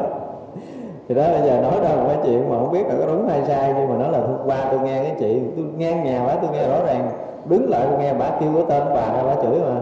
Thì 1.09 1.15
đó, 1.15 1.23
bây 1.33 1.43
giờ 1.49 1.61
nói 1.61 1.81
ra 1.83 1.89
một 1.97 2.05
cái 2.09 2.17
chuyện 2.25 2.51
mà 2.51 2.59
không 2.59 2.73
biết 2.73 2.87
là 2.87 2.95
có 3.01 3.07
đúng 3.07 3.29
hay 3.29 3.43
sai, 3.47 3.75
nhưng 3.79 3.89
mà 3.89 4.05
nó 4.05 4.09
là 4.09 4.19
hôm 4.19 4.37
qua 4.47 4.69
tôi 4.71 4.81
nghe 4.81 5.03
cái 5.03 5.15
chị, 5.19 5.41
tôi 5.57 5.65
nghe 5.77 5.93
nhà 5.93 6.25
quá, 6.27 6.37
tôi 6.43 6.51
nghe 6.53 6.69
rõ 6.69 6.85
ràng, 6.87 7.11
đứng 7.45 7.71
lại 7.71 7.87
tôi 7.91 7.99
nghe 7.99 8.15
bà 8.15 8.31
kêu 8.41 8.51
cái 8.55 8.65
tên 8.69 8.83
bà 8.95 9.13
ra 9.13 9.23
bà 9.27 9.35
chửi 9.43 9.61
mà 9.61 9.81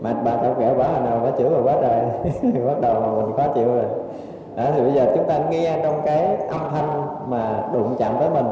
mà 0.00 0.12
bà 0.24 0.36
tao 0.36 0.54
kẹo 0.54 0.74
bả 0.74 0.84
hồi 0.88 1.00
nào 1.00 1.20
bả 1.24 1.30
chửi 1.38 1.50
rồi. 1.50 1.62
Quá 1.64 1.74
trời 1.82 2.00
bắt 2.66 2.80
đầu 2.80 3.00
mà 3.00 3.22
mình 3.22 3.36
khó 3.36 3.52
chịu 3.54 3.66
rồi. 3.66 3.84
Đó, 4.56 4.64
thì 4.74 4.82
bây 4.82 4.92
giờ 4.92 5.12
chúng 5.14 5.24
ta 5.24 5.38
nghe 5.50 5.78
trong 5.82 6.00
cái 6.04 6.36
âm 6.36 6.60
thanh 6.70 7.06
mà 7.26 7.62
đụng 7.72 7.94
chạm 7.98 8.14
tới 8.20 8.30
mình, 8.30 8.46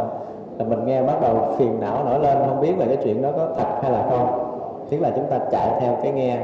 là 0.58 0.64
mình 0.64 0.86
nghe 0.86 1.02
bắt 1.02 1.20
đầu 1.20 1.36
phiền 1.58 1.80
não 1.80 2.04
nổi 2.04 2.20
lên. 2.20 2.38
Không 2.48 2.60
biết 2.60 2.78
là 2.78 2.86
cái 2.86 2.96
chuyện 3.04 3.22
đó 3.22 3.28
có 3.36 3.48
thật 3.56 3.68
hay 3.82 3.92
là 3.92 4.06
không. 4.10 4.46
Tức 4.90 5.00
là 5.00 5.10
chúng 5.16 5.26
ta 5.26 5.38
chạy 5.50 5.70
theo 5.80 5.96
cái 6.02 6.12
nghe. 6.12 6.38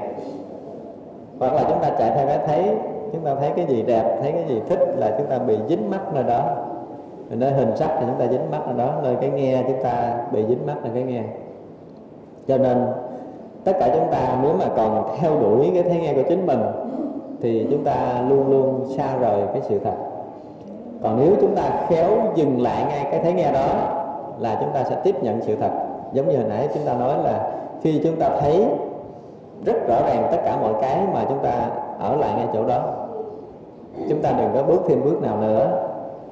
Hoặc 1.39 1.55
là 1.55 1.65
chúng 1.69 1.81
ta 1.83 1.91
chạy 1.99 2.11
theo 2.15 2.27
cái 2.27 2.39
thấy. 2.47 2.77
Chúng 3.13 3.25
ta 3.25 3.35
thấy 3.35 3.51
cái 3.57 3.67
gì 3.67 3.83
đẹp, 3.83 4.19
thấy 4.23 4.33
cái 4.33 4.45
gì 4.49 4.61
thích 4.69 4.81
là 4.97 5.15
chúng 5.19 5.27
ta 5.27 5.39
bị 5.39 5.59
dính 5.69 5.91
mắt 5.91 6.15
nơi 6.15 6.25
đó. 6.25 6.57
Nơi 7.31 7.53
hình 7.53 7.77
sắc 7.77 7.91
thì 8.01 8.07
chúng 8.07 8.19
ta 8.19 8.27
dính 8.27 8.51
mắt 8.51 8.61
ở 8.67 8.73
đó. 8.73 8.95
Nơi 9.03 9.17
cái 9.21 9.31
nghe 9.31 9.63
chúng 9.67 9.83
ta 9.83 10.15
bị 10.33 10.45
dính 10.49 10.67
mắt 10.67 10.75
là 10.85 10.91
cái 10.95 11.03
nghe. 11.03 11.23
Cho 12.49 12.59
nên 12.59 12.87
tất 13.65 13.73
cả 13.81 13.89
chúng 13.95 14.11
ta 14.11 14.39
nếu 14.43 14.53
mà 14.59 14.65
còn 14.77 15.17
theo 15.19 15.41
đuổi 15.41 15.71
cái 15.75 15.83
thấy 15.83 15.97
nghe 15.97 16.15
của 16.15 16.23
chính 16.29 16.47
mình, 16.47 16.61
thì 17.41 17.67
chúng 17.71 17.85
ta 17.85 18.25
luôn 18.29 18.51
luôn 18.51 18.85
xa 18.97 19.17
rời 19.17 19.41
cái 19.53 19.63
sự 19.69 19.79
thật. 19.79 19.95
Còn 21.03 21.21
nếu 21.21 21.35
chúng 21.41 21.55
ta 21.55 21.63
khéo 21.89 22.09
dừng 22.35 22.63
lại 22.63 22.85
ngay 22.89 23.07
cái 23.11 23.21
thấy 23.23 23.33
nghe 23.33 23.53
đó, 23.53 23.67
là 24.39 24.57
chúng 24.61 24.71
ta 24.75 24.85
sẽ 24.85 24.97
tiếp 25.05 25.23
nhận 25.23 25.43
sự 25.43 25.57
thật. 25.57 25.71
Giống 26.13 26.29
như 26.29 26.37
hồi 26.37 26.47
nãy 26.49 26.69
chúng 26.75 26.85
ta 26.85 26.95
nói 26.95 27.19
là 27.25 27.51
khi 27.83 28.01
chúng 28.05 28.17
ta 28.17 28.29
thấy 28.41 28.67
rất 29.65 29.89
rõ 29.89 29.97
ràng 30.07 30.29
tất 30.31 30.39
cả 30.45 30.57
mọi 30.63 30.73
cái 30.81 30.99
mà 31.13 31.25
chúng 31.29 31.39
ta 31.39 31.53
ở 31.99 32.17
lại 32.17 32.31
ngay 32.37 32.47
chỗ 32.53 32.65
đó, 32.65 32.83
chúng 34.09 34.23
ta 34.23 34.33
đừng 34.33 34.51
có 34.55 34.63
bước 34.63 34.83
thêm 34.89 35.05
bước 35.05 35.23
nào 35.23 35.37
nữa, 35.41 35.71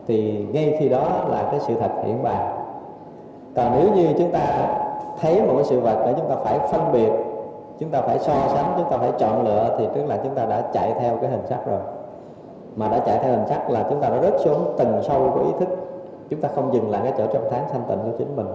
thì 0.07 0.47
ngay 0.53 0.76
khi 0.81 0.89
đó 0.89 1.09
là 1.28 1.43
cái 1.51 1.61
sự 1.61 1.74
thật 1.81 1.91
hiện 2.05 2.22
bày 2.22 2.45
còn 3.57 3.72
nếu 3.78 3.95
như 3.95 4.09
chúng 4.18 4.31
ta 4.31 4.41
thấy 5.21 5.43
một 5.43 5.53
cái 5.57 5.64
sự 5.64 5.81
vật 5.81 5.97
để 6.07 6.14
chúng 6.16 6.29
ta 6.29 6.35
phải 6.45 6.59
phân 6.59 6.93
biệt, 6.93 7.11
chúng 7.79 7.91
ta 7.91 8.01
phải 8.01 8.18
so 8.18 8.35
sánh, 8.55 8.75
chúng 8.77 8.91
ta 8.91 8.97
phải 8.97 9.11
chọn 9.18 9.45
lựa 9.45 9.77
thì 9.79 9.87
tức 9.95 10.07
là 10.07 10.16
chúng 10.25 10.35
ta 10.35 10.45
đã 10.45 10.62
chạy 10.73 10.93
theo 11.01 11.16
cái 11.16 11.31
hình 11.31 11.47
sắc 11.49 11.66
rồi. 11.66 11.81
Mà 12.77 12.89
đã 12.89 12.99
chạy 12.99 13.18
theo 13.23 13.33
hình 13.33 13.47
sắc 13.49 13.71
là 13.71 13.87
chúng 13.91 14.01
ta 14.01 14.09
đã 14.09 14.23
rớt 14.23 14.41
xuống 14.41 14.75
tầng 14.77 15.01
sâu 15.03 15.31
của 15.35 15.41
ý 15.41 15.51
thức. 15.61 15.68
Chúng 16.31 16.41
ta 16.41 16.49
không 16.55 16.75
dừng 16.75 16.91
lại 16.91 17.01
cái 17.05 17.12
chỗ 17.18 17.27
trong 17.33 17.43
tháng 17.51 17.64
thanh 17.73 17.83
tịnh 17.89 17.99
của 17.99 18.18
chính 18.18 18.37
mình. 18.37 18.47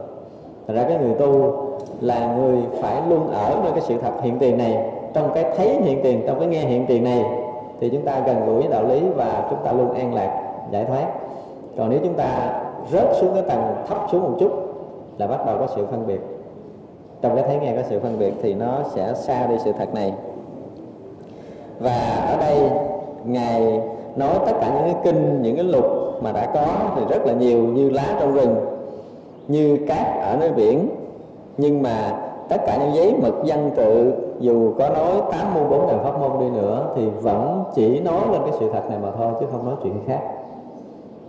Thật 0.68 0.74
ra 0.74 0.84
cái 0.84 0.97
người 0.97 1.13
tu 1.13 1.53
là 2.01 2.36
người 2.36 2.57
phải 2.82 3.01
luôn 3.09 3.32
ở 3.32 3.55
nơi 3.63 3.72
cái 3.72 3.82
sự 3.82 3.97
thật 4.01 4.11
hiện 4.22 4.39
tiền 4.39 4.57
này. 4.57 4.91
Trong 5.13 5.30
cái 5.34 5.43
thấy 5.57 5.70
hiện 5.70 5.99
tiền, 6.03 6.24
trong 6.28 6.39
cái 6.39 6.47
nghe 6.47 6.59
hiện 6.59 6.86
tiền 6.86 7.03
này, 7.03 7.26
thì 7.80 7.89
chúng 7.89 8.01
ta 8.01 8.20
gần 8.26 8.45
gũi 8.45 8.61
với 8.61 8.72
đạo 8.72 8.84
lý 8.84 9.09
và 9.16 9.47
chúng 9.49 9.59
ta 9.63 9.72
luôn 9.72 9.93
an 9.93 10.13
lạc, 10.13 10.43
giải 10.72 10.86
thoát. 10.86 11.05
Còn 11.78 11.89
nếu 11.89 11.99
chúng 12.03 12.13
ta 12.13 12.28
rớt 12.91 13.16
xuống 13.16 13.34
cái 13.34 13.43
tầng 13.43 13.76
thấp 13.88 13.97
xuống 14.11 14.24
một 14.24 14.36
chút 14.39 14.51
là 15.18 15.28
bắt 15.28 15.45
đầu 15.45 15.57
có 15.59 15.68
sự 15.68 15.86
phân 15.86 16.07
biệt 16.07 16.34
trong 17.26 17.36
cái 17.36 17.43
thấy 17.47 17.57
nghe 17.57 17.76
có 17.76 17.82
sự 17.89 17.99
phân 17.99 18.19
biệt 18.19 18.34
thì 18.41 18.53
nó 18.53 18.78
sẽ 18.95 19.13
xa 19.13 19.47
đi 19.47 19.55
sự 19.63 19.71
thật 19.78 19.93
này. 19.93 20.13
Và 21.80 22.26
ở 22.28 22.38
đây, 22.38 22.69
ngài 23.26 23.82
nói 24.15 24.36
tất 24.45 24.51
cả 24.61 24.71
những 24.76 24.93
cái 24.93 24.95
kinh, 25.03 25.41
những 25.41 25.55
cái 25.55 25.65
lục 25.65 25.86
mà 26.21 26.32
đã 26.32 26.45
có 26.53 26.65
thì 26.95 27.01
rất 27.09 27.26
là 27.26 27.34
nhiều, 27.34 27.57
như 27.57 27.89
lá 27.89 28.17
trong 28.19 28.34
rừng, 28.34 28.55
như 29.47 29.78
cát 29.88 30.21
ở 30.21 30.38
nơi 30.39 30.51
biển. 30.51 30.89
Nhưng 31.57 31.82
mà 31.82 32.21
tất 32.49 32.57
cả 32.67 32.78
những 32.80 32.95
giấy 32.95 33.13
mực 33.21 33.36
văn 33.45 33.71
tự, 33.76 34.13
dù 34.39 34.73
có 34.80 34.89
nói 34.89 35.11
tám 35.32 35.53
môn, 35.53 35.69
bốn 35.69 35.88
ngàn 35.88 35.99
pháp 36.03 36.19
môn 36.19 36.39
đi 36.39 36.49
nữa, 36.49 36.88
thì 36.95 37.07
vẫn 37.21 37.63
chỉ 37.76 37.99
nói 37.99 38.21
lên 38.32 38.41
cái 38.41 38.53
sự 38.59 38.69
thật 38.73 38.89
này 38.89 38.99
mà 39.03 39.09
thôi, 39.17 39.34
chứ 39.39 39.45
không 39.51 39.65
nói 39.65 39.76
chuyện 39.84 39.93
khác. 40.07 40.19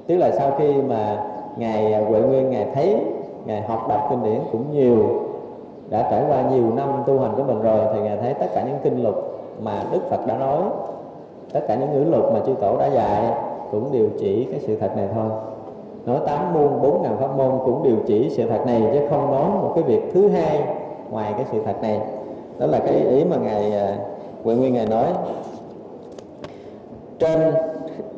Tức 0.06 0.16
là 0.16 0.30
sau 0.30 0.52
khi 0.58 0.72
mà 0.88 1.24
ngài 1.58 2.04
huệ 2.04 2.20
nguyên, 2.20 2.50
ngài 2.50 2.66
thấy, 2.74 2.96
ngài 3.46 3.60
học 3.62 3.88
đọc 3.88 4.06
kinh 4.10 4.22
điển 4.22 4.40
cũng 4.52 4.64
nhiều 4.72 5.25
đã 5.88 6.08
trải 6.10 6.24
qua 6.28 6.42
nhiều 6.50 6.72
năm 6.76 7.02
tu 7.06 7.20
hành 7.20 7.32
của 7.36 7.42
mình 7.42 7.62
rồi 7.62 7.80
thì 7.94 8.00
ngài 8.00 8.16
thấy 8.16 8.34
tất 8.34 8.46
cả 8.54 8.62
những 8.62 8.78
kinh 8.82 9.02
lục 9.02 9.14
mà 9.60 9.82
đức 9.92 10.00
phật 10.10 10.26
đã 10.26 10.38
nói, 10.38 10.62
tất 11.52 11.60
cả 11.68 11.74
những 11.74 11.92
ngữ 11.92 12.10
lục 12.10 12.32
mà 12.32 12.40
chư 12.46 12.54
tổ 12.60 12.76
đã 12.78 12.86
dạy 12.86 13.32
cũng 13.70 13.92
đều 13.92 14.08
chỉ 14.18 14.44
cái 14.50 14.60
sự 14.60 14.76
thật 14.76 14.96
này 14.96 15.08
thôi. 15.14 15.30
Nói 16.06 16.18
tám 16.26 16.54
môn, 16.54 16.82
bốn 16.82 17.02
ngàn 17.02 17.16
pháp 17.20 17.36
môn 17.36 17.50
cũng 17.64 17.82
đều 17.82 17.96
chỉ 18.06 18.30
sự 18.30 18.48
thật 18.48 18.66
này 18.66 18.82
chứ 18.92 19.00
không 19.10 19.30
nói 19.30 19.50
một 19.62 19.72
cái 19.74 19.84
việc 19.84 20.02
thứ 20.14 20.28
hai 20.28 20.62
ngoài 21.10 21.32
cái 21.36 21.46
sự 21.52 21.62
thật 21.64 21.82
này. 21.82 22.00
Đó 22.58 22.66
là 22.66 22.78
cái 22.78 22.94
ý 22.94 23.24
mà 23.24 23.36
ngài 23.36 23.72
à, 23.72 23.96
huệ 24.44 24.54
nguyên 24.54 24.74
ngài 24.74 24.86
nói. 24.86 25.06
Trên 27.18 27.52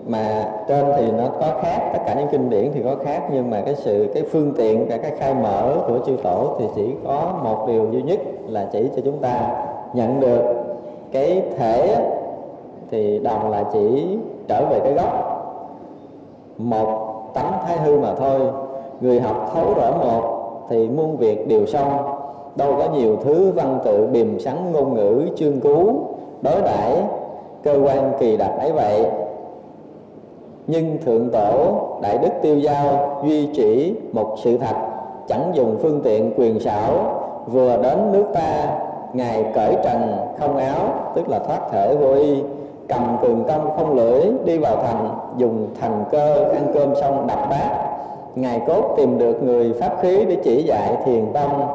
mà 0.09 0.53
trên 0.69 0.85
thì 0.97 1.11
nó 1.11 1.25
có 1.41 1.47
khác, 1.63 1.91
tất 1.93 1.99
cả 2.07 2.15
những 2.15 2.29
kinh 2.29 2.51
điển 2.51 2.71
thì 2.75 2.83
có 2.83 2.97
khác, 3.05 3.23
nhưng 3.33 3.51
mà 3.51 3.61
cái 3.65 3.75
sự, 3.75 4.11
cái 4.15 4.23
phương 4.33 4.53
tiện 4.57 4.87
cả 4.89 4.97
cái 4.97 5.11
khai 5.19 5.35
mở 5.35 5.75
của 5.89 5.99
chư 6.07 6.17
tổ 6.23 6.57
thì 6.59 6.65
chỉ 6.75 6.91
có 7.07 7.33
một 7.45 7.65
điều 7.69 7.87
duy 7.93 8.03
nhất 8.03 8.19
là 8.49 8.67
chỉ 8.73 8.89
cho 8.97 9.03
chúng 9.05 9.19
ta 9.19 9.65
nhận 9.95 10.21
được 10.21 10.43
cái 11.13 11.43
thể 11.59 11.97
thì 12.91 13.19
đồng 13.19 13.51
là 13.51 13.65
chỉ 13.73 14.17
trở 14.49 14.65
về 14.71 14.81
cái 14.85 14.93
gốc. 14.93 15.35
Một 16.59 17.15
tánh 17.35 17.53
thái 17.67 17.77
hư 17.77 17.99
mà 17.99 18.15
thôi. 18.15 18.41
Người 19.01 19.21
học 19.21 19.51
thấu 19.55 19.75
rõ 19.75 19.91
một 19.91 20.23
thì 20.69 20.89
muôn 20.89 21.17
việc 21.17 21.49
đều 21.49 21.67
xong. 21.67 22.19
Đâu 22.57 22.75
có 22.79 22.89
nhiều 22.95 23.17
thứ 23.25 23.53
văn 23.57 23.79
tự 23.85 24.07
bìm 24.07 24.41
sắn 24.41 24.73
ngôn 24.73 24.95
ngữ, 24.95 25.29
chương 25.37 25.61
cứu 25.61 25.93
đối 26.43 26.63
đãi 26.63 27.03
cơ 27.63 27.81
quan 27.85 28.13
kỳ 28.19 28.37
đặc 28.37 28.51
ấy 28.61 28.73
vậy 28.73 29.07
nhưng 30.69 30.99
thượng 31.05 31.31
tổ, 31.31 31.77
đại 32.03 32.19
đức 32.19 32.29
tiêu 32.43 32.59
giao 32.59 33.19
duy 33.25 33.49
chỉ 33.55 33.95
một 34.13 34.35
sự 34.43 34.59
thật, 34.59 34.77
chẳng 35.29 35.51
dùng 35.55 35.77
phương 35.83 36.01
tiện 36.05 36.33
quyền 36.37 36.61
xảo. 36.61 36.93
Vừa 37.47 37.77
đến 37.83 38.13
nước 38.13 38.25
ta, 38.35 38.79
ngài 39.13 39.45
cởi 39.55 39.77
trần 39.85 40.17
không 40.39 40.57
áo, 40.57 40.89
tức 41.15 41.29
là 41.29 41.39
thoát 41.39 41.61
thể 41.73 41.97
vô 42.01 42.15
y, 42.15 42.43
cầm 42.89 43.17
cường 43.23 43.45
công 43.49 43.71
không 43.77 43.97
lưỡi 43.97 44.23
đi 44.45 44.59
vào 44.59 44.77
thành, 44.77 45.09
dùng 45.37 45.69
thần 45.81 46.05
cơ 46.11 46.45
ăn 46.45 46.67
cơm 46.75 46.95
xong 46.95 47.27
đập 47.27 47.39
bát. 47.51 47.71
Ngài 48.35 48.61
cốt 48.67 48.95
tìm 48.97 49.19
được 49.19 49.43
người 49.43 49.73
pháp 49.81 49.97
khí 50.03 50.25
để 50.25 50.37
chỉ 50.45 50.63
dạy 50.63 50.97
thiền 51.05 51.33
tông. 51.33 51.67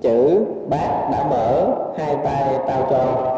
Chữ 0.00 0.44
bát 0.68 1.08
đã 1.12 1.26
mở, 1.30 1.66
hai 1.96 2.16
tay 2.24 2.54
tao 2.66 2.82
cho 2.90 3.36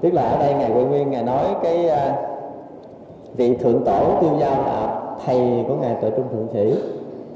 tức 0.00 0.14
là 0.14 0.22
ở 0.22 0.38
đây 0.38 0.54
ngài 0.54 0.70
Huệ 0.70 0.82
Nguyên 0.82 1.10
ngài 1.10 1.22
nói 1.22 1.44
cái 1.62 1.86
uh, 1.86 2.30
vị 3.36 3.54
thượng 3.54 3.84
tổ 3.84 4.20
tiêu 4.20 4.30
giao 4.40 4.62
là 4.62 5.00
thầy 5.26 5.64
của 5.68 5.74
ngài 5.74 5.94
tuệ 5.94 6.10
trung 6.10 6.26
thượng 6.32 6.48
sĩ 6.52 6.74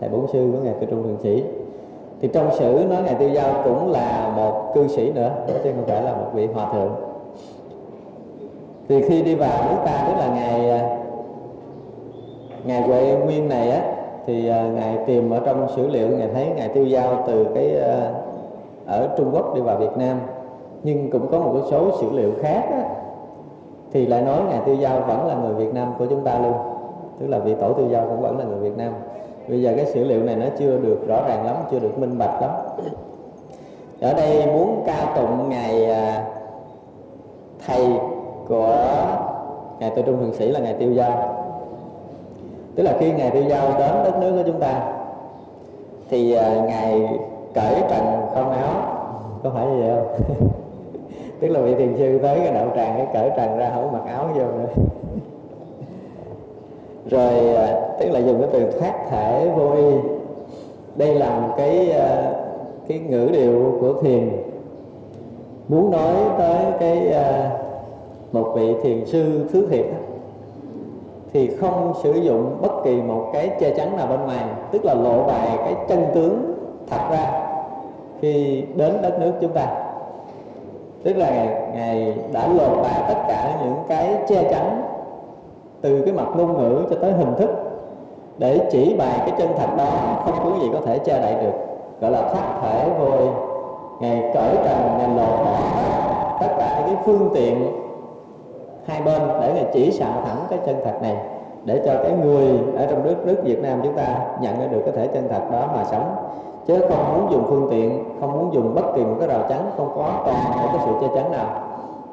thầy 0.00 0.08
bổn 0.08 0.26
sư 0.32 0.50
của 0.52 0.58
ngài 0.64 0.74
tuệ 0.74 0.86
trung 0.90 1.02
thượng 1.02 1.18
sĩ. 1.22 1.44
Thì 2.20 2.28
trong 2.32 2.54
sử 2.54 2.86
nói 2.88 3.02
ngài 3.02 3.14
tiêu 3.14 3.28
giao 3.28 3.62
cũng 3.64 3.92
là 3.92 4.32
một 4.36 4.74
cư 4.74 4.88
sĩ 4.88 5.12
nữa 5.12 5.30
chứ 5.46 5.72
không 5.76 5.84
phải 5.86 6.02
là 6.02 6.12
một 6.12 6.26
vị 6.34 6.46
hòa 6.46 6.72
thượng. 6.72 6.94
Thì 8.88 9.02
khi 9.02 9.22
đi 9.22 9.34
vào 9.34 9.64
nước 9.70 9.76
ta 9.84 10.04
tức 10.08 10.14
là 10.18 10.28
ngài 10.34 10.70
à, 10.70 10.98
ngài 12.64 12.82
Huệ 12.82 13.16
Nguyên 13.24 13.48
này 13.48 13.70
á 13.70 13.82
thì 14.26 14.48
à, 14.48 14.62
ngài 14.74 14.98
tìm 15.06 15.30
ở 15.30 15.40
trong 15.46 15.66
sử 15.76 15.88
liệu 15.88 16.08
ngài 16.08 16.28
thấy 16.34 16.46
ngài 16.56 16.68
tiêu 16.68 16.84
giao 16.84 17.24
từ 17.26 17.46
cái 17.54 17.76
ở 18.86 19.08
Trung 19.16 19.30
Quốc 19.32 19.54
đi 19.54 19.60
vào 19.60 19.78
Việt 19.78 19.96
Nam 19.96 20.20
nhưng 20.84 21.10
cũng 21.10 21.26
có 21.30 21.38
một 21.38 21.60
số 21.70 21.90
sử 22.00 22.10
liệu 22.12 22.32
khác 22.40 22.62
á, 22.70 22.84
thì 23.92 24.06
lại 24.06 24.22
nói 24.22 24.40
ngài 24.48 24.60
tiêu 24.66 24.74
giao 24.74 25.00
vẫn 25.00 25.26
là 25.26 25.34
người 25.34 25.54
Việt 25.54 25.74
Nam 25.74 25.94
của 25.98 26.06
chúng 26.06 26.24
ta 26.24 26.38
luôn. 26.38 26.54
Tức 27.20 27.26
là 27.26 27.38
vị 27.38 27.54
tổ 27.60 27.72
tiêu 27.72 27.86
giao 27.90 28.06
cũng 28.08 28.20
vẫn 28.20 28.38
là 28.38 28.44
người 28.44 28.58
Việt 28.58 28.76
Nam. 28.76 28.92
Bây 29.48 29.62
giờ 29.62 29.72
cái 29.76 29.86
sử 29.86 30.04
liệu 30.04 30.22
này 30.22 30.36
nó 30.36 30.46
chưa 30.58 30.78
được 30.78 30.98
rõ 31.08 31.22
ràng 31.28 31.46
lắm 31.46 31.56
chưa 31.70 31.78
được 31.78 31.98
minh 31.98 32.18
bạch 32.18 32.42
lắm. 32.42 32.50
Ở 34.00 34.14
đây 34.14 34.46
muốn 34.46 34.82
ca 34.86 35.12
tụng 35.16 35.48
ngài 35.48 35.90
à, 35.90 36.26
thầy 37.66 37.86
của 38.48 38.76
ngài 39.80 39.90
tự 39.90 40.02
trung 40.02 40.18
thượng 40.18 40.34
sĩ 40.34 40.48
là 40.48 40.60
ngài 40.60 40.74
tiêu 40.74 40.92
giao. 40.92 41.44
Tức 42.74 42.82
là 42.82 42.96
khi 43.00 43.12
ngài 43.12 43.30
tiêu 43.30 43.42
giao 43.48 43.68
đến 43.78 43.90
đất 44.04 44.18
nước 44.20 44.36
của 44.36 44.42
chúng 44.46 44.60
ta 44.60 44.92
thì 46.08 46.32
à, 46.32 46.60
ngài 46.66 47.18
cởi 47.54 47.74
trần 47.90 48.04
không 48.34 48.50
áo. 48.50 48.74
Có 49.42 49.50
phải 49.54 49.66
như 49.66 49.82
vậy 49.82 49.96
không? 49.96 50.48
tức 51.44 51.50
là 51.50 51.60
vị 51.60 51.74
thiền 51.74 51.96
sư 51.96 52.18
tới 52.22 52.38
cái 52.44 52.54
đạo 52.54 52.66
tràng, 52.76 52.94
cái 52.96 53.06
cởi 53.12 53.30
trần 53.36 53.58
ra 53.58 53.70
không 53.74 53.92
mặc 53.92 54.02
áo 54.06 54.28
vô 54.34 54.40
nữa. 54.40 54.66
Rồi 57.10 57.54
à, 57.54 57.80
tức 58.00 58.10
là 58.10 58.18
dùng 58.18 58.40
cái 58.40 58.48
từ 58.52 58.78
thoát 58.78 59.10
thể 59.10 59.50
vô 59.56 59.72
y 59.72 59.94
đây 60.96 61.14
là 61.14 61.38
một 61.38 61.54
cái 61.56 61.90
à, 61.90 62.32
cái 62.88 62.98
ngữ 62.98 63.28
điệu 63.32 63.78
của 63.80 64.02
thiền. 64.02 64.30
Muốn 65.68 65.90
nói 65.90 66.14
tới 66.38 66.64
cái 66.80 67.12
à, 67.12 67.50
một 68.32 68.52
vị 68.54 68.74
thiền 68.82 69.06
sư 69.06 69.48
thứ 69.52 69.66
thiệt 69.70 69.86
thì 71.32 71.56
không 71.56 71.92
sử 72.02 72.12
dụng 72.12 72.56
bất 72.62 72.84
kỳ 72.84 73.02
một 73.02 73.30
cái 73.32 73.50
che 73.60 73.70
chắn 73.70 73.96
nào 73.96 74.06
bên 74.06 74.20
ngoài. 74.20 74.44
Tức 74.70 74.84
là 74.84 74.94
lộ 74.94 75.22
bài 75.22 75.48
cái 75.58 75.74
chân 75.88 76.04
tướng 76.14 76.54
thật 76.90 77.00
ra 77.10 77.46
khi 78.20 78.64
đến 78.76 79.02
đất 79.02 79.20
nước 79.20 79.32
chúng 79.40 79.52
ta 79.52 79.83
tức 81.04 81.16
là 81.16 81.30
ngài, 81.74 82.14
đã 82.32 82.48
lột 82.48 82.82
bả 82.82 83.08
tất 83.08 83.20
cả 83.28 83.58
những 83.64 83.74
cái 83.88 84.16
che 84.26 84.42
chắn 84.50 84.82
từ 85.80 86.02
cái 86.04 86.14
mặt 86.14 86.26
ngôn 86.36 86.58
ngữ 86.58 86.84
cho 86.90 86.96
tới 87.00 87.12
hình 87.12 87.34
thức 87.34 87.50
để 88.38 88.60
chỉ 88.70 88.94
bài 88.98 89.18
cái 89.18 89.32
chân 89.38 89.48
thật 89.56 89.76
đó 89.76 89.88
không 90.24 90.34
có 90.44 90.58
gì 90.60 90.68
có 90.72 90.80
thể 90.86 90.98
che 90.98 91.20
đậy 91.20 91.34
được. 91.34 91.52
Gọi 92.00 92.10
là 92.10 92.22
thoát 92.22 92.60
thể 92.62 92.90
vôi. 92.98 93.28
Ngài 94.00 94.30
cởi 94.34 94.56
trần 94.64 94.98
ngài 94.98 95.08
lộ 95.08 95.44
bỏ 95.44 95.58
tất 96.40 96.54
cả 96.58 96.82
những 96.86 96.96
cái 96.96 97.04
phương 97.06 97.30
tiện 97.34 97.72
hai 98.86 99.02
bên 99.02 99.22
để 99.40 99.52
ngài 99.54 99.66
chỉ 99.72 99.90
xạo 99.90 100.22
thẳng 100.26 100.36
cái 100.50 100.58
chân 100.66 100.76
thật 100.84 101.02
này 101.02 101.16
để 101.64 101.82
cho 101.84 101.92
cái 102.02 102.12
người 102.12 102.58
ở 102.76 102.86
trong 102.86 103.04
nước 103.04 103.16
nước 103.26 103.36
Việt 103.44 103.62
Nam 103.62 103.80
chúng 103.82 103.96
ta 103.96 104.18
nhận 104.40 104.60
ra 104.60 104.66
được 104.66 104.80
cái 104.84 104.94
thể 104.96 105.06
chân 105.06 105.28
thật 105.28 105.50
đó 105.52 105.68
mà 105.76 105.84
sống 105.84 106.16
chứ 106.66 106.80
không 106.88 107.14
muốn 107.14 107.32
dùng 107.32 107.44
phương 107.48 107.68
tiện, 107.70 108.04
không 108.20 108.32
muốn 108.32 108.54
dùng 108.54 108.74
bất 108.74 108.82
kỳ 108.96 109.04
một 109.04 109.16
cái 109.18 109.28
rào 109.28 109.40
chắn, 109.48 109.70
không 109.76 109.92
có 109.96 110.22
còn 110.26 110.34
một 110.34 110.68
cái 110.72 110.86
sự 110.86 110.92
che 111.00 111.14
chắn 111.14 111.30
nào. 111.30 111.46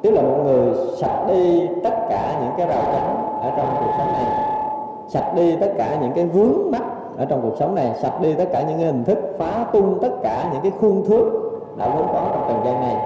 Tức 0.02 0.10
là 0.10 0.22
một 0.22 0.38
người 0.44 0.74
sạch 1.00 1.24
đi 1.28 1.68
tất 1.84 1.94
cả 2.08 2.38
những 2.40 2.52
cái 2.56 2.66
rào 2.66 2.82
chắn 2.92 3.38
ở 3.42 3.50
trong 3.56 3.66
cuộc 3.78 3.90
sống 3.98 4.12
này, 4.12 4.26
sạch 5.08 5.32
đi 5.36 5.56
tất 5.56 5.72
cả 5.78 5.98
những 6.00 6.12
cái 6.12 6.24
vướng 6.24 6.70
mắc 6.70 6.82
ở 7.18 7.24
trong 7.24 7.42
cuộc 7.42 7.56
sống 7.58 7.74
này, 7.74 7.92
sạch 8.02 8.20
đi 8.20 8.34
tất 8.34 8.44
cả 8.52 8.62
những 8.68 8.78
cái 8.78 8.86
hình 8.86 9.04
thức 9.04 9.18
phá 9.38 9.66
tung 9.72 9.98
tất 10.02 10.12
cả 10.22 10.48
những 10.52 10.62
cái 10.62 10.72
khuôn 10.80 11.04
thước 11.04 11.30
đã 11.76 11.88
vốn 11.96 12.06
có 12.12 12.28
trong 12.32 12.44
trần 12.48 12.64
gian 12.64 12.80
này 12.80 12.96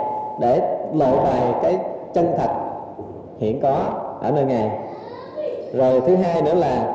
để 0.41 0.79
lộ 0.93 1.17
bài 1.25 1.55
cái 1.63 1.79
chân 2.15 2.35
thật 2.39 2.51
hiện 3.39 3.61
có 3.61 3.77
ở 4.23 4.31
nơi 4.31 4.45
ngài 4.45 4.71
rồi 5.73 6.01
thứ 6.01 6.17
hai 6.17 6.43
nữa 6.43 6.55
là, 6.55 6.95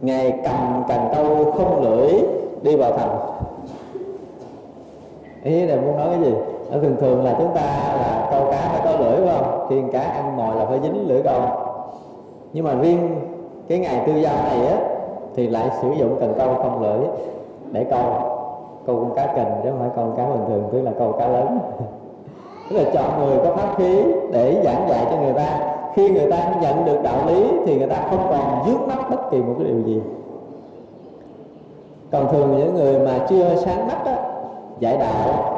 ngài 0.00 0.32
cầm 0.44 0.82
cần 0.88 1.00
câu 1.14 1.52
không 1.52 1.82
lưỡi 1.82 2.12
đi 2.66 2.76
vào 2.76 2.92
thành 2.92 3.18
ý 5.44 5.66
là 5.66 5.76
muốn 5.76 5.96
nói 5.96 6.06
cái 6.10 6.20
gì? 6.20 6.34
Ở 6.70 6.80
thường 6.80 6.96
thường 7.00 7.24
là 7.24 7.34
chúng 7.38 7.54
ta 7.54 7.94
là 8.00 8.28
câu 8.30 8.50
cá 8.50 8.68
phải 8.72 8.80
có 8.84 9.04
lưỡi, 9.04 9.26
phải 9.26 9.38
không? 9.38 9.66
Khi 9.70 9.82
cá 9.92 10.00
ăn 10.00 10.36
mồi 10.36 10.56
là 10.56 10.64
phải 10.64 10.80
dính 10.82 11.08
lưỡi 11.08 11.22
câu 11.22 11.40
nhưng 12.52 12.64
mà 12.64 12.74
riêng 12.82 13.20
cái 13.68 13.78
ngày 13.78 14.02
tư 14.06 14.12
giao 14.12 14.34
này 14.34 14.66
á, 14.66 14.78
thì 15.34 15.48
lại 15.48 15.68
sử 15.82 15.88
dụng 15.98 16.16
cần 16.20 16.34
câu 16.38 16.54
không 16.54 16.82
lưỡi 16.82 17.08
để 17.72 17.84
câu. 17.90 18.00
Câu 18.86 18.96
con 18.96 19.14
cá 19.16 19.26
kình 19.26 19.48
chứ 19.62 19.70
không 19.70 19.78
phải 19.80 19.90
con 19.96 20.16
cá 20.16 20.26
bình 20.26 20.44
thường, 20.48 20.68
tức 20.72 20.82
là 20.82 20.90
câu 20.98 21.12
cá 21.12 21.28
lớn. 21.28 21.58
Tức 22.70 22.76
là 22.76 22.90
chọn 22.94 23.18
người 23.18 23.38
có 23.44 23.56
pháp 23.56 23.76
khí 23.78 24.02
để 24.32 24.62
giảng 24.64 24.88
dạy 24.88 25.06
cho 25.10 25.16
người 25.16 25.32
ta. 25.32 25.74
Khi 25.94 26.10
người 26.10 26.30
ta 26.30 26.54
nhận 26.62 26.84
được 26.84 27.02
đạo 27.02 27.18
lý 27.26 27.48
thì 27.66 27.78
người 27.78 27.88
ta 27.88 28.06
không 28.10 28.26
còn 28.30 28.66
dướng 28.66 28.88
mắt 28.88 29.10
bất 29.10 29.30
kỳ 29.30 29.38
một 29.38 29.54
cái 29.58 29.68
điều 29.68 29.82
gì 29.82 30.00
còn 32.12 32.28
thường 32.28 32.56
những 32.56 32.74
người 32.74 32.98
mà 32.98 33.18
chưa 33.28 33.54
sáng 33.56 33.88
mắt 33.88 34.04
á, 34.04 34.16
giải 34.80 34.96
đạo 34.96 35.56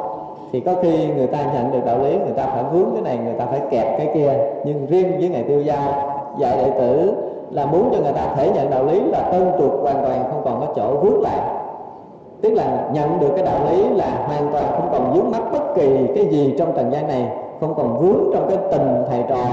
thì 0.51 0.59
có 0.59 0.73
khi 0.81 1.07
người 1.07 1.27
ta 1.27 1.39
nhận 1.53 1.71
được 1.71 1.79
đạo 1.85 1.97
lý 2.03 2.17
người 2.17 2.33
ta 2.37 2.45
phải 2.45 2.63
vướng 2.63 2.89
cái 2.93 3.01
này 3.01 3.17
người 3.25 3.39
ta 3.39 3.45
phải 3.45 3.61
kẹp 3.69 3.97
cái 3.97 4.09
kia. 4.13 4.33
Nhưng 4.65 4.85
riêng 4.85 5.17
với 5.19 5.29
ngày 5.29 5.43
tiêu 5.43 5.61
giao 5.61 5.93
dạy 6.37 6.57
đệ 6.57 6.71
tử 6.71 7.13
là 7.51 7.65
muốn 7.65 7.89
cho 7.91 7.97
người 7.99 8.13
ta 8.13 8.21
thể 8.35 8.51
nhận 8.51 8.69
đạo 8.69 8.85
lý 8.85 9.01
là 9.01 9.19
tân 9.31 9.51
trục 9.59 9.81
hoàn 9.81 10.03
toàn 10.03 10.23
không 10.31 10.41
còn 10.45 10.59
có 10.59 10.73
chỗ 10.75 10.99
vướng 11.01 11.21
lại. 11.21 11.39
Tức 12.41 12.53
là 12.53 12.89
nhận 12.93 13.19
được 13.19 13.29
cái 13.35 13.45
đạo 13.45 13.59
lý 13.71 13.89
là 13.89 14.23
hoàn 14.27 14.51
toàn 14.51 14.65
không 14.71 14.89
còn 14.91 15.13
vướng 15.13 15.31
mắc 15.31 15.43
bất 15.51 15.75
kỳ 15.75 16.07
cái 16.15 16.25
gì 16.25 16.55
trong 16.57 16.71
trần 16.75 16.91
gian 16.91 17.07
này 17.07 17.31
không 17.59 17.73
còn 17.75 17.97
vướng 17.97 18.31
trong 18.33 18.49
cái 18.49 18.57
tình 18.71 19.03
thầy 19.09 19.23
trò 19.29 19.45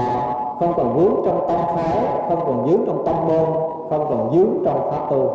không 0.59 0.73
còn 0.77 0.93
vướng 0.97 1.15
trong 1.25 1.39
tông 1.47 1.75
phái 1.75 1.97
không 2.29 2.39
còn 2.45 2.65
vướng 2.65 2.85
trong 2.85 3.05
tông 3.05 3.27
môn 3.27 3.45
không 3.89 4.05
còn 4.09 4.29
vướng 4.29 4.65
trong 4.65 4.91
pháp 4.91 5.09
tu 5.11 5.29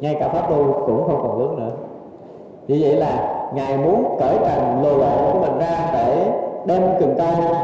ngay 0.00 0.16
cả 0.20 0.28
pháp 0.28 0.50
tu 0.50 0.56
cũng 0.86 1.04
không 1.06 1.18
còn 1.22 1.38
vướng 1.38 1.56
nữa. 1.56 1.70
Vì 2.66 2.82
vậy 2.82 2.96
là 2.96 3.42
ngài 3.54 3.76
muốn 3.76 4.16
cởi 4.20 4.36
trần 4.38 4.82
lồ 4.82 4.96
lộ 4.96 5.32
của 5.32 5.38
mình 5.38 5.58
ra 5.58 5.90
để 5.92 6.32
đem 6.64 6.82
cần 7.00 7.14
câu 7.18 7.54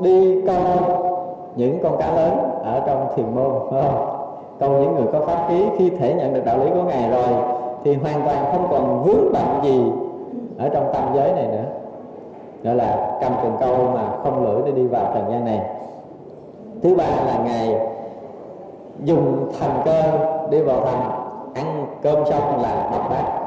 đi 0.00 0.42
câu 0.46 0.56
những 1.56 1.78
con 1.82 1.96
cá 1.98 2.14
lớn 2.14 2.38
ở 2.64 2.82
trong 2.86 3.06
thiền 3.16 3.34
môn, 3.34 3.52
phải 3.70 3.82
không? 3.82 4.16
Câu 4.60 4.70
những 4.70 4.94
người 4.94 5.06
có 5.12 5.20
pháp 5.20 5.46
khí 5.48 5.64
khi 5.78 5.90
thể 5.90 6.14
nhận 6.14 6.34
được 6.34 6.44
đạo 6.44 6.58
lý 6.58 6.70
của 6.70 6.82
ngài 6.82 7.10
rồi 7.10 7.28
thì 7.84 7.94
hoàn 7.94 8.22
toàn 8.24 8.44
không 8.52 8.66
còn 8.70 9.02
vướng 9.02 9.32
bận 9.32 9.60
gì 9.64 9.84
ở 10.58 10.68
trong 10.68 10.90
tam 10.92 11.14
giới 11.14 11.32
này 11.32 11.46
nữa. 11.46 11.64
Gọi 12.62 12.74
là 12.74 13.18
cầm 13.20 13.32
cần 13.42 13.56
câu 13.60 13.76
mà 13.94 14.08
không 14.22 14.44
lưỡi 14.44 14.62
để 14.66 14.72
đi 14.72 14.86
vào 14.86 15.04
trần 15.14 15.24
gian 15.30 15.44
này. 15.44 15.60
Thứ 16.82 16.94
ba 16.94 17.04
là 17.26 17.38
ngài 17.44 17.76
dùng 19.04 19.50
thành 19.60 19.82
cơ 19.84 20.02
đi 20.50 20.62
vào 20.62 20.80
thành 20.84 21.19
ăn 21.54 21.86
cơm 22.02 22.24
xong 22.24 22.62
là 22.62 22.88
đọc 22.92 23.10
bát 23.10 23.40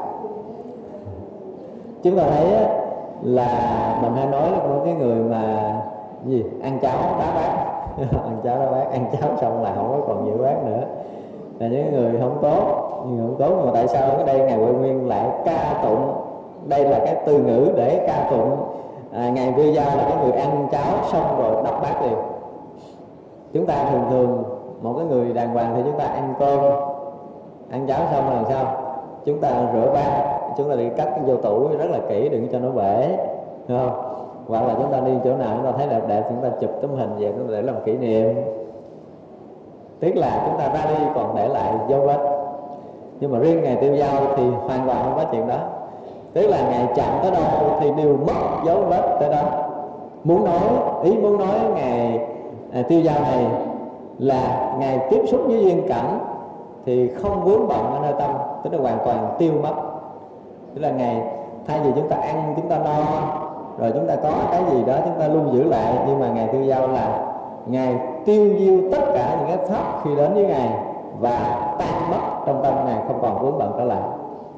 chúng 2.04 2.16
ta 2.16 2.22
thấy 2.30 2.46
là 3.22 3.48
mình 4.02 4.12
hay 4.16 4.26
nói 4.26 4.50
là 4.50 4.58
có 4.58 4.84
cái 4.84 4.94
người 4.94 5.16
mà 5.16 5.74
gì 6.26 6.44
ăn 6.62 6.78
cháo 6.82 6.98
đá 7.18 7.34
bát. 7.34 7.64
Ăn 8.24 8.36
cháo 8.44 8.58
đá 8.58 8.70
bát 8.70 8.90
ăn 8.92 9.06
cháo 9.12 9.30
xong 9.40 9.62
là 9.62 9.72
không 9.76 9.88
có 9.90 10.06
còn 10.06 10.26
giữ 10.26 10.42
bát 10.42 10.64
nữa. 10.64 10.82
Là 11.58 11.68
những 11.68 11.92
người 11.92 12.20
không 12.20 12.38
tốt 12.42 12.90
nhưng 13.08 13.18
không 13.18 13.36
tốt 13.38 13.64
mà 13.64 13.70
tại 13.74 13.88
sao 13.88 14.10
ở 14.10 14.24
đây 14.24 14.38
ngài 14.38 14.56
huệ 14.56 14.72
nguyên 14.72 15.08
lại 15.08 15.28
ca 15.44 15.80
tụng? 15.82 16.12
Đây 16.66 16.84
là 16.84 16.98
cái 16.98 17.16
từ 17.26 17.38
ngữ 17.38 17.72
để 17.76 18.04
ca 18.06 18.28
tụng. 18.30 18.56
À, 19.12 19.30
ngài 19.30 19.52
vua 19.52 19.62
giao 19.62 19.96
là 19.96 20.04
cái 20.08 20.16
người 20.22 20.32
ăn 20.32 20.68
cháo 20.72 20.94
xong 21.12 21.38
rồi 21.38 21.62
đập 21.64 21.74
bát 21.82 22.02
liền. 22.02 22.18
Chúng 23.52 23.66
ta 23.66 23.84
thường 23.90 24.04
thường 24.10 24.42
một 24.82 24.94
cái 24.98 25.06
người 25.06 25.32
đàng 25.32 25.54
hoàng 25.54 25.72
thì 25.76 25.82
chúng 25.84 25.98
ta 25.98 26.04
ăn 26.04 26.34
cơm 26.38 26.60
ăn 27.74 27.86
cháo 27.86 28.00
xong 28.12 28.30
là 28.30 28.42
sao? 28.48 28.64
Chúng 29.24 29.40
ta 29.40 29.48
rửa 29.74 29.92
bát. 29.94 30.38
Chúng 30.56 30.68
ta 30.70 30.74
đi 30.76 30.88
cắt 30.96 31.08
vô 31.26 31.36
tủ 31.36 31.68
rất 31.78 31.90
là 31.90 31.98
kỹ 32.08 32.28
đừng 32.28 32.48
cho 32.52 32.58
nó 32.58 32.70
bể. 32.70 33.16
Đúng 33.68 33.78
không? 33.78 34.14
Hoặc 34.48 34.66
là 34.66 34.74
chúng 34.74 34.92
ta 34.92 35.00
đi 35.00 35.12
chỗ 35.24 35.36
nào 35.36 35.56
chúng 35.56 35.64
ta 35.64 35.78
thấy 35.78 35.86
đẹp 35.88 36.08
đẹp 36.08 36.22
chúng 36.28 36.42
ta 36.42 36.48
chụp 36.60 36.70
tấm 36.82 36.90
hình 36.90 37.10
về 37.18 37.32
chúng 37.36 37.46
ta 37.46 37.52
để 37.52 37.62
làm 37.62 37.74
kỷ 37.84 37.96
niệm. 37.96 38.34
Tiếc 40.00 40.16
là 40.16 40.46
chúng 40.46 40.58
ta 40.58 40.68
ra 40.74 40.90
đi 40.90 41.04
còn 41.14 41.36
để 41.36 41.48
lại 41.48 41.74
dấu 41.88 42.00
vết. 42.00 42.18
Nhưng 43.20 43.32
mà 43.32 43.38
riêng 43.38 43.62
ngày 43.62 43.76
tiêu 43.80 43.94
giao 43.94 44.20
thì 44.36 44.42
hoàn 44.48 44.86
toàn 44.86 44.98
không 45.04 45.14
có 45.16 45.24
chuyện 45.32 45.48
đó. 45.48 45.56
Tức 46.32 46.46
là 46.46 46.68
ngày 46.70 46.86
chạm 46.94 47.18
tới 47.22 47.30
đâu 47.30 47.70
thì 47.80 47.90
đều 47.96 48.16
mất 48.16 48.64
dấu 48.66 48.76
vết 48.80 49.16
tới 49.20 49.30
đó. 49.30 49.42
Muốn 50.24 50.44
nói 50.44 50.60
ý 51.02 51.16
muốn 51.16 51.38
nói 51.38 51.58
ngày 51.74 52.20
à, 52.72 52.82
tiêu 52.88 53.00
giao 53.00 53.20
này 53.20 53.46
là 54.18 54.74
ngày 54.78 55.06
tiếp 55.10 55.22
xúc 55.26 55.40
với 55.46 55.64
duyên 55.64 55.88
cảnh 55.88 56.18
thì 56.86 57.08
không 57.08 57.44
vướng 57.44 57.68
bận 57.68 57.92
ở 57.92 57.98
nơi 58.02 58.12
tâm, 58.18 58.30
tức 58.64 58.72
là 58.72 58.78
hoàn 58.78 58.98
toàn 59.04 59.34
tiêu 59.38 59.52
mất. 59.62 59.74
Tức 60.74 60.80
là 60.80 60.90
ngày 60.90 61.22
thay 61.66 61.80
vì 61.80 61.90
chúng 61.96 62.08
ta 62.08 62.16
ăn, 62.16 62.54
chúng 62.56 62.68
ta 62.68 62.78
no, 62.78 62.98
rồi 63.78 63.92
chúng 63.94 64.06
ta 64.06 64.16
có 64.16 64.32
cái 64.50 64.62
gì 64.70 64.84
đó 64.84 64.94
chúng 65.04 65.20
ta 65.20 65.28
luôn 65.28 65.52
giữ 65.52 65.62
lại, 65.64 65.94
nhưng 66.06 66.20
mà 66.20 66.28
ngày 66.28 66.48
tiêu 66.52 66.62
giao 66.62 66.88
là 66.88 67.32
ngài 67.66 67.98
tiêu 68.24 68.54
diêu 68.58 68.78
tất 68.92 69.04
cả 69.14 69.36
những 69.38 69.56
cái 69.56 69.66
pháp 69.66 70.00
khi 70.04 70.16
đến 70.16 70.34
với 70.34 70.46
ngài 70.46 70.70
và 71.20 71.74
tan 71.78 72.10
mất 72.10 72.44
trong 72.46 72.62
tâm 72.62 72.74
ngài, 72.86 72.98
không 73.06 73.18
còn 73.22 73.38
vướng 73.38 73.58
bận 73.58 73.72
trở 73.78 73.84
lại. 73.84 74.02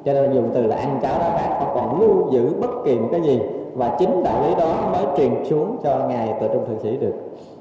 Cho 0.04 0.12
nên 0.12 0.32
dùng 0.32 0.50
từ 0.54 0.66
là 0.66 0.76
ăn 0.76 0.98
cháo 1.02 1.18
đá 1.18 1.30
bát 1.34 1.56
không 1.58 1.70
còn 1.74 2.00
lưu 2.00 2.30
giữ 2.30 2.54
bất 2.60 2.70
kỳ 2.84 2.98
một 2.98 3.08
cái 3.12 3.20
gì. 3.20 3.42
Và 3.74 3.96
chính 3.98 4.24
đạo 4.24 4.42
lý 4.42 4.54
đó 4.54 4.74
mới 4.92 5.06
truyền 5.16 5.44
xuống 5.44 5.76
cho 5.82 5.98
ngài 6.08 6.34
từ 6.40 6.48
trung 6.48 6.66
thượng 6.66 6.80
sĩ 6.82 6.96
được 6.96 7.14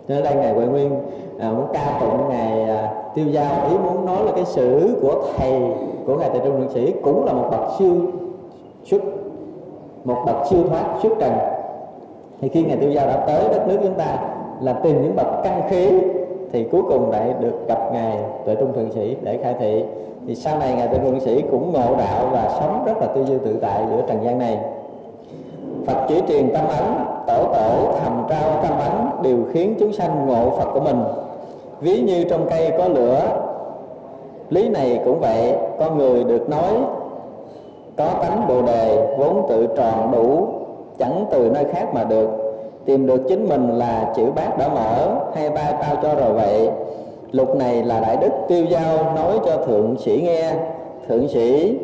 nên 0.08 0.24
đây 0.24 0.36
ngài 0.36 0.54
huệ 0.54 0.66
nguyên 0.66 0.92
à, 1.40 1.50
muốn 1.50 1.66
ca 1.74 1.98
tụng 2.02 2.30
ngài 2.30 2.64
à, 2.64 2.92
tiêu 3.16 3.26
giao. 3.28 3.70
Ý 3.70 3.78
muốn 3.78 4.06
nói 4.06 4.26
là 4.26 4.32
cái 4.36 4.46
sử 4.46 4.98
của 5.02 5.24
thầy 5.38 5.62
của 6.08 6.18
ngài 6.18 6.30
tại 6.30 6.42
trung 6.44 6.60
thượng 6.60 6.74
sĩ 6.74 6.94
cũng 7.04 7.26
là 7.26 7.34
một 7.34 7.48
bậc 7.52 7.62
siêu 7.80 7.96
xuất 8.84 9.02
một 10.04 10.18
bậc 10.26 10.36
siêu 10.50 10.60
thoát 10.70 10.84
xuất 11.04 11.14
trần. 11.20 11.34
Thì 12.42 12.50
khi 12.50 12.64
ngài 12.64 12.78
tiêu 12.78 12.92
giao 12.92 13.08
đã 13.08 13.24
tới 13.28 13.44
đất 13.50 13.68
nước 13.68 13.78
chúng 13.84 13.94
ta 13.94 14.18
là 14.62 14.74
tìm 14.74 15.02
những 15.02 15.16
bậc 15.16 15.28
căn 15.44 15.62
khí 15.70 15.90
thì 16.52 16.64
cuối 16.64 16.82
cùng 16.90 17.12
lại 17.12 17.34
được 17.40 17.68
gặp 17.68 17.80
ngài 17.94 18.18
tuệ 18.46 18.56
trung 18.56 18.74
thượng 18.74 18.92
sĩ 18.92 19.16
để 19.22 19.38
khai 19.44 19.56
thị. 19.60 19.84
Thì 20.28 20.36
sau 20.36 20.60
này 20.60 20.74
ngài 20.78 20.88
tuệ 20.88 20.98
trung 20.98 21.12
thượng 21.12 21.20
sĩ 21.20 21.42
cũng 21.52 21.74
ngộ 21.74 21.96
đạo 21.98 22.28
và 22.32 22.58
sống 22.60 22.84
rất 22.86 22.98
là 23.02 23.08
tư 23.08 23.26
duy 23.26 23.38
tự 23.46 23.58
tại 23.62 23.84
giữa 23.90 24.02
trần 24.08 24.24
gian 24.24 24.40
này. 24.40 24.60
Phật 25.86 26.06
chỉ 26.08 26.22
truyền 26.28 26.54
tâm 26.54 26.68
ấn, 26.68 26.86
tổ 27.28 27.44
tổ 27.44 27.98
thầm 28.04 28.26
trao 28.30 28.64
tâm 28.64 28.80
ấn, 28.80 29.08
điều 29.22 29.38
khiến 29.54 29.76
chúng 29.80 29.94
sanh 29.94 30.28
ngộ 30.28 30.50
Phật 30.50 30.70
của 30.74 30.80
mình. 30.80 31.04
Ví 31.80 32.00
như 32.00 32.24
trong 32.24 32.46
cây 32.50 32.72
có 32.78 32.88
lửa, 32.88 33.22
lý 34.50 34.70
này 34.70 35.00
cũng 35.06 35.20
vậy, 35.20 35.54
con 35.80 35.98
người 35.98 36.24
được 36.24 36.50
nói 36.50 36.74
có 37.98 38.08
tánh 38.22 38.48
bồ 38.48 38.62
đề, 38.62 39.16
vốn 39.18 39.46
tự 39.50 39.68
tròn 39.78 40.12
đủ, 40.12 40.48
chẳng 41.00 41.26
từ 41.32 41.50
nơi 41.54 41.66
khác 41.66 41.94
mà 41.94 42.04
được. 42.04 42.30
Tìm 42.86 43.08
được 43.08 43.22
chính 43.30 43.50
mình 43.50 43.70
là 43.78 44.14
chữ 44.16 44.26
bát 44.36 44.58
đã 44.58 44.68
mở 44.68 45.16
hai 45.36 45.50
ba 45.50 45.72
tao 45.72 45.96
cho 46.04 46.16
rồi 46.16 46.34
vậy? 46.34 46.70
Lục 47.32 47.56
này 47.56 47.84
là 47.84 48.00
đại 48.00 48.18
đức 48.18 48.32
tiêu 48.48 48.66
giao, 48.70 49.14
nói 49.16 49.40
cho 49.46 49.58
thượng 49.58 49.96
sĩ 50.00 50.22
nghe. 50.24 50.54
Thượng 51.08 51.28
sĩ 51.28 51.78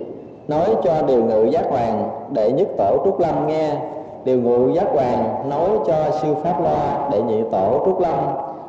nói 0.48 0.76
cho 0.84 1.02
điều 1.08 1.24
ngự 1.24 1.44
giác 1.44 1.66
hoàng 1.70 2.10
đệ 2.30 2.52
nhất 2.52 2.68
tổ 2.78 2.98
trúc 3.06 3.20
lâm 3.20 3.48
nghe. 3.48 3.76
Điều 4.24 4.38
ngự 4.38 4.72
giác 4.74 4.88
hoàng 4.94 5.50
nói 5.50 5.70
cho 5.88 6.12
sư 6.22 6.36
pháp 6.44 6.62
loa 6.64 7.10
đệ 7.12 7.22
nhị 7.22 7.42
tổ 7.52 7.82
trúc 7.86 8.00
lâm. 8.00 8.16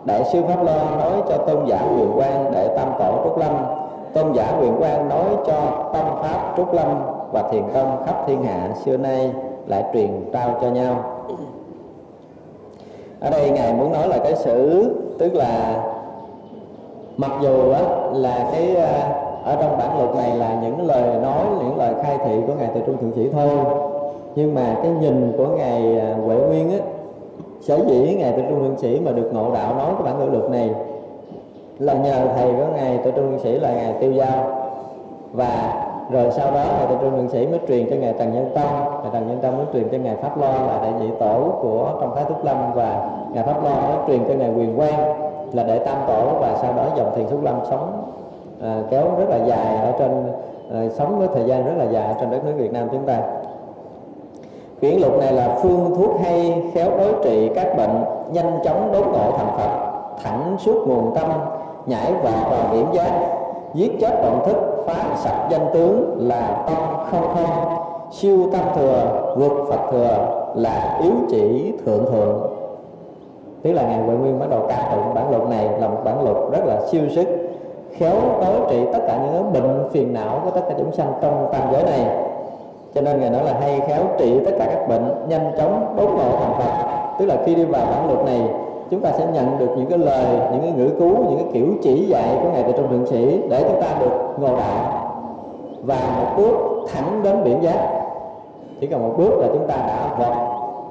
Đại 0.04 0.24
sư 0.24 0.42
pháp 0.48 0.62
loa 0.64 0.96
nói 0.98 1.22
cho 1.28 1.36
tôn 1.36 1.66
giả 1.66 1.82
quyền 1.96 2.12
quang 2.16 2.52
đệ 2.52 2.68
tam 2.76 2.92
tổ 2.98 3.20
trúc 3.24 3.38
lâm. 3.38 3.52
Tôn 4.14 4.32
giả 4.32 4.52
quyền 4.60 4.76
quang 4.76 5.08
nói 5.08 5.24
cho 5.46 5.90
tâm 5.92 6.04
pháp 6.22 6.54
trúc 6.56 6.72
lâm 6.72 7.02
và 7.32 7.42
thiền 7.42 7.62
tông 7.74 8.02
khắp 8.06 8.24
thiên 8.26 8.42
hạ 8.42 8.68
xưa 8.84 8.96
nay 8.96 9.30
lại 9.66 9.84
truyền 9.92 10.30
trao 10.32 10.58
cho 10.60 10.68
nhau. 10.70 11.04
Ở 13.20 13.30
đây 13.30 13.50
ngài 13.50 13.72
muốn 13.72 13.92
nói 13.92 14.08
là 14.08 14.18
cái 14.18 14.36
sự 14.36 14.90
tức 15.18 15.34
là 15.34 15.82
mặc 17.16 17.30
dù 17.42 17.72
á, 17.72 17.80
là 18.12 18.48
cái 18.52 18.76
à, 18.76 19.22
ở 19.44 19.56
trong 19.60 19.78
bản 19.78 19.98
luật 19.98 20.16
này 20.16 20.36
là 20.36 20.60
những 20.62 20.86
lời 20.86 21.20
nói, 21.22 21.46
những 21.58 21.76
lời 21.76 21.94
khai 22.02 22.18
thị 22.24 22.36
của 22.46 22.52
ngài 22.58 22.70
từ 22.74 22.80
trung 22.86 22.96
thượng 22.96 23.12
sĩ 23.12 23.28
thôi. 23.32 23.48
Nhưng 24.34 24.54
mà 24.54 24.76
cái 24.82 24.92
nhìn 25.00 25.32
của 25.36 25.46
ngài 25.46 26.00
à, 26.00 26.16
huệ 26.26 26.36
nguyên 26.36 26.70
á, 26.70 26.78
sở 27.60 27.78
dĩ 27.88 28.14
ngài 28.18 28.32
từ 28.32 28.42
trung 28.48 28.62
thượng 28.62 28.78
sĩ 28.78 29.00
mà 29.00 29.12
được 29.12 29.30
ngộ 29.32 29.54
đạo 29.54 29.74
nói 29.74 29.92
cái 29.94 30.02
bản 30.02 30.18
ngữ 30.18 30.38
luật 30.38 30.50
này 30.50 30.70
là 31.78 31.94
nhờ 31.94 32.26
thầy 32.36 32.52
của 32.52 32.66
ngài 32.74 32.98
từ 33.04 33.10
trung 33.10 33.30
thượng 33.30 33.40
sĩ 33.40 33.52
là 33.52 33.72
ngài 33.72 33.92
tiêu 33.92 34.12
giao. 34.12 34.62
Và 35.32 35.82
rồi 36.10 36.30
sau 36.30 36.50
đó 36.50 36.64
ngài 36.78 36.86
từ 36.88 36.96
Trung 37.00 37.10
Thượng 37.16 37.28
Sĩ 37.28 37.46
mới 37.46 37.60
truyền 37.68 37.90
cho 37.90 37.96
ngài 37.96 38.14
Trần 38.18 38.32
Nhân 38.32 38.50
Tông 38.54 39.02
ngài 39.02 39.10
Trần 39.12 39.28
Nhân 39.28 39.38
Tông 39.42 39.56
mới 39.56 39.66
truyền 39.72 39.88
cho 39.92 39.98
ngài 39.98 40.16
Pháp 40.16 40.38
lo 40.38 40.52
là 40.52 40.78
đại 40.82 40.92
nhị 41.00 41.08
tổ 41.20 41.52
của 41.62 41.92
trong 42.00 42.14
Thái 42.14 42.24
Thúc 42.28 42.44
Lâm. 42.44 42.72
Và 42.74 43.10
ngài 43.34 43.44
Pháp 43.44 43.64
lo 43.64 43.70
mới 43.70 43.96
truyền 44.06 44.28
cho 44.28 44.34
ngài 44.34 44.50
Quyền 44.50 44.76
Quang 44.76 45.14
là 45.52 45.62
đệ 45.62 45.78
tam 45.78 45.96
tổ. 46.06 46.24
Và 46.40 46.58
sau 46.62 46.72
đó 46.72 46.84
dòng 46.96 47.12
thiền 47.16 47.26
Thúc 47.28 47.42
Lâm 47.42 47.60
sống 47.70 48.02
à, 48.62 48.82
kéo 48.90 49.04
rất 49.18 49.28
là 49.28 49.36
dài 49.46 49.76
ở 49.76 49.92
trên 49.98 50.32
à, 50.72 50.88
sống 50.94 51.18
với 51.18 51.28
thời 51.34 51.44
gian 51.44 51.66
rất 51.66 51.72
là 51.76 51.84
dài 51.84 52.06
ở 52.06 52.14
trên 52.20 52.30
đất 52.30 52.44
nước 52.44 52.52
Việt 52.56 52.72
Nam 52.72 52.88
chúng 52.92 53.06
ta. 53.06 53.20
Quyển 54.80 55.00
lục 55.00 55.18
này 55.18 55.32
là 55.32 55.58
phương 55.62 55.94
thuốc 55.96 56.20
hay 56.20 56.62
khéo 56.74 56.90
đối 56.98 57.12
trị 57.22 57.50
các 57.54 57.76
bệnh 57.76 58.04
nhanh 58.32 58.58
chóng 58.64 58.92
đốn 58.92 59.02
ngộ 59.02 59.32
thành 59.36 59.56
Phật 59.56 59.92
thẳng 60.22 60.56
suốt 60.58 60.88
nguồn 60.88 61.14
tâm 61.14 61.28
nhảy 61.86 62.12
vào 62.12 62.50
vào 62.50 62.74
điểm 62.74 62.86
giác 62.92 63.12
giết 63.74 63.92
chết 64.00 64.22
động 64.22 64.42
thức 64.46 64.56
phá 64.86 65.16
sạch 65.16 65.48
danh 65.50 65.66
tướng 65.72 66.16
là 66.18 66.64
tâm 66.66 66.76
không 67.10 67.34
không 67.34 67.76
siêu 68.12 68.38
tâm 68.52 68.62
thừa 68.74 69.34
vượt 69.36 69.52
Phật 69.68 69.90
thừa 69.90 70.42
là 70.54 70.98
yếu 71.02 71.12
chỉ 71.30 71.72
thượng 71.86 72.04
thượng. 72.04 72.52
Tức 73.62 73.72
là 73.72 73.82
ngài 73.82 73.98
Huệ 73.98 74.14
Nguyên 74.14 74.38
bắt 74.38 74.46
đầu 74.50 74.66
ca 74.68 74.90
tụng 74.92 75.14
bản 75.14 75.30
luận 75.30 75.50
này 75.50 75.68
là 75.80 75.88
một 75.88 76.00
bản 76.04 76.24
luận 76.24 76.50
rất 76.50 76.64
là 76.64 76.80
siêu 76.90 77.02
sức 77.14 77.41
khéo 77.98 78.14
đối 78.40 78.70
trị 78.70 78.80
tất 78.92 78.98
cả 79.06 79.18
những 79.24 79.52
bệnh 79.52 79.88
phiền 79.92 80.12
não 80.12 80.40
của 80.44 80.50
tất 80.50 80.60
cả 80.68 80.74
chúng 80.78 80.92
sanh 80.92 81.12
trong 81.22 81.48
tam 81.52 81.62
giới 81.72 81.82
này. 81.82 82.06
Cho 82.94 83.00
nên 83.00 83.20
ngài 83.20 83.30
nói 83.30 83.44
là 83.44 83.54
hay 83.60 83.80
khéo 83.80 84.02
trị 84.18 84.40
tất 84.44 84.50
cả 84.58 84.64
các 84.64 84.88
bệnh 84.88 85.28
nhanh 85.28 85.52
chóng 85.58 85.94
đốn 85.96 86.06
ngộ 86.06 86.38
thành 86.40 86.54
phật. 86.58 86.86
Tức 87.18 87.26
là 87.26 87.36
khi 87.46 87.54
đi 87.54 87.64
vào 87.64 87.86
bản 87.86 88.06
luật 88.06 88.26
này, 88.26 88.40
chúng 88.90 89.00
ta 89.00 89.10
sẽ 89.12 89.26
nhận 89.34 89.58
được 89.58 89.68
những 89.76 89.86
cái 89.86 89.98
lời, 89.98 90.24
những 90.52 90.60
cái 90.62 90.72
ngữ 90.76 90.90
cứu 90.98 91.08
những 91.08 91.38
cái 91.38 91.46
kiểu 91.52 91.66
chỉ 91.82 92.06
dạy 92.08 92.38
của 92.42 92.48
ngài 92.52 92.62
từ 92.62 92.72
trong 92.72 92.88
thượng 92.90 93.06
sĩ 93.06 93.42
để 93.50 93.62
chúng 93.68 93.82
ta 93.82 93.88
được 94.00 94.12
ngộ 94.38 94.56
đạo. 94.56 95.08
Và 95.82 95.98
một 96.18 96.30
bước 96.36 96.86
thẳng 96.92 97.20
đến 97.22 97.44
biển 97.44 97.62
giác. 97.62 97.88
Chỉ 98.80 98.86
cần 98.86 99.02
một 99.02 99.14
bước 99.16 99.38
là 99.38 99.46
chúng 99.52 99.66
ta 99.68 99.76
đã 99.76 100.16
vọt 100.18 100.36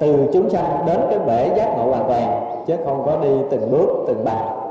từ 0.00 0.30
chúng 0.32 0.50
sanh 0.50 0.64
đến 0.86 1.00
cái 1.10 1.18
bể 1.18 1.54
giác 1.56 1.76
ngộ 1.76 1.90
hoàn 1.90 2.04
toàn, 2.08 2.40
chứ 2.66 2.74
không 2.84 3.02
có 3.06 3.16
đi 3.22 3.30
từng 3.50 3.70
bước, 3.70 4.04
từng 4.06 4.24
bậc 4.24 4.61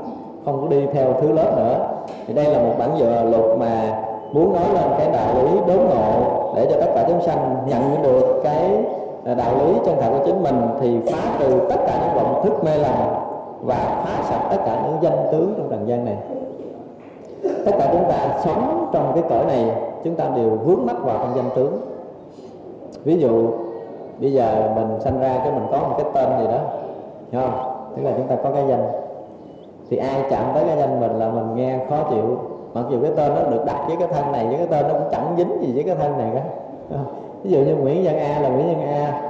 không 0.44 0.60
có 0.60 0.68
đi 0.68 0.86
theo 0.92 1.12
thứ 1.20 1.32
lớp 1.32 1.56
nữa. 1.56 1.88
Thì 2.26 2.34
đây 2.34 2.44
là 2.44 2.58
một 2.58 2.74
bản 2.78 2.90
dựa 2.98 3.22
luật 3.30 3.58
mà 3.58 4.02
muốn 4.32 4.52
nói 4.52 4.64
lên 4.74 4.84
cái 4.98 5.10
đạo 5.12 5.34
lý 5.34 5.58
đốn 5.66 5.76
ngộ 5.76 6.52
để 6.56 6.66
cho 6.70 6.76
tất 6.80 6.92
cả 6.94 7.04
chúng 7.08 7.22
sanh 7.22 7.56
nhận 7.66 8.02
được 8.02 8.40
cái 8.44 8.84
à, 9.24 9.34
đạo 9.34 9.52
lý 9.58 9.74
chân 9.86 9.96
thật 10.00 10.08
của 10.10 10.26
chính 10.26 10.42
mình 10.42 10.60
thì 10.80 11.00
phá 11.12 11.36
trừ 11.38 11.60
tất 11.68 11.76
cả 11.86 11.98
những 12.02 12.14
vọng 12.14 12.40
thức 12.44 12.64
mê 12.64 12.78
lầm 12.78 12.94
và 13.62 14.02
phá 14.04 14.22
sạch 14.22 14.48
tất 14.50 14.62
cả 14.66 14.82
những 14.84 15.02
danh 15.02 15.26
tướng 15.32 15.54
trong 15.56 15.68
trần 15.70 15.88
gian 15.88 16.04
này. 16.04 16.16
Tất 17.42 17.72
cả 17.78 17.88
chúng 17.92 18.04
ta 18.08 18.38
sống 18.44 18.90
trong 18.92 19.12
cái 19.14 19.24
cõi 19.28 19.44
này, 19.46 19.66
chúng 20.04 20.14
ta 20.14 20.24
đều 20.36 20.50
vướng 20.50 20.86
mắc 20.86 20.96
vào 21.04 21.16
trong 21.18 21.36
danh 21.36 21.50
tướng. 21.54 21.80
Ví 23.04 23.16
dụ, 23.16 23.48
bây 24.20 24.32
giờ 24.32 24.70
mình 24.76 25.00
sanh 25.00 25.20
ra 25.20 25.38
cái 25.44 25.52
mình 25.52 25.66
có 25.70 25.78
một 25.78 25.94
cái 25.98 26.06
tên 26.14 26.38
gì 26.40 26.46
đó, 26.46 26.58
hiểu 27.32 27.40
không? 27.40 27.74
Tức 27.96 28.02
là 28.02 28.10
chúng 28.16 28.26
ta 28.26 28.36
có 28.42 28.50
cái 28.54 28.64
danh 28.68 28.88
thì 29.92 29.98
ai 29.98 30.22
chạm 30.30 30.44
tới 30.54 30.64
cái 30.66 30.76
danh 30.76 31.00
mình 31.00 31.18
là 31.18 31.28
mình 31.28 31.54
nghe 31.54 31.78
khó 31.88 31.96
chịu. 32.10 32.38
Mặc 32.74 32.84
dù 32.90 33.02
cái 33.02 33.10
tên 33.16 33.34
nó 33.34 33.50
được 33.50 33.64
đặt 33.66 33.76
với 33.86 33.96
cái 33.96 34.08
thân 34.08 34.32
này 34.32 34.46
với 34.46 34.56
cái 34.56 34.66
tên 34.66 34.88
nó 34.88 34.94
cũng 34.94 35.08
chẳng 35.10 35.34
dính 35.36 35.62
gì 35.62 35.72
với 35.74 35.84
cái 35.84 35.94
thân 35.94 36.18
này 36.18 36.30
cả. 36.34 36.42
Ờ, 36.90 36.98
ví 37.42 37.50
dụ 37.50 37.58
như 37.58 37.76
Nguyễn 37.76 38.04
Văn 38.04 38.18
A 38.18 38.40
là 38.40 38.48
Nguyễn 38.48 38.66
Văn 38.66 38.88
A. 38.88 39.22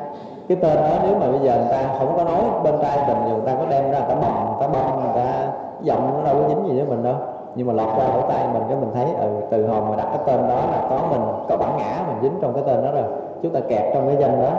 Cái 0.49 0.59
tên 0.63 0.77
đó 0.77 0.97
nếu 1.07 1.15
mà 1.21 1.31
bây 1.31 1.41
giờ 1.41 1.57
người 1.57 1.69
ta 1.71 1.83
không 1.99 2.13
có 2.17 2.25
nói 2.25 2.41
bên 2.65 2.75
trai 2.83 2.97
mình 2.97 3.17
thì 3.25 3.31
người 3.31 3.47
ta 3.47 3.55
có 3.55 3.65
đem 3.71 3.91
ra 3.91 3.99
người 3.99 4.09
ta 4.09 4.15
bầm 4.15 4.33
người 4.47 4.57
ta 4.61 4.69
bông 4.69 5.05
người 5.05 5.25
ta 5.25 5.53
giọng 5.83 6.11
nó 6.17 6.25
đâu 6.25 6.43
có 6.43 6.49
dính 6.49 6.69
gì 6.69 6.77
với 6.77 6.89
mình 6.89 7.03
đâu. 7.03 7.15
Nhưng 7.55 7.67
mà 7.67 7.73
lọt 7.73 7.89
qua 7.97 8.05
lỗ 8.17 8.21
tay 8.29 8.47
mình 8.53 8.63
cái 8.69 8.77
mình 8.77 8.91
thấy 8.95 9.07
ừ, 9.21 9.29
từ 9.51 9.67
hồi 9.67 9.81
mà 9.91 9.97
đặt 9.97 10.07
cái 10.07 10.21
tên 10.27 10.49
đó 10.49 10.61
là 10.73 10.87
có 10.91 10.99
mình 11.11 11.23
có 11.49 11.57
bản 11.57 11.77
ngã 11.79 12.05
mình 12.09 12.17
dính 12.23 12.39
trong 12.43 12.55
cái 12.55 12.63
tên 12.67 12.85
đó 12.85 12.91
rồi. 12.93 13.05
Chúng 13.43 13.53
ta 13.53 13.61
kẹt 13.61 13.95
trong 13.95 14.07
cái 14.07 14.17
danh 14.21 14.43
đó. 14.43 14.51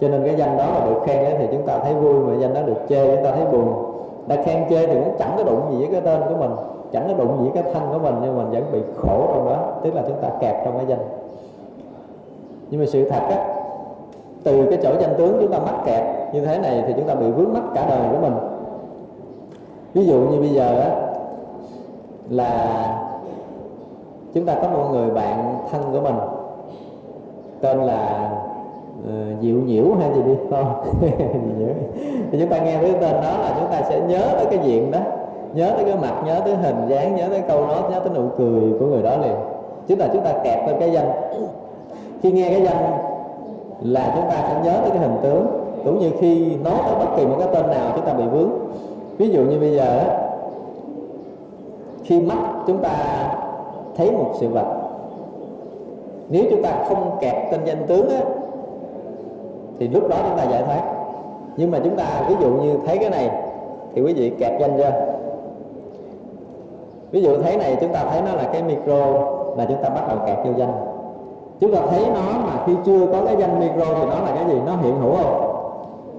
Cho 0.00 0.08
nên 0.08 0.24
cái 0.24 0.34
danh 0.34 0.56
đó 0.56 0.64
mà 0.74 0.86
được 0.86 1.00
khen 1.06 1.24
ấy, 1.24 1.34
thì 1.38 1.48
chúng 1.52 1.66
ta 1.66 1.78
thấy 1.78 1.94
vui 1.94 2.14
mà 2.14 2.34
danh 2.38 2.54
đó 2.54 2.60
được 2.66 2.80
chê 2.88 3.16
chúng 3.16 3.24
ta 3.24 3.30
thấy 3.30 3.44
buồn 3.52 3.93
đã 4.26 4.36
khen 4.44 4.64
chê 4.70 4.86
thì 4.86 4.94
cũng 4.94 5.14
chẳng 5.18 5.34
có 5.36 5.44
đụng 5.44 5.60
gì 5.70 5.78
với 5.78 5.88
cái 5.92 6.00
tên 6.00 6.20
của 6.28 6.36
mình, 6.36 6.50
chẳng 6.92 7.04
có 7.08 7.14
đụng 7.14 7.36
gì 7.38 7.50
với 7.50 7.62
cái 7.62 7.72
thân 7.72 7.82
của 7.92 7.98
mình, 7.98 8.14
nhưng 8.22 8.36
mình 8.36 8.50
vẫn 8.50 8.64
bị 8.72 8.80
khổ 8.96 9.26
trong 9.34 9.46
đó. 9.46 9.72
Tức 9.82 9.94
là 9.94 10.02
chúng 10.06 10.16
ta 10.22 10.28
kẹt 10.40 10.54
trong 10.64 10.76
cái 10.76 10.86
danh. 10.86 10.98
Nhưng 12.70 12.80
mà 12.80 12.86
sự 12.86 13.08
thật 13.08 13.22
á, 13.28 13.46
từ 14.44 14.66
cái 14.70 14.78
chỗ 14.82 14.90
danh 15.00 15.14
tướng 15.18 15.36
chúng 15.40 15.52
ta 15.52 15.58
mắc 15.58 15.74
kẹt 15.84 16.34
như 16.34 16.46
thế 16.46 16.58
này 16.58 16.84
thì 16.86 16.92
chúng 16.96 17.06
ta 17.06 17.14
bị 17.14 17.30
vướng 17.30 17.52
mắc 17.52 17.62
cả 17.74 17.86
đời 17.88 18.08
của 18.12 18.18
mình. 18.18 18.34
Ví 19.94 20.06
dụ 20.06 20.18
như 20.20 20.40
bây 20.40 20.48
giờ 20.48 20.80
á, 20.80 20.90
là 22.30 22.86
chúng 24.34 24.46
ta 24.46 24.54
có 24.62 24.68
một 24.68 24.88
người 24.90 25.10
bạn 25.10 25.58
thân 25.70 25.82
của 25.92 26.00
mình, 26.00 26.16
tên 27.60 27.78
là 27.78 28.30
Ờ, 29.08 29.12
uh, 29.32 29.66
nhiễu 29.66 29.94
hay 29.94 30.10
gì 30.14 30.22
đi. 30.22 30.34
Không 30.50 30.74
thì 32.30 32.38
chúng 32.40 32.48
ta 32.48 32.58
nghe 32.58 32.78
cái 32.82 32.92
tên 32.92 33.12
đó 33.12 33.38
là 33.38 33.54
chúng 33.60 33.70
ta 33.70 33.82
sẽ 33.88 34.00
nhớ 34.00 34.20
tới 34.36 34.46
cái 34.50 34.58
diện 34.62 34.90
đó. 34.90 34.98
Nhớ 35.54 35.70
tới 35.76 35.84
cái 35.84 35.96
mặt 35.96 36.22
nhớ 36.26 36.40
tới 36.44 36.54
hình 36.56 36.88
dáng 36.88 37.16
nhớ 37.16 37.28
tới 37.28 37.42
câu 37.48 37.66
nói 37.66 37.82
nhớ 37.90 38.00
tới 38.00 38.10
nụ 38.14 38.22
cười 38.38 38.78
của 38.78 38.86
người 38.86 39.02
đó 39.02 39.16
liền. 39.16 39.34
Chúng 39.88 39.98
ta 39.98 40.06
chúng 40.12 40.24
ta 40.24 40.32
kẹt 40.44 40.68
lên 40.68 40.76
cái 40.80 40.92
danh. 40.92 41.10
Khi 42.22 42.32
nghe 42.32 42.50
cái 42.50 42.62
danh 42.62 42.98
là 43.80 44.12
chúng 44.16 44.30
ta 44.30 44.36
sẽ 44.48 44.60
nhớ 44.64 44.78
tới 44.80 44.90
cái 44.90 44.98
hình 44.98 45.16
tướng. 45.22 45.46
Cũng 45.84 45.98
như 45.98 46.10
khi 46.20 46.56
nói 46.56 46.78
tới 46.86 46.94
bất 46.98 47.16
kỳ 47.16 47.26
một 47.26 47.36
cái 47.38 47.48
tên 47.52 47.70
nào 47.70 47.92
chúng 47.96 48.04
ta 48.04 48.12
bị 48.12 48.24
vướng. 48.32 48.50
Ví 49.18 49.28
dụ 49.28 49.40
như 49.40 49.58
bây 49.60 49.74
giờ 49.74 50.00
khi 52.04 52.20
mắt 52.20 52.38
chúng 52.66 52.78
ta 52.78 52.94
thấy 53.96 54.10
một 54.10 54.30
sự 54.40 54.48
vật 54.48 54.66
nếu 56.28 56.44
chúng 56.50 56.62
ta 56.62 56.84
không 56.88 57.16
kẹt 57.20 57.34
tên 57.50 57.60
danh 57.64 57.86
tướng 57.86 58.08
á, 58.08 58.20
thì 59.78 59.88
lúc 59.88 60.08
đó 60.08 60.16
chúng 60.28 60.38
ta 60.38 60.44
giải 60.44 60.62
thoát. 60.62 60.82
Nhưng 61.56 61.70
mà 61.70 61.78
chúng 61.84 61.96
ta, 61.96 62.04
ví 62.28 62.34
dụ 62.40 62.50
như 62.50 62.78
thấy 62.86 62.98
cái 62.98 63.10
này, 63.10 63.30
thì 63.94 64.02
quý 64.02 64.12
vị 64.14 64.32
kẹp 64.38 64.60
danh 64.60 64.76
chưa 64.76 64.92
ví 67.10 67.22
dụ 67.22 67.42
thấy 67.42 67.56
này, 67.56 67.76
chúng 67.80 67.92
ta 67.92 68.04
thấy 68.10 68.22
nó 68.22 68.32
là 68.32 68.44
cái 68.52 68.62
micro 68.62 69.06
là 69.56 69.64
chúng 69.68 69.82
ta 69.82 69.88
bắt 69.88 70.08
đầu 70.08 70.18
kẹp 70.26 70.46
vô 70.46 70.52
danh. 70.56 70.72
Chúng 71.60 71.74
ta 71.74 71.80
thấy 71.90 72.00
nó 72.14 72.38
mà 72.46 72.64
khi 72.66 72.72
chưa 72.84 73.06
có 73.06 73.18
cái 73.26 73.36
danh 73.36 73.60
micro 73.60 73.84
thì 73.84 74.04
nó 74.04 74.14
là 74.14 74.32
cái 74.34 74.44
gì? 74.48 74.60
Nó 74.66 74.76
hiện 74.76 74.98
hữu 75.00 75.12
không? 75.12 75.40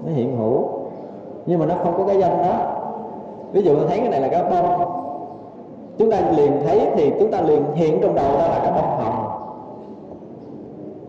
Nó 0.04 0.12
hiện 0.12 0.36
hữu. 0.36 0.68
Nhưng 1.46 1.60
mà 1.60 1.66
nó 1.66 1.74
không 1.84 1.94
có 1.98 2.04
cái 2.06 2.18
danh 2.18 2.42
đó. 2.42 2.54
Ví 3.52 3.62
dụ 3.62 3.76
thấy 3.88 3.98
cái 3.98 4.08
này 4.08 4.20
là 4.20 4.28
cái 4.28 4.42
bông. 4.42 4.90
Chúng 5.98 6.10
ta 6.10 6.20
liền 6.36 6.52
thấy 6.66 6.80
thì 6.94 7.12
chúng 7.20 7.30
ta 7.30 7.40
liền 7.40 7.64
hiện 7.74 7.98
trong 8.02 8.14
đầu 8.14 8.26
đó 8.32 8.48
là 8.48 8.60
cái 8.62 8.72
bông 8.72 8.90
hồng 8.98 9.15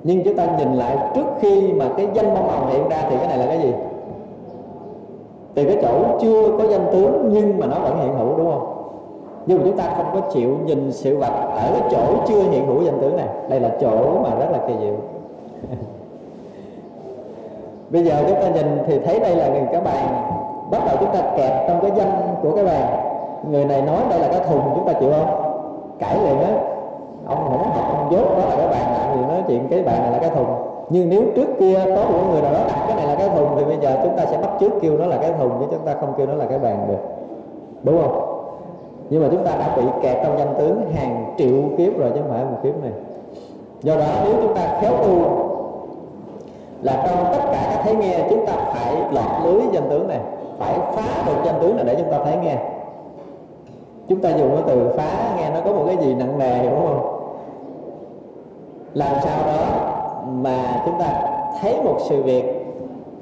nhưng 0.08 0.24
chúng 0.24 0.36
ta 0.36 0.46
nhìn 0.58 0.74
lại 0.74 0.98
trước 1.16 1.26
khi 1.40 1.74
mà 1.74 1.86
cái 1.98 2.08
danh 2.14 2.34
bông 2.34 2.50
hồng 2.50 2.70
hiện 2.70 2.90
ra 2.90 2.98
thì 3.10 3.18
cái 3.18 3.28
này 3.28 3.38
là 3.38 3.46
cái 3.46 3.60
gì? 3.60 3.74
Từ 5.54 5.66
cái 5.66 5.78
chỗ 5.82 6.18
chưa 6.22 6.58
có 6.58 6.68
danh 6.68 6.88
tướng 6.92 7.30
nhưng 7.32 7.60
mà 7.60 7.68
nó 7.68 7.76
vẫn 7.80 7.98
hiện 8.02 8.14
hữu, 8.18 8.38
đúng 8.38 8.52
không? 8.52 8.74
Nhưng 9.46 9.58
mà 9.58 9.64
chúng 9.66 9.78
ta 9.78 9.94
không 9.98 10.06
có 10.14 10.22
chịu 10.32 10.58
nhìn 10.66 10.92
sự 10.92 11.18
vật 11.18 11.50
ở 11.56 11.72
cái 11.74 11.82
chỗ 11.92 12.16
chưa 12.28 12.42
hiện 12.42 12.68
hữu 12.68 12.82
danh 12.82 13.00
tướng 13.02 13.18
này. 13.18 13.28
Đây 13.50 13.60
là 13.60 13.70
chỗ 13.82 14.20
mà 14.24 14.30
rất 14.40 14.52
là 14.52 14.60
kỳ 14.68 14.74
diệu. 14.82 14.96
Bây 17.90 18.04
giờ 18.04 18.24
chúng 18.28 18.42
ta 18.42 18.50
nhìn 18.50 18.78
thì 18.88 19.00
thấy 19.00 19.20
đây 19.20 19.36
là 19.36 19.50
cái 19.72 19.82
bàn. 19.82 20.32
Bắt 20.72 20.82
đầu 20.86 20.98
chúng 21.00 21.14
ta 21.14 21.22
kẹt 21.38 21.68
trong 21.68 21.82
cái 21.82 21.92
danh 21.96 22.36
của 22.42 22.56
cái 22.56 22.66
bàn. 22.66 23.00
Người 23.52 23.66
này 23.66 23.82
nói 23.82 24.02
đây 24.10 24.20
là 24.20 24.28
cái 24.28 24.40
thùng 24.40 24.62
chúng 24.76 24.88
ta 24.88 24.94
chịu 24.94 25.12
không? 25.12 25.60
Cãi 26.00 26.18
liền 26.24 26.40
á 26.40 26.77
ông 27.28 27.38
không 27.50 27.72
học 27.72 27.86
ông 27.98 28.12
dốt 28.12 28.26
đó 28.38 28.46
là 28.50 28.56
cái 28.58 28.68
bàn 28.68 29.12
thì 29.16 29.22
nói 29.22 29.44
chuyện 29.48 29.68
cái 29.70 29.84
bàn 29.84 30.02
này 30.02 30.12
là 30.12 30.18
cái 30.18 30.30
thùng. 30.30 30.48
Nhưng 30.90 31.10
nếu 31.10 31.22
trước 31.36 31.48
kia 31.60 31.80
có 31.86 32.02
một 32.12 32.20
người 32.32 32.42
nào 32.42 32.54
đó 32.54 32.60
đặt 32.68 32.84
cái 32.88 32.96
này 32.96 33.08
là 33.08 33.16
cái 33.16 33.30
thùng 33.30 33.48
thì 33.58 33.64
bây 33.64 33.78
giờ 33.78 33.98
chúng 34.04 34.18
ta 34.18 34.26
sẽ 34.26 34.38
bắt 34.38 34.50
trước 34.60 34.72
kêu 34.82 34.98
nó 34.98 35.06
là 35.06 35.18
cái 35.18 35.34
thùng 35.40 35.52
chứ 35.60 35.66
chúng 35.72 35.86
ta 35.86 35.96
không 36.00 36.14
kêu 36.18 36.28
nó 36.28 36.34
là 36.34 36.46
cái 36.46 36.60
bàn 36.60 36.86
được. 36.88 37.00
Đúng 37.84 38.02
không? 38.02 38.34
Nhưng 39.10 39.22
mà 39.24 39.28
chúng 39.32 39.46
ta 39.46 39.52
đã 39.60 39.76
bị 39.78 39.84
kẹt 40.02 40.18
trong 40.24 40.38
danh 40.40 40.54
tướng 40.58 40.94
hàng 40.96 41.34
triệu 41.38 41.62
kiếp 41.78 41.98
rồi 41.98 42.12
chứ 42.14 42.22
không 42.22 42.32
phải 42.32 42.46
một 42.46 42.58
kiếp 42.64 42.84
này. 42.84 42.92
Do 43.82 43.96
đó 43.96 44.06
nếu 44.24 44.34
chúng 44.42 44.56
ta 44.56 44.62
khéo 44.82 44.92
tu 44.92 45.20
là 46.82 47.04
trong 47.08 47.26
tất 47.34 47.50
cả 47.52 47.70
các 47.74 47.82
thấy 47.84 47.96
nghe 47.96 48.20
chúng 48.30 48.46
ta 48.46 48.54
phải 48.54 48.96
lọt 49.12 49.44
lưới 49.44 49.62
danh 49.72 49.90
tướng 49.90 50.08
này, 50.08 50.20
phải 50.60 50.80
phá 50.80 51.24
được 51.26 51.38
danh 51.46 51.56
tướng 51.62 51.76
này 51.76 51.86
để 51.86 51.96
chúng 51.96 52.12
ta 52.12 52.18
thấy 52.24 52.38
nghe. 52.44 52.56
Chúng 54.10 54.22
ta 54.22 54.30
dùng 54.30 54.52
cái 54.56 54.64
từ 54.68 54.90
phá, 54.98 55.36
nghe 55.38 55.50
nó 55.50 55.60
có 55.66 55.72
một 55.72 55.84
cái 55.88 55.98
gì 55.98 56.16
nặng 56.16 56.40
nề 56.40 56.70
đúng 56.70 56.88
không? 56.88 57.17
Làm 58.94 59.16
sao 59.24 59.40
đó 59.48 59.66
mà 60.32 60.82
chúng 60.86 61.00
ta 61.00 61.08
thấy 61.62 61.82
một 61.84 61.98
sự 62.10 62.24
việc 62.24 62.44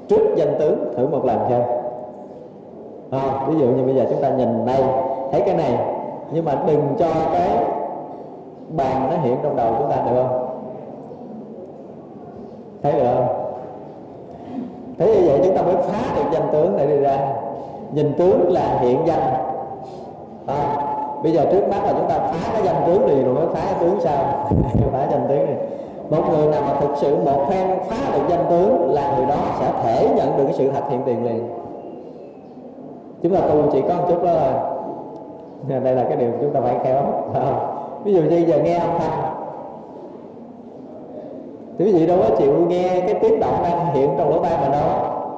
trước 0.08 0.36
danh 0.36 0.54
tướng 0.58 0.94
thử 0.96 1.08
một 1.08 1.24
lần 1.24 1.38
xem. 1.48 1.62
À, 3.10 3.46
ví 3.48 3.58
dụ 3.58 3.66
như 3.66 3.82
bây 3.82 3.94
giờ 3.94 4.06
chúng 4.10 4.22
ta 4.22 4.28
nhìn 4.28 4.66
đây 4.66 4.82
thấy 5.32 5.40
cái 5.40 5.54
này 5.54 5.78
nhưng 6.32 6.44
mà 6.44 6.62
đừng 6.66 6.82
cho 6.98 7.08
cái 7.32 7.50
bàn 8.68 9.10
nó 9.10 9.16
hiện 9.16 9.36
trong 9.42 9.56
đầu 9.56 9.74
chúng 9.78 9.90
ta 9.90 9.96
được 9.96 10.22
không? 10.22 10.48
Thấy 12.82 12.92
được 12.92 13.14
không? 13.14 13.26
Thế 14.98 15.06
như 15.06 15.28
vậy 15.28 15.40
chúng 15.44 15.56
ta 15.56 15.62
mới 15.62 15.76
phá 15.76 16.14
được 16.16 16.30
danh 16.32 16.48
tướng 16.52 16.76
này 16.76 16.86
đi 16.86 16.96
ra. 16.96 17.18
Nhìn 17.92 18.14
tướng 18.18 18.52
là 18.52 18.78
hiện 18.80 18.98
danh. 19.06 19.32
À, 20.46 20.85
bây 21.22 21.32
giờ 21.32 21.46
trước 21.52 21.68
mắt 21.68 21.84
là 21.84 21.92
chúng 21.92 22.08
ta 22.08 22.18
phá 22.18 22.50
cái 22.52 22.62
danh 22.64 22.82
tướng 22.86 23.06
đi, 23.06 23.22
rồi 23.22 23.34
mới 23.34 23.46
phá 23.46 23.60
cái 23.64 23.74
tướng 23.80 24.00
sau. 24.00 24.48
Phá 24.92 25.06
danh 25.10 25.26
tướng 25.28 25.46
này 25.46 25.56
một 26.10 26.22
người 26.30 26.46
nào 26.46 26.62
mà 26.62 26.80
thực 26.80 26.96
sự 26.96 27.16
một 27.16 27.46
phen 27.48 27.66
phá 27.88 27.96
được 28.12 28.22
danh 28.28 28.44
tướng 28.50 28.94
là 28.94 29.16
người 29.16 29.26
đó 29.26 29.36
sẽ 29.60 29.72
thể 29.82 30.08
nhận 30.16 30.36
được 30.36 30.44
cái 30.44 30.52
sự 30.52 30.70
thật 30.70 30.80
hiện 30.90 31.00
tiền 31.06 31.24
liền. 31.24 31.48
Chúng 33.22 33.34
ta 33.34 33.40
tu 33.40 33.62
chỉ 33.72 33.82
có 33.88 33.94
một 33.94 34.04
chút 34.08 34.22
đó 34.24 34.32
thôi. 34.40 35.80
Đây 35.80 35.94
là 35.94 36.04
cái 36.04 36.16
điều 36.16 36.30
chúng 36.40 36.52
ta 36.52 36.60
phải 36.60 36.76
khéo 36.84 37.02
ví 38.04 38.14
dụ 38.14 38.22
như 38.22 38.36
giờ 38.36 38.58
nghe 38.58 38.78
âm 38.78 38.90
thanh. 38.98 39.34
Thì 41.78 41.84
quý 41.84 41.92
vị, 41.92 42.06
đâu 42.06 42.18
có 42.18 42.36
chịu 42.36 42.52
nghe 42.68 43.00
cái 43.00 43.14
tiếng 43.22 43.40
động 43.40 43.62
đang 43.62 43.94
hiện 43.94 44.10
trong 44.18 44.30
lỗ 44.30 44.42
tai 44.42 44.58
mình 44.60 44.72
đâu 44.72 44.88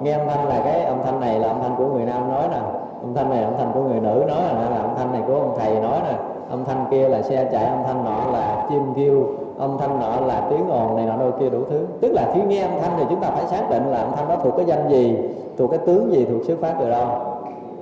nghe 0.03 0.13
âm 0.13 0.29
thanh 0.29 0.49
là 0.49 0.61
cái 0.65 0.85
âm 0.85 0.99
thanh 1.05 1.21
này 1.21 1.41
là 1.41 1.49
âm 1.49 1.61
thanh 1.61 1.77
của 1.79 1.87
người 1.87 2.05
nam 2.05 2.29
nói 2.29 2.49
nè. 2.51 2.61
Âm 3.03 3.15
thanh 3.15 3.31
này 3.31 3.41
là 3.41 3.49
âm 3.49 3.57
thanh 3.57 3.73
của 3.75 3.81
người 3.81 4.01
nữ 4.01 4.25
nói 4.29 4.43
nè, 4.49 4.71
là 4.71 4.77
âm 4.77 4.95
thanh 4.97 5.13
này 5.13 5.23
của 5.27 5.35
ông 5.35 5.55
thầy 5.59 5.81
nói 5.81 5.99
nè. 6.05 6.19
Âm 6.51 6.65
thanh 6.65 6.85
kia 6.91 7.09
là 7.09 7.23
xe 7.23 7.49
chạy, 7.53 7.65
âm 7.65 7.79
thanh 7.87 8.05
nọ 8.05 8.33
là 8.33 8.67
chim 8.71 8.83
kêu, 8.97 9.25
âm 9.59 9.79
thanh 9.79 10.01
nọ 10.01 10.27
là 10.27 10.47
tiếng 10.51 10.71
ồn 10.71 10.97
này 10.97 11.07
nọ, 11.07 11.17
đôi 11.17 11.33
kia 11.41 11.51
đủ 11.51 11.59
thứ. 11.71 11.87
Tức 12.01 12.13
là 12.13 12.31
khi 12.35 12.43
nghe 12.43 12.61
âm 12.63 12.81
thanh 12.81 12.93
thì 12.99 13.05
chúng 13.11 13.21
ta 13.21 13.31
phải 13.31 13.47
xác 13.47 13.71
định 13.71 13.91
là 13.91 13.99
âm 13.99 14.13
thanh 14.17 14.29
đó 14.29 14.37
thuộc 14.43 14.57
cái 14.57 14.67
danh 14.67 14.89
gì, 14.89 15.19
thuộc 15.59 15.71
cái 15.71 15.79
tướng 15.87 16.13
gì, 16.13 16.25
thuộc 16.25 16.45
xuất 16.45 16.59
phát 16.61 16.75
từ 16.81 16.91
đâu. 16.91 17.09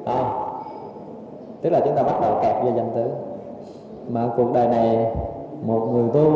À. 0.04 0.32
tức 1.62 1.70
là 1.70 1.80
chúng 1.84 1.94
ta 1.96 2.02
bắt 2.02 2.20
đầu 2.20 2.32
kẹp 2.42 2.64
vô 2.64 2.70
danh 2.76 2.90
tướng. 2.94 3.10
Mà 4.08 4.28
cuộc 4.36 4.52
đời 4.52 4.68
này, 4.68 5.12
một 5.62 5.88
người 5.92 6.08
tu 6.14 6.30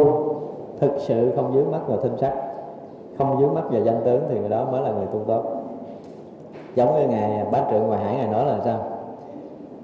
thực 0.80 0.92
sự 0.98 1.32
không 1.36 1.52
dướng 1.54 1.72
mắt 1.72 1.78
vào 1.86 1.98
thân 2.02 2.16
sắc 2.20 2.32
không 3.18 3.40
dướng 3.40 3.54
mắt 3.54 3.62
vào 3.70 3.82
danh 3.82 4.00
tướng 4.04 4.22
thì 4.28 4.38
người 4.38 4.48
đó 4.48 4.66
mới 4.72 4.82
là 4.82 4.90
người 4.90 5.06
tu 5.06 5.18
tốt 5.26 5.42
giống 6.74 6.94
như 6.94 7.08
ngài 7.08 7.44
bá 7.52 7.58
trượng 7.70 7.86
ngoài 7.86 8.04
hải 8.04 8.16
ngài 8.16 8.26
nói 8.26 8.46
là 8.46 8.58
sao? 8.64 8.78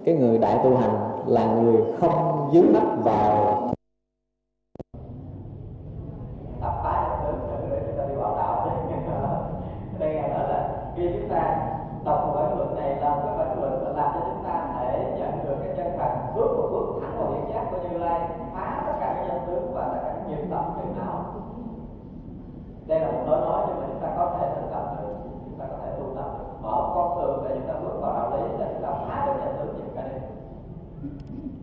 Cái 0.05 0.15
người 0.15 0.39
đại 0.39 0.59
tu 0.65 0.77
hành 0.77 0.95
là 1.27 1.47
người 1.47 1.83
không 2.01 2.51
dướng 2.53 2.73
mắt 2.73 2.85
vào 3.05 3.63
tập 6.61 6.75
phá 6.85 7.09
danh 7.09 7.39
tướng 7.51 7.71
để 7.71 7.83
chúng 7.87 7.99
ta 7.99 8.05
đi 8.09 8.15
vào 8.15 8.37
đạo 8.37 8.57
đây 9.99 10.15
ngài 10.15 10.29
nói 10.29 10.49
là 10.49 10.69
khi 10.97 11.11
chúng 11.13 11.29
ta 11.29 11.57
đọc 12.05 12.27
một 12.27 12.33
bản 12.35 12.59
luận 12.59 12.77
này 12.77 12.97
là 13.01 13.11
một 13.11 13.23
cái 13.27 13.39
bản 13.39 13.61
luận 13.61 13.83
là 13.83 13.91
làm 14.03 14.13
cho 14.15 14.21
chúng 14.21 14.45
ta 14.45 14.67
thể 14.79 15.15
nhận 15.19 15.45
được 15.45 15.57
cái 15.63 15.75
chân 15.77 15.99
thật 15.99 16.11
bước 16.37 16.57
một 16.57 16.69
bước 16.73 17.01
thẳng 17.01 17.19
vào 17.19 17.33
hiện 17.33 17.55
giác 17.55 17.65
của 17.71 17.77
như 17.91 17.99
lai 17.99 18.21
phá 18.55 18.83
tất 18.87 18.93
cả 19.01 19.15
các 19.17 19.27
danh 19.29 19.47
tướng 19.47 19.75
và 19.75 19.89
tất 19.93 19.99
cả 20.03 20.13
các 20.15 20.29
nghiệp 20.29 20.47
tập 20.51 20.65
phiền 20.77 20.95
não 20.99 21.25
đây 22.87 23.01
là 23.01 23.11
một 23.11 23.23
lối 23.27 23.41
nói 23.41 23.65
nhưng 23.69 23.81
mà 23.81 23.87
chúng 23.89 24.01
ta 24.01 24.09
có 24.17 24.37
thể 24.39 24.49
thực 24.55 24.71
tập 24.73 24.97
được 25.01 25.15
chúng 25.45 25.59
ta 25.59 25.65
có 25.71 25.77
thể 25.83 25.91
tu 25.99 26.05
tập 26.17 26.31
được 26.39 26.45
mở 26.63 26.71
một 26.71 26.93
con 26.95 27.19
đường 27.19 27.45
để 27.49 27.55
chúng 27.55 27.69
ta 27.69 27.75
bước 27.85 28.01
vào 28.01 28.13
đạo 28.13 28.31
lý 28.31 28.43
để 28.59 28.67
chúng 28.73 28.83
ta 28.83 28.91
phá 29.09 29.27
được 29.27 29.33
danh 29.45 29.55
tướng 29.59 29.75
những 29.77 29.95
cái 29.95 30.05
này 30.05 30.21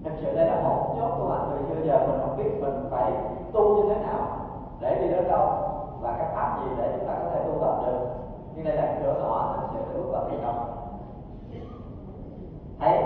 thực 0.04 0.12
sự 0.22 0.36
đây 0.36 0.46
là 0.48 0.62
một 0.64 0.96
chốt 1.00 1.12
tu 1.20 1.30
hành 1.30 1.50
từ 1.52 1.76
xưa 1.76 1.88
giờ 1.88 2.08
mình 2.08 2.20
không 2.22 2.38
biết 2.38 2.50
mình 2.62 2.88
phải 2.92 3.12
tu 3.54 3.76
như 3.76 3.94
thế 3.94 4.02
nào 4.02 4.38
để 4.80 5.02
đi 5.02 5.08
đến 5.08 5.28
đâu 5.28 5.48
và 6.02 6.16
các 6.18 6.32
pháp 6.36 6.53
gì 6.66 6.72
để 6.78 6.94
chúng 6.98 7.08
ta 7.08 7.14
có 7.24 7.30
thể 7.30 7.40
tu 7.46 7.60
tập 7.62 7.84
được. 7.86 8.08
Nhưng 8.56 8.66
đây 8.66 8.76
là 8.76 9.00
cửa 9.04 9.20
ngõ 9.20 9.56
thật 9.58 9.68
sự 9.74 9.80
để 9.90 10.00
bước 10.00 10.12
vào 10.12 10.30
thiền 10.30 10.40
công 10.44 10.74
thấy? 12.80 13.04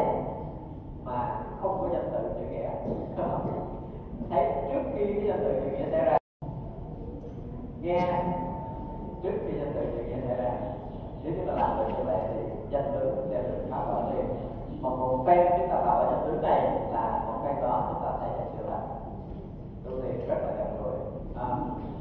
Mà 1.04 1.44
không 1.62 1.78
có 1.82 1.90
danh 1.94 2.10
từ 2.12 2.30
chữ 2.40 2.46
nghĩa. 2.52 2.70
Thấy? 4.30 4.46
Trước 4.70 4.82
khi 4.94 5.14
cái 5.14 5.28
danh 5.28 5.40
từ 5.40 5.54
chữ 5.54 5.78
nghĩa 5.78 5.92
xảy 5.92 6.06
ra, 6.06 6.18
nghe. 7.82 8.24
Trước 9.24 9.32
khi 9.42 9.60
danh 9.60 9.72
từ 9.76 9.82
chữ 9.82 10.04
nghĩa 10.04 10.28
xảy 10.28 10.38
ra, 10.38 10.52
nếu 11.24 11.34
chúng 11.38 11.48
ta 11.48 11.54
làm 11.54 11.78
được 11.78 11.94
như 11.98 12.04
vậy 12.04 12.18
thì 12.30 12.40
danh 12.70 12.92
từ 12.94 13.28
sẽ 13.30 13.44
được 13.44 13.66
phá 13.70 13.78
vỡ 13.88 14.12
liền 14.14 14.26
một 14.82 14.98
một 15.00 15.24
phen 15.28 15.48
chúng 15.60 15.70
ta 15.70 15.76
phá 15.86 16.00
vỡ 16.00 16.08
danh 16.12 16.22
từ 16.28 16.42
này 16.42 16.62
là 16.94 17.24
một 17.28 17.34
phen 17.46 17.56
đó, 17.62 17.90
chúng 17.94 18.04
ta 18.04 18.12
thấy 18.20 18.30
sự 18.58 18.70
là 18.70 18.80
tu 19.86 19.92
thiền 20.02 20.28
rất 20.28 20.38
là 20.42 20.54
gần 20.58 20.84
gũi 20.84 21.07
à, 21.40 21.48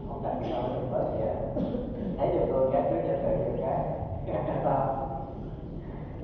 không 0.09 0.21
cần 0.23 0.35
sao 0.51 0.63
mình 0.63 0.89
có 0.93 0.99
bớt 0.99 1.05
gì 1.13 1.25
hết 1.25 1.35
thấy 2.19 2.29
được 2.29 2.47
tôi 2.53 2.71
các 2.73 2.83
trước 2.91 3.01
nhân 3.05 3.19
từ 3.23 3.45
được 3.45 3.63
khác 3.63 3.97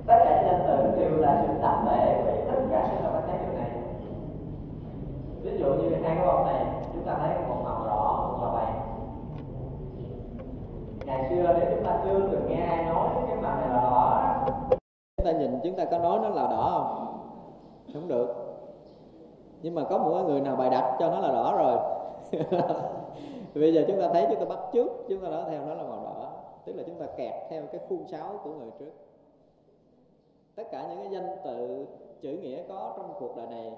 tất 0.07 0.19
cả 0.25 0.43
nhân 0.43 0.61
từ 0.67 1.01
đều 1.01 1.17
là 1.17 1.45
sự 1.47 1.53
tạm 1.63 1.87
bệ 1.87 2.23
vì 2.27 2.33
tất 2.51 2.61
cả 2.71 2.89
chúng 2.91 3.05
ta 3.05 3.11
phải 3.13 3.23
thấy 3.27 3.39
điều 3.39 3.59
này. 3.59 3.71
Ví 5.43 5.59
dụ 5.59 5.67
như 5.67 5.97
hai 6.03 6.17
cái 6.17 6.27
bông 6.27 6.47
này 6.47 6.67
chúng 6.93 7.03
ta 7.05 7.15
thấy 7.19 7.35
một 7.49 7.57
màu 7.65 7.87
đỏ 7.87 8.29
một 8.29 8.39
màu 8.41 8.53
vàng. 8.53 8.81
Ngày 11.07 11.27
xưa 11.31 11.55
nếu 11.59 11.71
chúng 11.71 11.85
ta 11.85 11.99
chưa 12.05 12.29
từng 12.33 12.47
nghe 12.49 12.67
ai 12.67 12.85
nói 12.85 13.09
cái 13.29 13.37
màu 13.37 13.57
này 13.57 13.69
là 13.69 13.83
đỏ. 13.83 14.35
Chúng 15.17 15.27
ta 15.27 15.33
nhìn 15.33 15.61
chúng 15.65 15.77
ta 15.77 15.85
có 15.85 15.99
nói 15.99 16.19
nó 16.23 16.29
là 16.29 16.43
đỏ 16.43 16.71
không? 16.73 17.07
Không 17.95 18.09
được. 18.09 18.35
Nhưng 19.63 19.75
mà 19.75 19.83
có 19.91 19.99
một 19.99 20.25
người 20.27 20.41
nào 20.41 20.57
bài 20.57 20.71
đặt 20.71 20.97
cho 20.99 21.11
nó 21.11 21.19
là 21.19 21.29
đỏ 21.29 21.55
rồi. 21.59 21.79
bây 23.61 23.75
giờ 23.75 23.85
chúng 23.89 24.01
ta 24.01 24.09
thấy 24.13 24.27
chúng 24.31 24.41
ta 24.41 24.45
bắt 24.45 24.59
trước 24.73 24.89
chúng 25.09 25.21
ta 25.23 25.29
nói 25.29 25.45
theo 25.51 25.67
nó 25.67 25.75
là 25.75 25.83
màu 25.83 26.05
đỏ. 26.05 26.33
Tức 26.65 26.73
là 26.73 26.83
chúng 26.87 26.99
ta 26.99 27.07
kẹt 27.17 27.35
theo 27.51 27.63
cái 27.73 27.81
khuôn 27.89 28.07
sáo 28.09 28.41
của 28.45 28.51
người 28.51 28.71
trước. 28.79 28.93
Tất 30.55 30.63
cả 30.71 30.87
những 30.89 30.99
cái 30.99 31.11
danh 31.11 31.37
tự 31.45 31.87
chữ 32.21 32.33
nghĩa 32.33 32.63
có 32.69 32.95
trong 32.97 33.15
cuộc 33.19 33.37
đời 33.37 33.47
này, 33.47 33.73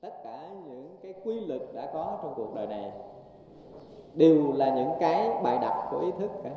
tất 0.00 0.22
cả 0.24 0.48
những 0.66 0.96
cái 1.02 1.14
quy 1.24 1.40
luật 1.40 1.60
đã 1.74 1.90
có 1.92 2.18
trong 2.22 2.34
cuộc 2.36 2.54
đời 2.54 2.66
này, 2.66 2.92
đều 4.14 4.52
là 4.52 4.74
những 4.74 4.90
cái 5.00 5.30
bài 5.42 5.58
đặt 5.58 5.88
của 5.90 6.00
ý 6.00 6.10
thức 6.18 6.30
cả. 6.44 6.50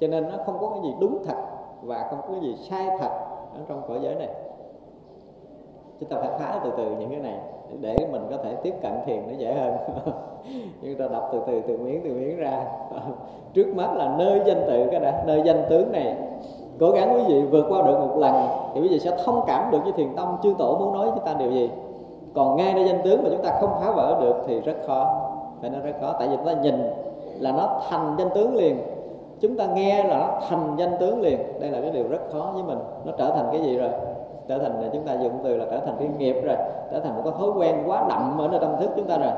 Cho 0.00 0.06
nên 0.06 0.28
nó 0.28 0.36
không 0.46 0.58
có 0.60 0.70
cái 0.70 0.82
gì 0.82 0.94
đúng 1.00 1.24
thật 1.26 1.46
và 1.82 2.08
không 2.10 2.20
có 2.22 2.28
cái 2.32 2.40
gì 2.40 2.56
sai 2.56 2.88
thật 2.98 3.10
ở 3.54 3.64
trong 3.68 3.82
cõi 3.88 3.98
giới 4.02 4.14
này 4.14 4.34
chúng 6.00 6.08
ta 6.08 6.16
phải 6.20 6.30
phá 6.38 6.60
từ 6.64 6.70
từ 6.76 6.84
những 6.98 7.10
cái 7.10 7.20
này 7.20 7.38
để 7.80 7.96
mình 8.12 8.22
có 8.30 8.36
thể 8.44 8.54
tiếp 8.62 8.74
cận 8.82 8.92
thiền 9.06 9.22
nó 9.26 9.32
dễ 9.38 9.54
hơn. 9.54 9.72
Chúng 10.82 10.94
ta 10.98 11.04
đọc 11.12 11.28
từ 11.32 11.40
từ 11.46 11.60
từ 11.68 11.78
miếng 11.78 12.00
từ 12.04 12.10
miếng 12.10 12.36
ra. 12.36 12.64
Trước 13.54 13.66
mắt 13.76 13.94
là 13.94 14.14
nơi 14.18 14.40
danh 14.46 14.64
tự 14.66 14.86
cái 14.90 15.00
đã, 15.00 15.24
nơi 15.26 15.42
danh 15.44 15.62
tướng 15.70 15.92
này. 15.92 16.16
Cố 16.80 16.90
gắng 16.90 17.14
quý 17.14 17.34
vị 17.34 17.42
vượt 17.42 17.66
qua 17.68 17.82
được 17.82 17.98
một 18.00 18.18
lần 18.18 18.34
thì 18.74 18.80
quý 18.80 18.88
vị 18.88 18.98
sẽ 18.98 19.10
thông 19.24 19.44
cảm 19.46 19.70
được 19.70 19.78
với 19.84 19.92
thiền 19.92 20.16
tông 20.16 20.36
chư 20.42 20.54
tổ 20.58 20.76
muốn 20.78 20.92
nói 20.92 21.10
chúng 21.14 21.24
ta 21.24 21.34
điều 21.34 21.50
gì. 21.50 21.70
Còn 22.34 22.56
ngay 22.56 22.74
nơi 22.74 22.84
danh 22.84 23.02
tướng 23.04 23.22
mà 23.22 23.28
chúng 23.30 23.42
ta 23.42 23.58
không 23.60 23.70
phá 23.80 23.90
vỡ 23.90 24.18
được 24.20 24.44
thì 24.46 24.60
rất 24.60 24.76
khó, 24.86 25.30
phải 25.60 25.70
nói 25.70 25.80
rất 25.84 25.92
khó. 26.00 26.12
Tại 26.18 26.28
vì 26.28 26.36
chúng 26.36 26.46
ta 26.46 26.52
nhìn 26.52 26.74
là 27.38 27.52
nó 27.52 27.80
thành 27.90 28.14
danh 28.18 28.28
tướng 28.34 28.56
liền. 28.56 28.78
Chúng 29.40 29.56
ta 29.56 29.66
nghe 29.66 30.04
là 30.04 30.18
nó 30.18 30.40
thành 30.48 30.76
danh 30.78 30.96
tướng 31.00 31.20
liền. 31.20 31.38
Đây 31.60 31.70
là 31.70 31.80
cái 31.80 31.90
điều 31.90 32.08
rất 32.08 32.20
khó 32.32 32.50
với 32.54 32.62
mình. 32.62 32.78
Nó 33.04 33.12
trở 33.18 33.30
thành 33.30 33.46
cái 33.52 33.60
gì 33.60 33.78
rồi? 33.78 33.90
Trở 34.48 34.58
thành 34.58 34.82
là 34.82 34.88
chúng 34.92 35.02
ta 35.02 35.12
dùng 35.22 35.32
từ 35.44 35.56
là 35.56 35.64
trở 35.70 35.78
thành 35.78 35.94
cái 35.98 36.08
nghiệp 36.18 36.36
rồi. 36.44 36.56
Trở 36.92 37.00
thành 37.00 37.14
một 37.14 37.20
cái 37.24 37.32
thói 37.38 37.50
quen 37.56 37.74
quá 37.86 38.04
đậm 38.08 38.38
ở 38.38 38.48
nơi 38.48 38.60
tâm 38.60 38.76
thức 38.80 38.90
chúng 38.96 39.06
ta 39.06 39.16
rồi. 39.18 39.32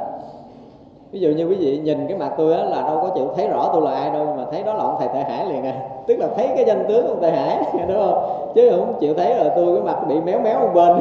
Ví 1.11 1.21
dụ 1.21 1.29
như 1.29 1.49
quý 1.49 1.55
vị 1.55 1.79
nhìn 1.79 2.07
cái 2.09 2.19
mặt 2.19 2.33
tôi 2.37 2.55
á, 2.55 2.65
là 2.65 2.83
đâu 2.83 2.99
có 3.03 3.09
chịu 3.15 3.29
thấy 3.37 3.49
rõ 3.49 3.71
tôi 3.73 3.83
là 3.83 3.91
ai 3.91 4.11
đâu, 4.11 4.35
mà 4.37 4.45
thấy 4.51 4.63
đó 4.63 4.75
là 4.75 4.85
ông 4.85 4.97
thầy 4.99 5.09
tệ 5.09 5.21
hải 5.21 5.47
liền 5.47 5.65
à. 5.65 5.75
Tức 6.07 6.17
là 6.17 6.29
thấy 6.37 6.49
cái 6.57 6.65
danh 6.65 6.85
tướng 6.89 7.07
ông 7.07 7.21
tệ 7.23 7.31
hải, 7.31 7.59
đúng 7.89 7.97
không? 7.97 8.51
Chứ 8.55 8.71
không 8.71 8.95
chịu 9.01 9.15
thấy 9.15 9.35
là 9.35 9.53
tôi 9.57 9.75
cái 9.75 9.85
mặt 9.85 10.09
bị 10.09 10.21
méo 10.21 10.41
méo 10.41 10.61
một 10.61 10.71
bên. 10.75 11.01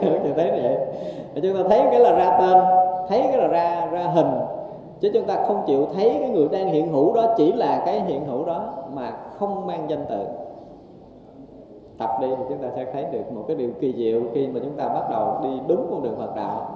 Không 0.00 0.22
chịu 0.22 0.32
thấy 0.36 0.44
như 0.44 0.60
vậy 0.62 0.76
chúng 1.42 1.56
ta 1.56 1.68
thấy 1.68 1.82
cái 1.90 2.00
là 2.00 2.12
ra 2.12 2.38
tên, 2.40 2.62
thấy 3.08 3.22
cái 3.22 3.36
là 3.36 3.46
ra 3.46 3.88
ra 3.92 4.02
hình. 4.02 4.30
Chứ 5.00 5.10
chúng 5.14 5.24
ta 5.24 5.44
không 5.46 5.62
chịu 5.66 5.86
thấy 5.94 6.16
cái 6.20 6.28
người 6.28 6.48
đang 6.52 6.68
hiện 6.68 6.92
hữu 6.92 7.14
đó 7.14 7.24
chỉ 7.36 7.52
là 7.52 7.82
cái 7.86 8.00
hiện 8.00 8.26
hữu 8.26 8.44
đó 8.44 8.64
mà 8.94 9.12
không 9.38 9.66
mang 9.66 9.90
danh 9.90 10.04
tự 10.08 10.39
tập 12.00 12.10
đi 12.20 12.28
thì 12.28 12.44
chúng 12.48 12.58
ta 12.58 12.68
sẽ 12.76 12.84
thấy 12.92 13.04
được 13.04 13.32
một 13.32 13.42
cái 13.48 13.56
điều 13.56 13.70
kỳ 13.80 13.92
diệu 13.92 14.20
khi 14.34 14.48
mà 14.48 14.60
chúng 14.64 14.76
ta 14.76 14.88
bắt 14.88 15.10
đầu 15.10 15.36
đi 15.42 15.60
đúng 15.68 15.86
con 15.90 16.02
đường 16.02 16.16
Phật 16.18 16.36
đạo. 16.36 16.66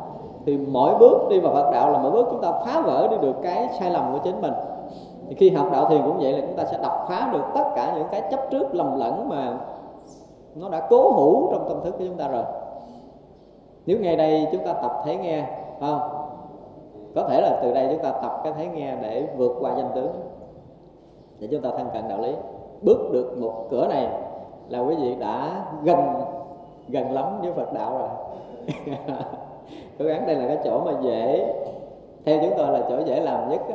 Thì 0.46 0.56
mỗi 0.56 0.94
bước 0.98 1.18
đi 1.30 1.40
vào 1.40 1.54
Phật 1.54 1.70
đạo 1.72 1.92
là 1.92 1.98
mỗi 1.98 2.10
bước 2.10 2.26
chúng 2.30 2.40
ta 2.42 2.52
phá 2.52 2.80
vỡ 2.80 3.08
đi 3.10 3.16
được 3.20 3.36
cái 3.42 3.68
sai 3.78 3.90
lầm 3.90 4.12
của 4.12 4.18
chính 4.24 4.40
mình. 4.40 4.52
Thì 5.28 5.34
khi 5.34 5.50
học 5.50 5.68
đạo 5.72 5.88
thiền 5.88 6.02
cũng 6.04 6.18
vậy 6.18 6.32
là 6.32 6.40
chúng 6.46 6.56
ta 6.56 6.64
sẽ 6.64 6.78
đập 6.82 6.92
phá 7.08 7.30
được 7.32 7.42
tất 7.54 7.64
cả 7.76 7.94
những 7.96 8.06
cái 8.10 8.22
chấp 8.30 8.40
trước 8.50 8.74
lầm 8.74 8.98
lẫn 8.98 9.28
mà 9.28 9.58
nó 10.54 10.68
đã 10.68 10.86
cố 10.90 11.12
hữu 11.12 11.52
trong 11.52 11.68
tâm 11.68 11.80
thức 11.84 11.90
của 11.98 12.04
chúng 12.08 12.16
ta 12.16 12.28
rồi. 12.28 12.44
Nếu 13.86 13.98
ngay 14.00 14.16
đây 14.16 14.46
chúng 14.52 14.64
ta 14.64 14.72
tập 14.72 15.02
thấy 15.04 15.16
nghe 15.16 15.46
không 15.80 16.00
có 17.14 17.28
thể 17.28 17.40
là 17.40 17.60
từ 17.62 17.74
đây 17.74 17.88
chúng 17.90 18.02
ta 18.02 18.10
tập 18.10 18.40
cái 18.44 18.52
thấy 18.56 18.66
nghe 18.66 18.96
để 19.02 19.26
vượt 19.36 19.52
qua 19.60 19.74
danh 19.76 19.90
tướng. 19.94 20.12
Để 21.38 21.48
chúng 21.50 21.62
ta 21.62 21.70
thân 21.76 21.88
cận 21.92 22.08
đạo 22.08 22.18
lý. 22.18 22.32
Bước 22.82 23.12
được 23.12 23.38
một 23.38 23.66
cửa 23.70 23.86
này 23.88 24.08
là 24.68 24.78
quý 24.78 24.94
vị 24.94 25.14
đã 25.20 25.64
gần 25.82 25.98
gần 26.88 27.12
lắm 27.12 27.40
với 27.42 27.52
Phật 27.52 27.72
đạo 27.72 27.98
rồi. 27.98 28.08
Cố 29.98 30.04
gắng 30.04 30.26
đây 30.26 30.36
là 30.36 30.46
cái 30.46 30.58
chỗ 30.64 30.80
mà 30.84 30.92
dễ, 31.02 31.52
theo 32.24 32.38
chúng 32.42 32.54
tôi 32.56 32.70
là 32.72 32.80
chỗ 32.88 32.98
dễ 33.06 33.20
làm 33.20 33.50
nhất 33.50 33.60
đó. 33.68 33.74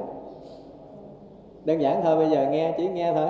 đơn 1.66 1.82
giản 1.82 2.02
thôi, 2.04 2.16
bây 2.16 2.30
giờ 2.30 2.48
nghe, 2.52 2.74
chỉ 2.78 2.88
nghe 2.88 3.14
thôi. 3.14 3.28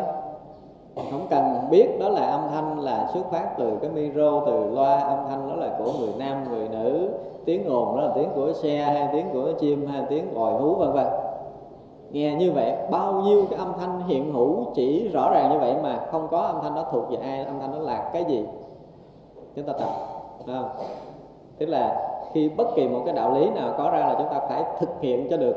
Không 0.96 1.28
cần 1.30 1.68
biết 1.72 1.88
đó 2.00 2.10
là 2.10 2.22
âm 2.22 2.42
thanh 2.52 2.80
là 2.80 3.08
xuất 3.14 3.32
phát 3.32 3.58
từ 3.58 3.78
cái 3.82 3.92
micro, 3.92 4.42
từ 4.46 4.70
loa 4.70 5.00
âm 5.00 5.20
thanh, 5.30 5.50
đó 5.50 5.56
là 5.56 5.70
của 5.78 5.92
người 6.00 6.14
nam, 6.18 6.44
người 6.50 6.68
nữ. 6.70 7.10
Tiếng 7.46 7.70
ồn 7.70 7.98
đó 7.98 8.02
là 8.02 8.12
tiếng 8.16 8.30
của 8.36 8.54
xe, 8.54 8.78
hay 8.78 9.08
tiếng 9.14 9.26
của 9.34 9.52
chim, 9.60 9.88
hay 9.88 10.04
tiếng 10.10 10.28
còi 10.36 10.54
hú, 10.54 10.76
vân 10.76 10.92
vân 10.92 11.06
nghe 12.12 12.36
như 12.36 12.52
vậy 12.52 12.76
bao 12.92 13.14
nhiêu 13.14 13.46
cái 13.50 13.60
âm 13.60 13.74
thanh 13.80 14.02
hiện 14.08 14.34
hữu 14.34 14.66
chỉ 14.76 15.08
rõ 15.08 15.30
ràng 15.34 15.50
như 15.52 15.60
vậy 15.60 15.76
mà 15.84 16.06
không 16.12 16.28
có 16.32 16.38
âm 16.38 16.56
thanh 16.62 16.76
đó 16.76 16.86
thuộc 16.92 17.10
về 17.10 17.18
ai 17.18 17.44
âm 17.44 17.60
thanh 17.60 17.72
đó 17.72 17.80
là 17.80 18.10
cái 18.14 18.26
gì? 18.26 18.46
Chúng 19.56 19.66
ta 19.66 19.74
tập 19.74 19.90
không? 20.46 20.70
tức 21.58 21.66
là 21.66 22.10
khi 22.34 22.50
bất 22.50 22.68
kỳ 22.76 22.88
một 22.88 23.02
cái 23.06 23.16
đạo 23.16 23.34
lý 23.34 23.50
nào 23.50 23.74
có 23.78 23.90
ra 23.92 24.00
là 24.00 24.16
chúng 24.18 24.28
ta 24.28 24.40
phải 24.50 24.64
thực 24.80 24.90
hiện 25.02 25.28
cho 25.30 25.38
được. 25.38 25.56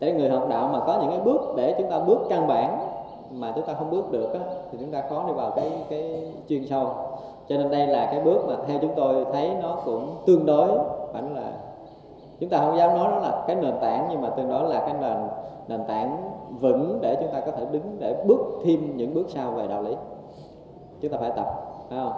Để 0.00 0.12
người 0.12 0.30
học 0.30 0.48
đạo 0.48 0.70
mà 0.72 0.80
có 0.86 0.98
những 1.00 1.10
cái 1.10 1.20
bước 1.20 1.40
để 1.56 1.74
chúng 1.78 1.90
ta 1.90 1.98
bước 1.98 2.18
căn 2.28 2.46
bản 2.46 2.78
mà 3.30 3.52
chúng 3.54 3.66
ta 3.66 3.74
không 3.74 3.90
bước 3.90 4.12
được 4.12 4.34
á, 4.34 4.40
thì 4.72 4.78
chúng 4.80 4.90
ta 4.90 5.02
khó 5.10 5.24
đi 5.26 5.32
vào 5.32 5.50
cái 5.50 5.70
cái 5.90 6.32
chuyên 6.48 6.66
sâu. 6.66 6.86
Cho 7.48 7.56
nên 7.56 7.70
đây 7.70 7.86
là 7.86 8.06
cái 8.06 8.20
bước 8.20 8.44
mà 8.48 8.54
theo 8.66 8.78
chúng 8.82 8.92
tôi 8.96 9.24
thấy 9.32 9.50
nó 9.62 9.76
cũng 9.84 10.06
tương 10.26 10.46
đối 10.46 10.68
phải 11.12 11.22
là 11.22 11.52
chúng 12.40 12.50
ta 12.50 12.58
không 12.58 12.76
dám 12.76 12.94
nói 12.94 13.08
nó 13.10 13.18
là 13.18 13.44
cái 13.46 13.56
nền 13.56 13.74
tảng, 13.80 14.08
nhưng 14.10 14.22
mà 14.22 14.30
tương 14.30 14.48
đối 14.48 14.68
là 14.68 14.80
cái 14.80 14.94
nền 15.00 15.16
nền 15.68 15.84
tảng 15.88 16.30
vững 16.60 16.98
để 17.02 17.16
chúng 17.20 17.32
ta 17.32 17.40
có 17.40 17.52
thể 17.52 17.66
đứng 17.70 17.96
để 17.98 18.24
bước 18.26 18.40
thêm 18.64 18.96
những 18.96 19.14
bước 19.14 19.26
sau 19.28 19.50
về 19.50 19.66
đạo 19.66 19.82
lý. 19.82 19.96
Chúng 21.00 21.12
ta 21.12 21.18
phải 21.18 21.30
tập, 21.36 21.46
phải 21.88 21.98
không? 21.98 22.12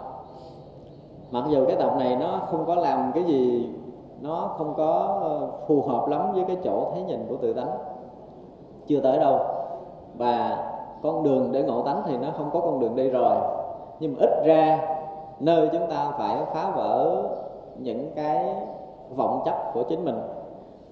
Mặc 1.30 1.44
dù 1.48 1.66
cái 1.66 1.76
tập 1.76 1.96
này 1.98 2.16
nó 2.16 2.40
không 2.50 2.64
có 2.66 2.74
làm 2.74 3.12
cái 3.14 3.24
gì, 3.24 3.70
nó 4.20 4.54
không 4.58 4.74
có 4.76 5.18
ờ, 5.22 5.48
phù 5.68 5.82
hợp 5.82 6.08
lắm 6.08 6.32
với 6.34 6.44
cái 6.44 6.56
chỗ 6.64 6.90
thấy 6.94 7.02
nhìn 7.02 7.26
của 7.28 7.36
tự 7.36 7.52
tánh. 7.52 7.70
Chưa 8.86 9.00
tới 9.00 9.18
đâu. 9.18 9.38
Và 10.18 10.64
con 11.02 11.22
đường 11.22 11.52
để 11.52 11.62
ngộ 11.62 11.82
tánh 11.82 12.02
thì 12.06 12.16
nó 12.16 12.28
không 12.38 12.50
có 12.52 12.60
con 12.60 12.80
đường 12.80 12.96
đi 12.96 13.10
rồi. 13.10 13.36
Nhưng 14.00 14.12
mà 14.12 14.18
ít 14.20 14.44
ra 14.44 14.78
nơi 15.40 15.68
chúng 15.72 15.90
ta 15.90 16.12
phải 16.18 16.36
phá 16.54 16.72
vỡ 16.76 17.22
những 17.76 18.10
cái 18.14 18.54
vọng 19.16 19.42
chấp 19.44 19.74
của 19.74 19.82
chính 19.82 20.04
mình. 20.04 20.20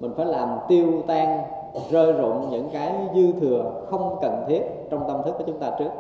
Mình 0.01 0.13
phải 0.17 0.27
làm 0.27 0.59
tiêu 0.69 0.87
tan, 1.07 1.43
rơi 1.91 2.13
rụng 2.13 2.51
những 2.51 2.69
cái 2.73 2.95
dư 3.15 3.33
thừa 3.41 3.73
không 3.91 4.17
cần 4.21 4.45
thiết 4.49 4.63
trong 4.91 5.09
tâm 5.09 5.23
thức 5.23 5.35
của 5.39 5.45
chúng 5.47 5.59
ta 5.59 5.71
trước. 5.79 5.91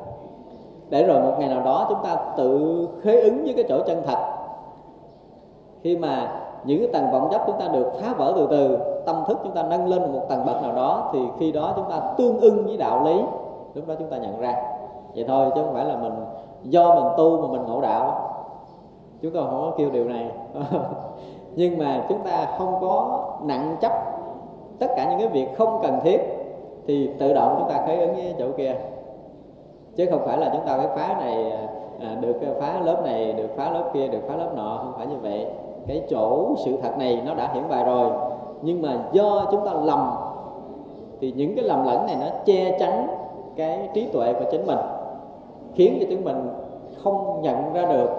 Để 0.88 1.06
rồi 1.06 1.20
một 1.20 1.36
ngày 1.38 1.48
nào 1.48 1.64
đó 1.64 1.86
chúng 1.88 1.98
ta 2.04 2.16
tự 2.36 2.88
khế 3.02 3.20
ứng 3.20 3.44
với 3.44 3.54
cái 3.54 3.64
chỗ 3.68 3.82
chân 3.86 4.02
thật. 4.06 4.18
Khi 5.82 5.96
mà 5.96 6.40
những 6.64 6.78
cái 6.78 6.88
tầng 6.92 7.12
vọng 7.12 7.28
chấp 7.32 7.42
chúng 7.46 7.58
ta 7.58 7.68
được 7.68 7.92
phá 8.00 8.14
vỡ 8.18 8.32
từ 8.36 8.46
từ, 8.50 8.78
tâm 9.06 9.24
thức 9.26 9.38
chúng 9.42 9.52
ta 9.52 9.62
nâng 9.62 9.88
lên 9.88 10.12
một 10.12 10.20
tầng 10.28 10.46
bậc 10.46 10.62
nào 10.62 10.72
đó, 10.72 11.10
thì 11.12 11.18
khi 11.38 11.52
đó 11.52 11.72
chúng 11.76 11.90
ta 11.90 12.00
tương 12.18 12.40
ưng 12.40 12.66
với 12.66 12.76
đạo 12.76 13.04
lý, 13.04 13.22
lúc 13.74 13.88
đó 13.88 13.94
chúng 13.98 14.10
ta 14.10 14.16
nhận 14.16 14.40
ra. 14.40 14.54
Vậy 15.14 15.24
thôi 15.28 15.50
chứ 15.54 15.62
không 15.64 15.74
phải 15.74 15.84
là 15.84 15.96
mình 15.96 16.12
do 16.62 16.94
mình 16.94 17.12
tu 17.16 17.40
mà 17.40 17.48
mình 17.48 17.62
ngộ 17.66 17.80
đạo. 17.80 18.30
Chúng 19.22 19.32
ta 19.32 19.40
không 19.40 19.60
có 19.60 19.72
kêu 19.76 19.90
điều 19.90 20.04
này. 20.04 20.30
nhưng 21.57 21.78
mà 21.78 22.05
chúng 22.09 22.18
ta 22.24 22.46
không 22.59 22.78
có 22.80 23.24
nặng 23.42 23.76
chấp 23.80 23.92
tất 24.78 24.86
cả 24.96 25.11
những 25.11 25.18
cái 25.18 25.28
việc 25.28 25.48
không 25.59 25.78
cần 25.82 26.01
thiết 26.03 26.18
thì 26.86 27.11
tự 27.18 27.34
động 27.34 27.57
chúng 27.59 27.68
ta 27.68 27.82
khởi 27.86 27.96
ứng 27.96 28.14
với 28.14 28.34
chỗ 28.38 28.46
kia. 28.57 28.74
Chứ 29.96 30.07
không 30.11 30.20
phải 30.26 30.38
là 30.38 30.51
chúng 30.53 30.66
ta 30.66 30.76
phải 30.76 30.88
phá 30.96 31.16
này 31.20 31.53
à, 32.01 32.16
được 32.20 32.36
phá 32.61 32.80
lớp 32.80 33.03
này 33.05 33.32
được 33.32 33.57
phá 33.57 33.70
lớp 33.70 33.90
kia 33.94 34.09
được 34.09 34.20
phá 34.28 34.36
lớp 34.36 34.51
nọ 34.57 34.80
không 34.82 34.92
phải 34.96 35.07
như 35.07 35.16
vậy. 35.22 35.46
Cái 35.86 36.03
chỗ 36.11 36.55
sự 36.64 36.76
thật 36.82 36.98
này 36.98 37.22
nó 37.26 37.34
đã 37.34 37.51
hiển 37.55 37.68
bày 37.68 37.84
rồi. 37.84 38.11
Nhưng 38.62 38.82
mà 38.82 38.98
do 39.12 39.46
chúng 39.51 39.66
ta 39.66 39.72
lầm 39.72 40.11
thì 41.20 41.32
những 41.36 41.57
cái 41.57 41.64
lầm 41.64 41.86
lẫn 41.86 42.07
này 42.07 42.16
nó 42.20 42.26
che 42.44 42.78
chắn 42.78 43.07
cái 43.57 43.88
trí 43.94 44.07
tuệ 44.07 44.32
của 44.32 44.44
chính 44.51 44.66
mình 44.66 44.78
khiến 45.74 45.98
cho 46.01 46.07
chúng 46.11 46.24
mình 46.24 46.48
không 47.03 47.42
nhận 47.42 47.72
ra 47.72 47.82
được 47.82 48.11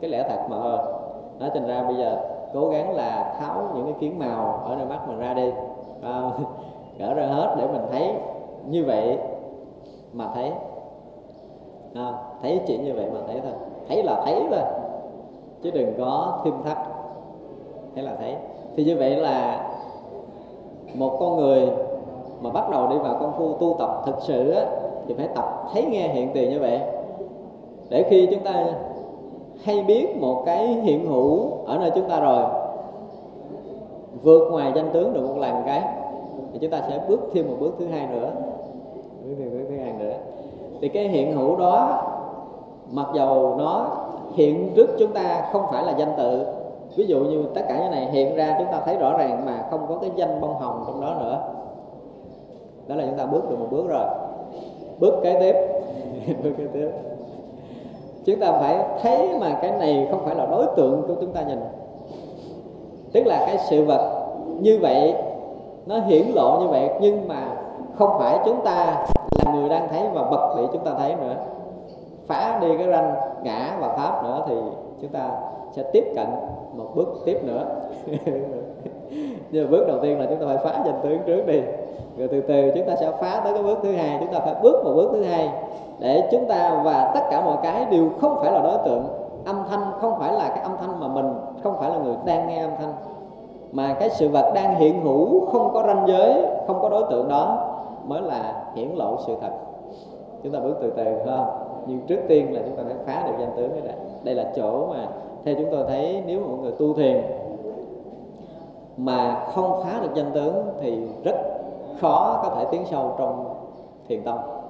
cái 0.00 0.10
lẽ 0.10 0.24
thật 0.28 0.38
mà 0.48 0.56
ờ, 0.56 1.00
nói 1.38 1.50
thành 1.54 1.66
ra 1.66 1.82
bây 1.82 1.96
giờ 1.96 2.18
cố 2.54 2.68
gắng 2.68 2.96
là 2.96 3.34
tháo 3.40 3.70
những 3.74 3.84
cái 3.84 3.94
kiến 4.00 4.18
màu 4.18 4.62
ở 4.64 4.76
nơi 4.76 4.86
mắt 4.86 5.08
mình 5.08 5.18
ra 5.18 5.34
đi. 5.34 5.50
À, 6.02 6.22
gỡ 6.98 7.14
ra 7.14 7.26
hết 7.26 7.54
để 7.58 7.66
mình 7.66 7.82
thấy 7.92 8.14
như 8.68 8.84
vậy 8.84 9.18
mà 10.12 10.28
thấy. 10.34 10.52
À, 11.94 12.12
thấy 12.42 12.60
chỉ 12.66 12.78
như 12.78 12.94
vậy 12.94 13.06
mà 13.12 13.20
thấy 13.26 13.40
thôi. 13.40 13.52
Thấy 13.88 14.02
là 14.02 14.22
thấy 14.24 14.42
thôi 14.50 14.60
chứ 15.62 15.70
đừng 15.70 15.94
có 15.98 16.40
thêm 16.44 16.54
thắt. 16.64 16.78
Thấy 17.94 18.04
là 18.04 18.14
thấy. 18.18 18.36
Thì 18.76 18.84
như 18.84 18.96
vậy 18.96 19.16
là 19.16 19.68
một 20.94 21.16
con 21.20 21.36
người 21.36 21.68
mà 22.40 22.50
bắt 22.50 22.70
đầu 22.70 22.88
đi 22.88 22.98
vào 22.98 23.16
công 23.20 23.32
phu 23.38 23.52
tu 23.52 23.76
tập 23.78 24.02
thực 24.06 24.16
sự 24.20 24.50
á, 24.50 24.64
thì 25.06 25.14
phải 25.14 25.28
tập 25.34 25.68
thấy 25.72 25.84
nghe 25.84 26.08
hiện 26.08 26.30
tiền 26.34 26.50
như 26.50 26.60
vậy. 26.60 26.80
Để 27.88 28.02
khi 28.10 28.28
chúng 28.30 28.44
ta 28.44 28.64
hay 29.62 29.82
biết 29.82 30.16
một 30.16 30.42
cái 30.46 30.66
hiện 30.66 31.06
hữu 31.06 31.50
ở 31.66 31.78
nơi 31.78 31.90
chúng 31.94 32.08
ta 32.08 32.20
rồi, 32.20 32.44
vượt 34.22 34.48
ngoài 34.50 34.72
danh 34.74 34.90
tướng 34.92 35.12
được 35.12 35.28
một 35.28 35.38
lần 35.38 35.62
cái, 35.66 35.82
thì 36.52 36.58
chúng 36.58 36.70
ta 36.70 36.82
sẽ 36.88 37.00
bước 37.08 37.20
thêm 37.34 37.48
một 37.48 37.56
bước 37.60 37.74
thứ 37.78 37.86
hai 37.86 38.06
nữa. 38.06 38.30
Bước 39.24 39.34
thêm 39.38 39.50
bước 39.50 39.64
thứ 39.68 39.76
hai 39.76 39.92
nữa. 39.92 40.14
Thì 40.80 40.88
cái 40.88 41.08
hiện 41.08 41.36
hữu 41.36 41.56
đó, 41.56 42.02
mặc 42.90 43.06
dầu 43.14 43.54
nó 43.58 43.86
hiện 44.34 44.72
trước 44.76 44.90
chúng 44.98 45.12
ta 45.12 45.48
không 45.52 45.62
phải 45.70 45.84
là 45.84 45.92
danh 45.98 46.12
tự, 46.16 46.46
ví 46.96 47.06
dụ 47.06 47.18
như 47.18 47.44
tất 47.54 47.62
cả 47.68 47.78
những 47.82 47.90
này 47.90 48.06
hiện 48.10 48.36
ra 48.36 48.54
chúng 48.58 48.66
ta 48.72 48.82
thấy 48.84 48.96
rõ 48.96 49.18
ràng 49.18 49.42
mà 49.46 49.64
không 49.70 49.80
có 49.88 49.94
cái 50.00 50.10
danh 50.16 50.40
bông 50.40 50.54
hồng 50.54 50.84
trong 50.86 51.00
đó 51.00 51.14
nữa. 51.20 51.42
Đó 52.86 52.94
là 52.94 53.04
chúng 53.06 53.18
ta 53.18 53.26
bước 53.26 53.50
được 53.50 53.56
một 53.58 53.66
bước 53.70 53.88
rồi. 53.88 54.06
Bước 55.00 55.14
kế 55.22 55.40
tiếp. 55.40 55.54
Bước 56.42 56.50
kế 56.58 56.64
tiếp 56.72 56.90
chúng 58.24 58.40
ta 58.40 58.52
phải 58.52 58.78
thấy 59.02 59.38
mà 59.40 59.58
cái 59.62 59.70
này 59.70 60.08
không 60.10 60.20
phải 60.24 60.34
là 60.34 60.46
đối 60.46 60.66
tượng 60.76 61.02
của 61.08 61.14
chúng 61.20 61.32
ta 61.32 61.42
nhìn. 61.42 61.58
Tức 63.12 63.24
là 63.26 63.44
cái 63.46 63.58
sự 63.58 63.84
vật 63.84 64.26
như 64.60 64.78
vậy, 64.82 65.14
nó 65.86 65.98
hiển 65.98 66.26
lộ 66.34 66.60
như 66.60 66.68
vậy, 66.68 66.88
nhưng 67.00 67.28
mà 67.28 67.56
không 67.94 68.10
phải 68.18 68.38
chúng 68.44 68.64
ta 68.64 69.04
là 69.44 69.52
người 69.52 69.68
đang 69.68 69.88
thấy 69.88 70.02
và 70.14 70.22
vật 70.22 70.54
bị 70.56 70.62
chúng 70.72 70.84
ta 70.84 70.90
thấy 70.98 71.14
nữa. 71.14 71.34
Phá 72.26 72.58
đi 72.62 72.68
cái 72.78 72.86
ranh 72.90 73.14
ngã 73.42 73.76
và 73.80 73.88
pháp 73.88 74.24
nữa 74.24 74.44
thì 74.48 74.54
chúng 75.00 75.10
ta 75.10 75.30
sẽ 75.72 75.82
tiếp 75.92 76.04
cận 76.14 76.26
một 76.76 76.86
bước 76.94 77.08
tiếp 77.24 77.38
nữa. 77.44 77.64
Nhưng 79.50 79.64
mà 79.64 79.70
bước 79.70 79.84
đầu 79.88 79.98
tiên 80.02 80.18
là 80.18 80.26
chúng 80.26 80.38
ta 80.38 80.46
phải 80.46 80.56
phá 80.56 80.82
danh 80.84 81.00
tướng 81.02 81.18
trước 81.26 81.46
đi 81.46 81.60
rồi 82.16 82.28
từ 82.28 82.40
từ 82.40 82.70
chúng 82.74 82.86
ta 82.86 82.96
sẽ 82.96 83.10
phá 83.20 83.40
tới 83.44 83.52
cái 83.52 83.62
bước 83.62 83.78
thứ 83.82 83.92
hai, 83.92 84.16
chúng 84.20 84.32
ta 84.32 84.40
phải 84.40 84.54
bước 84.62 84.84
một 84.84 84.92
bước 84.96 85.10
thứ 85.12 85.22
hai 85.22 85.50
để 85.98 86.28
chúng 86.32 86.44
ta 86.44 86.80
và 86.84 87.10
tất 87.14 87.20
cả 87.30 87.44
mọi 87.44 87.56
cái 87.62 87.86
đều 87.90 88.10
không 88.20 88.38
phải 88.42 88.52
là 88.52 88.60
đối 88.62 88.78
tượng. 88.84 89.04
Âm 89.44 89.62
thanh 89.70 89.80
không 90.00 90.14
phải 90.18 90.32
là 90.32 90.48
cái 90.48 90.62
âm 90.62 90.72
thanh 90.80 91.00
mà 91.00 91.08
mình, 91.08 91.32
không 91.62 91.76
phải 91.80 91.90
là 91.90 91.96
người 91.96 92.14
đang 92.24 92.48
nghe 92.48 92.62
âm 92.62 92.70
thanh, 92.78 92.92
mà 93.72 93.96
cái 94.00 94.10
sự 94.10 94.28
vật 94.28 94.52
đang 94.54 94.74
hiện 94.74 95.02
hữu 95.02 95.46
không 95.46 95.70
có 95.72 95.82
ranh 95.86 96.04
giới, 96.06 96.46
không 96.66 96.78
có 96.82 96.88
đối 96.88 97.02
tượng 97.10 97.28
đó 97.28 97.66
mới 98.04 98.22
là 98.22 98.62
hiển 98.74 98.88
lộ 98.94 99.16
sự 99.26 99.36
thật. 99.40 99.50
Chúng 100.42 100.52
ta 100.52 100.58
bước 100.60 100.76
từ 100.82 100.90
từ 100.96 101.04
không? 101.26 101.46
Nhưng 101.86 102.00
trước 102.06 102.18
tiên 102.28 102.54
là 102.54 102.60
chúng 102.66 102.76
ta 102.76 102.82
phải 102.86 102.94
phá 103.06 103.26
được 103.26 103.34
danh 103.38 103.52
tướng 103.56 103.70
cái 103.70 103.94
đây 104.24 104.34
là 104.34 104.44
chỗ 104.56 104.86
mà 104.86 105.06
theo 105.44 105.54
chúng 105.54 105.68
tôi 105.70 105.84
thấy 105.88 106.22
nếu 106.26 106.40
một 106.40 106.56
người 106.62 106.72
tu 106.72 106.94
thiền 106.94 107.22
mà 108.96 109.46
không 109.54 109.80
phá 109.84 110.00
được 110.02 110.14
danh 110.14 110.30
tướng 110.34 110.66
thì 110.80 110.98
rất 111.24 111.36
khó 112.00 112.40
có 112.42 112.50
thể 112.56 112.64
tiến 112.70 112.82
sâu 112.90 113.14
trong 113.18 113.54
thiền 114.08 114.22
tông 114.22 114.60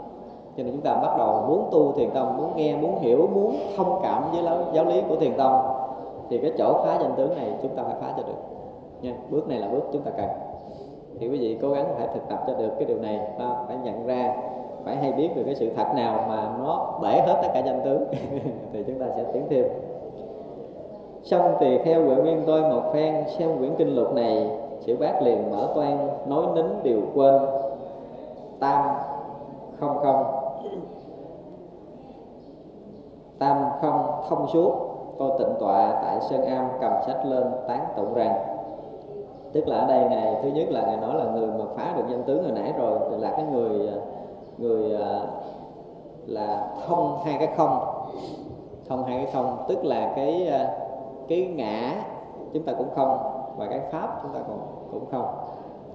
cho 0.57 0.63
nên 0.63 0.73
chúng 0.73 0.83
ta 0.83 0.95
bắt 0.95 1.15
đầu 1.19 1.45
muốn 1.49 1.69
tu 1.73 1.93
thiền 1.93 2.11
tông 2.11 2.37
muốn 2.37 2.57
nghe, 2.57 2.77
muốn 2.77 2.99
hiểu, 3.01 3.29
muốn 3.35 3.55
thông 3.77 4.01
cảm 4.03 4.25
với 4.33 4.43
giáo 4.73 4.85
lý 4.85 5.03
của 5.09 5.17
thiền 5.17 5.37
tông 5.37 5.63
thì 6.31 6.39
cái 6.39 6.53
chỗ 6.59 6.83
phá 6.85 6.99
danh 7.01 7.13
tướng 7.17 7.37
này 7.37 7.53
chúng 7.63 7.77
ta 7.77 7.83
phải 7.83 7.95
phá 8.01 8.13
cho 8.17 8.23
được. 8.23 8.39
Nha, 9.03 9.15
bước 9.31 9.49
này 9.49 9.59
là 9.59 9.69
bước 9.69 9.83
chúng 9.93 10.03
ta 10.03 10.11
cần. 10.11 10.29
Thì 11.19 11.29
quý 11.29 11.39
vị 11.39 11.59
cố 11.63 11.71
gắng 11.71 11.87
phải 11.99 12.09
thực 12.15 12.29
tập 12.29 12.45
cho 12.47 12.55
được 12.55 12.71
cái 12.79 12.85
điều 12.85 12.99
này. 12.99 13.21
Phải 13.39 13.77
nhận 13.85 14.07
ra, 14.07 14.37
phải 14.85 14.97
hay 14.97 15.13
biết 15.13 15.29
được 15.37 15.43
cái 15.47 15.55
sự 15.55 15.71
thật 15.77 15.87
nào 15.97 16.25
mà 16.29 16.49
nó 16.59 16.99
bể 17.03 17.23
hết 17.27 17.41
tất 17.43 17.49
cả 17.55 17.63
danh 17.67 17.81
tướng, 17.85 18.05
thì 18.73 18.85
chúng 18.87 18.99
ta 18.99 19.07
sẽ 19.17 19.25
tiến 19.33 19.43
thêm. 19.51 19.65
Xong 21.23 21.55
thì 21.61 21.79
theo 21.79 22.07
quyển 22.07 22.19
nguyên 22.19 22.43
tôi 22.47 22.63
một 22.63 22.83
phen, 22.93 23.25
xem 23.39 23.59
quyển 23.59 23.75
kinh 23.79 23.95
luật 23.95 24.15
này 24.15 24.51
chữ 24.87 24.97
bác 25.01 25.23
liền 25.23 25.51
mở 25.51 25.69
toan 25.75 26.09
nói 26.27 26.47
nín 26.55 26.67
điều 26.83 27.01
quên. 27.15 27.35
Tam 28.61 28.85
không 29.81 29.99
không. 30.03 30.25
Tam 33.39 33.65
không 33.81 34.21
thông 34.29 34.47
suốt. 34.49 34.73
Tôi 35.19 35.31
tịnh 35.39 35.55
tọa 35.61 36.01
tại 36.03 36.21
sơn 36.21 36.45
am, 36.45 36.69
cầm 36.81 36.93
sách 37.07 37.27
lên, 37.27 37.45
tán 37.69 37.85
tụng 37.97 38.15
rằng, 38.15 38.35
tức 39.53 39.69
là 39.69 39.79
ở 39.79 39.87
đây 39.87 40.09
này 40.09 40.37
thứ 40.43 40.49
nhất 40.49 40.69
là 40.71 40.83
ngài 40.87 40.97
nói 40.97 41.15
là 41.15 41.25
người 41.25 41.47
mà 41.47 41.65
phá 41.77 41.93
được 41.97 42.03
danh 42.11 42.23
tướng 42.23 42.43
hồi 42.43 42.53
nãy 42.53 42.73
rồi 42.79 42.99
là 43.19 43.31
cái 43.31 43.45
người 43.53 43.89
à, 43.89 43.95
người 44.59 44.97
à, 44.97 45.21
là 46.27 46.69
thông 46.87 47.19
hai 47.25 47.37
cái 47.39 47.49
không. 47.57 47.79
Thông 48.89 49.05
hai 49.05 49.19
cái 49.25 49.33
không, 49.33 49.65
tức 49.69 49.85
là 49.85 50.13
cái 50.17 50.49
à, 50.49 50.71
cái 51.29 51.47
ngã, 51.57 52.03
chúng 52.53 52.63
ta 52.63 52.73
cũng 52.79 52.89
không 52.95 53.19
và 53.61 53.67
cái 53.67 53.81
pháp 53.93 54.19
chúng 54.23 54.33
ta 54.33 54.41
còn 54.49 54.59
cũng 54.93 55.05
không. 55.11 55.27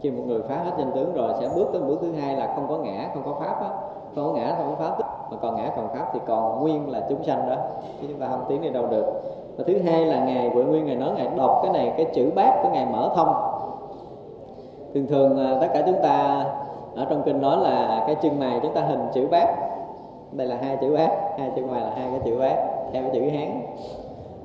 Khi 0.02 0.12
một 0.12 0.24
người 0.28 0.42
phá 0.50 0.56
hết 0.56 0.72
danh 0.78 0.92
tướng 0.92 1.14
rồi 1.14 1.34
sẽ 1.40 1.50
bước 1.56 1.68
tới 1.74 1.82
bước 1.82 1.98
thứ 2.02 2.12
hai 2.12 2.36
là 2.36 2.54
không 2.56 2.66
có 2.70 2.78
ngã, 2.78 3.10
không 3.14 3.24
có 3.26 3.34
pháp 3.40 3.62
á. 3.62 3.70
Không 4.16 4.26
có 4.26 4.32
ngã, 4.32 4.56
không 4.58 4.76
có 4.76 4.86
pháp 4.86 5.04
mà 5.32 5.38
còn 5.42 5.56
ngã 5.56 5.72
còn 5.76 5.88
pháp 5.88 6.10
thì 6.14 6.20
còn 6.28 6.62
nguyên 6.62 6.90
là 6.90 7.02
chúng 7.10 7.24
sanh 7.24 7.50
đó. 7.50 7.56
Chứ 8.02 8.08
chúng 8.10 8.20
ta 8.20 8.28
không 8.28 8.46
tiến 8.48 8.62
đi 8.62 8.70
đâu 8.70 8.88
được. 8.88 9.06
Và 9.58 9.64
thứ 9.68 9.80
hai 9.82 10.06
là 10.06 10.26
ngài 10.26 10.50
Huệ 10.50 10.64
Nguyên 10.64 10.86
ngài 10.86 10.96
nói, 10.96 11.10
ngài 11.16 11.28
đọc 11.38 11.60
cái 11.64 11.72
này, 11.74 11.94
cái 11.98 12.06
chữ 12.14 12.32
bát 12.36 12.60
của 12.64 12.70
ngài 12.70 12.86
mở 12.86 13.12
thông. 13.16 13.36
Thường 14.94 15.08
thường 15.08 15.48
à, 15.48 15.58
tất 15.62 15.68
cả 15.74 15.84
chúng 15.86 16.02
ta 16.04 16.46
ở 16.96 17.06
trong 17.10 17.24
kinh 17.26 17.42
nói 17.42 17.58
là 17.58 18.04
cái 18.08 18.16
chân 18.16 18.40
mày 18.40 18.60
chúng 18.62 18.74
ta 18.74 18.82
hình 18.82 19.08
chữ 19.14 19.28
bát. 19.32 19.56
Đây 20.32 20.48
là 20.48 20.58
hai 20.62 20.78
chữ 20.82 20.96
bát, 20.98 21.12
hai 21.38 21.52
chân 21.56 21.72
mày 21.72 21.82
là 21.82 21.90
hai 21.96 22.08
cái 22.12 22.20
chữ 22.26 22.40
bát, 22.40 22.56
theo 22.94 23.02
cái 23.02 23.12
chữ 23.14 23.22
hán 23.38 23.62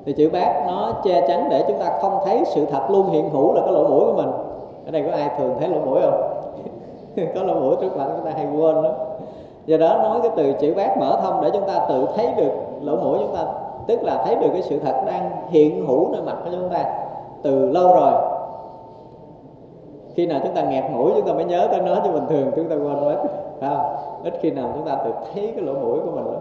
thì 0.05 0.13
chữ 0.13 0.29
bát 0.29 0.63
nó 0.67 0.91
che 1.03 1.27
chắn 1.27 1.47
để 1.49 1.63
chúng 1.67 1.79
ta 1.79 1.97
không 2.01 2.19
thấy 2.25 2.43
sự 2.45 2.65
thật 2.65 2.81
luôn 2.89 3.09
hiện 3.09 3.29
hữu 3.29 3.53
là 3.53 3.61
cái 3.61 3.73
lỗ 3.73 3.87
mũi 3.87 4.05
của 4.05 4.13
mình. 4.13 4.31
Ở 4.85 4.91
đây 4.91 5.03
có 5.03 5.17
ai 5.17 5.29
thường 5.37 5.55
thấy 5.59 5.69
lỗ 5.69 5.79
mũi 5.79 6.01
không? 6.01 6.21
Có 7.35 7.43
lỗ 7.43 7.53
mũi 7.53 7.75
trước 7.81 7.97
mặt 7.97 8.05
chúng 8.15 8.25
ta 8.25 8.31
hay 8.31 8.45
quên 8.45 8.83
đó. 8.83 8.89
Do 9.65 9.77
đó 9.77 9.99
nói 10.03 10.19
cái 10.23 10.31
từ 10.35 10.53
chữ 10.53 10.73
bát 10.77 10.97
mở 10.97 11.19
thông 11.23 11.41
để 11.41 11.49
chúng 11.53 11.67
ta 11.67 11.85
tự 11.89 12.07
thấy 12.15 12.33
được 12.37 12.51
lỗ 12.81 12.95
mũi 12.95 13.17
chúng 13.19 13.35
ta, 13.35 13.45
tức 13.87 14.03
là 14.03 14.23
thấy 14.25 14.35
được 14.35 14.49
cái 14.53 14.61
sự 14.61 14.79
thật 14.79 15.03
đang 15.05 15.31
hiện 15.49 15.87
hữu 15.87 16.11
nơi 16.11 16.21
mặt 16.21 16.35
của 16.43 16.49
chúng 16.51 16.69
ta 16.69 16.85
từ 17.43 17.71
lâu 17.71 17.87
rồi. 17.87 18.11
Khi 20.15 20.25
nào 20.25 20.39
chúng 20.43 20.53
ta 20.53 20.61
nghẹt 20.61 20.83
mũi 20.91 21.11
chúng 21.15 21.27
ta 21.27 21.33
mới 21.33 21.45
nhớ 21.45 21.67
tới 21.71 21.81
nó 21.81 21.95
chứ 22.03 22.11
bình 22.11 22.25
thường 22.29 22.51
chúng 22.55 22.69
ta 22.69 22.75
quên 22.75 23.05
mất 23.05 23.15
không? 23.61 23.95
Ít 24.23 24.33
khi 24.41 24.51
nào 24.51 24.69
chúng 24.75 24.85
ta 24.85 24.95
tự 24.95 25.11
thấy 25.33 25.51
cái 25.55 25.65
lỗ 25.65 25.73
mũi 25.73 25.99
của 25.99 26.11
mình 26.11 26.25
đó 26.25 26.39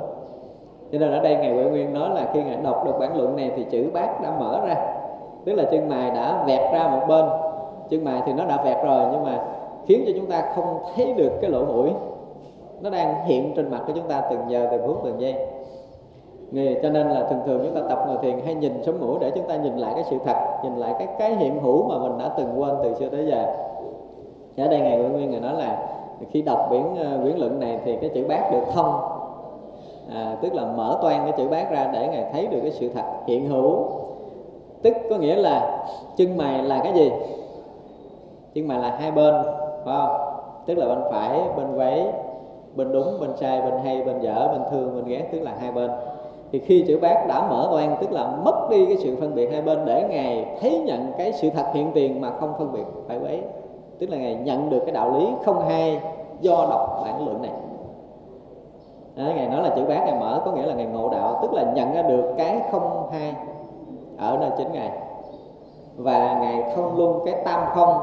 cho 0.93 0.99
nên 0.99 1.13
ở 1.13 1.21
đây 1.21 1.37
ngài 1.37 1.55
huệ 1.55 1.65
nguyên 1.65 1.95
nói 1.95 2.11
là 2.15 2.31
khi 2.33 2.43
ngài 2.43 2.57
đọc 2.57 2.85
được 2.85 2.99
bản 3.01 3.17
luận 3.17 3.37
này 3.37 3.51
thì 3.57 3.65
chữ 3.71 3.91
bát 3.95 4.21
đã 4.23 4.33
mở 4.39 4.61
ra. 4.67 4.75
Tức 5.45 5.55
là 5.55 5.65
chân 5.71 5.89
mày 5.89 6.11
đã 6.11 6.45
vẹt 6.47 6.73
ra 6.73 6.89
một 6.89 7.07
bên. 7.09 7.25
Chân 7.91 8.05
mày 8.05 8.23
thì 8.27 8.33
nó 8.33 8.45
đã 8.45 8.63
vẹt 8.65 8.77
rồi 8.85 9.05
nhưng 9.13 9.25
mà 9.25 9.45
khiến 9.87 10.05
cho 10.07 10.13
chúng 10.17 10.27
ta 10.27 10.53
không 10.55 10.79
thấy 10.97 11.13
được 11.13 11.33
cái 11.41 11.51
lỗ 11.51 11.65
mũi. 11.65 11.91
Nó 12.81 12.91
đang 12.91 13.25
hiện 13.25 13.53
trên 13.57 13.71
mặt 13.71 13.81
của 13.87 13.93
chúng 13.97 14.09
ta 14.09 14.23
từng 14.31 14.41
giờ 14.49 14.69
từng 14.71 14.83
phút 14.87 14.97
từng 15.05 15.21
giây. 15.21 15.35
Người, 16.51 16.79
cho 16.83 16.91
nên 16.91 17.09
là 17.09 17.23
thường 17.31 17.41
thường 17.47 17.61
chúng 17.65 17.75
ta 17.75 17.81
tập 17.89 18.05
ngồi 18.07 18.17
thiền 18.23 18.41
hay 18.45 18.55
nhìn 18.55 18.83
sống 18.83 19.01
mũi 19.01 19.17
để 19.21 19.31
chúng 19.35 19.49
ta 19.49 19.57
nhìn 19.57 19.77
lại 19.77 19.93
cái 19.95 20.05
sự 20.11 20.17
thật 20.25 20.37
nhìn 20.65 20.77
lại 20.77 20.95
cái 20.99 21.09
cái 21.19 21.35
hiện 21.35 21.61
hữu 21.61 21.89
mà 21.89 21.99
mình 21.99 22.19
đã 22.19 22.31
từng 22.39 22.61
quên 22.61 22.71
từ 22.83 22.95
xưa 22.95 23.09
tới 23.09 23.27
giờ. 23.27 23.47
Ở 24.57 24.69
đây 24.69 24.81
ngài 24.81 24.97
Nguyễn 24.97 25.13
Nguyên 25.13 25.31
ngài 25.31 25.41
nói 25.41 25.55
là 25.55 25.87
khi 26.31 26.43
đọc 26.43 26.69
biển 26.71 26.97
ờ, 26.97 27.17
uh, 27.17 27.23
quyển 27.23 27.37
luận 27.37 27.61
này 27.61 27.79
thì 27.85 27.97
cái 27.97 28.11
chữ 28.15 28.27
bát 28.29 28.53
được 28.53 28.65
thông 28.73 29.20
à, 30.15 30.37
tức 30.43 30.55
là 30.55 30.65
mở 30.77 30.99
toan 31.03 31.21
cái 31.23 31.33
chữ 31.37 31.49
bát 31.49 31.71
ra 31.71 31.91
để 31.93 32.09
ngài 32.09 32.25
thấy 32.33 32.47
được 32.47 32.59
cái 32.63 32.71
sự 32.71 32.89
thật 32.89 33.03
hiện 33.27 33.49
hữu. 33.49 33.87
Tức 34.83 34.95
có 35.11 35.17
nghĩa 35.17 35.37
là 35.37 35.85
chân 36.17 36.37
mày 36.37 36.63
là 36.63 36.81
cái 36.85 36.93
gì? 36.93 37.13
Chân 38.55 38.69
mày 38.69 38.79
là 38.79 38.97
hai 39.01 39.11
bên 39.11 39.35
phải 39.85 39.97
không? 39.97 40.17
Tức 40.67 40.79
là 40.79 40.87
bên 40.87 40.99
phải 41.11 41.41
bên 41.57 41.67
váy 41.75 42.07
bên 42.77 42.93
đúng 42.93 43.21
bên 43.21 43.31
sai 43.37 43.63
bên 43.63 43.75
hay 43.85 44.03
bên 44.03 44.21
dở 44.21 44.49
bên 44.53 44.61
thương 44.71 44.95
bên 44.97 45.05
ghét 45.05 45.29
tức 45.33 45.41
là 45.41 45.55
hai 45.61 45.73
bên. 45.73 45.91
Thì 46.53 46.59
khi 46.59 46.85
chữ 46.89 46.99
bát 47.03 47.27
đã 47.29 47.47
mở 47.51 47.69
toan 47.71 47.97
tức 48.01 48.13
là 48.13 48.27
mất 48.45 48.71
đi 48.71 48.87
cái 48.87 48.97
sự 48.97 49.17
phân 49.21 49.35
biệt 49.35 49.53
hai 49.53 49.63
bên 49.63 49.79
để 49.85 50.07
ngài 50.11 50.57
thấy 50.61 50.83
nhận 50.87 51.13
cái 51.19 51.33
sự 51.33 51.51
thật 51.51 51.65
hiện 51.75 51.91
tiền 51.95 52.21
mà 52.21 52.31
không 52.41 52.53
phân 52.59 52.73
biệt 52.73 52.85
phải 53.09 53.19
quấy 53.19 53.41
tức 53.99 54.11
là 54.11 54.17
ngài 54.17 54.35
nhận 54.35 54.71
được 54.71 54.81
cái 54.87 54.95
đạo 54.95 55.19
lý 55.19 55.27
không 55.45 55.69
hai 55.69 56.01
do 56.41 56.67
đọc 56.71 57.01
bản 57.05 57.27
luận 57.27 57.43
này 57.43 57.51
đó, 59.17 59.25
ngài 59.37 59.49
nói 59.49 59.63
là 59.63 59.69
chữ 59.77 59.85
bát 59.89 60.03
ngài 60.07 60.21
mở 60.21 60.43
có 60.45 60.53
nghĩa 60.53 60.67
là 60.67 60.75
ngài 60.75 60.87
ngộ 60.87 61.09
đạo 61.09 61.39
tức 61.43 61.53
là 61.53 61.73
nhận 61.75 61.93
ra 61.93 62.03
được 62.03 62.35
cái 62.39 62.61
không 62.71 63.09
hai 63.13 63.35
ở 64.19 64.37
nơi 64.41 64.51
chính 64.59 64.73
ngài. 64.73 64.91
Và 65.97 66.39
ngài 66.41 66.73
không 66.77 66.97
luôn 66.97 67.21
cái 67.25 67.35
tam 67.45 67.61
không. 67.75 67.99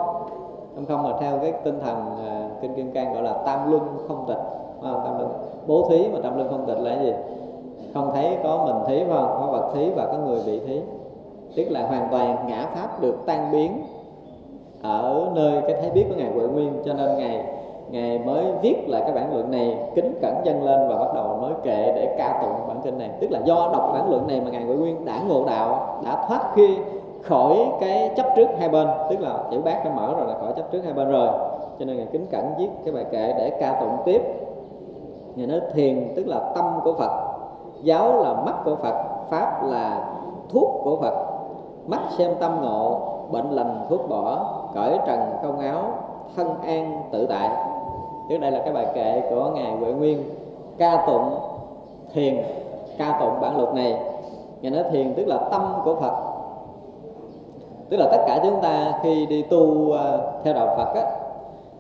Tam 0.76 0.86
không 0.86 1.06
là 1.06 1.18
theo 1.20 1.38
cái 1.42 1.54
tinh 1.64 1.80
thần 1.80 1.98
uh, 1.98 2.62
kinh 2.62 2.76
kim 2.76 2.92
cang 2.92 3.14
gọi 3.14 3.24
là 3.24 3.34
tam 3.46 3.72
luân 3.72 3.82
không 4.08 4.26
tịch. 4.28 4.38
À, 4.84 4.92
tam 5.06 5.18
luân. 5.18 5.30
Bố 5.68 5.88
thí 5.90 6.08
mà 6.14 6.20
tam 6.24 6.38
luân 6.38 6.50
không 6.50 6.66
tịch 6.68 6.78
là 6.78 6.96
cái 6.96 7.06
gì? 7.06 7.14
Không 7.94 8.12
thấy 8.14 8.38
có 8.44 8.66
mình 8.66 8.76
thí 8.88 9.04
phải 9.04 9.18
không? 9.18 9.38
Có 9.42 9.48
vật 9.52 9.72
thí 9.74 9.90
và 9.90 10.06
có 10.12 10.18
người 10.18 10.40
bị 10.46 10.60
thí. 10.60 10.82
Tức 11.56 11.66
là 11.70 11.88
hoàn 11.88 12.08
toàn 12.12 12.48
ngã 12.48 12.68
pháp 12.76 13.02
được 13.02 13.16
tan 13.26 13.52
biến 13.52 13.84
ở 14.82 15.28
nơi 15.36 15.62
cái 15.62 15.82
thấy 15.82 15.90
biết 15.90 16.06
của 16.10 16.16
ngài 16.18 16.32
huệ 16.32 16.48
nguyên 16.48 16.74
cho 16.86 16.94
nên 16.94 17.18
ngài 17.18 17.46
ngài 17.90 18.20
mới 18.20 18.46
viết 18.62 18.90
lại 18.90 19.02
cái 19.02 19.12
bản 19.12 19.34
luận 19.34 19.52
này, 19.52 19.78
kính 19.96 20.14
cẩn 20.22 20.36
dâng 20.44 20.64
lên 20.64 20.90
và 20.90 20.96
bắt 20.96 21.14
đầu 21.16 21.38
nói 21.42 21.52
kệ 21.64 21.92
để 21.96 22.16
ca 22.18 22.40
tụng 22.42 22.68
bản 22.68 22.82
kinh 22.84 22.98
này. 22.98 23.10
Tức 23.20 23.32
là 23.32 23.40
do 23.46 23.70
đọc 23.74 23.90
bản 23.94 24.10
luận 24.10 24.28
này 24.28 24.42
mà 24.46 24.52
ngài 24.52 24.64
huệ 24.64 24.76
nguyên 24.76 25.06
đã 25.06 25.20
ngộ 25.28 25.46
đạo, 25.46 26.00
đã 26.06 26.26
thoát 26.28 26.42
khi 26.56 26.78
khỏi 27.24 27.72
cái 27.80 28.12
chấp 28.18 28.26
trước 28.36 28.48
hai 28.60 28.70
bên. 28.70 28.88
Tức 29.10 29.20
là 29.20 29.38
chữ 29.52 29.62
bát 29.66 29.86
đã 29.86 29.92
mở 29.96 30.14
rồi 30.18 30.28
là 30.28 30.34
khỏi 30.40 30.54
chấp 30.56 30.72
trước 30.72 30.82
hai 30.84 30.94
bên 30.94 31.12
rồi. 31.12 31.28
Cho 31.80 31.86
nên 31.86 31.98
ngài 31.98 32.08
kính 32.12 32.26
cẩn 32.32 32.54
viết 32.58 32.70
cái 32.86 32.94
bài 32.94 33.06
kệ 33.12 33.34
để 33.38 33.58
ca 33.60 33.80
tụng 33.80 33.98
tiếp. 34.06 34.22
Ngài 35.36 35.48
nói 35.48 35.60
thiền, 35.74 36.14
tức 36.16 36.28
là 36.28 36.40
tâm 36.56 36.80
của 36.84 36.94
phật, 36.94 37.12
giáo 37.84 38.24
là 38.24 38.34
mắt 38.34 38.56
của 38.66 38.76
phật, 38.76 38.96
pháp 39.30 39.64
là 39.64 40.06
thuốc 40.54 40.70
của 40.84 40.98
phật. 41.02 41.14
Mắt 41.88 42.00
xem 42.18 42.32
tâm 42.40 42.62
ngộ, 42.62 43.00
bệnh 43.32 43.50
lành 43.50 43.86
thuốc 43.90 44.10
bỏ, 44.10 44.46
cởi 44.76 44.98
trần 45.08 45.20
không 45.42 45.60
áo, 45.60 45.82
thân 46.36 46.48
an 46.66 47.02
tự 47.12 47.26
tại 47.26 47.50
trước 48.30 48.38
đây 48.38 48.52
là 48.52 48.60
cái 48.60 48.74
bài 48.74 48.86
kệ 48.96 49.22
của 49.30 49.52
ngài 49.56 49.72
huệ 49.72 49.92
nguyên 49.92 50.24
ca 50.78 51.04
tụng 51.08 51.40
thiền 52.14 52.38
ca 52.98 53.18
tụng 53.20 53.42
bản 53.42 53.58
luật 53.58 53.74
này. 53.74 53.98
Ngài 54.62 54.72
nói 54.72 54.84
thiền 54.92 55.14
tức 55.14 55.28
là 55.28 55.38
tâm 55.52 55.74
của 55.84 55.96
phật. 55.96 56.14
Tức 57.90 57.98
là 57.98 58.08
tất 58.12 58.24
cả 58.28 58.40
chúng 58.44 58.62
ta 58.62 59.00
khi 59.04 59.26
đi 59.26 59.42
tu 59.42 59.92
à, 59.92 60.18
theo 60.44 60.54
đạo 60.54 60.68
phật 60.78 60.94
á, 60.96 61.12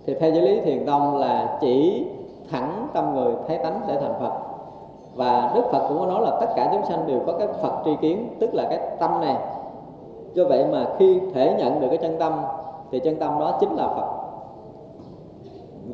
thì 0.06 0.14
theo 0.14 0.32
giới 0.32 0.42
lý 0.42 0.62
thiền 0.62 0.86
tông 0.86 1.18
là 1.18 1.58
chỉ 1.62 2.06
thẳng 2.52 2.88
tâm 2.94 3.16
người 3.16 3.34
thấy 3.48 3.58
tánh 3.58 3.82
để 3.88 3.98
thành 4.02 4.14
phật. 4.20 4.32
Và 5.16 5.52
đức 5.56 5.64
phật 5.72 5.88
cũng 5.88 6.00
có 6.00 6.06
nói 6.06 6.22
là 6.22 6.38
tất 6.42 6.48
cả 6.56 6.70
chúng 6.74 6.86
sanh 6.86 7.08
đều 7.08 7.20
có 7.28 7.34
cái 7.40 7.48
phật 7.62 7.72
tri 7.86 7.96
kiến 8.02 8.30
tức 8.40 8.54
là 8.54 8.64
cái 8.70 8.80
tâm 9.00 9.22
này. 9.22 9.36
Do 10.34 10.44
vậy 10.50 10.66
mà 10.72 10.86
khi 10.98 11.20
thể 11.34 11.56
nhận 11.58 11.80
được 11.80 11.88
cái 11.88 11.98
chân 11.98 12.20
tâm 12.20 12.34
thì 12.92 13.00
chân 13.00 13.16
tâm 13.16 13.40
đó 13.40 13.58
chính 13.60 13.76
là 13.76 13.88
phật 13.88 14.27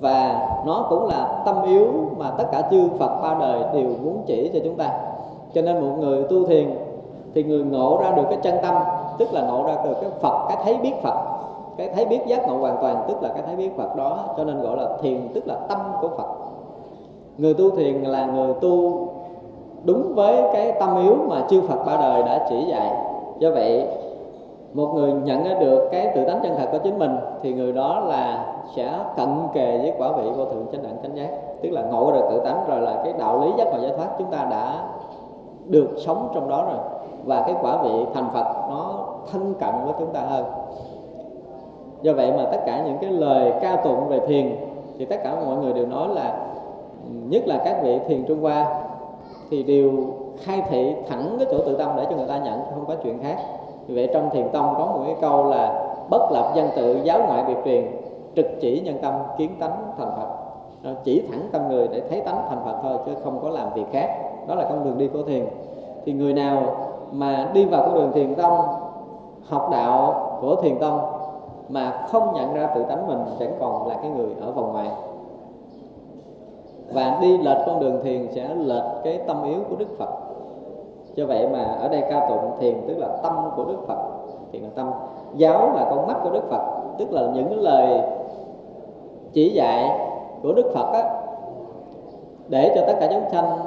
và 0.02 0.48
nó 0.66 0.86
cũng 0.90 1.08
là 1.08 1.42
tâm 1.46 1.56
yếu 1.66 1.88
mà 2.18 2.32
tất 2.38 2.44
cả 2.52 2.62
chư 2.72 2.90
phật 3.00 3.22
ba 3.22 3.36
đời 3.40 3.60
đều 3.74 3.90
muốn 4.04 4.24
chỉ 4.26 4.52
cho 4.54 4.60
chúng 4.64 4.76
ta. 4.76 4.90
Cho 5.54 5.62
nên 5.62 5.82
một 5.82 5.96
người 6.00 6.24
tu 6.24 6.46
thiền 6.46 6.76
thì 7.36 7.44
người 7.44 7.64
ngộ 7.64 8.00
ra 8.02 8.12
được 8.12 8.24
cái 8.30 8.40
chân 8.42 8.56
tâm, 8.62 8.76
tức 9.18 9.34
là 9.34 9.42
ngộ 9.42 9.64
ra 9.68 9.76
được 9.84 9.96
cái 10.02 10.10
phật, 10.22 10.46
cái 10.48 10.58
thấy 10.64 10.78
biết 10.78 10.94
phật. 11.04 11.18
Cái 11.78 11.90
thấy 11.96 12.06
biết 12.06 12.20
giác 12.28 12.48
ngộ 12.48 12.58
hoàn 12.58 12.78
toàn, 12.82 13.04
tức 13.08 13.24
là 13.24 13.30
cái 13.30 13.42
thấy 13.46 13.56
biết 13.56 13.78
phật 13.78 13.96
đó, 13.96 14.20
cho 14.38 14.44
nên 14.44 14.62
gọi 14.62 14.78
là 14.78 14.90
thiền, 15.02 15.28
tức 15.34 15.48
là 15.48 15.56
tâm 15.70 15.80
của 16.02 16.08
phật. 16.08 16.28
Người 17.38 17.54
tu 17.54 17.70
thiền 17.70 18.02
là 18.04 18.26
người 18.26 18.54
tu 18.62 19.08
đúng 19.84 20.16
với 20.16 20.44
cái 20.54 20.72
tâm 20.80 21.04
yếu 21.04 21.16
mà 21.30 21.46
chư 21.50 21.62
Phật 21.62 21.86
ba 21.86 21.98
đời 21.98 22.24
đã 22.24 22.46
chỉ 22.50 22.66
dạy. 22.70 22.92
Do 23.40 23.52
vậy 23.52 23.88
một 24.74 24.94
người 24.96 25.14
nhận 25.14 25.60
được 25.60 25.90
cái 25.92 26.12
tự 26.16 26.26
tánh 26.26 26.40
chân 26.44 26.56
thật 26.58 26.68
của 26.72 26.78
chính 26.78 27.00
mình, 27.00 27.16
thì 27.42 27.54
người 27.54 27.72
đó 27.72 28.00
là 28.08 28.46
sẽ 28.76 29.00
cận 29.18 29.30
kề 29.54 29.78
với 29.78 29.94
quả 29.98 30.12
vị 30.12 30.30
vô 30.38 30.46
thượng 30.46 30.66
chánh 30.72 30.84
đẳng 30.84 30.98
chánh 31.04 31.16
giác. 31.16 31.30
Tức 31.62 31.70
là 31.70 31.82
ngộ 31.82 32.12
được 32.12 32.26
tự 32.30 32.40
tánh 32.40 32.66
rồi 32.68 32.82
là 32.82 33.02
cái 33.04 33.14
đạo 33.20 33.42
lý 33.42 33.52
giác 33.58 33.68
ngộ 33.72 33.82
giải 33.82 33.92
thoát 33.98 34.08
chúng 34.18 34.32
ta 34.32 34.48
đã 34.52 34.86
được 35.66 35.90
sống 35.98 36.30
trong 36.34 36.50
đó 36.50 36.66
rồi. 36.66 36.78
Và 37.26 37.44
cái 37.48 37.56
quả 37.62 37.84
vị 37.84 38.06
thành 38.14 38.30
Phật 38.34 38.46
nó 38.70 39.08
thân 39.32 39.54
cận 39.60 39.70
với 39.86 39.94
chúng 40.00 40.14
ta 40.14 40.20
hơn. 40.20 40.46
Do 42.02 42.14
vậy 42.14 42.32
mà 42.38 42.46
tất 42.52 42.60
cả 42.66 42.84
những 42.86 42.98
cái 43.02 43.12
lời 43.12 43.54
ca 43.62 43.76
tụng 43.76 44.08
về 44.08 44.20
thiền, 44.20 44.56
thì 44.98 45.06
tất 45.06 45.16
cả 45.24 45.36
mọi 45.46 45.58
người 45.58 45.74
đều 45.74 45.86
nói 45.86 46.08
là, 46.08 46.46
nhất 47.30 47.48
là 47.48 47.62
các 47.66 47.84
vị 47.84 48.00
thiền 48.08 48.26
trung 48.28 48.42
hoa, 48.42 48.66
thì 49.50 49.64
đều 49.64 49.92
khai 50.38 50.64
thị 50.70 50.96
thẳng 51.10 51.36
cái 51.40 51.48
chỗ 51.52 51.58
tự 51.58 51.78
tâm 51.78 51.90
để 51.98 52.06
cho 52.10 52.16
người 52.16 52.28
ta 52.28 52.38
nhận, 52.38 52.60
không 52.76 52.86
có 52.88 52.96
chuyện 53.04 53.20
khác 53.24 53.38
vì 53.88 53.96
vậy 53.96 54.10
trong 54.14 54.30
thiền 54.30 54.50
tông 54.50 54.74
có 54.78 54.86
một 54.86 55.02
cái 55.06 55.16
câu 55.22 55.46
là 55.46 55.86
bất 56.10 56.32
lập 56.32 56.52
dân 56.56 56.70
tự 56.76 57.00
giáo 57.04 57.20
ngoại 57.28 57.44
biệt 57.48 57.58
truyền, 57.66 57.92
trực 58.36 58.46
chỉ 58.62 58.82
nhân 58.82 58.98
tâm 59.02 59.14
kiến 59.38 59.50
tánh 59.60 59.78
thành 59.98 60.12
phật. 60.18 60.28
Chỉ 61.04 61.24
thẳng 61.32 61.48
tâm 61.52 61.68
người 61.70 61.88
để 61.88 62.02
thấy 62.10 62.22
tánh 62.22 62.46
thành 62.50 62.60
phật 62.66 62.78
thôi, 62.84 62.98
chứ 63.06 63.12
không 63.24 63.40
có 63.42 63.50
làm 63.50 63.74
việc 63.74 63.86
khác. 63.92 64.08
Đó 64.48 64.56
là 64.56 64.66
con 64.70 64.84
đường 64.84 64.98
đi 64.98 65.08
của 65.08 65.24
thiền. 65.24 65.46
Thì 66.06 66.14
người 66.14 66.34
nào 66.34 66.64
mà 67.12 67.50
đi 67.54 67.66
vào 67.66 67.82
con 67.86 67.94
đường 67.94 68.12
thiền 68.12 68.36
tông, 68.36 68.60
học 69.50 69.70
đạo 69.72 70.14
của 70.42 70.56
thiền 70.56 70.80
tông 70.80 71.00
mà 71.70 72.06
không 72.12 72.34
nhận 72.34 72.54
ra 72.54 72.68
tự 72.76 72.84
tánh 72.84 73.08
mình 73.08 73.26
chẳng 73.40 73.54
còn 73.60 73.88
là 73.88 73.96
cái 74.02 74.10
người 74.10 74.30
ở 74.42 74.52
vòng 74.52 74.74
ngoài. 74.74 74.88
Và 76.94 77.18
đi 77.22 77.38
lệch 77.38 77.58
con 77.66 77.80
đường 77.80 78.04
thiền 78.04 78.28
sẽ 78.32 78.56
lệch 78.56 79.04
cái 79.04 79.20
tâm 79.28 79.44
yếu 79.44 79.60
của 79.70 79.76
đức 79.76 79.98
phật 79.98 80.10
do 81.16 81.26
vậy 81.26 81.48
mà 81.48 81.64
ở 81.64 81.88
đây 81.88 82.04
ca 82.10 82.30
tụng 82.30 82.52
thiền 82.60 82.82
tức 82.88 82.98
là 82.98 83.08
tâm 83.24 83.34
của 83.56 83.64
đức 83.64 83.78
phật. 83.88 83.98
Thiền 84.52 84.62
là 84.62 84.70
tâm 84.76 84.92
giáo 85.36 85.72
là 85.76 85.86
con 85.90 86.08
mắt 86.08 86.18
của 86.24 86.30
đức 86.30 86.44
phật. 86.50 86.62
Tức 86.98 87.12
là 87.12 87.22
những 87.34 87.60
lời 87.62 88.02
chỉ 89.34 89.50
dạy 89.50 90.00
của 90.44 90.54
đức 90.54 90.72
phật 90.74 90.94
á, 90.94 91.04
để 92.48 92.72
cho 92.76 92.82
tất 92.88 92.94
cả 93.00 93.08
chúng 93.12 93.30
sanh 93.32 93.60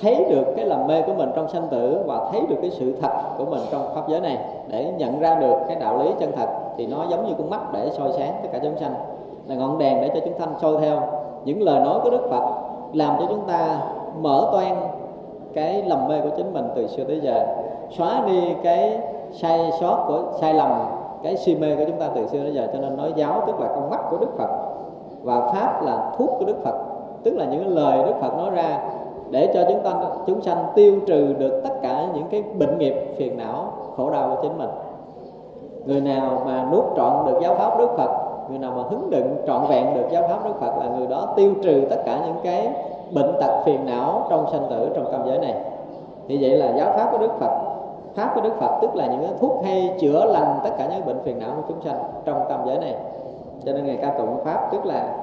thấy 0.00 0.24
được 0.30 0.44
cái 0.56 0.66
lầm 0.66 0.86
mê 0.86 1.02
của 1.02 1.12
mình 1.16 1.30
trong 1.36 1.48
sanh 1.48 1.68
tử 1.70 2.02
và 2.06 2.28
thấy 2.32 2.40
được 2.48 2.56
cái 2.62 2.70
sự 2.70 2.94
thật 3.02 3.12
của 3.38 3.44
mình 3.44 3.60
trong 3.72 3.94
pháp 3.94 4.08
giới 4.08 4.20
này 4.20 4.38
để 4.68 4.92
nhận 4.98 5.20
ra 5.20 5.34
được 5.34 5.54
cái 5.66 5.76
đạo 5.76 5.98
lý 5.98 6.10
chân 6.20 6.32
thật 6.36 6.48
thì 6.76 6.86
nó 6.86 7.04
giống 7.10 7.26
như 7.26 7.34
con 7.38 7.50
mắt 7.50 7.72
để 7.72 7.90
soi 7.90 8.12
sáng 8.12 8.32
tất 8.42 8.48
cả 8.52 8.58
chúng 8.62 8.76
sanh. 8.76 8.94
Là 9.46 9.54
ngọn 9.54 9.78
đèn 9.78 10.00
để 10.02 10.10
cho 10.14 10.20
chúng 10.24 10.38
sanh 10.38 10.54
soi 10.60 10.76
theo 10.80 11.00
những 11.44 11.62
lời 11.62 11.80
nói 11.80 12.00
của 12.02 12.10
đức 12.10 12.28
phật 12.30 12.44
làm 12.92 13.16
cho 13.18 13.26
chúng 13.28 13.46
ta 13.46 13.80
mở 14.20 14.48
toan 14.52 14.76
cái 15.54 15.82
lầm 15.82 16.08
mê 16.08 16.20
của 16.20 16.30
chính 16.36 16.52
mình 16.52 16.64
từ 16.74 16.86
xưa 16.86 17.04
tới 17.04 17.20
giờ. 17.20 17.46
Xóa 17.98 18.22
đi 18.26 18.54
cái 18.62 18.98
sai 19.32 19.70
sót 19.80 20.04
của, 20.08 20.22
sai 20.40 20.54
lầm, 20.54 20.70
cái 21.22 21.36
si 21.36 21.56
mê 21.56 21.76
của 21.76 21.84
chúng 21.86 22.00
ta 22.00 22.08
từ 22.14 22.26
xưa 22.26 22.38
tới 22.38 22.54
giờ. 22.54 22.66
Cho 22.72 22.78
nên 22.78 22.96
nói 22.96 23.12
giáo 23.16 23.42
tức 23.46 23.60
là 23.60 23.68
con 23.68 23.90
mắt 23.90 24.00
của 24.10 24.16
đức 24.16 24.38
phật 24.38 24.50
và 25.22 25.52
pháp 25.52 25.82
là 25.82 26.12
thuốc 26.18 26.30
của 26.38 26.44
đức 26.44 26.56
phật, 26.64 26.74
tức 27.22 27.36
là 27.36 27.44
những 27.44 27.68
lời 27.68 28.02
đức 28.06 28.14
phật 28.20 28.36
nói 28.36 28.50
ra 28.50 28.80
để 29.30 29.50
cho 29.54 29.64
chúng 29.68 29.82
ta, 29.82 29.92
chúng 30.26 30.40
sanh 30.40 30.64
tiêu 30.74 31.00
trừ 31.06 31.34
được 31.38 31.60
tất 31.64 31.74
cả 31.82 32.06
những 32.14 32.24
cái 32.30 32.42
bệnh 32.42 32.78
nghiệp, 32.78 33.14
phiền 33.16 33.38
não, 33.38 33.64
khổ 33.96 34.10
đau 34.10 34.28
của 34.28 34.42
chính 34.42 34.58
mình. 34.58 34.70
Người 35.86 36.00
nào 36.00 36.42
mà 36.46 36.64
nuốt 36.72 36.84
trọn 36.96 37.26
được 37.26 37.38
giáo 37.42 37.54
pháp 37.54 37.78
đức 37.78 37.88
phật, 37.96 38.10
người 38.48 38.58
nào 38.58 38.72
mà 38.76 38.82
hứng 38.82 39.10
đựng 39.10 39.36
trọn 39.46 39.66
vẹn 39.68 39.94
được 39.94 40.08
giáo 40.12 40.22
pháp 40.28 40.44
đức 40.44 40.60
phật 40.60 40.78
là 40.78 40.86
người 40.98 41.06
đó 41.06 41.32
tiêu 41.36 41.54
trừ 41.62 41.86
tất 41.90 41.96
cả 42.04 42.18
những 42.26 42.36
cái 42.42 42.68
bệnh 43.14 43.32
tật 43.40 43.62
phiền 43.64 43.86
não 43.86 44.26
trong 44.30 44.46
sanh 44.52 44.66
tử 44.70 44.90
trong 44.94 45.12
tam 45.12 45.20
giới 45.26 45.38
này. 45.38 45.54
Thì 46.28 46.38
vậy 46.40 46.50
là 46.50 46.72
giáo 46.76 46.92
pháp 46.96 47.08
của 47.12 47.18
đức 47.18 47.32
phật 47.40 47.70
pháp 48.14 48.32
của 48.34 48.40
đức 48.40 48.52
phật 48.60 48.78
tức 48.82 48.96
là 48.96 49.06
những 49.06 49.38
thuốc 49.40 49.64
hay 49.64 49.94
chữa 50.00 50.24
lành 50.24 50.58
tất 50.64 50.70
cả 50.78 50.88
những 50.90 51.06
bệnh 51.06 51.22
phiền 51.22 51.38
não 51.38 51.50
của 51.56 51.62
chúng 51.68 51.82
sanh 51.82 52.02
trong 52.24 52.44
tam 52.48 52.60
giới 52.66 52.78
này. 52.78 52.94
Cho 53.64 53.72
nên 53.72 53.86
ngày 53.86 53.98
ca 54.02 54.10
tụng 54.18 54.36
pháp 54.44 54.68
tức 54.72 54.86
là 54.86 55.14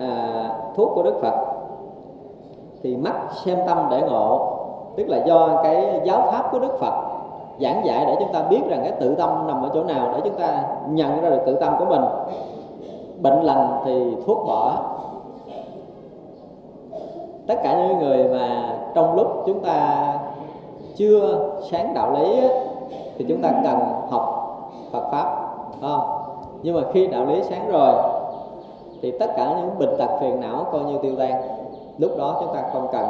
à, 0.00 0.44
thuốc 0.76 0.90
của 0.94 1.02
đức 1.02 1.18
phật. 1.22 1.34
Thì 2.82 2.96
mắt 2.96 3.14
xem 3.44 3.58
tâm 3.66 3.88
để 3.90 4.00
ngộ 4.00 4.56
tức 4.96 5.08
là 5.08 5.18
do 5.26 5.60
cái 5.62 6.00
giáo 6.04 6.22
pháp 6.32 6.48
của 6.52 6.58
đức 6.58 6.78
phật 6.80 6.94
giảng 7.60 7.82
dạy 7.84 8.04
để 8.06 8.16
chúng 8.18 8.32
ta 8.32 8.42
biết 8.42 8.60
rằng 8.68 8.80
cái 8.82 8.92
tự 8.92 9.14
tâm 9.14 9.46
nằm 9.46 9.62
ở 9.62 9.70
chỗ 9.74 9.84
nào 9.84 10.12
để 10.12 10.20
chúng 10.24 10.40
ta 10.40 10.62
nhận 10.88 11.20
ra 11.20 11.30
được 11.30 11.42
tự 11.46 11.54
tâm 11.54 11.74
của 11.78 11.84
mình. 11.84 12.02
Bệnh 13.22 13.42
lành 13.42 13.80
thì 13.84 14.16
thuốc 14.26 14.38
bỏ 14.46 14.82
tất 17.50 17.60
cả 17.62 17.74
những 17.74 17.98
người 17.98 18.28
mà 18.28 18.76
trong 18.94 19.16
lúc 19.16 19.26
chúng 19.46 19.60
ta 19.60 20.12
chưa 20.96 21.50
sáng 21.70 21.94
đạo 21.94 22.12
lý 22.18 22.40
thì 23.18 23.24
chúng 23.28 23.42
ta 23.42 23.50
cần 23.64 23.78
học 24.10 24.56
Phật 24.92 25.10
pháp 25.12 25.54
không? 25.80 26.00
Nhưng 26.62 26.74
mà 26.74 26.80
khi 26.92 27.06
đạo 27.06 27.26
lý 27.26 27.42
sáng 27.42 27.68
rồi, 27.68 27.94
thì 29.02 29.18
tất 29.18 29.26
cả 29.36 29.54
những 29.56 29.78
bệnh 29.78 29.98
tật 29.98 30.08
phiền 30.20 30.40
não 30.40 30.66
coi 30.72 30.80
như 30.80 30.98
tiêu 31.02 31.12
tan. 31.18 31.42
Lúc 31.98 32.10
đó 32.18 32.36
chúng 32.40 32.54
ta 32.54 32.62
không 32.72 32.88
cần 32.92 33.06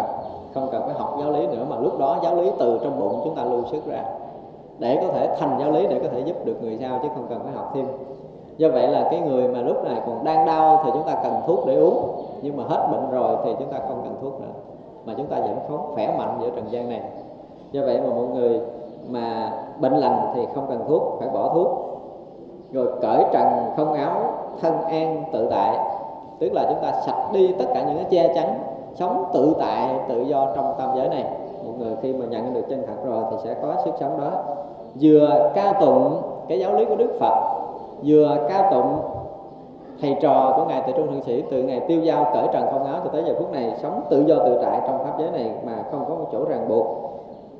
không 0.55 0.69
cần 0.73 0.83
phải 0.87 0.95
học 0.95 1.17
giáo 1.21 1.31
lý 1.31 1.47
nữa, 1.47 1.65
mà 1.71 1.77
lúc 1.77 1.99
đó 1.99 2.17
giáo 2.23 2.35
lý 2.35 2.51
từ 2.59 2.81
trong 2.85 3.01
bụng 3.01 3.21
chúng 3.25 3.35
ta 3.35 3.45
lưu 3.45 3.63
xuất 3.71 3.87
ra 3.87 4.03
để 4.79 4.99
có 5.07 5.13
thể 5.13 5.37
thành 5.39 5.57
giáo 5.61 5.71
lý, 5.71 5.87
để 5.87 6.01
có 6.03 6.09
thể 6.13 6.21
giúp 6.21 6.37
được 6.45 6.57
người 6.63 6.79
sau, 6.81 6.99
chứ 7.03 7.09
không 7.15 7.27
cần 7.29 7.41
phải 7.45 7.53
học 7.53 7.71
thêm 7.75 7.87
do 8.61 8.69
vậy 8.69 8.89
là 8.89 9.09
cái 9.11 9.21
người 9.21 9.49
mà 9.49 9.61
lúc 9.61 9.85
này 9.85 10.01
còn 10.07 10.25
đang 10.25 10.47
đau 10.47 10.81
thì 10.85 10.91
chúng 10.93 11.03
ta 11.03 11.15
cần 11.23 11.33
thuốc 11.47 11.67
để 11.67 11.77
uống. 11.77 12.11
Nhưng 12.43 12.57
mà 12.57 12.65
hết 12.69 12.89
bệnh 12.93 13.11
rồi 13.11 13.37
thì 13.45 13.55
chúng 13.59 13.69
ta 13.69 13.79
không 13.79 14.01
cần 14.05 14.17
thuốc 14.23 14.41
nữa. 14.41 14.53
Mà 15.05 15.15
chúng 15.17 15.27
ta 15.27 15.37
vẫn 15.37 15.59
sống 15.69 15.93
khỏe 15.95 16.15
mạnh 16.19 16.39
giữa 16.41 16.51
trần 16.57 16.65
gian 16.71 16.89
này. 16.89 17.01
Do 17.73 17.81
vậy 17.85 18.01
mà 18.01 18.15
mọi 18.15 18.27
người 18.27 18.61
mà 19.09 19.53
bệnh 19.81 19.97
lành 19.97 20.33
thì 20.35 20.47
không 20.55 20.67
cần 20.69 20.85
thuốc, 20.89 21.03
phải 21.19 21.29
bỏ 21.29 21.51
thuốc. 21.55 21.69
Rồi 22.73 22.87
cởi 23.03 23.25
trần 23.33 23.47
không 23.77 23.93
áo, 23.93 24.21
thân 24.61 24.83
an, 24.83 25.25
tự 25.33 25.49
tại. 25.51 25.79
Tức 26.39 26.53
là 26.53 26.65
chúng 26.69 26.83
ta 26.83 26.93
sạch 27.07 27.33
đi 27.33 27.55
tất 27.59 27.65
cả 27.75 27.83
những 27.83 27.97
cái 27.97 28.07
che 28.11 28.35
chắn, 28.35 28.59
sống 28.95 29.25
tự 29.33 29.57
tại, 29.59 29.95
tự 30.09 30.21
do 30.21 30.47
trong 30.57 30.75
tam 30.79 30.89
giới 30.97 31.09
này. 31.09 31.25
Một 31.65 31.73
người 31.79 31.97
khi 32.03 32.13
mà 32.13 32.27
nhận 32.27 32.55
được 32.55 32.65
chân 32.69 32.83
thật 32.87 33.05
rồi 33.05 33.25
thì 33.31 33.37
sẽ 33.45 33.55
có 33.63 33.75
sức 33.85 33.95
sống 34.01 34.21
đó. 34.21 34.31
Vừa 35.01 35.51
ca 35.55 35.73
tụng, 35.73 36.17
cái 36.49 36.61
giáo 36.61 36.75
lý 36.75 36.85
của 36.85 36.97
đức 36.97 37.17
phật 37.21 37.50
vừa 38.05 38.37
ca 38.49 38.71
tụng 38.71 38.99
thầy 40.01 40.17
trò 40.21 40.53
của 40.57 40.65
ngài 40.65 40.83
tự 40.87 40.93
trung 40.97 41.07
thượng 41.07 41.23
sĩ 41.23 41.43
từ 41.51 41.63
ngày 41.63 41.81
tiêu 41.89 42.01
giao 42.01 42.31
cởi 42.35 42.47
trần 42.53 42.67
không 42.73 42.85
áo 42.85 43.01
cho 43.05 43.11
tới 43.11 43.23
giờ 43.27 43.35
phút 43.39 43.53
này 43.53 43.75
sống 43.83 44.03
tự 44.11 44.21
do 44.21 44.35
tự 44.39 44.59
tại 44.63 44.81
trong 44.87 44.99
pháp 44.99 45.19
giới 45.19 45.31
này 45.31 45.53
mà 45.67 45.73
không 45.91 46.05
có 46.09 46.15
một 46.15 46.27
chỗ 46.33 46.45
ràng 46.49 46.69
buộc. 46.69 46.87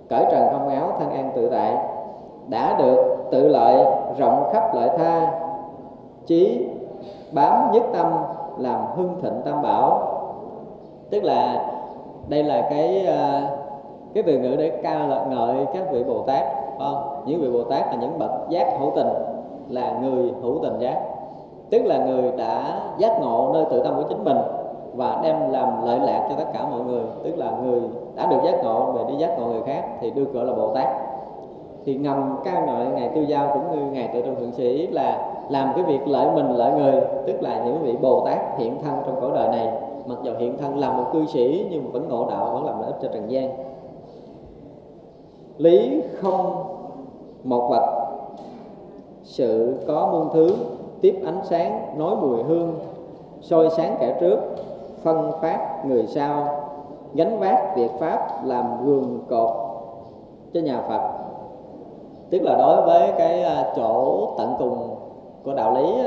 Cởi 0.09 0.25
trần 0.31 0.49
không 0.53 0.69
áo, 0.69 0.93
thân 0.99 1.11
an 1.11 1.31
tự 1.37 1.49
tại, 1.49 1.77
đã 2.49 2.77
được 2.79 3.17
tự 3.31 3.49
lợi, 3.49 3.85
rộng 4.19 4.51
khắp 4.53 4.75
lợi 4.75 4.89
tha, 4.99 5.41
chí 6.27 6.69
bám 7.33 7.71
nhất 7.73 7.83
tâm, 7.93 8.07
làm 8.59 8.81
hưng 8.97 9.21
thịnh 9.23 9.41
tam 9.45 9.63
bảo. 9.63 10.03
Tức 11.11 11.25
là 11.25 11.67
đây 12.29 12.43
là 12.43 12.67
cái 12.71 13.07
ờ, 13.07 13.41
cái 14.15 14.23
từ 14.23 14.39
ngữ 14.39 14.57
để 14.59 14.81
ca 14.83 15.07
ngợi 15.31 15.67
các 15.75 15.83
vị 15.93 16.05
bồ 16.05 16.23
tát 16.23 16.45
không? 16.79 17.23
Những 17.27 17.41
vị 17.41 17.51
bồ 17.51 17.65
tát 17.65 17.87
là 17.87 17.95
những 18.01 18.19
bậc 18.19 18.31
giác 18.49 18.79
hữu 18.79 18.93
tình 18.97 19.09
là 19.71 19.99
người 20.03 20.33
hữu 20.43 20.59
tình 20.63 20.79
giác. 20.79 21.03
Tức 21.71 21.83
là 21.85 22.07
người 22.07 22.33
đã 22.39 22.81
giác 22.99 23.21
ngộ 23.21 23.51
nơi 23.55 23.65
tự 23.71 23.83
tâm 23.85 23.95
của 23.97 24.09
chính 24.09 24.25
mình 24.25 24.39
và 24.95 25.21
đem 25.23 25.51
làm 25.51 25.85
lợi 25.85 25.99
lạc 26.01 26.27
cho 26.29 26.35
tất 26.35 26.51
cả 26.53 26.65
mọi 26.71 26.81
người. 26.81 27.03
Tức 27.25 27.39
là 27.39 27.53
người 27.65 27.81
đã 28.17 28.27
được 28.27 28.39
giác 28.45 28.65
ngộ 28.65 28.93
về 28.93 29.03
đi 29.09 29.17
giác 29.17 29.39
ngộ 29.39 29.47
người 29.47 29.63
khác 29.67 29.85
thì 30.01 30.11
được 30.11 30.33
gọi 30.33 30.45
là 30.45 30.53
bồ 30.53 30.75
tát 30.75 30.87
thì 31.85 31.95
ngầm 31.95 32.37
ca 32.45 32.67
ngợi 32.67 32.87
ngài 32.87 33.09
tiêu 33.09 33.25
giao 33.25 33.51
cũng 33.55 33.71
như 33.71 33.91
ngài 33.91 34.09
tự 34.15 34.23
trong 34.23 34.37
thượng 34.37 34.53
sĩ 34.53 34.87
là 34.87 35.33
làm 35.49 35.73
cái 35.75 35.85
việc 35.85 36.09
lợi 36.09 36.29
mình 36.35 36.51
lợi 36.51 36.73
người, 36.73 37.01
tức 37.27 37.43
là 37.43 37.63
những 37.65 37.83
vị 37.83 37.97
bồ 38.03 38.25
tát 38.25 38.59
hiện 38.59 38.83
thân 38.83 38.99
trong 39.07 39.21
cõi 39.21 39.31
đời 39.35 39.49
này. 39.49 39.69
Mặc 40.07 40.19
dù 40.23 40.33
hiện 40.39 40.59
thân 40.59 40.79
là 40.79 40.93
một 40.93 41.05
cư 41.13 41.27
sĩ 41.27 41.67
nhưng 41.71 41.93
vẫn 41.93 42.09
ngộ 42.09 42.27
đạo, 42.31 42.51
vẫn 42.53 42.65
làm 42.65 42.81
lợi 42.81 42.87
ích 42.87 42.99
cho 43.03 43.09
trần 43.13 43.31
gian. 43.31 43.51
Lý 45.57 46.03
không 46.21 46.65
một 47.45 47.69
vật 47.71 48.10
sự 49.23 49.79
có 49.87 50.09
muôn 50.13 50.29
thứ, 50.33 50.55
tiếp 51.01 51.21
ánh 51.25 51.41
sáng, 51.45 51.99
nói 51.99 52.17
mùi 52.17 52.43
hương, 52.43 52.75
soi 53.41 53.71
sáng 53.71 53.97
kẻ 54.01 54.17
trước, 54.21 54.39
phân 55.03 55.33
phát 55.41 55.85
người 55.87 56.07
sau, 56.07 56.49
gánh 57.15 57.39
vác 57.39 57.77
việc 57.77 57.91
pháp 57.99 58.45
làm 58.45 58.85
gương 58.85 59.21
cột 59.31 59.51
cho 60.55 60.61
nhà 60.61 60.83
phật. 60.89 61.11
Tức 62.31 62.43
là 62.43 62.57
đối 62.59 62.83
với 62.83 63.13
cái 63.19 63.43
à, 63.43 63.73
chỗ 63.77 64.29
tận 64.39 64.55
cùng 64.59 64.97
của 65.45 65.55
đạo 65.55 65.75
lý 65.75 66.03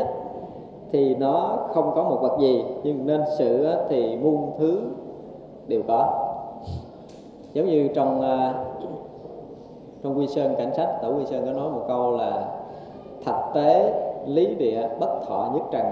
thì 0.91 1.15
nó 1.15 1.57
không 1.73 1.91
có 1.95 2.03
một 2.03 2.17
vật 2.21 2.37
gì, 2.39 2.65
nhưng 2.83 3.05
nên 3.05 3.21
sự 3.37 3.67
thì 3.89 4.17
muôn 4.17 4.51
thứ 4.57 4.81
đều 5.67 5.81
có. 5.87 6.09
Giống 7.53 7.65
như 7.65 7.87
trong 7.95 8.21
à, 8.21 8.53
trong 10.03 10.17
quy 10.17 10.27
sơn 10.27 10.55
cảnh 10.57 10.73
sách, 10.75 10.99
tổ 11.01 11.13
quy 11.13 11.25
sơn 11.25 11.45
có 11.45 11.51
nói 11.51 11.69
một 11.69 11.81
câu 11.87 12.11
là 12.11 12.45
thật 13.25 13.41
tế 13.53 13.93
lý 14.25 14.55
địa 14.55 14.87
bất 14.99 15.27
thọ 15.27 15.49
nhất 15.53 15.63
trần 15.71 15.85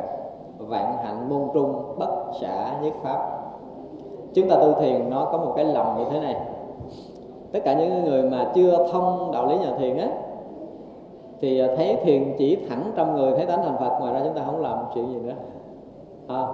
vạn 0.57 0.97
hạnh 1.03 1.29
môn 1.29 1.49
trung 1.53 1.83
bất 1.97 2.09
xả 2.41 2.79
nhất 2.81 2.93
pháp. 3.03 3.41
Chúng 4.33 4.49
ta 4.49 4.55
tu 4.55 4.73
thiền 4.73 5.09
nó 5.09 5.25
có 5.31 5.37
một 5.37 5.53
cái 5.55 5.65
lòng 5.65 5.95
như 5.97 6.05
thế 6.11 6.19
này. 6.19 6.35
Tất 7.51 7.59
cả 7.63 7.73
những 7.73 8.03
người 8.03 8.23
mà 8.23 8.51
chưa 8.55 8.87
thông 8.91 9.31
đạo 9.33 9.45
lý 9.45 9.57
nhà 9.57 9.71
thiền 9.79 9.97
á 9.97 10.07
thì 11.41 11.61
thấy 11.77 11.97
thiền 12.03 12.35
chỉ 12.37 12.57
thẳng 12.69 12.91
trong 12.95 13.15
người 13.15 13.31
thấy 13.37 13.45
tánh 13.45 13.63
thành 13.63 13.77
phật 13.79 13.99
ngoài 13.99 14.13
ra 14.13 14.21
chúng 14.23 14.33
ta 14.33 14.41
không 14.45 14.61
làm 14.61 14.77
chuyện 14.93 15.13
gì 15.13 15.19
nữa. 15.19 15.33
À, 16.27 16.47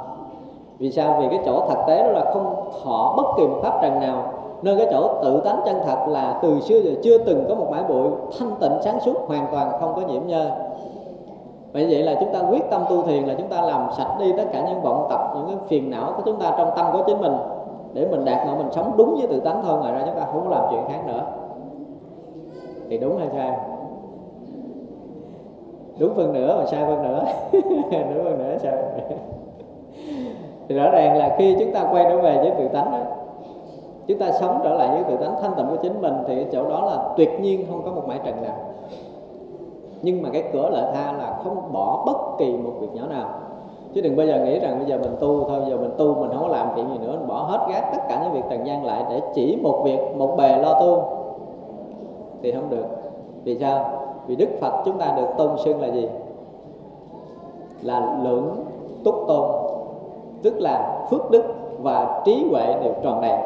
vì 0.77 0.91
sao? 0.91 1.17
Vì 1.19 1.27
cái 1.29 1.39
chỗ 1.45 1.67
thực 1.69 1.79
tế 1.87 2.03
đó 2.03 2.11
là 2.11 2.31
không 2.33 2.71
thọ 2.83 3.13
bất 3.17 3.23
kỳ 3.37 3.47
một 3.47 3.59
pháp 3.61 3.79
trần 3.81 3.99
nào 3.99 4.33
nơi 4.61 4.77
cái 4.77 4.87
chỗ 4.91 5.09
tự 5.23 5.41
tánh 5.45 5.61
chân 5.65 5.75
thật 5.85 6.07
là 6.07 6.39
từ 6.41 6.59
xưa 6.59 6.79
giờ 6.79 6.91
chưa 7.03 7.17
từng 7.17 7.45
có 7.49 7.55
một 7.55 7.67
mãi 7.71 7.83
bụi 7.89 8.07
thanh 8.39 8.51
tịnh 8.59 8.81
sáng 8.81 8.99
suốt 8.99 9.27
hoàn 9.27 9.47
toàn 9.51 9.71
không 9.79 9.95
có 9.95 10.01
nhiễm 10.01 10.27
nhơ 10.27 10.51
vậy 11.73 11.87
vậy 11.89 12.03
là 12.03 12.15
chúng 12.19 12.33
ta 12.33 12.39
quyết 12.49 12.69
tâm 12.69 12.81
tu 12.89 13.01
thiền 13.01 13.23
là 13.23 13.33
chúng 13.37 13.47
ta 13.47 13.61
làm 13.61 13.87
sạch 13.97 14.15
đi 14.19 14.33
tất 14.37 14.43
cả 14.51 14.65
những 14.69 14.81
vọng 14.81 15.07
tập 15.09 15.31
những 15.35 15.47
cái 15.47 15.55
phiền 15.67 15.89
não 15.89 16.13
của 16.17 16.21
chúng 16.25 16.39
ta 16.39 16.55
trong 16.57 16.69
tâm 16.75 16.85
của 16.93 17.03
chính 17.07 17.21
mình 17.21 17.33
để 17.93 18.07
mình 18.11 18.25
đạt 18.25 18.47
mà 18.47 18.55
mình 18.57 18.71
sống 18.71 18.91
đúng 18.97 19.15
với 19.17 19.27
tự 19.27 19.39
tánh 19.39 19.61
thôi 19.65 19.79
ngoài 19.79 19.93
ra 19.93 20.01
chúng 20.05 20.15
ta 20.15 20.25
không 20.31 20.43
có 20.43 20.49
làm 20.49 20.63
chuyện 20.71 20.81
khác 20.87 21.01
nữa. 21.07 21.21
Thì 22.89 22.97
đúng 22.97 23.17
hay 23.17 23.27
sai? 23.33 23.57
Đúng 25.99 26.13
phần 26.15 26.33
nữa 26.33 26.55
mà 26.59 26.65
sai 26.65 26.85
phần 26.85 27.03
nữa. 27.03 27.23
Đúng 27.91 28.23
phần 28.23 28.37
nữa 28.37 28.57
sai 28.59 28.73
thì 30.69 30.75
rõ 30.75 30.91
ràng 30.91 31.17
là 31.17 31.35
khi 31.37 31.55
chúng 31.59 31.73
ta 31.73 31.87
quay 31.91 32.03
trở 32.03 32.17
về 32.17 32.37
với 32.37 32.51
tự 32.57 32.67
tánh 32.67 32.91
đó, 32.91 32.99
chúng 34.07 34.19
ta 34.19 34.31
sống 34.31 34.59
trở 34.63 34.73
lại 34.73 34.89
với 34.89 35.03
tự 35.03 35.25
tánh 35.25 35.35
thanh 35.41 35.55
tịnh 35.55 35.65
của 35.69 35.75
chính 35.75 36.01
mình 36.01 36.13
thì 36.27 36.45
chỗ 36.51 36.69
đó 36.69 36.85
là 36.85 37.13
tuyệt 37.17 37.29
nhiên 37.41 37.65
không 37.69 37.81
có 37.85 37.91
một 37.91 38.07
mãi 38.07 38.19
trần 38.25 38.41
nào 38.41 38.55
nhưng 40.01 40.21
mà 40.21 40.29
cái 40.33 40.43
cửa 40.53 40.69
lợi 40.69 40.91
tha 40.93 41.11
là 41.11 41.39
không 41.43 41.73
bỏ 41.73 42.03
bất 42.05 42.37
kỳ 42.37 42.57
một 42.57 42.71
việc 42.79 42.89
nhỏ 42.93 43.03
nào. 43.09 43.29
Chứ 43.93 44.01
đừng 44.01 44.15
bao 44.15 44.27
giờ 44.27 44.45
nghĩ 44.45 44.59
rằng 44.59 44.77
bây 44.77 44.87
giờ 44.87 44.97
mình 44.97 45.15
tu 45.19 45.43
thôi, 45.43 45.59
giờ 45.69 45.77
mình 45.77 45.91
tu 45.97 46.15
mình 46.15 46.29
không 46.29 46.41
có 46.41 46.47
làm 46.47 46.67
chuyện 46.75 46.87
gì 46.89 46.97
nữa, 46.97 47.15
mình 47.19 47.27
bỏ 47.27 47.35
hết 47.35 47.59
gác 47.69 47.91
tất 47.91 47.99
cả 48.09 48.19
những 48.23 48.33
việc 48.33 48.43
trần 48.49 48.67
gian 48.67 48.85
lại 48.85 49.03
để 49.09 49.21
chỉ 49.33 49.57
một 49.63 49.81
việc, 49.83 49.99
một 50.17 50.35
bề 50.37 50.57
lo 50.57 50.79
tu. 50.79 51.03
Thì 52.41 52.51
không 52.51 52.69
được. 52.69 52.85
Vì 53.43 53.57
sao? 53.59 53.89
Vì 54.27 54.35
đức 54.35 54.49
phật 54.61 54.81
chúng 54.85 54.97
ta 54.97 55.13
được 55.17 55.27
tôn 55.37 55.57
xưng 55.57 55.81
là 55.81 55.87
gì? 55.87 56.09
Là 57.81 58.17
lượng 58.23 58.65
túc 59.03 59.15
tôn, 59.27 59.51
tức 60.43 60.53
là 60.57 61.07
phước 61.09 61.31
đức 61.31 61.43
và 61.81 62.21
trí 62.25 62.45
huệ 62.51 62.75
đều 62.83 62.93
tròn 63.03 63.21
đầy. 63.21 63.39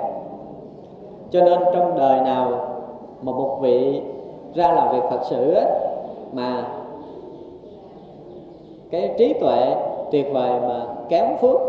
Cho 1.29 1.41
nên 1.41 1.59
trong 1.73 1.97
đời 1.97 2.21
nào 2.21 2.51
mà 3.21 3.31
một 3.31 3.57
vị 3.61 4.01
ra 4.53 4.73
làm 4.73 4.95
việc 4.95 5.03
thật 5.09 5.19
sự 5.23 5.53
ấy 5.53 5.65
mà 6.33 6.67
cái 8.91 9.15
trí 9.17 9.33
tuệ 9.33 9.75
tuyệt 10.11 10.27
vời 10.33 10.59
mà 10.61 10.85
kém 11.09 11.37
phước 11.41 11.59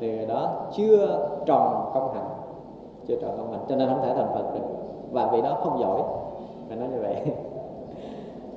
thì 0.00 0.26
đó 0.26 0.52
chưa 0.72 1.28
tròn 1.46 1.90
công 1.94 2.14
hạnh, 2.14 2.30
chưa 3.08 3.16
tròn 3.16 3.30
công 3.36 3.52
hạnh. 3.52 3.60
Cho 3.68 3.76
nên 3.76 3.88
không 3.88 4.02
thể 4.02 4.14
thành 4.14 4.34
phật 4.34 4.54
được. 4.54 4.66
Và 5.12 5.26
vị 5.26 5.42
đó 5.42 5.56
không 5.64 5.80
giỏi. 5.80 6.02
Phải 6.68 6.76
nói 6.76 6.88
như 6.88 7.00
vậy. 7.00 7.16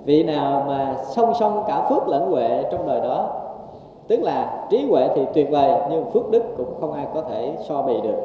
Vị 0.05 0.23
nào 0.23 0.63
mà 0.67 0.95
song 1.03 1.33
song 1.39 1.63
cả 1.67 1.87
phước 1.89 2.07
lẫn 2.07 2.31
huệ 2.31 2.63
trong 2.71 2.87
đời 2.87 3.01
đó, 3.01 3.29
tức 4.07 4.19
là 4.19 4.67
trí 4.69 4.89
huệ 4.89 5.07
thì 5.15 5.25
tuyệt 5.33 5.47
vời, 5.51 5.81
nhưng 5.89 6.11
phước 6.11 6.31
đức 6.31 6.43
cũng 6.57 6.73
không 6.79 6.93
ai 6.93 7.07
có 7.13 7.21
thể 7.21 7.55
so 7.59 7.81
bì 7.81 8.01
được, 8.01 8.17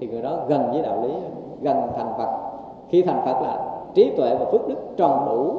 thì 0.00 0.06
người 0.06 0.22
đó 0.22 0.36
gần 0.48 0.70
với 0.72 0.82
đạo 0.82 1.02
lý, 1.02 1.14
gần 1.60 1.76
thành 1.96 2.12
phật. 2.18 2.38
Khi 2.88 3.02
thành 3.02 3.22
phật 3.24 3.42
là 3.42 3.67
trí 3.94 4.10
tuệ 4.16 4.34
và 4.34 4.44
phước 4.44 4.68
đức 4.68 4.76
tròn 4.96 5.26
đủ, 5.26 5.52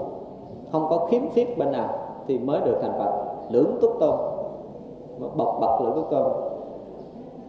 không 0.72 0.88
có 0.89 1.06
khiếm 1.10 1.22
khuyết 1.34 1.57
bên 1.57 1.72
nào 1.72 1.89
thì 2.27 2.38
mới 2.38 2.61
được 2.61 2.77
thành 2.81 2.93
phật. 2.97 3.11
Lưỡng 3.49 3.77
túc 3.81 3.91
tôn 3.99 4.15
bậc 5.35 5.60
bậc 5.60 5.81
lưỡng 5.81 5.95
túc 5.95 6.10
tôn. 6.10 6.31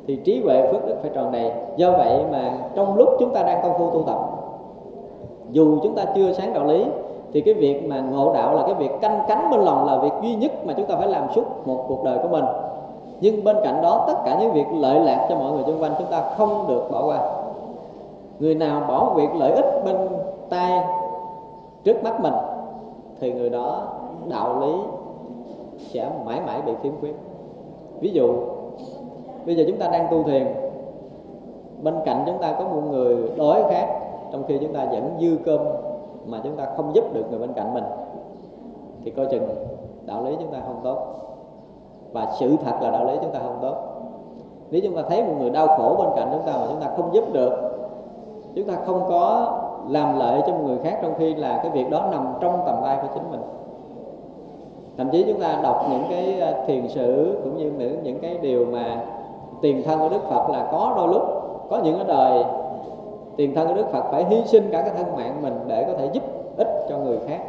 Thì 0.06 0.16
trí 0.16 0.42
huệ, 0.44 0.72
phước 0.72 0.86
đức 0.86 0.96
phải 1.02 1.10
tròn 1.14 1.32
đầy. 1.32 1.52
Do 1.76 1.90
vậy 1.90 2.24
mà 2.32 2.58
trong 2.74 2.96
lúc 2.96 3.08
chúng 3.18 3.30
ta 3.30 3.42
đang 3.42 3.62
công 3.62 3.78
phu 3.78 3.90
tu 3.90 4.02
tập, 4.02 4.18
dù 5.50 5.78
chúng 5.82 5.94
ta 5.94 6.04
chưa 6.14 6.32
sáng 6.32 6.52
đạo 6.54 6.64
lý, 6.64 6.86
thì 7.32 7.40
cái 7.40 7.54
việc 7.54 7.88
mà 7.88 8.00
ngộ 8.00 8.32
đạo 8.34 8.54
là 8.54 8.62
cái 8.62 8.74
việc 8.74 8.90
canh 9.00 9.20
cánh 9.28 9.50
bên 9.50 9.60
lòng 9.60 9.86
là 9.86 9.98
việc 9.98 10.12
duy 10.22 10.34
nhất 10.34 10.52
mà 10.66 10.74
chúng 10.76 10.86
ta 10.86 10.96
phải 10.96 11.08
làm 11.08 11.26
suốt 11.34 11.44
một 11.64 11.84
cuộc 11.88 12.04
đời 12.04 12.18
của 12.22 12.28
mình. 12.28 12.44
Nhưng 13.20 13.44
bên 13.44 13.56
cạnh 13.64 13.82
đó, 13.82 14.04
tất 14.06 14.14
cả 14.24 14.38
những 14.40 14.52
việc 14.52 14.66
lợi 14.72 15.00
lạc 15.00 15.26
cho 15.28 15.36
mọi 15.36 15.52
người 15.52 15.62
xung 15.66 15.82
quanh 15.82 15.92
chúng 15.98 16.10
ta 16.10 16.22
không 16.36 16.64
được 16.68 16.82
bỏ 16.92 17.06
qua. 17.06 17.18
Người 18.38 18.54
nào 18.54 18.82
bỏ 18.88 19.12
việc 19.14 19.28
lợi 19.34 19.52
ích 19.52 19.84
bên 19.84 19.96
tay 20.50 20.84
trước 21.84 22.04
mắt 22.04 22.20
mình 22.20 22.34
thì 23.20 23.32
người 23.32 23.50
đó 23.50 23.88
đạo 24.28 24.60
lý 24.60 24.72
sẽ 25.78 26.10
mãi 26.26 26.40
mãi 26.46 26.62
bị 26.62 26.72
khiếm 26.82 26.92
khuyết 27.00 27.14
ví 28.00 28.10
dụ 28.10 28.34
bây 29.46 29.56
giờ 29.56 29.64
chúng 29.68 29.78
ta 29.78 29.88
đang 29.88 30.06
tu 30.10 30.22
thiền 30.22 30.46
bên 31.82 31.94
cạnh 32.04 32.22
chúng 32.26 32.38
ta 32.38 32.52
có 32.52 32.64
một 32.64 32.82
người 32.90 33.16
đói 33.36 33.62
khác 33.70 33.86
trong 34.32 34.44
khi 34.48 34.58
chúng 34.60 34.72
ta 34.72 34.84
vẫn 34.84 35.16
dư 35.20 35.36
cơm 35.44 35.60
mà 36.26 36.40
chúng 36.44 36.56
ta 36.56 36.66
không 36.76 36.94
giúp 36.94 37.04
được 37.14 37.24
người 37.30 37.38
bên 37.38 37.52
cạnh 37.52 37.74
mình 37.74 37.84
thì 39.04 39.10
coi 39.10 39.26
chừng 39.26 39.48
đạo 40.06 40.24
lý 40.24 40.36
chúng 40.40 40.52
ta 40.52 40.58
không 40.66 40.80
tốt 40.84 40.98
và 42.12 42.32
sự 42.40 42.56
thật 42.64 42.74
là 42.80 42.90
đạo 42.90 43.04
lý 43.04 43.12
chúng 43.22 43.30
ta 43.30 43.38
không 43.38 43.58
tốt 43.62 43.74
nếu 44.70 44.80
chúng 44.84 44.96
ta 44.96 45.02
thấy 45.08 45.24
một 45.24 45.34
người 45.38 45.50
đau 45.50 45.66
khổ 45.66 45.94
bên 45.98 46.08
cạnh 46.16 46.28
chúng 46.32 46.46
ta 46.46 46.52
mà 46.52 46.66
chúng 46.70 46.80
ta 46.80 46.92
không 46.96 47.14
giúp 47.14 47.24
được 47.32 47.52
chúng 48.54 48.68
ta 48.68 48.74
không 48.86 49.04
có 49.08 49.56
làm 49.88 50.18
lợi 50.18 50.40
cho 50.46 50.52
một 50.52 50.64
người 50.66 50.78
khác 50.84 50.98
trong 51.02 51.14
khi 51.18 51.34
là 51.34 51.60
cái 51.62 51.70
việc 51.70 51.90
đó 51.90 52.08
nằm 52.12 52.26
trong 52.40 52.62
tầm 52.66 52.74
tay 52.84 52.98
của 53.02 53.08
chính 53.14 53.30
mình. 53.30 53.40
Thậm 54.96 55.10
chí 55.10 55.24
chúng 55.28 55.40
ta 55.40 55.60
đọc 55.62 55.86
những 55.90 56.02
cái 56.10 56.40
ờ, 56.40 56.64
thiền 56.66 56.88
sử 56.88 57.38
cũng 57.44 57.56
như 57.56 57.72
những 57.78 58.02
những 58.02 58.18
cái 58.20 58.38
điều 58.42 58.66
mà 58.66 59.04
tiền 59.62 59.82
thân 59.82 59.98
của 59.98 60.08
đức 60.08 60.22
phật 60.30 60.50
là 60.50 60.68
có 60.72 60.92
đôi 60.96 61.08
lúc, 61.08 61.22
có 61.70 61.80
những 61.84 61.96
cái 61.96 62.04
đời 62.08 62.44
tiền 63.36 63.54
thân 63.54 63.68
của 63.68 63.74
đức 63.74 63.86
phật 63.92 64.04
phải 64.10 64.24
hy 64.24 64.42
sinh 64.44 64.68
cả 64.72 64.82
cái 64.82 64.90
thân 64.96 65.16
mạng 65.16 65.42
mình 65.42 65.54
để 65.66 65.84
có 65.84 65.92
thể 65.98 66.08
giúp 66.12 66.22
ích 66.56 66.86
cho 66.88 66.98
người 66.98 67.18
khác. 67.28 67.40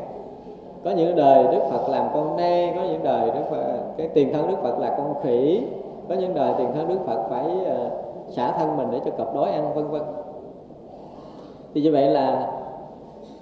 Có 0.86 0.92
những 0.92 1.16
đời 1.16 1.44
đức 1.44 1.62
phật 1.72 1.90
làm 1.90 2.08
con 2.14 2.38
nai 2.38 2.74
có 2.76 2.82
những 2.84 3.04
đời 3.04 3.32
đức 3.32 3.44
phật, 3.52 3.64
cái 3.98 4.08
tiền 4.08 4.34
thân 4.34 4.48
đức 4.48 4.58
phật 4.62 4.80
là 4.80 4.96
con 4.98 5.14
khỉ, 5.24 5.64
có 6.10 6.16
những 6.16 6.34
đời 6.34 6.54
tiền 6.58 6.68
thân 6.76 6.88
đức 6.88 7.00
phật 7.06 7.24
phải 7.30 7.46
ờ, 7.66 7.90
xả 8.30 8.52
thân 8.52 8.78
mình 8.78 8.88
để 8.92 9.00
cho 9.06 9.12
cọp 9.18 9.36
đói 9.36 9.52
ăn, 9.52 9.74
vân 9.74 9.88
vân 9.88 10.02
thì 11.74 11.82
như 11.82 11.92
vậy 11.92 12.08
là 12.08 12.52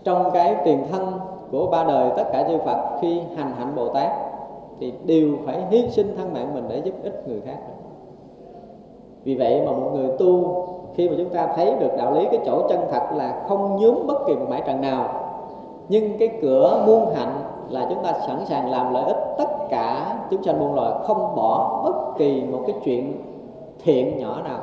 trong 0.04 0.32
cái 0.34 0.56
tiền 0.66 0.84
thân 0.92 1.12
của 1.52 1.68
ba 1.72 1.84
đời 1.84 2.12
tất 2.18 2.24
cả 2.34 2.46
chư 2.48 2.58
Phật 2.58 3.00
khi 3.02 3.22
hành 3.36 3.52
hạnh 3.58 3.74
Bồ 3.76 3.88
Tát 3.88 4.12
thì 4.80 4.94
đều 5.06 5.30
phải 5.46 5.64
hy 5.70 5.90
sinh 5.90 6.16
thân 6.18 6.34
mạng 6.34 6.54
mình 6.54 6.64
để 6.70 6.82
giúp 6.86 6.94
ích 7.04 7.28
người 7.28 7.42
khác. 7.46 7.58
Vì 9.24 9.36
vậy 9.36 9.62
mà 9.66 9.72
một 9.72 9.92
người 9.94 10.10
tu, 10.20 10.66
khi 10.96 11.10
mà 11.10 11.16
chúng 11.18 11.30
ta 11.30 11.48
thấy 11.56 11.74
được 11.80 11.92
đạo 11.98 12.14
lý 12.14 12.26
cái 12.32 12.40
chỗ 12.46 12.68
chân 12.70 12.80
thật 12.92 13.02
là 13.16 13.44
không 13.48 13.76
nhúm 13.76 14.08
bất 14.08 14.28
kỳ 14.28 14.36
một 14.36 14.46
mãi 14.50 14.62
trần 14.66 14.82
nào, 14.82 15.10
nhưng 15.90 16.18
cái 16.18 16.30
cửa 16.42 16.84
muôn 16.88 17.16
hạnh 17.16 17.42
là 17.70 17.86
chúng 17.90 18.04
ta 18.04 18.14
sẵn 18.28 18.46
sàng 18.46 18.72
làm 18.72 18.94
lợi 18.94 19.04
ích 19.04 19.18
tất 19.38 19.50
cả 19.70 20.18
chúng 20.32 20.44
sanh 20.44 20.60
muôn 20.60 20.76
loài, 20.76 20.92
không 21.04 21.36
bỏ 21.36 21.82
bất 21.84 22.18
kỳ 22.18 22.44
một 22.52 22.60
cái 22.68 22.76
chuyện 22.84 23.22
thiện 23.84 24.20
nhỏ 24.20 24.42
nào 24.44 24.60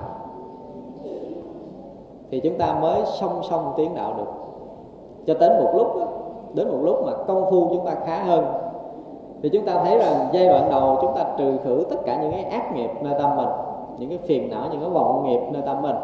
thì 2.31 2.41
chúng 2.41 2.59
ta 2.59 2.79
mới 2.81 3.03
song 3.05 3.41
song 3.51 3.73
tiến 3.77 3.95
đạo 3.95 4.15
được. 4.17 4.33
Cho 5.27 5.35
đến 5.35 5.65
một 5.65 5.71
lúc 5.75 5.87
đến 6.55 6.69
một 6.69 6.79
lúc 6.83 7.07
mà 7.07 7.13
công 7.27 7.51
phu 7.51 7.69
chúng 7.69 7.87
ta 7.87 7.95
khá 8.07 8.23
hơn, 8.25 8.45
thì 9.43 9.49
chúng 9.49 9.67
ta 9.67 9.85
thấy 9.85 9.99
rằng 9.99 10.29
giai 10.33 10.49
đoạn 10.49 10.71
đầu 10.71 10.99
chúng 11.01 11.15
ta 11.15 11.25
trừ 11.39 11.57
khử 11.65 11.85
tất 11.91 11.97
cả 12.05 12.23
những 12.23 12.33
cái 12.33 12.45
ác 12.45 12.75
nghiệp 12.75 12.91
nơi 13.03 13.15
tâm 13.19 13.37
mình, 13.37 13.49
những 13.99 14.09
cái 14.09 14.19
phiền 14.19 14.51
não, 14.51 14.63
những 14.73 14.81
cái 14.81 14.91
vọng 14.91 15.25
nghiệp 15.25 15.41
nơi 15.53 15.63
tâm 15.67 15.83
mình. 15.83 15.97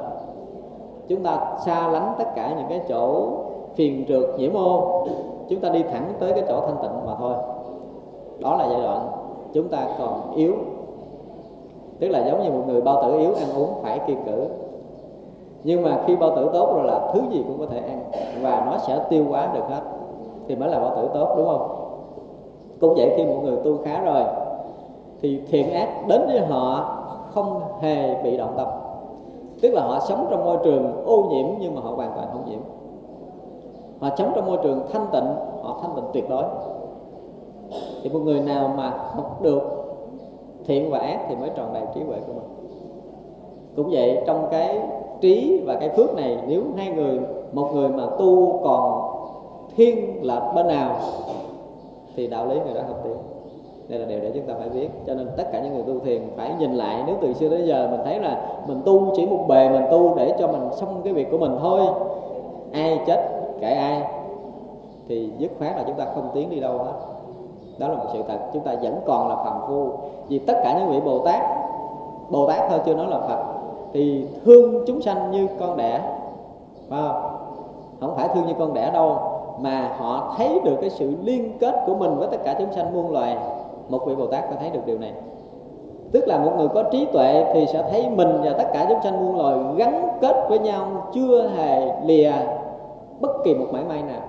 Chúng 1.08 1.22
ta 1.22 1.56
xa 1.64 1.88
lánh 1.88 2.14
tất 2.18 2.24
cả 2.34 2.54
những 2.56 2.66
cái 2.68 2.80
chỗ 2.88 3.28
phiền 3.74 4.04
trượt 4.08 4.38
nhiễm 4.38 4.54
ô 4.54 5.04
chúng 5.48 5.60
ta 5.60 5.68
đi 5.68 5.82
thẳng 5.82 6.12
tới 6.20 6.32
cái 6.32 6.42
chỗ 6.48 6.60
thanh 6.60 6.76
tịnh 6.82 7.06
mà 7.06 7.12
thôi. 7.18 7.34
Đó 8.38 8.56
là 8.56 8.66
giai 8.70 8.80
đoạn 8.82 9.08
chúng 9.52 9.68
ta 9.68 9.78
còn 9.98 10.32
yếu. 10.34 10.54
Tức 12.00 12.08
là 12.08 12.26
giống 12.26 12.42
như 12.42 12.50
một 12.50 12.62
người 12.66 12.80
bao 12.80 13.02
tử 13.02 13.18
yếu 13.18 13.34
ăn 13.34 13.48
uống 13.56 13.74
phải 13.82 14.00
kiên 14.06 14.22
cử 14.26 14.46
nhưng 15.64 15.82
mà 15.82 16.00
khi 16.06 16.16
bao 16.16 16.36
tử 16.36 16.50
tốt 16.52 16.72
rồi 16.74 16.84
là 16.84 17.10
thứ 17.14 17.20
gì 17.30 17.44
cũng 17.48 17.58
có 17.58 17.66
thể 17.66 17.78
ăn. 17.78 18.04
Và 18.42 18.62
nó 18.66 18.78
sẽ 18.78 19.04
tiêu 19.10 19.24
hóa 19.28 19.50
được 19.54 19.64
hết. 19.68 19.80
Thì 20.48 20.56
mới 20.56 20.68
là 20.68 20.78
bao 20.78 20.96
tử 20.96 21.08
tốt, 21.14 21.34
đúng 21.36 21.46
không? 21.46 21.68
Cũng 22.80 22.94
vậy 22.96 23.14
khi 23.16 23.24
một 23.24 23.40
người 23.42 23.56
tu 23.64 23.78
khá 23.84 24.00
rồi, 24.04 24.22
thì 25.20 25.40
thiện 25.50 25.72
ác 25.72 25.88
đến 26.08 26.26
với 26.26 26.40
họ 26.40 26.98
không 27.30 27.60
hề 27.80 28.22
bị 28.22 28.36
động 28.36 28.54
tâm. 28.56 28.66
Tức 29.62 29.70
là 29.74 29.82
họ 29.82 30.00
sống 30.00 30.26
trong 30.30 30.44
môi 30.44 30.56
trường 30.64 31.04
ô 31.06 31.22
nhiễm 31.30 31.46
nhưng 31.60 31.74
mà 31.74 31.80
họ 31.80 31.90
hoàn 31.90 32.12
toàn 32.14 32.28
không 32.32 32.50
nhiễm. 32.50 32.60
Họ 34.00 34.08
sống 34.16 34.32
trong 34.34 34.46
môi 34.46 34.58
trường 34.62 34.80
thanh 34.92 35.06
tịnh, 35.12 35.26
họ 35.62 35.78
thanh 35.82 35.90
tịnh 35.96 36.04
tuyệt 36.12 36.30
đối. 36.30 36.44
Thì 38.02 38.10
một 38.10 38.18
người 38.24 38.40
nào 38.40 38.74
mà 38.76 38.90
học 38.90 39.42
được 39.42 39.62
thiện 40.64 40.90
và 40.90 40.98
ác 40.98 41.18
thì 41.28 41.36
mới 41.36 41.50
tròn 41.56 41.74
đầy 41.74 41.82
trí 41.94 42.00
huệ 42.02 42.16
của 42.26 42.32
mình. 42.32 42.68
Cũng 43.76 43.88
vậy 43.90 44.22
trong 44.26 44.46
cái 44.50 44.80
trí 45.22 45.62
và 45.66 45.74
cái 45.74 45.88
phước 45.88 46.14
này, 46.14 46.38
nếu 46.46 46.62
hai 46.76 46.90
người, 46.90 47.20
một 47.52 47.70
người 47.74 47.88
mà 47.88 48.06
tu 48.18 48.60
còn 48.64 49.02
thiên 49.76 50.26
là 50.26 50.52
bên 50.54 50.66
nào, 50.66 50.96
thì 52.16 52.26
đạo 52.26 52.46
lý 52.46 52.54
người 52.54 52.74
đó 52.74 52.80
hợp 52.88 52.96
tiến 53.04 53.16
đây 53.88 53.98
là 53.98 54.06
điều 54.06 54.20
để 54.20 54.30
chúng 54.34 54.46
ta 54.46 54.54
phải 54.58 54.68
biết. 54.68 54.88
Cho 55.06 55.14
nên 55.14 55.28
tất 55.36 55.52
cả 55.52 55.60
những 55.60 55.74
người 55.74 55.82
tu 55.86 56.04
thiền 56.04 56.22
phải 56.36 56.54
nhìn 56.58 56.74
lại, 56.74 57.02
nếu 57.06 57.16
từ 57.20 57.34
xưa 57.34 57.48
đến 57.48 57.66
giờ 57.66 57.88
mình 57.90 58.00
thấy 58.04 58.18
là 58.18 58.46
mình 58.66 58.80
tu 58.84 59.12
chỉ 59.16 59.26
một 59.26 59.44
bề, 59.48 59.68
mình 59.68 59.84
tu 59.90 60.14
để 60.16 60.36
cho 60.38 60.46
mình 60.46 60.68
xong 60.72 61.00
cái 61.04 61.12
việc 61.12 61.30
của 61.30 61.38
mình 61.38 61.56
thôi. 61.60 61.80
Ai 62.72 63.00
chết 63.06 63.28
kệ 63.60 63.70
ai, 63.70 64.02
thì 65.08 65.30
dứt 65.38 65.50
khoát 65.58 65.76
là 65.76 65.84
chúng 65.86 65.96
ta 65.96 66.04
không 66.14 66.30
tiến 66.34 66.50
đi 66.50 66.60
đâu 66.60 66.78
hết. 66.78 66.92
Đó 67.78 67.88
là 67.88 67.94
một 67.94 68.04
sự 68.12 68.22
thật. 68.28 68.38
Chúng 68.52 68.62
ta 68.62 68.74
vẫn 68.82 69.00
còn 69.06 69.28
là 69.28 69.36
phàm 69.36 69.60
phu. 69.68 69.88
Vì 70.28 70.38
tất 70.38 70.54
cả 70.64 70.78
những 70.78 70.90
vị 70.90 71.00
bồ 71.10 71.18
tát 71.18 71.42
bồ 72.30 72.48
tát 72.48 72.70
thôi, 72.70 72.80
chưa 72.86 72.94
nói 72.94 73.06
là 73.10 73.18
phật 73.18 73.44
thì 73.92 74.24
thương 74.44 74.84
chúng 74.86 75.02
sanh 75.02 75.30
như 75.30 75.48
con 75.60 75.76
đẻ, 75.76 76.00
phải 76.88 77.02
không? 77.02 77.22
Không 78.00 78.14
phải 78.16 78.28
thương 78.34 78.46
như 78.46 78.54
con 78.58 78.74
đẻ 78.74 78.90
đâu, 78.90 79.18
mà 79.60 79.94
họ 79.98 80.34
thấy 80.36 80.60
được 80.64 80.76
cái 80.80 80.90
sự 80.90 81.12
liên 81.22 81.58
kết 81.58 81.74
của 81.86 81.94
mình 81.94 82.16
với 82.18 82.28
tất 82.30 82.36
cả 82.44 82.54
chúng 82.58 82.72
sanh 82.72 82.94
muôn 82.94 83.12
loài. 83.12 83.36
Một 83.88 84.06
vị 84.06 84.14
bồ 84.14 84.26
tát 84.26 84.44
có 84.50 84.56
thấy 84.60 84.70
được 84.70 84.80
điều 84.86 84.98
này. 84.98 85.12
Tức 86.12 86.28
là 86.28 86.38
một 86.38 86.52
người 86.56 86.68
có 86.68 86.82
trí 86.82 87.06
tuệ 87.12 87.52
thì 87.54 87.66
sẽ 87.66 87.84
thấy 87.90 88.10
mình 88.10 88.28
và 88.44 88.50
tất 88.58 88.64
cả 88.72 88.86
chúng 88.88 89.02
sanh 89.02 89.26
muôn 89.26 89.38
loài 89.38 89.58
gắn 89.76 90.08
kết 90.20 90.46
với 90.48 90.58
nhau, 90.58 90.86
chưa 91.14 91.48
hề 91.56 91.92
lìa 92.04 92.32
bất 93.20 93.30
kỳ 93.44 93.54
một 93.54 93.66
mảy 93.72 93.84
may 93.84 94.02
nào. 94.02 94.20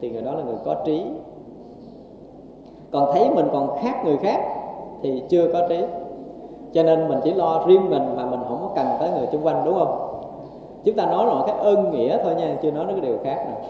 Thì 0.00 0.10
người 0.10 0.22
đó 0.22 0.32
là 0.32 0.42
người 0.42 0.56
có 0.64 0.74
trí. 0.84 1.04
Còn 2.90 3.12
thấy 3.12 3.30
mình 3.30 3.46
còn 3.52 3.78
khác 3.82 4.04
người 4.04 4.16
khác 4.16 4.40
thì 5.02 5.22
chưa 5.28 5.52
có 5.52 5.68
trí. 5.68 5.84
Cho 6.72 6.82
nên 6.82 7.08
mình 7.08 7.18
chỉ 7.24 7.34
lo 7.34 7.64
riêng 7.66 7.90
mình 7.90 8.16
mà 8.16 8.24
cần 8.74 8.86
tới 9.00 9.10
người 9.10 9.26
xung 9.32 9.46
quanh, 9.46 9.62
đúng 9.64 9.74
không? 9.74 10.08
Chúng 10.84 10.96
ta 10.96 11.06
nói 11.06 11.26
là 11.26 11.34
cái 11.46 11.56
ơn 11.56 11.90
nghĩa 11.90 12.18
thôi 12.24 12.34
nha, 12.34 12.56
chưa 12.62 12.70
nói 12.70 12.84
đến 12.84 13.00
cái 13.00 13.10
điều 13.10 13.18
khác 13.24 13.46
nè 13.48 13.68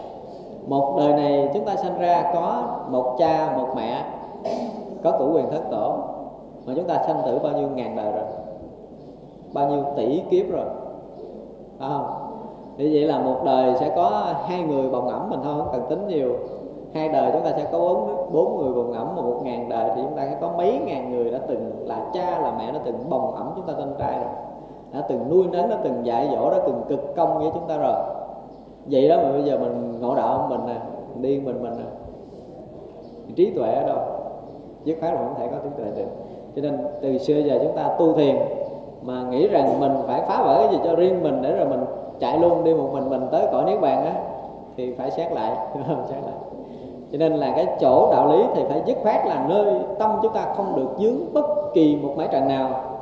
một 0.67 0.95
đời 0.97 1.13
này 1.13 1.49
chúng 1.53 1.65
ta 1.65 1.75
sinh 1.75 1.99
ra 1.99 2.31
có 2.33 2.63
một 2.89 3.15
cha, 3.17 3.53
một 3.57 3.67
mẹ, 3.75 4.03
có 5.03 5.11
cửu 5.11 5.33
quyền 5.33 5.51
thất 5.51 5.61
tổ, 5.71 5.95
mà 6.65 6.73
chúng 6.75 6.87
ta 6.87 7.03
sanh 7.07 7.21
tử 7.25 7.39
bao 7.43 7.51
nhiêu 7.51 7.67
ngàn 7.69 7.95
đời 7.95 8.11
rồi? 8.11 8.23
Bao 9.53 9.69
nhiêu 9.69 9.83
tỷ 9.95 10.23
kiếp 10.29 10.51
rồi? 10.51 10.65
Phải 11.79 11.89
không? 11.89 12.05
Như 12.77 12.89
vậy 12.93 13.01
là 13.01 13.19
một 13.19 13.35
đời 13.45 13.73
sẽ 13.79 13.93
có 13.95 14.33
hai 14.45 14.61
người 14.61 14.89
bồng 14.89 15.07
ẩm 15.07 15.29
mình 15.29 15.39
thôi, 15.43 15.53
không 15.57 15.69
cần 15.71 15.85
tính 15.89 16.07
nhiều. 16.07 16.35
Hai 16.93 17.09
đời 17.09 17.31
chúng 17.33 17.43
ta 17.43 17.51
sẽ 17.57 17.67
có 17.71 17.79
bốn 17.79 18.07
bốn 18.33 18.57
người 18.57 18.73
bồng 18.73 18.93
ẩm, 18.93 19.07
mà 19.15 19.21
một 19.21 19.41
ngàn 19.43 19.69
đời 19.69 19.91
thì 19.95 20.01
chúng 20.01 20.17
ta 20.17 20.25
sẽ 20.29 20.37
có 20.41 20.49
mấy 20.57 20.79
ngàn 20.85 21.11
người 21.11 21.31
đã 21.31 21.39
từng 21.47 21.71
là 21.85 22.05
cha, 22.13 22.39
là 22.39 22.53
mẹ 22.57 22.71
đã 22.71 22.79
từng 22.85 23.09
bồng 23.09 23.35
ẩm 23.35 23.51
chúng 23.55 23.65
ta 23.65 23.73
tên 23.77 23.95
trai 23.99 24.19
rồi 24.19 24.29
đã 24.93 25.01
từng 25.09 25.29
nuôi 25.29 25.45
nấng, 25.51 25.69
đã 25.69 25.77
từng 25.83 26.05
dạy 26.05 26.29
dỗ, 26.31 26.49
đã 26.49 26.57
từng 26.65 26.81
cực 26.89 27.15
công 27.15 27.37
với 27.37 27.49
chúng 27.53 27.67
ta 27.67 27.77
rồi. 27.77 27.95
Vậy 28.85 29.09
đó 29.09 29.17
mà 29.17 29.31
bây 29.31 29.43
giờ 29.43 29.57
mình 29.57 30.01
ngộ 30.01 30.15
đạo 30.15 30.47
mình 30.49 30.59
nè 30.67 30.75
điên 31.21 31.45
mình 31.45 31.63
mình 31.63 31.73
nè. 31.77 31.83
Trí 33.35 33.49
tuệ 33.49 33.73
ở 33.73 33.87
đâu? 33.87 33.97
Dứt 34.83 34.97
khoát 34.99 35.13
là 35.13 35.19
không 35.19 35.35
thể 35.37 35.47
có 35.47 35.57
trí 35.63 35.69
tuệ 35.77 35.85
được. 35.95 36.09
Cho 36.55 36.61
nên 36.61 36.77
từ 37.01 37.17
xưa 37.17 37.39
giờ 37.39 37.59
chúng 37.63 37.75
ta 37.75 37.95
tu 37.99 38.13
thiền 38.13 38.35
mà 39.01 39.23
nghĩ 39.29 39.47
rằng 39.47 39.79
mình 39.79 39.91
phải 40.07 40.21
phá 40.27 40.43
vỡ 40.43 40.57
cái 40.57 40.67
gì 40.71 40.77
cho 40.83 40.95
riêng 40.95 41.23
mình 41.23 41.41
để 41.41 41.55
rồi 41.55 41.65
mình 41.65 41.85
chạy 42.19 42.39
luôn 42.39 42.63
đi 42.63 42.73
một 42.73 42.89
mình 42.93 43.09
mình 43.09 43.27
tới 43.31 43.47
cõi 43.51 43.63
niết 43.65 43.81
bàn 43.81 44.05
á, 44.05 44.13
thì 44.77 44.93
phải 44.93 45.11
xét 45.11 45.31
lại 45.31 45.51
xét 46.09 46.23
lại. 46.23 46.33
Cho 47.11 47.17
nên 47.17 47.33
là 47.33 47.53
cái 47.55 47.67
chỗ 47.79 48.11
đạo 48.11 48.31
lý 48.31 48.43
thì 48.55 48.63
phải 48.69 48.81
dứt 48.85 48.97
khoát 49.03 49.25
là 49.25 49.45
nơi 49.49 49.79
tâm 49.99 50.19
chúng 50.21 50.33
ta 50.33 50.53
không 50.57 50.75
được 50.75 50.89
dướng 50.99 51.33
bất 51.33 51.45
kỳ 51.73 51.95
một 51.95 52.13
mái 52.17 52.27
trần 52.31 52.47
nào 52.47 52.92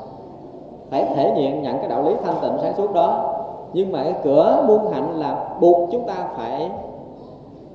phải 0.91 1.05
thể 1.15 1.33
hiện 1.35 1.63
nhận 1.63 1.79
cái 1.79 1.87
đạo 1.87 2.03
lý 2.03 2.15
thanh 2.23 2.35
tịnh 2.41 2.57
sáng 2.61 2.73
suốt 2.77 2.93
đó. 2.93 3.33
Nhưng 3.73 3.91
mà 3.91 4.03
cái 4.03 4.13
cửa 4.23 4.63
muôn 4.67 4.91
hạnh 4.91 5.19
là 5.19 5.35
buộc 5.59 5.89
chúng 5.91 6.07
ta 6.07 6.13
phải 6.37 6.69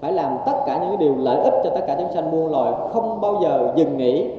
phải 0.01 0.13
làm 0.13 0.39
tất 0.47 0.53
cả 0.67 0.79
những 0.79 0.89
cái 0.89 0.97
điều 0.97 1.15
lợi 1.19 1.41
ích 1.41 1.55
cho 1.65 1.71
tất 1.71 1.81
cả 1.87 1.97
chúng 1.99 2.13
sanh 2.13 2.31
muôn 2.31 2.53
loài, 2.53 2.73
không 2.93 3.21
bao 3.21 3.35
giờ 3.43 3.73
dừng 3.77 3.97
nghỉ. 3.97 4.31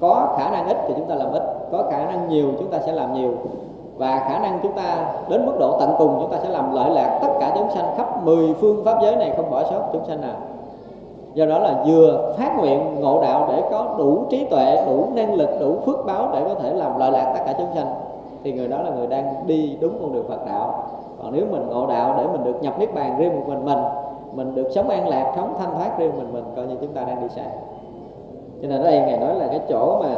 Có 0.00 0.34
khả 0.38 0.50
năng 0.50 0.68
ít 0.68 0.76
thì 0.88 0.94
chúng 0.96 1.06
ta 1.06 1.14
làm 1.14 1.32
ít, 1.32 1.42
có 1.72 1.84
khả 1.90 2.04
năng 2.04 2.28
nhiều 2.28 2.46
chúng 2.58 2.70
ta 2.70 2.78
sẽ 2.78 2.92
làm 2.92 3.14
nhiều. 3.14 3.32
Và 3.96 4.18
khả 4.28 4.38
năng 4.38 4.58
chúng 4.62 4.72
ta 4.72 5.06
đến 5.28 5.46
mức 5.46 5.52
độ 5.58 5.76
tận 5.80 5.94
cùng 5.98 6.16
chúng 6.20 6.30
ta 6.30 6.36
sẽ 6.42 6.48
làm 6.48 6.74
lợi 6.74 6.90
lạc 6.90 7.18
tất 7.22 7.28
cả 7.40 7.52
chúng 7.54 7.70
sanh 7.70 7.94
khắp 7.96 8.24
mười 8.24 8.54
phương 8.60 8.84
pháp 8.84 9.02
giới 9.02 9.16
này 9.16 9.32
không 9.36 9.50
bỏ 9.50 9.64
sót 9.70 9.80
chúng 9.92 10.04
sanh 10.04 10.20
nào 10.20 10.36
do 11.36 11.46
đó 11.46 11.58
là 11.58 11.82
vừa 11.86 12.34
phát 12.38 12.56
nguyện 12.58 13.00
ngộ 13.00 13.22
đạo 13.22 13.48
để 13.48 13.62
có 13.70 13.94
đủ 13.98 14.24
trí 14.30 14.44
tuệ, 14.44 14.84
đủ 14.86 15.04
năng 15.14 15.34
lực, 15.34 15.50
đủ 15.60 15.76
phước 15.86 16.06
báo 16.06 16.28
để 16.32 16.40
có 16.48 16.54
thể 16.54 16.74
làm 16.74 16.98
lợi 16.98 17.10
lạc 17.10 17.32
tất 17.34 17.40
cả 17.46 17.54
chúng 17.58 17.74
sanh, 17.74 17.94
thì 18.44 18.52
người 18.52 18.68
đó 18.68 18.82
là 18.82 18.90
người 18.90 19.06
đang 19.06 19.34
đi 19.46 19.78
đúng 19.80 19.98
con 20.00 20.12
đường 20.12 20.28
Phật 20.28 20.46
đạo. 20.46 20.84
Còn 21.22 21.32
nếu 21.32 21.44
mình 21.50 21.68
ngộ 21.68 21.86
đạo 21.86 22.14
để 22.18 22.26
mình 22.32 22.44
được 22.44 22.62
nhập 22.62 22.78
niết 22.78 22.94
bàn 22.94 23.16
riêng 23.18 23.36
một 23.36 23.44
mình 23.48 23.64
mình 23.64 23.78
mình 24.32 24.54
được 24.54 24.68
sống 24.74 24.88
an 24.88 25.08
lạc, 25.08 25.32
sống 25.36 25.54
thanh 25.58 25.74
thoát 25.74 25.98
riêng 25.98 26.12
mình 26.16 26.32
mình, 26.32 26.44
coi 26.56 26.66
như 26.66 26.76
chúng 26.80 26.92
ta 26.92 27.04
đang 27.04 27.20
đi 27.20 27.28
sai 27.28 27.46
cho 28.62 28.68
nên 28.68 28.80
ở 28.80 28.84
đây 28.84 29.00
ngài 29.00 29.18
nói 29.18 29.34
là 29.34 29.46
cái 29.46 29.60
chỗ 29.68 29.98
mà 30.02 30.08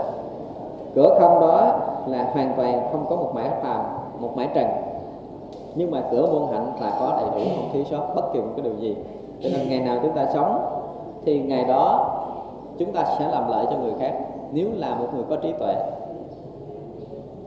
cửa 0.94 1.18
không 1.20 1.40
đó 1.40 1.72
là 2.06 2.30
hoàn 2.32 2.52
toàn 2.56 2.88
không 2.92 3.06
có 3.10 3.16
một 3.16 3.30
mãi 3.34 3.48
phàm, 3.62 3.84
một 4.20 4.36
mãi 4.36 4.48
trần. 4.54 4.66
Nhưng 5.74 5.90
mà 5.90 6.02
cửa 6.10 6.28
môn 6.32 6.42
hạnh 6.52 6.72
là 6.80 6.92
có 7.00 7.20
đầy 7.20 7.30
đủ 7.30 7.50
không 7.56 7.68
thiếu 7.72 7.84
sót 7.90 8.02
bất 8.16 8.32
kỳ 8.32 8.40
một 8.40 8.50
cái 8.56 8.62
điều 8.62 8.74
gì. 8.74 8.96
Cho 9.42 9.48
nên 9.52 9.68
ngày 9.68 9.80
nào 9.80 9.98
chúng 10.02 10.12
ta 10.12 10.26
sống 10.34 10.67
thì 11.28 11.38
ngày 11.38 11.64
đó 11.64 12.14
chúng 12.78 12.92
ta 12.92 13.05
sẽ 13.18 13.28
làm 13.28 13.50
lợi 13.50 13.66
cho 13.70 13.76
người 13.76 13.92
khác, 14.00 14.12
nếu 14.52 14.68
là 14.74 14.94
một 14.94 15.06
người 15.14 15.24
có 15.30 15.36
trí 15.36 15.52
tuệ. 15.52 15.74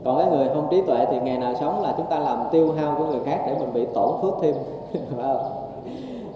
Còn 0.04 0.18
cái 0.18 0.26
người 0.30 0.48
không 0.54 0.66
trí 0.70 0.82
tuệ 0.82 1.06
thì 1.10 1.20
ngày 1.20 1.38
nào 1.38 1.54
sống 1.60 1.82
là 1.82 1.94
chúng 1.96 2.06
ta 2.06 2.18
làm 2.18 2.38
tiêu 2.50 2.72
hao 2.76 2.94
của 2.98 3.04
người 3.04 3.20
khác 3.24 3.44
để 3.46 3.54
mình 3.60 3.72
bị 3.74 3.86
tổn 3.94 4.10
phước 4.22 4.34
thêm. 4.42 4.54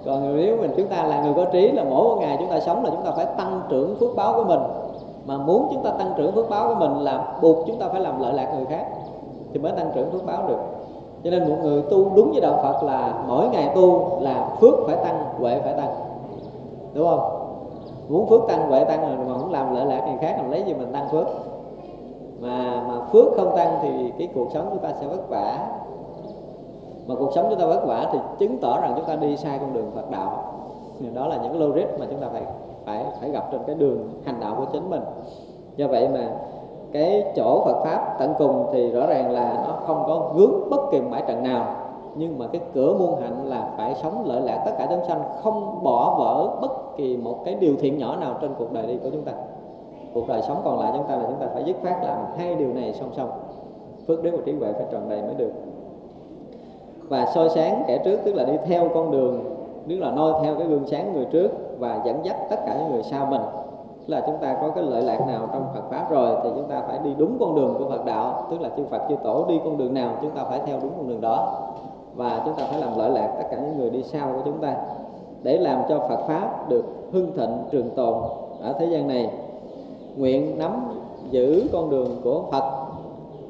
Còn 0.07 0.37
nếu 0.37 0.57
mình 0.61 0.71
chúng 0.77 0.87
ta 0.87 1.03
là 1.03 1.23
người 1.23 1.35
có 1.35 1.45
trí 1.45 1.73
là 1.73 1.85
mỗi 1.85 2.09
một 2.09 2.17
ngày 2.21 2.37
chúng 2.39 2.49
ta 2.49 2.61
sống 2.61 2.85
là 2.85 2.91
chúng 2.91 3.05
ta 3.05 3.11
phải 3.11 3.27
tăng 3.37 3.61
trưởng 3.69 3.97
phước 4.01 4.17
báo 4.17 4.33
của 4.33 4.45
mình. 4.45 4.61
Mà 5.27 5.39
muốn 5.39 5.69
chúng 5.73 5.83
ta 5.83 5.91
tăng 5.91 6.13
trưởng 6.17 6.33
phước 6.33 6.51
báo 6.51 6.69
của 6.69 6.75
mình 6.75 7.05
là 7.05 7.39
buộc 7.43 7.57
chúng 7.67 7.79
ta 7.79 7.89
phải 7.89 8.01
làm 8.01 8.21
lợi 8.21 8.33
lạc 8.33 8.55
người 8.57 8.67
khác 8.67 8.87
thì 9.53 9.59
mới 9.59 9.73
tăng 9.73 9.91
trưởng 9.95 10.11
phước 10.11 10.27
báo 10.27 10.49
được. 10.49 10.59
Cho 11.25 11.31
nên 11.31 11.49
một 11.49 11.57
người 11.63 11.83
tu 11.83 12.11
đúng 12.15 12.31
với 12.33 12.41
đạo 12.41 12.61
Phật 12.63 12.83
là 12.83 13.25
mỗi 13.27 13.49
ngày 13.49 13.71
tu 13.75 14.09
là 14.21 14.49
phước 14.61 14.75
phải 14.87 14.97
tăng, 14.97 15.25
huệ 15.39 15.61
phải 15.61 15.73
tăng. 15.73 15.95
Đúng 16.95 17.09
không? 17.09 17.36
Muốn 18.09 18.27
phước 18.27 18.41
tăng 18.49 18.69
huệ 18.69 18.85
tăng 18.85 19.01
rồi, 19.01 19.27
mà 19.27 19.39
không 19.39 19.53
làm 19.53 19.75
lợi 19.75 19.87
lạc 19.87 20.07
người 20.07 20.17
khác, 20.21 20.35
làm 20.37 20.51
lấy 20.51 20.63
gì 20.63 20.75
mình 20.75 20.93
tăng 20.93 21.09
phước. 21.09 21.27
Mà 22.41 22.83
mà 22.89 23.01
phước 23.13 23.25
không 23.37 23.57
tăng 23.57 23.79
thì 23.83 24.13
cái 24.19 24.29
cuộc 24.35 24.49
sống 24.55 24.67
chúng 24.71 24.79
ta 24.79 24.93
sẽ 25.01 25.07
vất 25.07 25.29
vả. 25.29 25.69
Mà 27.07 27.15
cuộc 27.19 27.31
sống 27.35 27.47
chúng 27.51 27.59
ta 27.59 27.67
vất 27.67 27.87
vả 27.87 28.09
thì 28.13 28.19
chứng 28.39 28.59
tỏ 28.59 28.81
rằng 28.81 28.93
chúng 28.97 29.05
ta 29.05 29.17
đi 29.17 29.37
sai 29.37 29.59
con 29.59 29.73
đường 29.73 29.91
Phật 29.95 30.11
đạo. 30.11 30.43
Đó 31.15 31.27
là 31.27 31.37
những 31.37 31.61
logic 31.61 31.87
mà 32.01 32.07
chúng 32.11 32.21
ta 32.21 32.27
phải 32.33 32.43
phải 32.85 33.05
phải 33.21 33.31
gặp 33.31 33.49
trên 33.53 33.61
cái 33.67 33.75
đường 33.75 34.09
hành 34.25 34.41
đạo 34.41 34.55
của 34.59 34.65
chính 34.73 34.91
mình. 34.91 35.03
Do 35.77 35.87
vậy 35.87 36.09
mà 36.09 36.31
cái 36.93 37.25
chỗ 37.37 37.63
Phật 37.65 37.85
pháp 37.85 38.17
tận 38.19 38.35
cùng 38.39 38.67
thì 38.73 38.91
rõ 38.91 39.07
ràng 39.07 39.31
là 39.31 39.65
nó 39.69 39.75
không 39.87 40.03
có 40.07 40.31
vướng 40.35 40.71
bất 40.71 40.91
kỳ 40.91 41.01
mãi 41.01 41.23
trận 41.27 41.43
nào 41.43 41.67
nhưng 42.19 42.39
mà 42.39 42.47
cái 42.47 42.61
cửa 42.75 42.97
muôn 42.99 43.21
hạnh 43.21 43.49
là 43.49 43.69
phải 43.77 43.95
sống 43.95 44.25
lợi 44.27 44.41
lạc 44.41 44.63
tất 44.65 44.73
cả 44.79 44.87
chúng 44.91 45.05
sanh, 45.09 45.23
không 45.43 45.83
bỏ 45.83 46.15
vỡ 46.19 46.57
bất 46.61 46.97
kỳ 46.97 47.17
một 47.17 47.37
cái 47.45 47.55
điều 47.55 47.77
thiện 47.81 47.99
nhỏ 47.99 48.17
nào 48.17 48.35
trên 48.41 48.51
cuộc 48.59 48.73
đời 48.73 48.87
đi 48.87 48.97
của 49.03 49.11
chúng 49.13 49.23
ta. 49.23 49.33
Cuộc 50.15 50.29
đời 50.29 50.43
sống 50.43 50.61
còn 50.65 50.81
lại 50.81 50.93
chúng 50.97 51.07
ta 51.07 51.17
là 51.17 51.25
chúng 51.27 51.41
ta 51.41 51.47
phải 51.55 51.65
dứt 51.65 51.77
khoát 51.83 52.05
làm 52.05 52.19
hai 52.37 52.55
điều 52.55 52.75
này 52.75 52.93
song 52.93 53.11
song. 53.17 53.31
Phước 54.07 54.23
đức 54.23 54.31
và 54.33 54.39
trí 54.45 54.53
huệ 54.53 54.73
phải 54.73 54.85
tròn 54.93 55.09
đầy 55.09 55.23
mới 55.23 55.35
được. 55.35 55.53
Và 57.09 57.27
soi 57.35 57.49
sáng 57.49 57.83
kẻ 57.87 57.99
trước, 58.05 58.21
tức 58.25 58.35
là 58.35 58.45
đi 58.45 58.53
theo 58.67 58.89
con 58.95 59.11
đường, 59.11 59.45
tức 59.89 59.97
là 59.99 60.11
noi 60.11 60.33
theo 60.43 60.55
cái 60.59 60.67
gương 60.67 60.87
sáng 60.87 61.13
người 61.13 61.25
trước 61.25 61.51
và 61.79 62.01
dẫn 62.05 62.25
dắt 62.25 62.37
tất 62.51 62.57
cả 62.67 62.77
những 62.79 62.93
người 62.93 63.03
sau 63.03 63.27
mình. 63.27 63.43
Là 64.07 64.23
chúng 64.27 64.37
ta 64.37 64.59
có 64.61 64.69
cái 64.69 64.85
lợi 64.85 65.03
lạc 65.03 65.27
nào 65.27 65.49
trong 65.53 65.67
Phật 65.75 65.91
pháp 65.91 66.11
rồi 66.11 66.37
thì 66.43 66.51
chúng 66.55 66.69
ta 66.69 66.83
phải 66.89 66.99
đi 67.05 67.15
đúng 67.19 67.37
con 67.41 67.55
đường 67.55 67.75
của 67.79 67.85
Phật 67.89 68.05
đạo, 68.05 68.47
tức 68.51 68.61
là 68.61 68.69
chư 68.77 68.85
Phật 68.91 69.01
chư 69.09 69.17
tổ 69.25 69.45
đi 69.49 69.61
con 69.65 69.77
đường 69.77 69.95
nào 69.95 70.13
chúng 70.23 70.31
ta 70.31 70.45
phải 70.45 70.61
theo 70.67 70.79
đúng 70.83 70.93
con 70.97 71.09
đường 71.09 71.21
đó 71.21 71.63
và 72.17 72.43
chúng 72.45 72.55
ta 72.55 72.65
phải 72.71 72.81
làm 72.81 72.99
lợi 72.99 73.11
lạc 73.11 73.35
tất 73.39 73.45
cả 73.51 73.57
những 73.57 73.79
người 73.79 73.91
đi 73.91 74.03
sau 74.03 74.33
của 74.35 74.43
chúng 74.45 74.59
ta 74.59 74.77
để 75.43 75.59
làm 75.59 75.83
cho 75.89 75.99
Phật 75.99 76.27
pháp 76.27 76.69
được 76.69 76.85
hưng 77.13 77.33
thịnh 77.37 77.57
trường 77.71 77.91
tồn 77.91 78.15
ở 78.63 78.73
thế 78.79 78.87
gian 78.87 79.09
này. 79.09 79.31
Nguyện 80.17 80.59
nắm 80.59 80.89
giữ 81.31 81.65
con 81.73 81.91
đường 81.91 82.17
của 82.25 82.43
Phật 82.51 82.65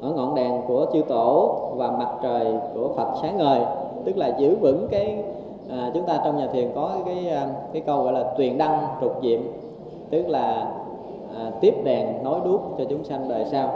ở 0.01 0.11
ngọn 0.11 0.35
đèn 0.35 0.61
của 0.67 0.85
chư 0.93 1.01
tổ 1.01 1.55
và 1.75 1.91
mặt 1.91 2.09
trời 2.23 2.53
của 2.73 2.89
Phật 2.95 3.07
sáng 3.21 3.37
ngời. 3.37 3.61
Tức 4.05 4.17
là 4.17 4.37
giữ 4.37 4.55
vững 4.55 4.87
cái 4.91 5.23
à, 5.71 5.91
chúng 5.93 6.05
ta 6.05 6.21
trong 6.25 6.37
nhà 6.37 6.47
thiền 6.47 6.71
có 6.75 6.91
cái 7.05 7.15
cái 7.15 7.29
à, 7.29 7.47
câu 7.85 8.03
gọi 8.03 8.13
là 8.13 8.23
tuyền 8.37 8.57
đăng 8.57 8.87
trục 9.01 9.13
diệm. 9.23 9.41
Tức 10.09 10.27
là 10.27 10.67
à, 11.37 11.51
tiếp 11.61 11.73
đèn 11.83 12.23
nói 12.23 12.39
đuốc 12.45 12.61
cho 12.77 12.83
chúng 12.89 13.03
sanh 13.03 13.29
đời 13.29 13.45
sau. 13.51 13.69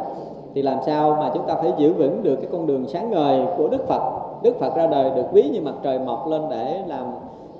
Thì 0.53 0.61
làm 0.61 0.77
sao 0.85 1.17
mà 1.19 1.31
chúng 1.33 1.47
ta 1.47 1.55
phải 1.55 1.73
giữ 1.77 1.93
vững 1.93 2.23
được 2.23 2.35
cái 2.35 2.49
con 2.51 2.67
đường 2.67 2.87
sáng 2.87 3.11
ngời 3.11 3.45
của 3.57 3.67
Đức 3.67 3.87
Phật? 3.87 4.20
Đức 4.43 4.59
Phật 4.59 4.75
ra 4.75 4.87
đời 4.87 5.11
được 5.15 5.31
ví 5.31 5.49
như 5.49 5.61
mặt 5.61 5.75
trời 5.83 5.99
mọc 5.99 6.27
lên 6.27 6.41
để 6.49 6.81
làm 6.87 7.05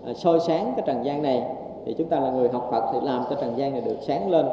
à, 0.05 0.13
soi 0.13 0.39
sáng 0.39 0.73
cái 0.75 0.83
trần 0.87 1.05
gian 1.05 1.21
này. 1.21 1.45
Thì 1.85 1.93
chúng 1.93 2.07
ta 2.07 2.19
là 2.19 2.29
người 2.29 2.49
học 2.49 2.67
Phật 2.71 2.83
thì 2.93 2.99
làm 3.03 3.23
cho 3.29 3.35
trần 3.35 3.57
gian 3.57 3.71
này 3.71 3.81
được 3.81 3.97
sáng 4.01 4.29
lên. 4.29 4.45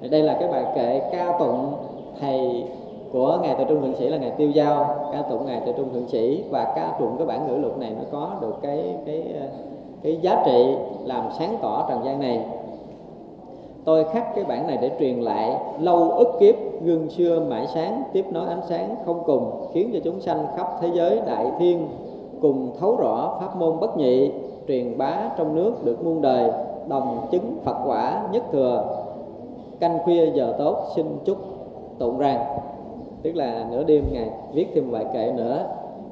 Thì 0.00 0.08
đây 0.08 0.22
là 0.22 0.36
cái 0.40 0.48
bài 0.48 0.64
kệ 0.74 1.00
ca 1.12 1.38
tụng 1.38 1.72
thầy 2.20 2.64
của 3.12 3.38
ngài 3.42 3.54
tự 3.54 3.64
trung 3.68 3.82
thượng 3.82 3.96
sĩ 3.96 4.08
là 4.08 4.16
ngài 4.16 4.30
tiêu 4.30 4.50
giao. 4.50 5.10
Ca 5.12 5.22
tụng 5.22 5.46
ngài 5.46 5.60
tự 5.60 5.72
trung 5.76 5.92
thượng 5.92 6.08
sĩ 6.08 6.44
và 6.50 6.72
ca 6.76 6.96
tụng 7.00 7.14
cái 7.18 7.26
bản 7.26 7.46
ngữ 7.46 7.56
lục 7.56 7.78
này 7.78 7.90
nó 7.98 8.04
có 8.12 8.30
được 8.40 8.54
cái 8.62 8.94
cái 9.06 9.24
à, 9.40 9.46
cái 10.02 10.18
giá 10.22 10.42
trị 10.46 10.74
làm 11.04 11.28
sáng 11.38 11.56
tỏ 11.62 11.86
trần 11.88 12.04
gian 12.04 12.20
này 12.20 12.46
tôi 13.88 14.04
khắc 14.04 14.34
cái 14.34 14.44
bản 14.44 14.66
này 14.66 14.78
để 14.82 14.90
truyền 14.98 15.20
lại, 15.20 15.56
lâu 15.80 16.10
ức 16.10 16.28
kiếp, 16.40 16.54
gương 16.82 17.10
xưa 17.10 17.40
mãi 17.50 17.66
sáng, 17.74 18.02
tiếp 18.12 18.24
nối 18.30 18.48
ánh 18.48 18.60
sáng 18.68 18.96
không 19.06 19.22
cùng, 19.26 19.50
khiến 19.72 19.90
cho 19.92 19.98
chúng 20.04 20.20
sanh 20.20 20.46
khắp 20.56 20.66
thế 20.80 20.88
giới 20.94 21.20
đại 21.26 21.46
thiên 21.58 21.88
cùng 22.42 22.70
thấu 22.80 22.96
rõ 22.96 23.38
pháp 23.40 23.56
môn 23.56 23.80
bất 23.80 23.96
nhị, 23.96 24.30
truyền 24.68 24.98
bá 24.98 25.30
trong 25.38 25.54
nước 25.54 25.84
được 25.84 26.04
muôn 26.04 26.22
đời, 26.22 26.50
đồng 26.88 27.26
chứng 27.30 27.56
phật 27.64 27.76
quả 27.86 28.22
nhất 28.32 28.42
thừa. 28.52 28.84
Canh 29.80 29.98
khuya 30.04 30.30
giờ 30.34 30.54
tốt, 30.58 30.76
xin 30.96 31.06
chúc 31.24 31.36
tụng 31.98 32.18
rằng 32.18 32.44
tức 33.22 33.32
là 33.36 33.66
nửa 33.70 33.84
đêm 33.84 34.04
ngày 34.12 34.30
viết 34.52 34.66
thêm 34.74 34.90
vài 34.90 35.04
kệ 35.12 35.32
nữa. 35.36 35.66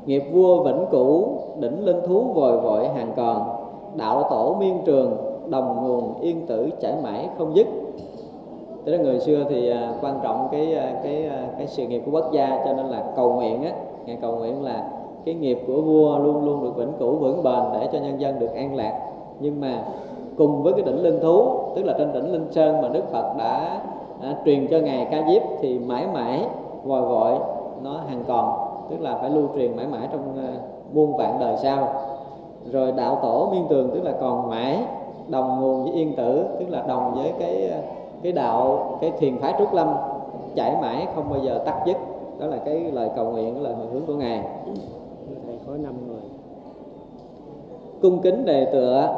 Nghiệp 0.07 0.23
vua 0.33 0.63
vĩnh 0.63 0.85
cửu, 0.91 1.25
đỉnh 1.59 1.85
linh 1.85 2.01
thú 2.07 2.25
vội 2.35 2.57
vội 2.57 2.89
hàng 2.89 3.13
còn, 3.17 3.43
đạo 3.97 4.27
tổ 4.31 4.57
miên 4.61 4.79
trường 4.85 5.26
đồng 5.49 5.87
nguồn 5.87 6.21
yên 6.21 6.47
tử 6.47 6.71
chảy 6.81 6.95
mãi 7.03 7.29
không 7.39 7.57
dứt. 7.57 7.67
Thế 8.87 8.93
đó 8.93 9.03
người 9.03 9.21
xưa 9.21 9.45
thì 9.49 9.71
à, 9.71 9.93
quan 10.03 10.19
trọng 10.23 10.49
cái 10.53 10.75
à, 10.75 11.01
cái 11.03 11.27
à, 11.27 11.49
cái 11.59 11.67
sự 11.67 11.87
nghiệp 11.87 12.03
của 12.07 12.11
quốc 12.13 12.33
gia 12.33 12.63
cho 12.65 12.73
nên 12.73 12.87
là 12.87 13.05
cầu 13.17 13.33
nguyện 13.33 13.63
á 13.63 13.73
ngài 14.07 14.19
cầu 14.23 14.37
nguyện 14.37 14.65
là 14.65 14.89
cái 15.25 15.35
nghiệp 15.35 15.59
của 15.67 15.81
vua 15.81 16.19
luôn 16.19 16.45
luôn 16.45 16.65
được 16.65 16.77
vĩnh 16.77 16.93
cửu 16.99 17.17
vững 17.17 17.43
bền 17.43 17.63
để 17.73 17.89
cho 17.93 17.99
nhân 17.99 18.21
dân 18.21 18.39
được 18.39 18.55
an 18.55 18.77
lạc. 18.77 19.01
Nhưng 19.41 19.61
mà 19.61 19.85
cùng 20.39 20.63
với 20.63 20.73
cái 20.73 20.83
đỉnh 20.83 21.03
linh 21.03 21.21
thú 21.21 21.49
tức 21.75 21.85
là 21.85 21.95
trên 21.99 22.13
đỉnh 22.13 22.33
linh 22.33 22.53
sơn 22.53 22.83
mà 22.83 22.89
đức 22.89 23.13
phật 23.13 23.35
đã, 23.39 23.81
đã 24.23 24.37
truyền 24.45 24.67
cho 24.71 24.79
ngài 24.79 25.09
ca 25.11 25.25
diếp 25.29 25.43
thì 25.61 25.79
mãi 25.79 26.07
mãi 26.15 26.47
vòi 26.85 27.03
vội 27.03 27.39
nó 27.83 28.01
hàng 28.09 28.25
còn 28.29 28.59
tức 28.91 29.01
là 29.01 29.19
phải 29.21 29.31
lưu 29.31 29.49
truyền 29.55 29.77
mãi 29.77 29.87
mãi 29.87 30.09
trong 30.13 30.23
muôn 30.93 31.17
vạn 31.17 31.37
đời 31.41 31.57
sau. 31.57 31.89
Rồi 32.73 32.93
đạo 32.93 33.19
tổ 33.23 33.49
miên 33.53 33.67
tường 33.69 33.91
tức 33.95 34.05
là 34.05 34.13
còn 34.21 34.51
mãi 34.51 34.79
đồng 35.29 35.61
nguồn 35.61 35.85
với 35.85 35.93
yên 35.93 36.17
tử 36.17 36.45
tức 36.59 36.67
là 36.69 36.85
đồng 36.89 37.15
với 37.15 37.33
cái 37.39 37.73
cái 38.23 38.33
đạo 38.33 38.89
cái 39.01 39.13
thiền 39.19 39.39
phái 39.39 39.55
trúc 39.59 39.75
lâm 39.75 39.89
chảy 40.55 40.77
mãi 40.83 41.07
không 41.15 41.31
bao 41.31 41.41
giờ 41.45 41.63
tắt 41.67 41.83
dứt. 41.87 41.97
Đó 42.39 42.47
là 42.47 42.57
cái 42.57 42.81
lời 42.93 43.11
cầu 43.17 43.25
nguyện 43.25 43.63
lời 43.63 43.75
hồi 43.75 43.87
hướng 43.93 44.07
của 44.07 44.15
ngài. 44.15 44.45
Thầy 45.47 45.59
có 45.67 45.73
năm 45.73 45.95
người. 46.09 46.23
Cung 48.03 48.19
kính 48.19 48.45
đề 48.45 48.65
tựa 48.65 49.09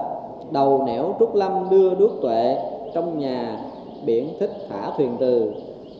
đầu 0.51 0.82
nẻo 0.86 1.14
trúc 1.18 1.35
lâm 1.35 1.68
đưa 1.70 1.94
đuốc 1.94 2.10
tuệ 2.22 2.59
trong 2.94 3.18
nhà 3.18 3.59
biển 4.05 4.28
thích 4.40 4.51
thả 4.68 4.90
thuyền 4.97 5.16
từ. 5.20 5.52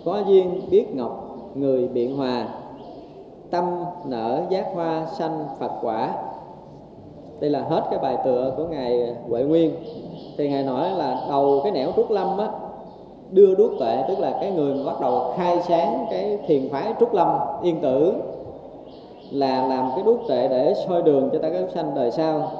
Có 0.05 0.22
duyên 0.26 0.60
biết 0.70 0.94
ngọc 0.94 1.36
người 1.55 1.89
biện 1.89 2.16
hòa. 2.16 2.48
Tâm 3.51 3.85
nở 4.05 4.43
giác 4.51 4.66
hoa 4.74 5.06
sanh 5.06 5.44
phật 5.59 5.70
quả 5.82 6.14
đây 7.40 7.51
là 7.51 7.60
hết 7.60 7.82
cái 7.90 7.98
bài 7.98 8.16
tựa 8.24 8.52
của 8.56 8.65
ngài 8.65 9.15
huệ 9.28 9.43
nguyên. 9.43 9.70
Thì 10.39 10.48
ngài 10.48 10.62
nói 10.62 10.90
là 10.90 11.20
đầu 11.28 11.60
cái 11.62 11.73
nẻo 11.73 11.90
trúc 11.97 12.10
lâm 12.10 12.39
á, 12.39 12.48
đưa 13.31 13.55
đuốc 13.55 13.70
tuệ, 13.78 14.05
tức 14.09 14.19
là 14.19 14.39
cái 14.40 14.51
người 14.51 14.74
mà 14.74 14.93
bắt 14.93 15.01
đầu 15.01 15.32
khai 15.36 15.60
sáng 15.62 16.06
cái 16.10 16.39
thiền 16.47 16.69
phái 16.69 16.94
trúc 17.01 17.15
lâm, 17.15 17.28
yên 17.62 17.81
tử, 17.81 18.15
là 19.31 19.66
làm 19.66 19.90
cái 19.94 20.05
đuốc 20.05 20.19
tuệ 20.28 20.48
để 20.48 20.74
soi 20.89 21.02
đường 21.02 21.31
cho 21.32 21.39
ta 21.39 21.51
cái 21.51 21.65
sanh 21.74 21.94
đời 21.94 22.10
sau. 22.10 22.51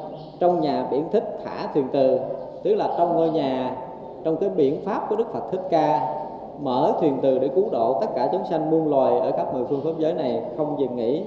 Trong 0.41 0.61
nhà 0.61 0.87
biển 0.91 1.05
thích 1.13 1.39
thả 1.45 1.69
thuyền 1.75 1.89
từ, 1.93 2.19
tức 2.63 2.75
là 2.75 2.95
trong 2.99 3.17
ngôi 3.17 3.31
nhà, 3.31 3.77
trong 4.25 4.37
cái 4.37 4.49
biển 4.49 4.81
pháp 4.85 5.07
của 5.09 5.17
đức 5.17 5.33
phật 5.33 5.51
thích 5.53 5.63
ca, 5.71 6.15
mở 6.61 6.93
thuyền 7.01 7.19
từ 7.23 7.39
để 7.39 7.49
cứu 7.49 7.65
độ 7.73 7.99
tất 8.01 8.07
cả 8.15 8.29
chúng 8.33 8.45
sanh 8.51 8.71
muôn 8.71 8.91
loài 8.91 9.21
ở 9.21 9.33
khắp 9.33 9.55
mười 9.55 9.65
phương 9.65 9.81
pháp 9.85 9.91
giới 9.99 10.15
này 10.15 10.43
không 10.57 10.77
dừng 10.81 10.97
nghỉ. 10.97 11.23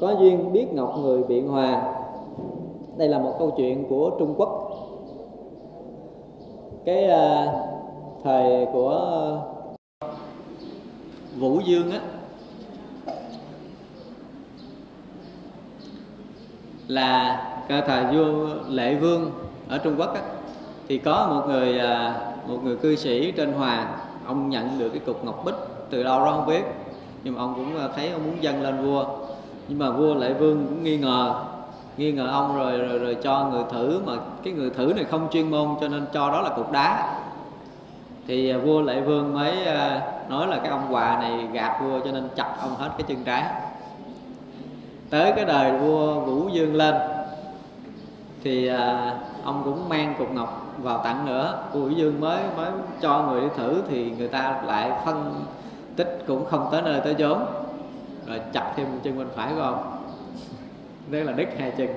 Có 0.00 0.10
duyên 0.10 0.52
biết 0.52 0.74
ngọc 0.74 0.94
người 1.02 1.22
biện 1.22 1.48
hòa 1.48 1.94
đây 2.96 3.08
là 3.08 3.18
một 3.18 3.34
câu 3.38 3.54
chuyện 3.56 3.86
của 3.88 4.10
trung 4.18 4.34
quốc. 4.36 4.70
Cái 6.84 7.04
uh, 7.04 7.54
thời 8.24 8.66
của 8.72 9.20
à, 10.00 10.08
vũ 11.38 11.60
dương 11.60 11.90
á 11.90 12.00
là 16.88 17.42
cái 17.68 17.82
thời 17.86 18.04
vua 18.04 18.46
lệ 18.68 18.94
vương 18.94 19.30
ở 19.68 19.78
trung 19.78 19.94
quốc 19.98 20.14
á, 20.14 20.22
thì 20.88 20.98
có 20.98 21.26
một 21.30 21.52
người 21.52 21.78
à, 21.78 22.20
một 22.48 22.58
người 22.64 22.76
cư 22.76 22.96
sĩ 22.96 23.32
trên 23.32 23.52
hòa 23.52 23.96
ông 24.26 24.50
nhận 24.50 24.78
được 24.78 24.88
cái 24.88 25.00
cục 25.06 25.24
ngọc 25.24 25.44
bích 25.44 25.54
từ 25.90 26.02
đâu 26.02 26.24
đó 26.24 26.32
không 26.32 26.46
biết 26.46 26.62
nhưng 27.24 27.34
mà 27.34 27.40
ông 27.40 27.54
cũng 27.56 27.76
à, 27.78 27.88
thấy 27.96 28.10
ông 28.10 28.24
muốn 28.24 28.42
dâng 28.42 28.62
lên 28.62 28.82
vua. 28.82 29.04
Nhưng 29.68 29.78
mà 29.78 29.90
vua 29.90 30.14
lệ 30.14 30.32
vương 30.32 30.66
cũng 30.68 30.84
nghi 30.84 30.98
ngờ 30.98 31.44
nghi 31.96 32.12
ngờ 32.12 32.28
ông 32.30 32.56
rồi 32.56 32.78
rồi, 32.78 32.98
rồi 32.98 33.16
cho 33.22 33.48
người 33.52 33.64
thử 33.70 34.00
mà 34.06 34.12
cái 34.44 34.52
người 34.52 34.70
thử 34.70 34.92
này 34.96 35.04
không 35.04 35.28
chuyên 35.30 35.50
môn 35.50 35.68
cho 35.80 35.88
nên 35.88 36.06
cho 36.12 36.30
đó 36.30 36.40
là 36.40 36.50
cục 36.50 36.72
đá. 36.72 37.16
Thì 38.26 38.50
à, 38.50 38.58
vua 38.58 38.80
lệ 38.82 39.00
vương 39.00 39.34
mới 39.34 39.64
à, 39.64 40.02
nói 40.28 40.46
là 40.46 40.56
cái 40.56 40.68
ông 40.68 40.86
quà 40.90 41.18
này 41.20 41.48
gạt 41.52 41.78
vua 41.82 42.00
cho 42.04 42.12
nên 42.12 42.28
chặt 42.36 42.54
ông 42.60 42.74
hết 42.76 42.90
cái 42.98 43.04
chân 43.08 43.24
trái. 43.24 43.44
Tới 45.10 45.32
cái 45.36 45.44
đời 45.44 45.78
vua 45.78 46.20
vũ 46.20 46.48
dương 46.48 46.74
lên 46.74 46.94
thì 48.44 48.66
à, 48.66 49.14
ông 49.44 49.62
cũng 49.64 49.88
mang 49.88 50.14
cục 50.18 50.32
ngọc 50.32 50.74
vào 50.82 50.98
tặng 51.04 51.26
nữa. 51.26 51.58
Vua 51.72 51.80
vũ 51.80 51.88
dương 51.88 52.20
mới 52.20 52.42
mới 52.56 52.70
cho 53.00 53.22
người 53.22 53.40
đi 53.40 53.46
thử 53.56 53.82
thì 53.88 54.10
người 54.18 54.28
ta 54.28 54.62
lại 54.66 54.92
phân 55.04 55.34
tích 55.96 56.24
cũng 56.26 56.44
không 56.46 56.68
tới 56.72 56.82
nơi 56.82 57.00
tới 57.00 57.14
chốn 57.14 57.38
rồi 58.26 58.40
chặt 58.52 58.72
thêm 58.76 58.86
chân 59.02 59.18
bên 59.18 59.28
phải 59.36 59.52
của 59.56 59.62
ông 59.62 59.93
đây 61.10 61.24
là 61.24 61.32
đứt 61.32 61.48
hai 61.58 61.70
chân 61.70 61.88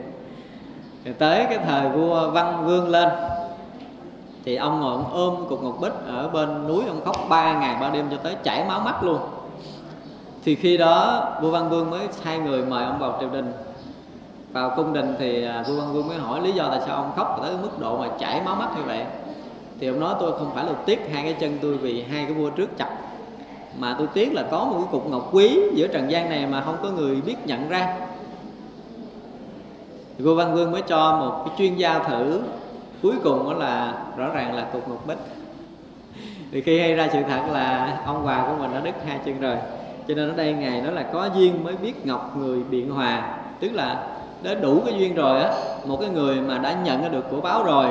thì 1.03 1.11
tới 1.13 1.45
cái 1.49 1.57
thời 1.57 1.89
vua 1.89 2.31
văn 2.31 2.65
vương 2.65 2.89
lên, 2.89 3.09
thì 4.45 4.55
ông 4.55 4.79
ngồi 4.79 4.91
ông 4.91 5.13
ôm 5.13 5.45
cục 5.49 5.63
ngọc 5.63 5.77
bích 5.81 5.93
ở 6.07 6.27
bên 6.27 6.67
núi 6.67 6.83
ông 6.87 7.01
khóc 7.05 7.15
ba 7.29 7.59
ngày 7.59 7.77
ba 7.81 7.89
đêm 7.89 8.05
cho 8.11 8.17
tới 8.17 8.35
chảy 8.43 8.65
máu 8.67 8.79
mắt 8.79 9.03
luôn. 9.03 9.19
Thì 10.43 10.55
khi 10.55 10.77
đó 10.77 11.25
vua 11.41 11.51
văn 11.51 11.69
vương 11.69 11.89
mới 11.89 12.07
sai 12.11 12.39
người 12.39 12.65
mời 12.65 12.85
ông 12.85 12.99
vào 12.99 13.17
triều 13.19 13.29
đình. 13.29 13.53
Vào 14.51 14.73
cung 14.75 14.93
đình 14.93 15.15
thì 15.19 15.45
à, 15.45 15.63
vua 15.67 15.75
văn 15.75 15.93
vương 15.93 16.07
mới 16.07 16.17
hỏi 16.17 16.41
lý 16.41 16.51
do 16.51 16.67
tại 16.69 16.79
sao 16.85 16.95
ông 16.95 17.11
khóc 17.15 17.39
tới 17.41 17.53
mức 17.61 17.79
độ 17.79 17.97
mà 17.97 18.07
chảy 18.19 18.41
máu 18.45 18.55
mắt 18.55 18.69
như 18.77 18.83
vậy. 18.83 19.03
Thì 19.79 19.87
ông 19.87 19.99
nói, 19.99 20.15
tôi 20.19 20.31
không 20.31 20.51
phải 20.55 20.65
là 20.65 20.73
tiếc 20.85 21.09
hai 21.13 21.23
cái 21.23 21.33
chân 21.33 21.57
tôi 21.61 21.77
vì 21.77 22.03
hai 22.11 22.25
cái 22.25 22.33
vua 22.33 22.49
trước 22.49 22.77
chặt, 22.77 22.89
mà 23.79 23.95
tôi 23.97 24.07
tiếc 24.13 24.33
là 24.33 24.43
có 24.51 24.65
một 24.65 24.75
cái 24.77 24.87
cục 24.91 25.09
ngọc 25.09 25.29
quý 25.31 25.59
giữa 25.73 25.87
trần 25.87 26.11
gian 26.11 26.29
này 26.29 26.47
mà 26.47 26.61
không 26.61 26.75
có 26.83 26.89
người 26.89 27.21
biết 27.21 27.35
nhận 27.45 27.69
ra 27.69 27.95
thì 30.17 30.23
vua 30.23 30.35
văn 30.35 30.55
vương 30.55 30.71
mới 30.71 30.81
cho 30.81 31.17
một 31.17 31.43
cái 31.45 31.55
chuyên 31.57 31.75
gia 31.75 31.99
thử. 31.99 32.41
Cuối 33.03 33.15
cùng 33.23 33.49
đó 33.49 33.53
là 33.53 33.93
rõ 34.17 34.29
ràng 34.33 34.55
là 34.55 34.67
cục 34.73 34.89
ngục 34.89 35.07
bích. 35.07 35.17
Thì 36.51 36.61
khi 36.61 36.79
hay 36.79 36.93
ra 36.93 37.09
sự 37.13 37.19
thật 37.29 37.41
là 37.51 37.97
ông 38.05 38.25
bà 38.25 38.45
của 38.47 38.53
mình 38.59 38.71
đã 38.73 38.79
đứt 38.79 38.95
hai 39.07 39.19
chân 39.25 39.41
rồi. 39.41 39.55
Cho 40.07 40.15
nên 40.15 40.29
ở 40.29 40.35
đây 40.35 40.53
ngài 40.53 40.81
nói 40.81 40.93
là 40.93 41.03
có 41.03 41.29
duyên 41.35 41.63
mới 41.63 41.75
biết 41.75 42.05
ngọc 42.05 42.37
người 42.37 42.59
biện 42.69 42.91
hòa. 42.91 43.37
Tức 43.59 43.71
là 43.73 44.07
đã 44.43 44.53
đủ 44.53 44.81
cái 44.85 44.93
duyên 44.99 45.15
rồi 45.15 45.41
á, 45.41 45.51
một 45.85 45.97
cái 46.01 46.09
người 46.09 46.35
mà 46.41 46.57
đã 46.57 46.75
nhận 46.83 47.11
được 47.11 47.25
của 47.31 47.41
báo 47.41 47.63
rồi, 47.63 47.87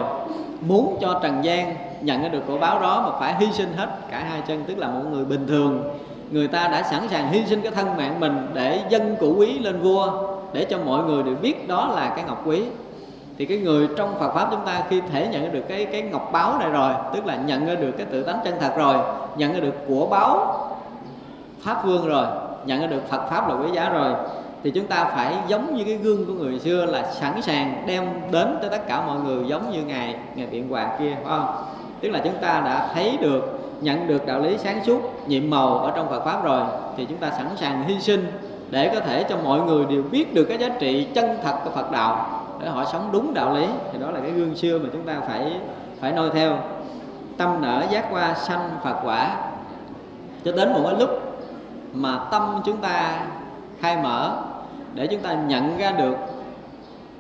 muốn 0.61 0.98
cho 1.01 1.20
trần 1.23 1.44
gian 1.44 1.74
nhận 2.01 2.32
được 2.32 2.43
của 2.47 2.59
báo 2.59 2.81
đó 2.81 3.03
mà 3.11 3.19
phải 3.19 3.35
hy 3.39 3.53
sinh 3.53 3.73
hết 3.77 3.89
cả 4.11 4.24
hai 4.31 4.43
chân, 4.48 4.65
tức 4.66 4.78
là 4.78 4.89
một 4.89 5.03
người 5.12 5.24
bình 5.24 5.47
thường. 5.47 5.82
Người 6.31 6.48
ta 6.48 6.69
đã 6.69 6.82
sẵn 6.82 7.09
sàng 7.09 7.32
hy 7.32 7.47
sinh 7.47 7.61
cái 7.61 7.73
thân 7.73 7.97
mạng 7.97 8.20
mình 8.20 8.47
để 8.55 8.81
dân 8.89 9.16
cụ 9.20 9.35
quý 9.39 9.59
lên 9.59 9.81
vua 9.81 10.35
để 10.57 10.65
cho 10.65 10.78
mọi 10.78 11.05
người 11.05 11.23
đều 11.23 11.35
biết 11.35 11.69
đó 11.69 11.93
là 11.95 12.12
cái 12.16 12.24
ngọc 12.28 12.43
quý. 12.47 12.62
Thì 13.39 13.47
cái 13.47 13.59
người 13.59 13.89
trong 13.97 14.15
Phật 14.19 14.35
pháp 14.35 14.49
chúng 14.51 14.66
ta 14.66 14.83
khi 14.91 15.01
thể 15.01 15.28
nhận 15.33 15.53
được 15.53 15.62
cái 15.69 15.85
cái 15.85 16.03
ngọc 16.03 16.31
báo 16.33 16.59
này 16.59 16.70
rồi, 16.70 16.93
tức 17.15 17.27
là 17.27 17.37
nhận 17.37 17.66
được 17.66 17.93
cái 17.97 18.07
tự 18.07 18.23
tánh 18.23 18.39
chân 18.45 18.55
thật 18.61 18.73
rồi, 18.77 18.97
nhận 19.37 19.61
được 19.61 19.74
của 19.89 20.07
báo 20.07 20.59
pháp 21.61 21.87
vương 21.87 22.09
rồi, 22.09 22.27
nhận 22.66 22.91
được 22.91 23.09
Phật 23.09 23.31
pháp 23.31 23.49
là 23.49 23.55
quý 23.55 23.66
giá 23.74 23.89
rồi, 23.89 24.12
thì 24.62 24.70
chúng 24.70 24.87
ta 24.87 25.05
phải 25.05 25.35
giống 25.49 25.77
như 25.77 25.85
cái 25.85 25.95
gương 25.95 26.27
của 26.27 26.33
người 26.33 26.59
xưa 26.59 26.87
là 26.87 27.12
sẵn 27.12 27.43
sàng 27.43 27.83
đem 27.87 28.05
đến 28.31 28.59
tới 28.61 28.70
tất 28.70 28.89
cả 28.89 29.07
mọi 29.07 29.19
người 29.19 29.45
giống 29.47 29.73
như 29.73 29.83
ngài 29.83 30.15
ngài 30.35 30.47
biện 30.47 30.69
hoàng 30.69 30.97
kia, 30.99 31.15
phải 31.15 31.39
không? 31.39 31.57
Tức 32.01 32.09
là 32.09 32.20
chúng 32.24 32.37
ta 32.41 32.62
đã 32.65 32.91
thấy 32.95 33.19
được, 33.20 33.59
nhận 33.81 34.07
được 34.07 34.27
đạo 34.27 34.41
lý 34.41 34.59
sáng 34.59 34.85
suốt, 34.85 35.28
nhiệm 35.28 35.51
màu 35.51 35.78
ở 35.78 35.93
trong 35.97 36.09
Phật 36.11 36.24
pháp 36.24 36.45
rồi, 36.45 36.61
thì 36.97 37.05
chúng 37.05 37.19
ta 37.19 37.31
sẵn 37.31 37.49
sàng 37.57 37.85
hy 37.89 38.01
sinh 38.01 38.27
để 38.70 38.90
có 38.94 39.01
thể 39.01 39.24
cho 39.28 39.36
mọi 39.44 39.60
người 39.60 39.84
đều 39.84 40.02
biết 40.02 40.34
được 40.34 40.44
cái 40.44 40.59
giá 40.59 40.68
trị 40.68 41.06
chân 41.14 41.38
thật 41.43 41.59
của 41.64 41.70
Phật 41.70 41.93
đạo, 41.93 42.43
để 42.60 42.68
họ 42.68 42.84
sống 42.84 43.09
đúng 43.12 43.34
đạo 43.34 43.55
lý. 43.55 43.66
Thì 43.93 43.98
đó 43.98 44.10
là 44.10 44.20
cái 44.20 44.30
gương 44.30 44.56
xưa 44.56 44.78
mà 44.78 44.88
chúng 44.93 45.02
ta 45.02 45.20
phải 45.28 45.52
phải 46.01 46.12
noi 46.12 46.30
theo. 46.34 46.59
Tâm 47.36 47.60
nở 47.60 47.84
giác 47.90 48.06
qua 48.10 48.34
sanh 48.34 48.70
Phật 48.84 48.97
quả. 49.05 49.36
Cho 50.44 50.52
đến 50.52 50.72
một 50.72 50.80
cái 50.84 50.94
lúc 51.01 51.10
mà 51.93 52.18
tâm 52.30 52.62
chúng 52.64 52.76
ta 52.76 53.20
khai 53.80 53.97
mở, 53.97 54.43
để 54.94 55.06
chúng 55.06 55.20
ta 55.20 55.34
nhận 55.34 55.78
ra 55.78 55.90
được 55.90 56.16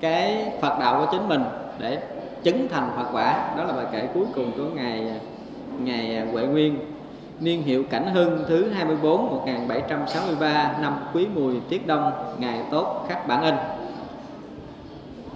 cái 0.00 0.52
Phật 0.60 0.78
đạo 0.80 1.00
của 1.00 1.12
chính 1.12 1.28
mình, 1.28 1.44
để 1.78 1.98
chứng 2.42 2.68
thành 2.68 2.90
Phật 2.96 3.06
quả. 3.12 3.48
Đó 3.56 3.64
là 3.64 3.72
bài 3.72 3.86
kể 3.92 4.08
cuối 4.14 4.24
cùng 4.34 4.52
của 4.56 4.64
ngày 4.74 5.12
ngày 5.78 6.26
Huệ 6.32 6.46
Nguyên 6.46 6.78
niên 7.40 7.62
hiệu 7.62 7.84
Cảnh 7.90 8.06
Hưng 8.06 8.44
thứ 8.48 8.68
24 8.68 9.30
1763 9.30 10.74
năm 10.80 10.98
Quý 11.14 11.26
Mùi 11.34 11.54
Tiết 11.68 11.86
Đông 11.86 12.12
ngày 12.38 12.60
tốt 12.70 13.06
khắc 13.08 13.28
bản 13.28 13.42
in. 13.42 13.54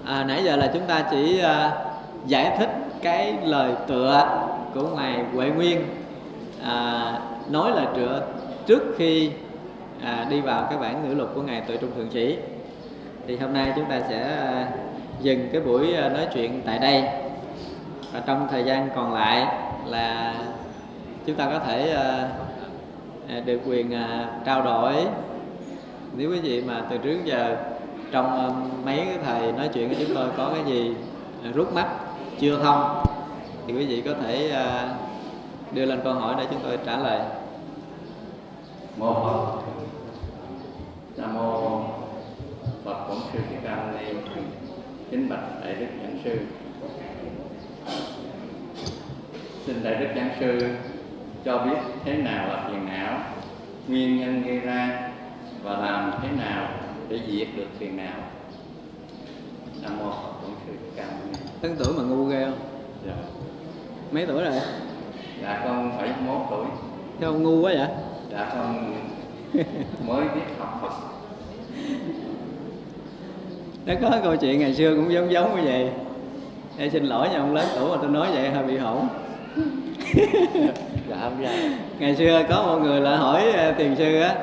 À, 0.04 0.24
nãy 0.24 0.44
giờ 0.44 0.56
là 0.56 0.70
chúng 0.74 0.86
ta 0.86 1.04
chỉ 1.10 1.42
uh, 1.44 1.72
giải 2.26 2.56
thích 2.58 2.70
cái 3.02 3.34
lời 3.42 3.72
tựa 3.86 4.28
của 4.74 4.88
ngài 4.96 5.24
Huệ 5.34 5.50
Nguyên. 5.50 5.84
À, 6.64 7.12
nói 7.50 7.70
là 7.70 7.86
tựa 7.96 8.22
trước 8.66 8.94
khi 8.98 9.30
à, 10.02 10.26
đi 10.30 10.40
vào 10.40 10.66
cái 10.70 10.78
bản 10.78 11.08
ngữ 11.08 11.14
lục 11.14 11.28
của 11.34 11.42
ngài 11.42 11.60
tự 11.60 11.76
trung 11.76 11.90
thượng 11.96 12.10
sĩ 12.10 12.36
thì 13.26 13.36
hôm 13.36 13.52
nay 13.52 13.72
chúng 13.76 13.84
ta 13.84 14.00
sẽ 14.08 14.22
à, 14.22 14.68
dừng 15.22 15.48
cái 15.52 15.60
buổi 15.60 15.94
à, 15.94 16.08
nói 16.08 16.26
chuyện 16.34 16.62
tại 16.66 16.78
đây. 16.78 17.04
Và 18.12 18.20
trong 18.26 18.48
thời 18.50 18.64
gian 18.64 18.88
còn 18.94 19.14
lại 19.14 19.46
là 19.86 20.34
chúng 21.30 21.38
ta 21.38 21.50
có 21.50 21.58
thể 21.58 21.90
ờ, 21.90 22.28
à, 23.28 23.40
được 23.40 23.60
quyền 23.66 23.94
à, 23.94 24.30
trao 24.44 24.62
đổi. 24.62 24.94
Nếu 26.16 26.30
quý 26.30 26.40
vị 26.40 26.62
mà 26.62 26.82
từ 26.90 26.98
trước 26.98 27.18
giờ 27.24 27.56
trong 28.10 28.26
ờ, 28.26 28.52
mấy 28.84 28.96
cái 28.96 29.18
thầy 29.24 29.52
nói 29.52 29.70
chuyện 29.74 29.88
với 29.88 29.96
chúng 30.00 30.16
tôi 30.16 30.28
có 30.36 30.50
cái 30.54 30.64
gì 30.64 30.94
à, 31.44 31.50
rút 31.54 31.74
mắt, 31.74 31.86
chưa 32.40 32.58
thông, 32.62 33.04
thì 33.66 33.72
quý 33.72 33.86
vị 33.86 34.02
có 34.06 34.14
thể 34.22 34.52
đưa 35.72 35.84
lên 35.84 36.00
câu 36.04 36.12
hỏi 36.12 36.34
để 36.38 36.46
chúng 36.50 36.60
tôi 36.62 36.78
trả 36.86 36.98
lời. 36.98 37.20
Mô 38.96 39.14
phật. 39.14 39.62
Nam 41.16 41.34
mô 41.34 41.80
phật 42.84 43.08
bổn 43.08 43.18
sư 43.32 43.38
thích 43.50 43.58
ca 43.64 43.76
mâu 43.76 44.00
ni 44.00 44.20
kính 45.10 45.28
bạch 45.28 45.64
đại 45.64 45.74
đức 45.74 45.86
giảng 46.02 46.18
sư. 46.24 46.38
Xin 49.66 49.82
đại 49.84 49.94
đức 49.94 50.06
giảng 50.16 50.30
sư 50.40 50.60
cho 51.44 51.58
biết 51.58 51.78
thế 52.04 52.16
nào 52.16 52.48
là 52.48 52.68
phiền 52.68 52.86
não 52.86 53.20
nguyên 53.88 54.20
nhân 54.20 54.42
gây 54.42 54.58
ra 54.58 55.10
và 55.62 55.78
làm 55.78 56.12
thế 56.22 56.28
nào 56.38 56.68
để 57.08 57.20
diệt 57.28 57.48
được 57.56 57.66
phiền 57.78 57.96
não. 57.96 58.18
Nam 59.82 59.98
mô 59.98 60.04
bổn 60.42 60.50
sư 60.66 60.72
ca 60.96 61.04
mâu 61.06 61.72
ni. 61.72 61.74
Tuổi 61.78 61.94
mà 61.96 62.02
ngu 62.02 62.24
ghê 62.24 62.44
không? 62.44 62.58
dạ. 63.06 63.12
Mấy 64.12 64.26
tuổi 64.26 64.44
rồi? 64.44 64.52
dạ 65.42 65.60
con 65.64 65.98
bảy 65.98 66.10
mốt 66.26 66.46
tuổi. 66.50 66.66
Sao 67.20 67.32
ngu 67.32 67.60
quá 67.60 67.72
vậy? 67.76 67.88
dạ 68.32 68.52
con 68.54 68.94
mới 70.06 70.24
biết 70.34 70.40
học 70.58 70.78
phật. 70.82 70.92
Nó 73.86 73.94
có 74.02 74.20
câu 74.22 74.36
chuyện 74.36 74.60
ngày 74.60 74.74
xưa 74.74 74.96
cũng 74.96 75.12
giống 75.12 75.32
giống 75.32 75.56
như 75.56 75.62
vậy. 75.64 75.90
Ê, 76.78 76.90
xin 76.90 77.04
lỗi 77.04 77.28
nha 77.28 77.38
ông 77.38 77.54
lớn 77.54 77.66
tuổi 77.74 77.90
mà 77.90 77.96
tôi 78.02 78.10
nói 78.10 78.28
vậy 78.32 78.50
hơi 78.50 78.64
bị 78.64 78.76
hỗn 78.76 79.02
dạ 81.10 81.16
không 81.22 81.38
dạ. 81.42 81.50
Ngày 81.98 82.16
xưa 82.16 82.42
có 82.48 82.62
một 82.62 82.78
người 82.78 83.00
lại 83.00 83.16
hỏi 83.16 83.52
ờ, 83.52 83.72
tiền 83.72 83.94
sư 83.98 84.20
á 84.20 84.34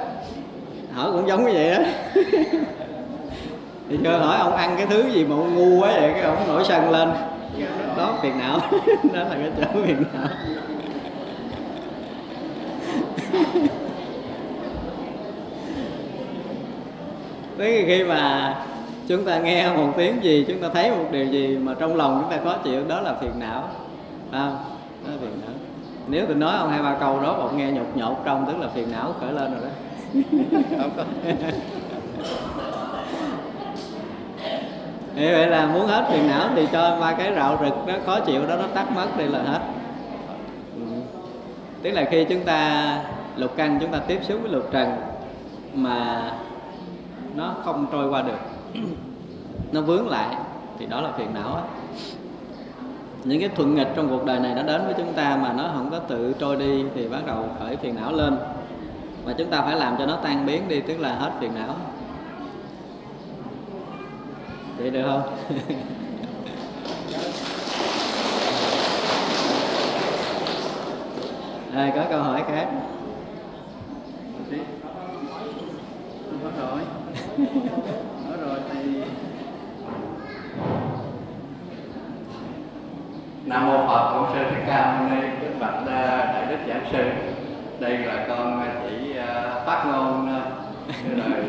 Hỏi 0.93 1.11
cũng 1.11 1.27
giống 1.27 1.45
như 1.45 1.51
vậy 1.53 1.71
đó. 1.71 1.79
Thì 3.89 3.97
chưa 4.03 4.17
hỏi 4.17 4.37
ông 4.37 4.55
ăn 4.55 4.73
cái 4.77 4.85
thứ 4.89 5.03
gì 5.13 5.25
mà 5.25 5.35
ông 5.35 5.55
ngu 5.55 5.81
quá 5.81 5.91
vậy 6.01 6.11
Cái 6.13 6.21
ông 6.21 6.47
nổi 6.47 6.63
sân 6.65 6.89
lên. 6.89 7.09
Đó 7.97 8.17
phiền 8.21 8.39
não. 8.39 8.59
Đó 9.13 9.23
là 9.23 9.29
cái 9.29 9.51
chỗ 9.57 9.65
phiền 9.85 10.03
não. 10.13 10.27
Tới 17.57 17.83
khi 17.87 18.03
mà 18.03 18.55
chúng 19.07 19.25
ta 19.25 19.39
nghe 19.39 19.69
một 19.69 19.93
tiếng 19.97 20.23
gì 20.23 20.45
chúng 20.47 20.61
ta 20.61 20.69
thấy 20.73 20.91
một 20.91 21.05
điều 21.11 21.25
gì 21.25 21.57
mà 21.57 21.73
trong 21.79 21.95
lòng 21.95 22.21
chúng 22.21 22.31
ta 22.31 22.37
khó 22.43 22.57
chịu 22.63 22.83
đó 22.87 23.01
là 23.01 23.13
phiền 23.21 23.39
não. 23.39 23.69
Phải 24.31 24.39
không? 24.39 24.57
Đó 25.05 25.11
là 25.11 25.17
phiền 25.21 25.41
não 25.45 25.56
nếu 26.07 26.25
tôi 26.25 26.35
nói 26.35 26.57
ông 26.57 26.69
hai 26.69 26.81
ba 26.81 26.95
câu 26.99 27.19
đó 27.21 27.31
ông 27.31 27.57
nghe 27.57 27.71
nhột 27.71 27.87
nhột 27.95 28.17
trong 28.25 28.45
tức 28.47 28.57
là 28.59 28.67
phiền 28.73 28.91
não 28.91 29.13
khởi 29.19 29.33
lên 29.33 29.51
rồi 29.51 29.61
đó 29.61 29.69
thì 35.15 35.31
vậy 35.31 35.47
là 35.47 35.65
muốn 35.65 35.87
hết 35.87 36.05
phiền 36.09 36.27
não 36.27 36.49
thì 36.55 36.67
cho 36.71 36.97
ba 37.01 37.13
cái 37.13 37.33
rạo 37.35 37.57
rực 37.61 37.87
đó 37.87 37.93
khó 38.05 38.19
chịu 38.19 38.47
đó 38.47 38.55
nó 38.55 38.67
tắt 38.73 38.91
mất 38.95 39.07
đi 39.17 39.25
là 39.27 39.39
hết 39.39 39.59
Ừ. 40.75 40.83
tức 41.81 41.91
là 41.91 42.03
khi 42.11 42.25
chúng 42.25 42.43
ta 42.43 42.83
lục 43.35 43.51
căn 43.57 43.77
chúng 43.81 43.91
ta 43.91 43.99
tiếp 43.99 44.19
xúc 44.27 44.39
với 44.41 44.51
lục 44.51 44.67
trần 44.71 44.91
mà 45.73 46.31
nó 47.35 47.55
không 47.63 47.85
trôi 47.91 48.09
qua 48.09 48.21
được 48.21 48.37
nó 49.71 49.81
vướng 49.81 50.09
lại 50.09 50.35
thì 50.79 50.85
đó 50.85 51.01
là 51.01 51.11
phiền 51.17 51.33
não 51.33 51.55
á 51.55 51.61
những 53.27 53.39
cái 53.39 53.49
thuận 53.55 53.75
nghịch 53.75 53.87
trong 53.95 54.09
cuộc 54.09 54.25
đời 54.25 54.39
này 54.39 54.55
nó 54.55 54.63
đến 54.63 54.81
với 54.85 54.93
chúng 54.97 55.13
ta 55.13 55.37
mà 55.41 55.53
nó 55.53 55.71
không 55.75 55.91
có 55.91 55.99
tự 55.99 56.33
trôi 56.39 56.55
đi 56.55 56.83
thì 56.95 57.07
bắt 57.07 57.25
đầu 57.25 57.49
khởi 57.59 57.77
phiền 57.77 57.95
não 57.95 58.13
lên. 58.13 58.37
Và 59.25 59.33
chúng 59.37 59.49
ta 59.49 59.61
phải 59.61 59.75
làm 59.75 59.95
cho 59.97 60.05
nó 60.05 60.15
tan 60.23 60.45
biến 60.45 60.67
đi 60.67 60.81
tức 60.81 60.99
là 60.99 61.15
hết 61.15 61.31
phiền 61.39 61.51
não. 61.55 61.75
Vậy 64.77 64.89
được 64.89 65.03
không? 65.05 65.21
Rồi, 71.73 71.91
có 71.95 72.05
câu 72.09 72.23
hỏi 72.23 72.43
khác. 72.47 72.67
Không 76.29 76.39
có 76.43 76.49
rồi 76.59 76.81
Nói 78.27 78.37
rồi 78.41 78.59
thì 78.73 78.79
Nam 83.47 83.67
mô 83.67 83.87
Phật 83.87 84.13
Bổn 84.13 84.29
Sư 84.33 84.45
Thích 84.49 84.63
Ca 84.67 84.99
Mâu 84.99 85.09
Ni, 85.09 85.27
Kính 85.41 85.59
bạch 85.59 85.87
à, 85.87 86.31
đại 86.33 86.45
đức 86.49 86.57
giảng 86.67 86.85
sư. 86.91 87.09
Đây 87.79 87.97
là 87.97 88.25
con 88.29 88.63
chỉ 88.89 89.17
à, 89.17 89.61
phát 89.65 89.85
ngôn 89.85 90.27
à, 90.27 90.41
lời. 91.15 91.29
Rồi 91.29 91.45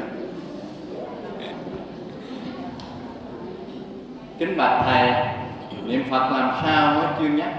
Kính 4.39 4.57
bạch 4.57 4.83
thầy, 4.85 5.13
Niệm 5.85 6.05
Phật 6.11 6.31
làm 6.33 6.55
sao 6.63 6.95
mới 6.95 7.07
chuyên 7.19 7.37
nhắc? 7.37 7.53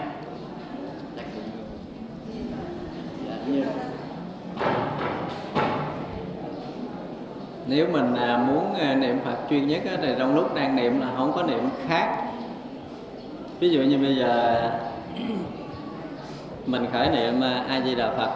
Dạ, 3.28 3.66
Nếu 7.68 7.88
mình 7.92 8.16
muốn 8.48 8.74
niệm 9.00 9.20
Phật 9.26 9.36
chuyên 9.50 9.68
nhất 9.68 9.82
thì 10.02 10.14
trong 10.20 10.36
lúc 10.36 10.56
đang 10.56 10.76
niệm 10.76 11.02
là 11.02 11.08
không 11.18 11.34
có 11.36 11.44
niệm 11.44 11.70
khác 11.88 12.29
ví 13.60 13.70
dụ 13.70 13.82
như 13.82 13.98
bây 13.98 14.16
giờ, 14.16 14.62
mình 16.66 16.88
khởi 16.94 17.10
niệm 17.10 17.42
à, 17.44 17.66
A 17.70 17.82
Di 17.82 17.96
Đà 17.96 18.12
Phật, 18.18 18.30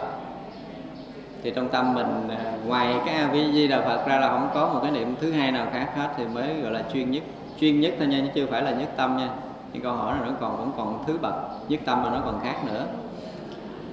thì 1.42 1.52
trong 1.56 1.68
tâm 1.68 1.94
mình 1.94 2.28
à, 2.28 2.52
ngoài 2.66 2.94
cái 3.06 3.14
A 3.14 3.30
Di 3.32 3.68
Đà 3.68 3.80
Phật 3.80 4.06
ra 4.06 4.18
là 4.18 4.28
không 4.28 4.48
có 4.54 4.70
một 4.74 4.80
cái 4.82 4.90
niệm 4.90 5.14
thứ 5.20 5.32
hai 5.32 5.52
nào 5.52 5.66
khác 5.72 5.88
hết, 5.96 6.08
thì 6.16 6.24
mới 6.34 6.54
gọi 6.62 6.72
là 6.72 6.82
chuyên 6.92 7.10
nhất. 7.10 7.22
Chuyên 7.60 7.80
nhất 7.80 7.94
thôi 7.98 8.06
nha, 8.06 8.18
chứ 8.20 8.30
chưa 8.34 8.46
phải 8.50 8.62
là 8.62 8.70
nhất 8.70 8.88
tâm 8.96 9.16
nha. 9.16 9.28
Nhưng 9.72 9.82
câu 9.82 9.92
hỏi 9.92 10.14
là 10.20 10.26
nó 10.26 10.32
còn 10.40 10.56
vẫn 10.56 10.70
còn 10.76 11.04
thứ 11.06 11.18
bậc, 11.22 11.34
nhất 11.68 11.80
tâm 11.84 12.02
mà 12.02 12.10
nó 12.10 12.20
còn 12.24 12.40
khác 12.40 12.64
nữa. 12.64 12.84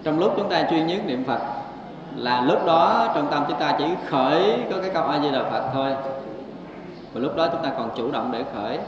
Trong 0.03 0.19
lúc 0.19 0.33
chúng 0.37 0.49
ta 0.49 0.63
chuyên 0.69 0.87
nhất 0.87 1.01
niệm 1.05 1.23
Phật, 1.23 1.39
là 2.15 2.41
lúc 2.41 2.65
đó 2.65 3.11
trong 3.15 3.27
tâm 3.31 3.43
chúng 3.47 3.59
ta 3.59 3.75
chỉ 3.77 3.85
khởi 4.07 4.57
có 4.71 4.81
cái 4.81 4.89
câu 4.93 5.03
A 5.03 5.19
Di 5.19 5.31
Đà 5.31 5.43
Phật 5.43 5.69
thôi. 5.73 5.93
Và 7.13 7.21
lúc 7.21 7.35
đó 7.35 7.47
chúng 7.51 7.63
ta 7.63 7.69
còn 7.77 7.89
chủ 7.97 8.11
động 8.11 8.29
để 8.31 8.43
khởi 8.55 8.79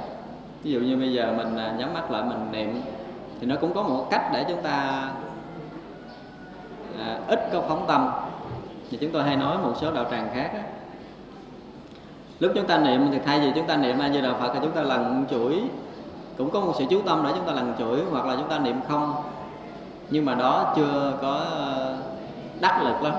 ví 0.64 0.72
dụ 0.72 0.80
như 0.80 0.98
bây 0.98 1.14
giờ 1.14 1.34
mình 1.38 1.58
à, 1.58 1.76
nhắm 1.78 1.94
mắt 1.94 2.12
lại 2.12 2.24
mình 2.24 2.52
niệm 2.52 2.82
thì 3.40 3.48
nó 3.48 3.56
cũng 3.62 3.74
có 3.74 3.84
một 3.84 4.08
cách 4.10 4.30
để 4.34 4.46
chúng 4.50 4.62
ta 4.62 5.10
à, 7.00 7.20
ít 7.28 7.50
có 7.54 7.62
phóng 7.62 7.86
tâm. 7.88 8.10
Thì 8.92 8.98
chúng 9.02 9.12
tôi 9.12 9.24
hay 9.24 9.36
nói 9.36 9.58
một 9.58 9.74
số 9.82 9.92
đạo 9.92 10.06
tràng 10.12 10.30
khác 10.34 10.52
đó. 10.54 10.60
lúc 12.40 12.52
chúng 12.56 12.68
ta 12.68 12.78
niệm 12.78 13.08
thì 13.12 13.20
thay 13.26 13.40
vì 13.40 13.52
chúng 13.56 13.68
ta 13.68 13.78
niệm 13.78 14.00
A 14.00 14.10
Di 14.10 14.22
Đà 14.22 14.34
Phật 14.34 14.52
thì 14.54 14.60
chúng 14.62 14.72
ta 14.72 14.82
lần 14.82 15.26
chuỗi. 15.30 15.62
Cũng 16.38 16.50
có 16.50 16.60
một 16.60 16.74
sự 16.80 16.86
chú 16.90 17.02
tâm 17.02 17.24
để 17.26 17.32
chúng 17.36 17.46
ta 17.46 17.54
lần 17.54 17.74
chuỗi 17.80 18.02
hoặc 18.12 18.26
là 18.26 18.36
chúng 18.36 18.50
ta 18.50 18.60
niệm 18.60 18.80
không. 18.88 19.14
Nhưng 20.10 20.26
mà 20.26 20.36
đó 20.36 20.74
chưa 20.76 21.14
có 21.22 21.46
à, 21.60 21.98
đắc 22.62 22.82
lực 22.84 23.02
lắm. 23.02 23.14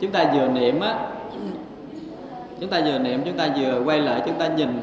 Chúng 0.00 0.10
ta 0.10 0.32
vừa 0.34 0.46
niệm 0.46 0.80
á 0.80 0.98
chúng 2.60 2.70
ta 2.70 2.80
vừa 2.86 2.98
niệm 2.98 3.22
chúng 3.24 3.36
ta 3.36 3.48
vừa 3.56 3.82
quay 3.84 4.00
lại 4.00 4.22
chúng 4.26 4.38
ta 4.38 4.46
nhìn 4.46 4.82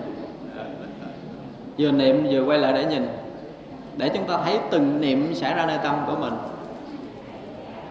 vừa 1.77 1.91
niệm 1.91 2.27
vừa 2.31 2.43
quay 2.43 2.57
lại 2.59 2.73
để 2.73 2.85
nhìn, 2.85 3.07
để 3.97 4.09
chúng 4.09 4.23
ta 4.27 4.37
thấy 4.45 4.59
từng 4.71 5.01
niệm 5.01 5.35
xảy 5.35 5.53
ra 5.53 5.65
nơi 5.65 5.77
tâm 5.83 5.95
của 6.07 6.15
mình. 6.15 6.33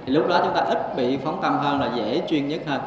Thì 0.06 0.12
lúc 0.12 0.28
đó 0.28 0.40
chúng 0.44 0.54
ta 0.54 0.60
ít 0.60 0.96
bị 0.96 1.16
phóng 1.16 1.38
tâm 1.42 1.58
hơn 1.58 1.80
là 1.80 1.90
dễ 1.96 2.22
chuyên 2.28 2.48
nhất 2.48 2.60
hơn. 2.66 2.80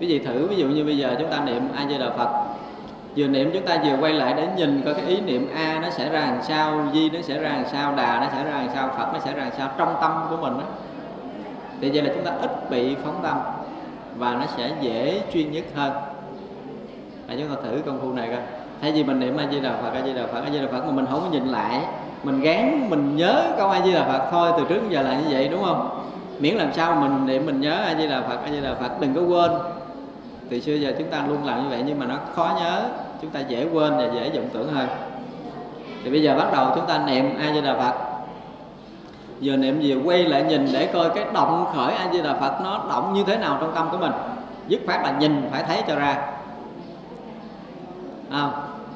Quý 0.00 0.06
vị 0.06 0.18
thử, 0.18 0.46
ví 0.46 0.56
dụ 0.56 0.66
như 0.66 0.84
bây 0.84 0.98
giờ 0.98 1.16
chúng 1.18 1.30
ta 1.30 1.44
niệm 1.44 1.62
a 1.76 1.86
di 1.88 1.98
đà 1.98 2.10
phật. 2.10 2.28
Vừa 3.16 3.26
niệm 3.26 3.50
chúng 3.54 3.66
ta 3.66 3.76
vừa 3.84 3.96
quay 4.00 4.12
lại 4.12 4.34
để 4.36 4.48
nhìn 4.56 4.82
coi 4.84 4.94
cái 4.94 5.04
ý 5.06 5.20
niệm 5.20 5.50
a 5.54 5.80
nó 5.82 5.90
sẽ 5.90 6.08
ra 6.08 6.20
làm 6.20 6.42
sao, 6.42 6.88
di 6.92 7.10
nó 7.10 7.20
sẽ 7.22 7.40
ra 7.40 7.48
làm 7.48 7.64
sao, 7.72 7.94
đà 7.96 8.20
nó 8.20 8.26
sẽ 8.32 8.44
ra 8.44 8.50
làm 8.50 8.68
sao, 8.74 8.88
phật 8.98 9.12
nó 9.12 9.18
sẽ 9.18 9.34
ra 9.34 9.42
làm 9.42 9.52
sao 9.58 9.70
trong 9.78 9.96
tâm 10.00 10.26
của 10.30 10.36
mình 10.36 10.52
đó 10.52 10.64
thì 11.80 11.90
vậy 11.90 12.02
là 12.02 12.10
chúng 12.14 12.24
ta 12.24 12.30
ít 12.42 12.70
bị 12.70 12.96
phóng 13.04 13.20
tâm 13.22 13.38
và 14.16 14.34
nó 14.34 14.46
sẽ 14.56 14.70
dễ 14.80 15.22
chuyên 15.32 15.52
nhất 15.52 15.64
hơn. 15.74 15.92
Để 17.28 17.36
chúng 17.38 17.48
ta 17.48 17.62
thử 17.62 17.78
công 17.86 18.00
phu 18.00 18.12
này 18.12 18.28
coi 18.28 18.57
thay 18.80 18.92
vì 18.92 19.04
mình 19.04 19.20
niệm 19.20 19.36
a 19.36 19.46
di 19.52 19.60
đà 19.60 19.72
phật 19.82 19.90
a 19.94 20.02
di 20.04 20.12
đà 20.12 20.26
phật 20.26 20.40
a 20.44 20.50
di 20.50 20.58
đà 20.58 20.66
phật 20.72 20.86
mà 20.86 20.92
mình 20.92 21.06
không 21.10 21.20
có 21.20 21.26
nhìn 21.32 21.46
lại 21.46 21.80
mình 22.22 22.40
gán 22.40 22.90
mình 22.90 23.16
nhớ 23.16 23.42
câu 23.56 23.68
a 23.68 23.80
di 23.84 23.92
đà 23.92 24.04
phật 24.04 24.28
thôi 24.30 24.52
từ 24.56 24.64
trước 24.68 24.80
đến 24.82 24.88
giờ 24.90 25.02
là 25.02 25.14
như 25.14 25.24
vậy 25.30 25.48
đúng 25.48 25.64
không? 25.64 26.04
Miễn 26.38 26.54
làm 26.54 26.72
sao 26.72 26.94
mình 26.94 27.26
niệm 27.26 27.46
mình 27.46 27.60
nhớ 27.60 27.82
a 27.84 27.94
di 27.94 28.08
đà 28.08 28.20
phật 28.20 28.38
a 28.44 28.50
di 28.50 28.60
đà 28.60 28.74
phật 28.74 29.00
đừng 29.00 29.14
có 29.14 29.20
quên. 29.20 29.50
Từ 30.50 30.60
xưa 30.60 30.74
giờ 30.74 30.92
chúng 30.98 31.08
ta 31.08 31.24
luôn 31.28 31.44
làm 31.44 31.62
như 31.62 31.68
vậy 31.68 31.82
nhưng 31.86 31.98
mà 31.98 32.06
nó 32.06 32.14
khó 32.34 32.50
nhớ 32.60 32.82
chúng 33.22 33.30
ta 33.30 33.40
dễ 33.40 33.66
quên 33.72 33.96
và 33.96 34.04
dễ 34.14 34.30
vọng 34.30 34.48
tưởng 34.52 34.72
hơn. 34.74 34.88
Thì 36.04 36.10
bây 36.10 36.22
giờ 36.22 36.36
bắt 36.38 36.52
đầu 36.52 36.66
chúng 36.74 36.86
ta 36.86 36.98
niệm 37.06 37.34
a 37.40 37.52
di 37.54 37.60
đà 37.60 37.74
phật. 37.74 37.94
Vừa 39.42 39.56
niệm 39.56 39.80
vừa 39.82 39.94
quay 40.04 40.24
lại 40.24 40.42
nhìn 40.42 40.68
để 40.72 40.86
coi 40.86 41.10
cái 41.10 41.24
động 41.32 41.66
khởi 41.74 41.94
a 41.94 42.08
di 42.12 42.22
đà 42.22 42.34
phật 42.34 42.60
nó 42.64 42.84
động 42.88 43.14
như 43.14 43.24
thế 43.24 43.36
nào 43.36 43.58
trong 43.60 43.72
tâm 43.74 43.88
của 43.90 43.98
mình. 43.98 44.12
Dứt 44.68 44.80
khoát 44.86 45.02
là 45.02 45.14
nhìn 45.18 45.48
phải 45.50 45.62
thấy 45.62 45.82
cho 45.88 45.94
ra. 45.94 46.16
À, 48.30 48.50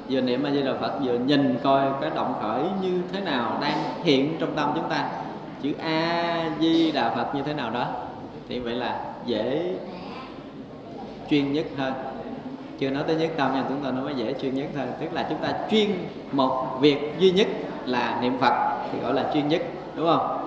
vừa 0.08 0.20
niệm 0.20 0.46
a 0.46 0.50
di 0.50 0.62
đà 0.62 0.72
phật 0.80 0.92
vừa 1.04 1.18
nhìn 1.18 1.58
coi 1.62 1.86
cái 2.00 2.10
động 2.14 2.34
khởi 2.42 2.62
như 2.82 3.02
thế 3.12 3.20
nào 3.20 3.58
đang 3.60 3.78
hiện 4.04 4.36
trong 4.40 4.56
tâm 4.56 4.72
chúng 4.74 4.88
ta. 4.88 5.08
Chữ 5.62 5.72
a 5.82 6.50
di 6.60 6.92
đà 6.92 7.10
phật 7.10 7.34
như 7.34 7.42
thế 7.42 7.54
nào 7.54 7.70
đó, 7.70 7.86
thì 8.48 8.58
vậy 8.58 8.74
là 8.74 9.00
dễ 9.26 9.74
chuyên 11.30 11.52
nhất 11.52 11.66
hơn. 11.78 11.92
Chưa 12.78 12.90
nói 12.90 13.02
tới 13.06 13.16
nhất 13.16 13.30
tâm 13.36 13.50
nhưng 13.54 13.64
chúng 13.68 13.84
ta 13.84 13.90
nói 13.90 14.04
mới 14.04 14.14
dễ 14.14 14.34
chuyên 14.42 14.54
nhất 14.54 14.66
hơn 14.76 14.88
tức 15.00 15.12
là 15.12 15.26
chúng 15.28 15.38
ta 15.38 15.48
chuyên 15.70 15.90
một 16.32 16.78
việc 16.80 17.14
duy 17.18 17.30
nhất 17.30 17.46
là 17.86 18.18
niệm 18.22 18.38
phật, 18.40 18.76
thì 18.92 18.98
gọi 19.02 19.14
là 19.14 19.24
chuyên 19.34 19.48
nhất, 19.48 19.62
đúng 19.96 20.06
không? 20.06 20.38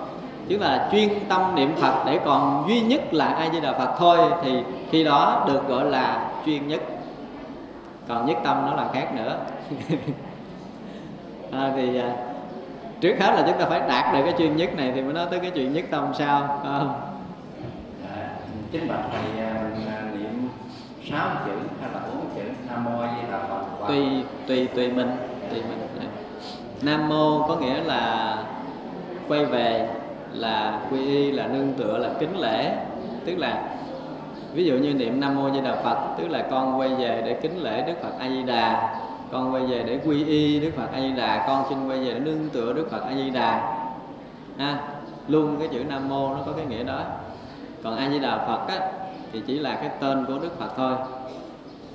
Tức 0.49 0.61
là 0.61 0.90
chuyên 0.91 1.10
tâm 1.30 1.56
niệm 1.56 1.76
phật 1.76 2.03
để 2.06 2.19
còn 2.26 2.65
duy 2.68 2.82
nhất 2.82 3.14
là 3.14 3.26
a 3.26 3.49
di 3.53 3.60
đà 3.60 3.73
phật 3.73 3.95
thôi, 3.98 4.18
thì 4.44 4.52
khi 4.91 5.03
đó 5.03 5.45
được 5.48 5.68
gọi 5.68 5.86
là 5.86 6.30
chuyên 6.45 6.68
nhất 6.68 6.82
còn 8.07 8.26
nhất 8.26 8.38
tâm 8.44 8.65
nó 8.65 8.76
là 8.76 8.90
khác 8.94 9.14
nữa. 9.15 9.40
À, 11.52 11.72
thì 11.76 11.99
à, 11.99 12.15
trước 13.02 13.15
hết 13.19 13.36
là 13.36 13.44
chúng 13.48 13.60
ta 13.60 13.65
phải 13.65 13.80
đạt 13.80 14.14
được 14.14 14.19
cái 14.26 14.34
chuyên 14.38 14.56
nhất 14.56 14.69
này 14.77 14.91
thì 14.95 15.02
mới 15.02 15.14
nói 15.14 15.27
tới 15.32 15.40
cái 15.40 15.52
chuyện 15.52 15.73
nhất 15.73 15.86
tâm 15.91 16.14
sao 16.14 16.60
không? 16.64 17.02
Dạ, 18.03 18.30
Kính 18.72 18.88
bạch 18.88 18.99
thầy 19.11 19.45
à, 19.45 19.53
mình 19.64 19.88
à, 19.88 20.02
niệm 20.19 20.49
sáu 21.11 21.30
chữ 21.45 21.52
hay 21.82 21.91
là 21.94 21.99
bốn 22.07 22.26
chữ? 22.36 22.41
Nam 22.69 22.84
mô 22.84 23.02
Di 23.02 23.32
Đà 23.32 23.40
Phật. 23.40 23.88
Tùy 23.88 24.06
tùy 24.48 24.68
tùy 24.76 24.91
mình 24.91 25.11
tùy 25.49 25.61
mình. 25.61 26.10
Nam 26.82 27.10
mô 27.10 27.48
có 27.48 27.56
nghĩa 27.56 27.84
là 27.84 28.36
quay 29.27 29.45
về 29.45 29.90
là 30.34 30.80
quy 30.91 31.06
y 31.06 31.32
là 31.32 31.48
nương 31.48 31.73
tựa 31.73 31.98
là 31.98 32.10
kính 32.19 32.40
lễ. 32.40 32.77
Tức 33.26 33.38
là 33.38 33.64
ví 34.56 34.65
dụ 34.65 34.73
như 34.76 34.94
niệm 34.94 35.19
nam 35.19 35.36
mô 35.36 35.49
di 35.52 35.61
đà 35.61 35.76
phật, 35.76 35.98
tức 36.18 36.27
là 36.27 36.45
con 36.52 36.80
quay 36.80 36.90
về 36.90 37.22
để 37.26 37.34
kính 37.34 37.64
lễ 37.64 37.84
đức 37.88 37.94
phật 38.02 38.11
a 38.19 38.30
di 38.30 38.44
đà. 38.44 38.95
Con 39.32 39.53
quay 39.53 39.64
về 39.64 39.84
để 39.88 39.99
quy 40.06 40.26
y 40.26 40.60
đức 40.60 40.72
phật 40.77 40.88
a 40.94 40.99
di 40.99 41.11
đà. 41.11 41.45
Con 41.48 41.64
xin 41.69 41.90
quay 41.90 41.99
về 41.99 42.14
để 42.14 42.19
nương 42.19 42.49
tựa 42.49 42.73
đức 42.73 42.88
phật 42.91 43.02
a 43.10 43.14
di 43.15 43.30
đà. 43.30 43.77
Ha, 44.57 44.77
luôn 45.27 45.56
cái 45.60 45.68
chữ 45.68 45.84
nam 45.90 46.10
mô 46.10 46.30
nó 46.30 46.40
có 46.45 46.52
cái 46.57 46.65
nghĩa 46.65 46.84
đó. 46.84 46.99
Còn 47.84 47.98
a 47.98 48.10
di 48.10 48.19
đà 48.19 48.38
phật 48.38 48.68
á, 48.68 48.88
thì 49.34 49.41
chỉ 49.48 49.60
là 49.60 49.76
cái 49.76 49.90
tên 49.99 50.26
của 50.26 50.34
đức 50.41 50.60
phật 50.60 50.69
thôi. 50.77 50.94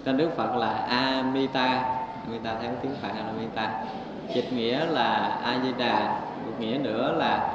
Tên 0.04 0.16
đức 0.16 0.36
phật 0.36 0.56
là 0.56 0.72
amita. 0.88 1.84
Amita 2.26 2.54
theo 2.62 2.70
tiếng 2.82 2.92
phạn 3.02 3.16
là 3.16 3.22
amita 3.26 3.84
dịch 4.34 4.52
nghĩa 4.52 4.86
là 4.86 5.38
a 5.44 5.58
di 5.62 5.72
đà, 5.78 6.20
một 6.46 6.52
nghĩa 6.58 6.78
nữa 6.78 7.14
là 7.16 7.48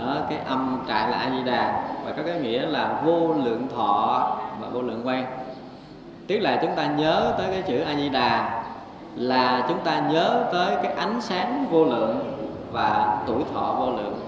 ở 0.00 0.22
cái 0.30 0.38
âm 0.46 0.84
trại 0.88 1.10
là 1.10 1.16
a 1.16 1.30
di 1.30 1.42
đà. 1.50 1.82
Và 2.04 2.12
có 2.12 2.22
cái 2.26 2.40
nghĩa 2.40 2.66
là 2.66 3.00
vô 3.04 3.34
lượng 3.44 3.68
thọ 3.76 4.36
và 4.60 4.68
vô 4.68 4.82
lượng 4.82 5.02
quan 5.04 5.26
tức 6.26 6.38
là 6.38 6.58
chúng 6.62 6.74
ta 6.76 6.86
nhớ 6.86 7.34
tới 7.38 7.46
cái 7.50 7.62
chữ 7.62 7.80
a 7.80 7.94
di 7.94 8.08
đà 8.08 8.62
là 9.16 9.64
chúng 9.68 9.78
ta 9.84 10.00
nhớ 10.00 10.44
tới 10.52 10.76
cái 10.82 10.92
ánh 10.92 11.20
sáng 11.20 11.66
vô 11.70 11.84
lượng 11.84 12.18
và 12.72 13.18
tuổi 13.26 13.42
thọ 13.54 13.76
vô 13.78 13.86
lượng. 13.86 14.20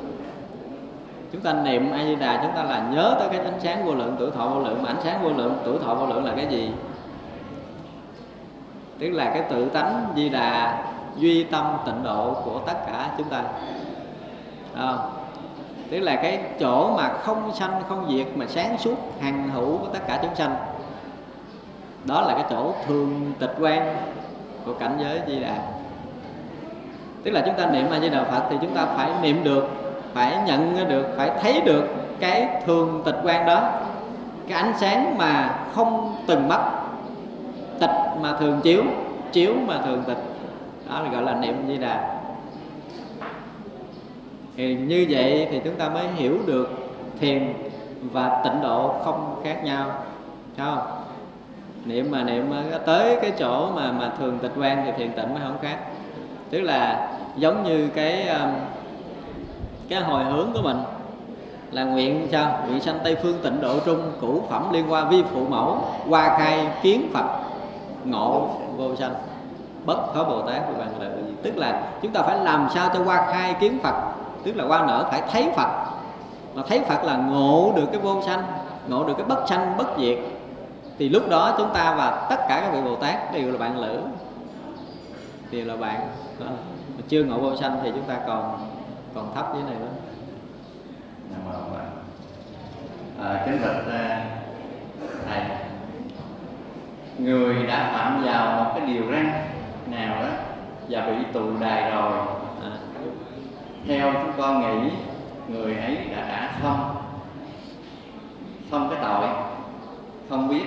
Chúng 1.32 1.40
ta 1.40 1.52
niệm 1.52 1.92
a 1.92 2.04
di 2.04 2.14
đà 2.14 2.42
chúng 2.42 2.52
ta 2.56 2.62
là 2.62 2.88
nhớ 2.90 3.16
tới 3.18 3.28
cái 3.28 3.38
ánh 3.38 3.60
sáng 3.60 3.84
vô 3.86 3.94
lượng 3.94 4.16
tuổi 4.18 4.30
thọ 4.30 4.48
vô 4.48 4.60
lượng. 4.60 4.82
Mà 4.82 4.88
ánh 4.88 5.00
sáng 5.04 5.22
vô 5.22 5.30
lượng 5.30 5.58
tuổi 5.64 5.78
thọ 5.78 5.94
vô 5.94 6.06
lượng 6.06 6.24
là 6.24 6.32
cái 6.36 6.46
gì? 6.46 6.70
Tức 8.98 9.10
là 9.10 9.24
cái 9.24 9.42
tự 9.50 9.68
tánh 9.68 10.06
di 10.16 10.28
đà 10.28 10.82
duy 11.16 11.44
tâm 11.44 11.76
tịnh 11.86 12.02
độ 12.02 12.34
của 12.44 12.60
tất 12.66 12.86
cả 12.86 13.10
chúng 13.18 13.28
ta. 13.28 13.42
À, 14.76 14.96
tức 15.90 15.98
là 16.00 16.16
cái 16.16 16.40
chỗ 16.60 16.96
mà 16.96 17.08
không 17.08 17.54
sanh, 17.54 17.82
không 17.88 18.06
diệt 18.10 18.26
mà 18.34 18.46
sáng 18.48 18.78
suốt, 18.78 18.96
hằng 19.20 19.48
hữu 19.48 19.78
của 19.78 19.86
tất 19.92 20.00
cả 20.06 20.18
chúng 20.22 20.34
sanh. 20.34 20.56
Đó 22.04 22.20
là 22.20 22.34
cái 22.34 22.44
chỗ 22.50 22.72
thường 22.86 23.32
tịch 23.38 23.54
quan 23.60 23.96
của 24.66 24.72
cảnh 24.74 24.98
giới 25.00 25.20
di 25.26 25.40
đà. 25.40 25.54
Tức 27.24 27.30
là 27.30 27.42
chúng 27.46 27.54
ta 27.54 27.66
niệm 27.66 27.90
a 27.90 28.00
di 28.00 28.08
đà 28.08 28.24
phật 28.24 28.42
thì 28.50 28.56
chúng 28.60 28.74
ta 28.74 28.86
phải 28.86 29.10
niệm 29.22 29.44
được, 29.44 29.68
phải 30.14 30.36
nhận 30.46 30.88
được, 30.88 31.06
phải 31.16 31.30
thấy 31.40 31.60
được 31.60 31.84
cái 32.20 32.48
thường 32.66 33.02
tịch 33.04 33.16
quan 33.22 33.46
đó. 33.46 33.70
Cái 34.48 34.58
ánh 34.62 34.72
sáng 34.78 35.18
mà 35.18 35.58
không 35.74 36.16
từng 36.26 36.48
mất, 36.48 36.60
tịch 37.80 37.90
mà 38.20 38.36
thường 38.40 38.60
chiếu 38.62 38.82
chiếu 39.32 39.52
mà 39.66 39.78
thường 39.84 40.02
tịch. 40.06 40.18
Đó 40.90 41.00
là 41.00 41.10
gọi 41.10 41.22
là 41.22 41.34
niệm 41.34 41.64
di 41.68 41.76
đà 41.76 42.17
thì 44.58 44.74
như 44.74 45.06
vậy 45.10 45.48
thì 45.50 45.60
chúng 45.64 45.74
ta 45.74 45.88
mới 45.88 46.08
hiểu 46.08 46.38
được 46.46 46.70
thiền 47.20 47.52
và 48.02 48.40
tịnh 48.44 48.62
độ 48.62 48.94
không 49.04 49.40
khác 49.44 49.64
nhau, 49.64 49.90
Thấy 50.56 50.66
không? 50.66 50.86
Niệm 51.84 52.10
mà 52.10 52.22
niệm 52.22 52.52
tới 52.86 53.18
cái 53.22 53.32
chỗ 53.38 53.70
mà 53.74 53.92
mà 53.92 54.12
thường 54.18 54.38
tịch 54.42 54.52
quan 54.58 54.82
thì 54.84 54.92
thiền 54.96 55.12
tịnh 55.12 55.34
mới 55.34 55.42
không 55.42 55.58
khác. 55.62 55.78
Tức 56.50 56.60
là 56.60 57.08
giống 57.36 57.64
như 57.64 57.88
cái 57.88 58.28
um, 58.28 58.50
cái 59.88 60.00
hồi 60.00 60.24
hướng 60.24 60.52
của 60.54 60.62
mình 60.62 60.76
là 61.70 61.84
nguyện 61.84 62.28
sao 62.32 62.60
nguyện 62.68 62.80
sanh 62.80 62.98
tây 63.04 63.16
phương 63.22 63.38
tịnh 63.42 63.60
độ 63.60 63.78
trung 63.86 64.12
cửu 64.20 64.42
phẩm 64.50 64.72
liên 64.72 64.88
hoa 64.88 65.04
vi 65.04 65.22
phụ 65.32 65.46
mẫu 65.48 65.78
hoa 66.08 66.38
khai 66.38 66.66
kiến 66.82 67.10
phật 67.14 67.40
ngộ 68.04 68.48
vô 68.76 68.96
sanh, 68.96 69.14
bất 69.84 70.14
khó 70.14 70.24
bồ 70.24 70.42
tát 70.42 70.62
của 70.66 70.74
bằng 70.78 70.92
lợi 71.00 71.18
tức 71.42 71.56
là 71.56 71.82
chúng 72.02 72.12
ta 72.12 72.22
phải 72.22 72.38
làm 72.38 72.68
sao 72.74 72.90
cho 72.94 73.04
hoa 73.04 73.26
khai 73.32 73.54
kiến 73.60 73.78
phật 73.82 73.94
tức 74.44 74.56
là 74.56 74.64
qua 74.64 74.86
nở 74.86 75.08
phải 75.10 75.22
thấy 75.30 75.50
phật. 75.56 75.68
Mà 76.54 76.62
thấy 76.68 76.80
phật 76.80 77.04
là 77.04 77.16
ngộ 77.16 77.72
được 77.76 77.86
cái 77.92 78.00
vô 78.00 78.22
sanh 78.26 78.42
ngộ 78.88 79.04
được 79.04 79.14
cái 79.16 79.26
bất 79.26 79.48
sanh 79.48 79.76
bất 79.76 79.86
diệt. 79.98 80.18
Thì 80.98 81.08
lúc 81.08 81.28
đó 81.28 81.54
chúng 81.58 81.70
ta 81.74 81.94
và 81.94 82.26
tất 82.30 82.40
cả 82.48 82.60
các 82.60 82.72
vị 82.72 82.80
bồ 82.84 82.96
tát 82.96 83.32
đều 83.32 83.52
là 83.52 83.58
bạn 83.58 83.78
lữ. 83.78 84.00
Đều 85.50 85.66
là 85.66 85.76
bạn 85.76 86.00
đó. 86.40 86.46
mà 86.96 87.02
chưa 87.08 87.24
ngộ 87.24 87.38
vô 87.38 87.56
sanh 87.56 87.80
thì 87.82 87.90
chúng 87.94 88.04
ta 88.04 88.16
còn 88.26 88.68
còn 89.14 89.34
thấp 89.34 89.46
dưới 89.54 89.62
này 89.62 89.74
đó. 89.80 89.86
À, 93.22 93.42
kính 93.46 93.58
bạch 93.62 93.92
à, 93.92 94.24
thầy, 95.28 95.40
người 97.18 97.66
đã 97.66 97.90
phạm 97.92 98.24
vào 98.24 98.64
một 98.64 98.70
cái 98.74 98.86
điều 98.86 99.02
răn 99.12 99.32
nào 99.86 100.22
đó 100.22 100.28
và 100.88 101.06
bị 101.06 101.14
tù 101.32 101.40
đài 101.60 101.90
rồi, 101.90 102.12
theo 103.86 104.12
chúng 104.12 104.32
con 104.38 104.60
nghĩ 104.60 104.90
người 105.48 105.76
ấy 105.76 105.96
đã 106.16 106.28
đã 106.28 106.50
xong 106.62 106.96
xong 108.70 108.88
cái 108.90 108.98
tội, 109.02 109.28
không 110.30 110.48
biết 110.48 110.64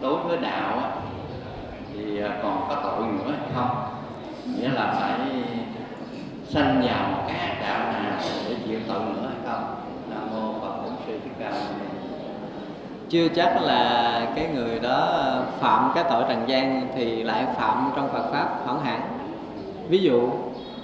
đối 0.00 0.16
với 0.22 0.36
đạo 0.36 0.78
á, 0.78 0.90
thì 1.94 2.22
à, 2.22 2.38
còn 2.42 2.66
có 2.68 2.74
tội 2.82 3.06
nữa 3.06 3.34
hay 3.38 3.48
không? 3.54 3.70
Nghĩa 4.56 4.68
là 4.68 4.94
phải 5.00 5.20
sanh 6.48 6.82
vào 6.84 7.10
một 7.12 7.24
cái 7.28 7.36
ác 7.38 7.56
đạo 7.62 7.92
nào 7.92 8.18
để 8.48 8.56
chịu 8.66 8.78
tội 8.88 9.00
nữa 9.00 9.28
hay 9.28 9.52
không? 9.52 9.74
Nam 10.10 10.30
mô 10.34 10.52
Phật 10.60 10.82
Bổn 10.82 10.92
Sư 11.06 11.18
Thích 11.24 11.32
Ca 11.38 11.52
chưa 13.08 13.28
chắc 13.28 13.62
là 13.62 14.22
cái 14.36 14.48
người 14.54 14.80
đó 14.80 15.24
phạm 15.58 15.92
cái 15.94 16.04
tội 16.10 16.24
trần 16.28 16.42
gian 16.46 16.88
thì 16.94 17.22
lại 17.22 17.46
phạm 17.56 17.90
trong 17.96 18.08
Phật 18.12 18.30
pháp 18.32 18.48
không 18.66 18.84
hẳn 18.84 19.00
ví 19.88 19.98
dụ 19.98 20.30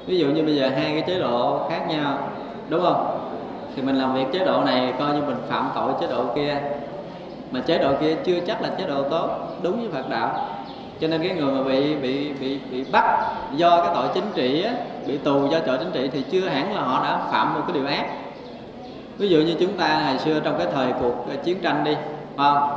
ví 0.06 0.18
dụ 0.18 0.26
như 0.26 0.42
bây 0.42 0.56
giờ 0.56 0.68
hai 0.68 0.92
cái 0.92 1.02
chế 1.06 1.18
độ 1.18 1.66
khác 1.70 1.86
nhau 1.88 2.18
đúng 2.68 2.82
không? 2.82 3.18
Thì 3.76 3.82
mình 3.82 3.96
làm 3.96 4.14
việc 4.14 4.26
chế 4.32 4.44
độ 4.44 4.62
này 4.64 4.94
coi 4.98 5.14
như 5.14 5.22
mình 5.26 5.36
phạm 5.48 5.70
tội 5.74 5.92
chế 6.00 6.06
độ 6.06 6.24
kia. 6.34 6.56
Mà 7.50 7.60
chế 7.60 7.78
độ 7.78 7.92
kia 8.00 8.16
chưa 8.24 8.40
chắc 8.46 8.62
là 8.62 8.68
chế 8.78 8.86
độ 8.86 9.02
tốt 9.02 9.28
đúng 9.62 9.80
với 9.80 9.88
Phật 9.90 10.10
đạo. 10.10 10.48
Cho 11.00 11.08
nên 11.08 11.22
cái 11.22 11.36
người 11.36 11.52
mà 11.52 11.62
bị 11.62 11.94
bị 11.94 12.32
bị 12.32 12.58
bị 12.70 12.84
bắt 12.92 13.34
do 13.56 13.80
cái 13.80 13.90
tội 13.94 14.08
chính 14.14 14.24
trị 14.34 14.62
á, 14.62 14.72
bị 15.06 15.18
tù 15.18 15.46
do 15.46 15.58
tội 15.58 15.78
chính 15.78 15.90
trị 15.92 16.10
thì 16.12 16.22
chưa 16.30 16.48
hẳn 16.48 16.74
là 16.74 16.82
họ 16.82 17.04
đã 17.04 17.18
phạm 17.30 17.54
một 17.54 17.60
cái 17.66 17.74
điều 17.74 17.86
ác. 17.86 18.06
Ví 19.18 19.28
dụ 19.28 19.38
như 19.38 19.54
chúng 19.60 19.72
ta 19.72 20.02
hồi 20.08 20.18
xưa 20.18 20.40
trong 20.40 20.58
cái 20.58 20.66
thời 20.74 20.92
cuộc 21.00 21.26
ờ, 21.28 21.36
chiến 21.36 21.58
tranh 21.62 21.84
đi 21.84 21.96
không? 22.36 22.68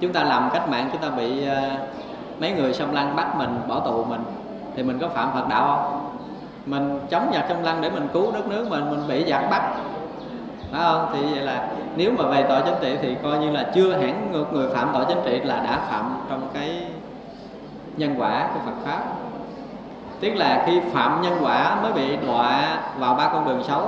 Chúng 0.00 0.12
ta 0.12 0.24
làm 0.24 0.50
cách 0.52 0.68
mạng 0.68 0.88
chúng 0.92 1.00
ta 1.00 1.08
bị 1.10 1.42
uh, 1.46 2.40
mấy 2.40 2.50
người 2.50 2.72
xâm 2.72 2.92
lăng 2.92 3.16
bắt 3.16 3.36
mình 3.36 3.60
bỏ 3.68 3.80
tù 3.80 4.04
mình 4.04 4.20
thì 4.76 4.82
mình 4.82 4.98
có 4.98 5.08
phạm 5.08 5.30
Phật 5.34 5.48
đạo 5.48 5.66
không? 5.66 6.03
Mình 6.66 7.00
chống 7.10 7.30
giặc 7.34 7.44
xâm 7.48 7.62
lăng 7.62 7.80
để 7.80 7.90
mình 7.90 8.08
cứu 8.12 8.32
đất 8.32 8.48
nước 8.48 8.66
mình 8.70 8.90
mình 8.90 9.08
bị 9.08 9.24
giặc 9.30 9.50
bắt. 9.50 9.62
Phải 10.72 10.80
không? 10.82 11.06
Thì 11.12 11.34
vậy 11.34 11.42
là 11.42 11.68
nếu 11.96 12.12
mà 12.18 12.24
về 12.28 12.44
tội 12.48 12.60
chính 12.64 12.74
trị 12.80 12.96
thì 13.02 13.16
coi 13.22 13.38
như 13.38 13.50
là 13.50 13.66
chưa 13.74 13.92
hẳn 13.92 14.28
người, 14.32 14.44
người 14.52 14.68
phạm 14.74 14.88
tội 14.92 15.04
chính 15.08 15.18
trị 15.24 15.40
là 15.40 15.56
đã 15.56 15.78
phạm 15.90 16.16
trong 16.30 16.48
cái 16.54 16.86
nhân 17.96 18.14
quả 18.18 18.48
của 18.54 18.60
Phật 18.64 18.76
pháp. 18.84 19.00
Tức 20.20 20.30
là 20.30 20.62
khi 20.66 20.80
phạm 20.92 21.22
nhân 21.22 21.38
quả 21.42 21.76
mới 21.82 21.92
bị 21.92 22.16
đọa 22.26 22.78
vào 22.98 23.14
ba 23.14 23.28
con 23.32 23.48
đường 23.48 23.62
xấu 23.62 23.82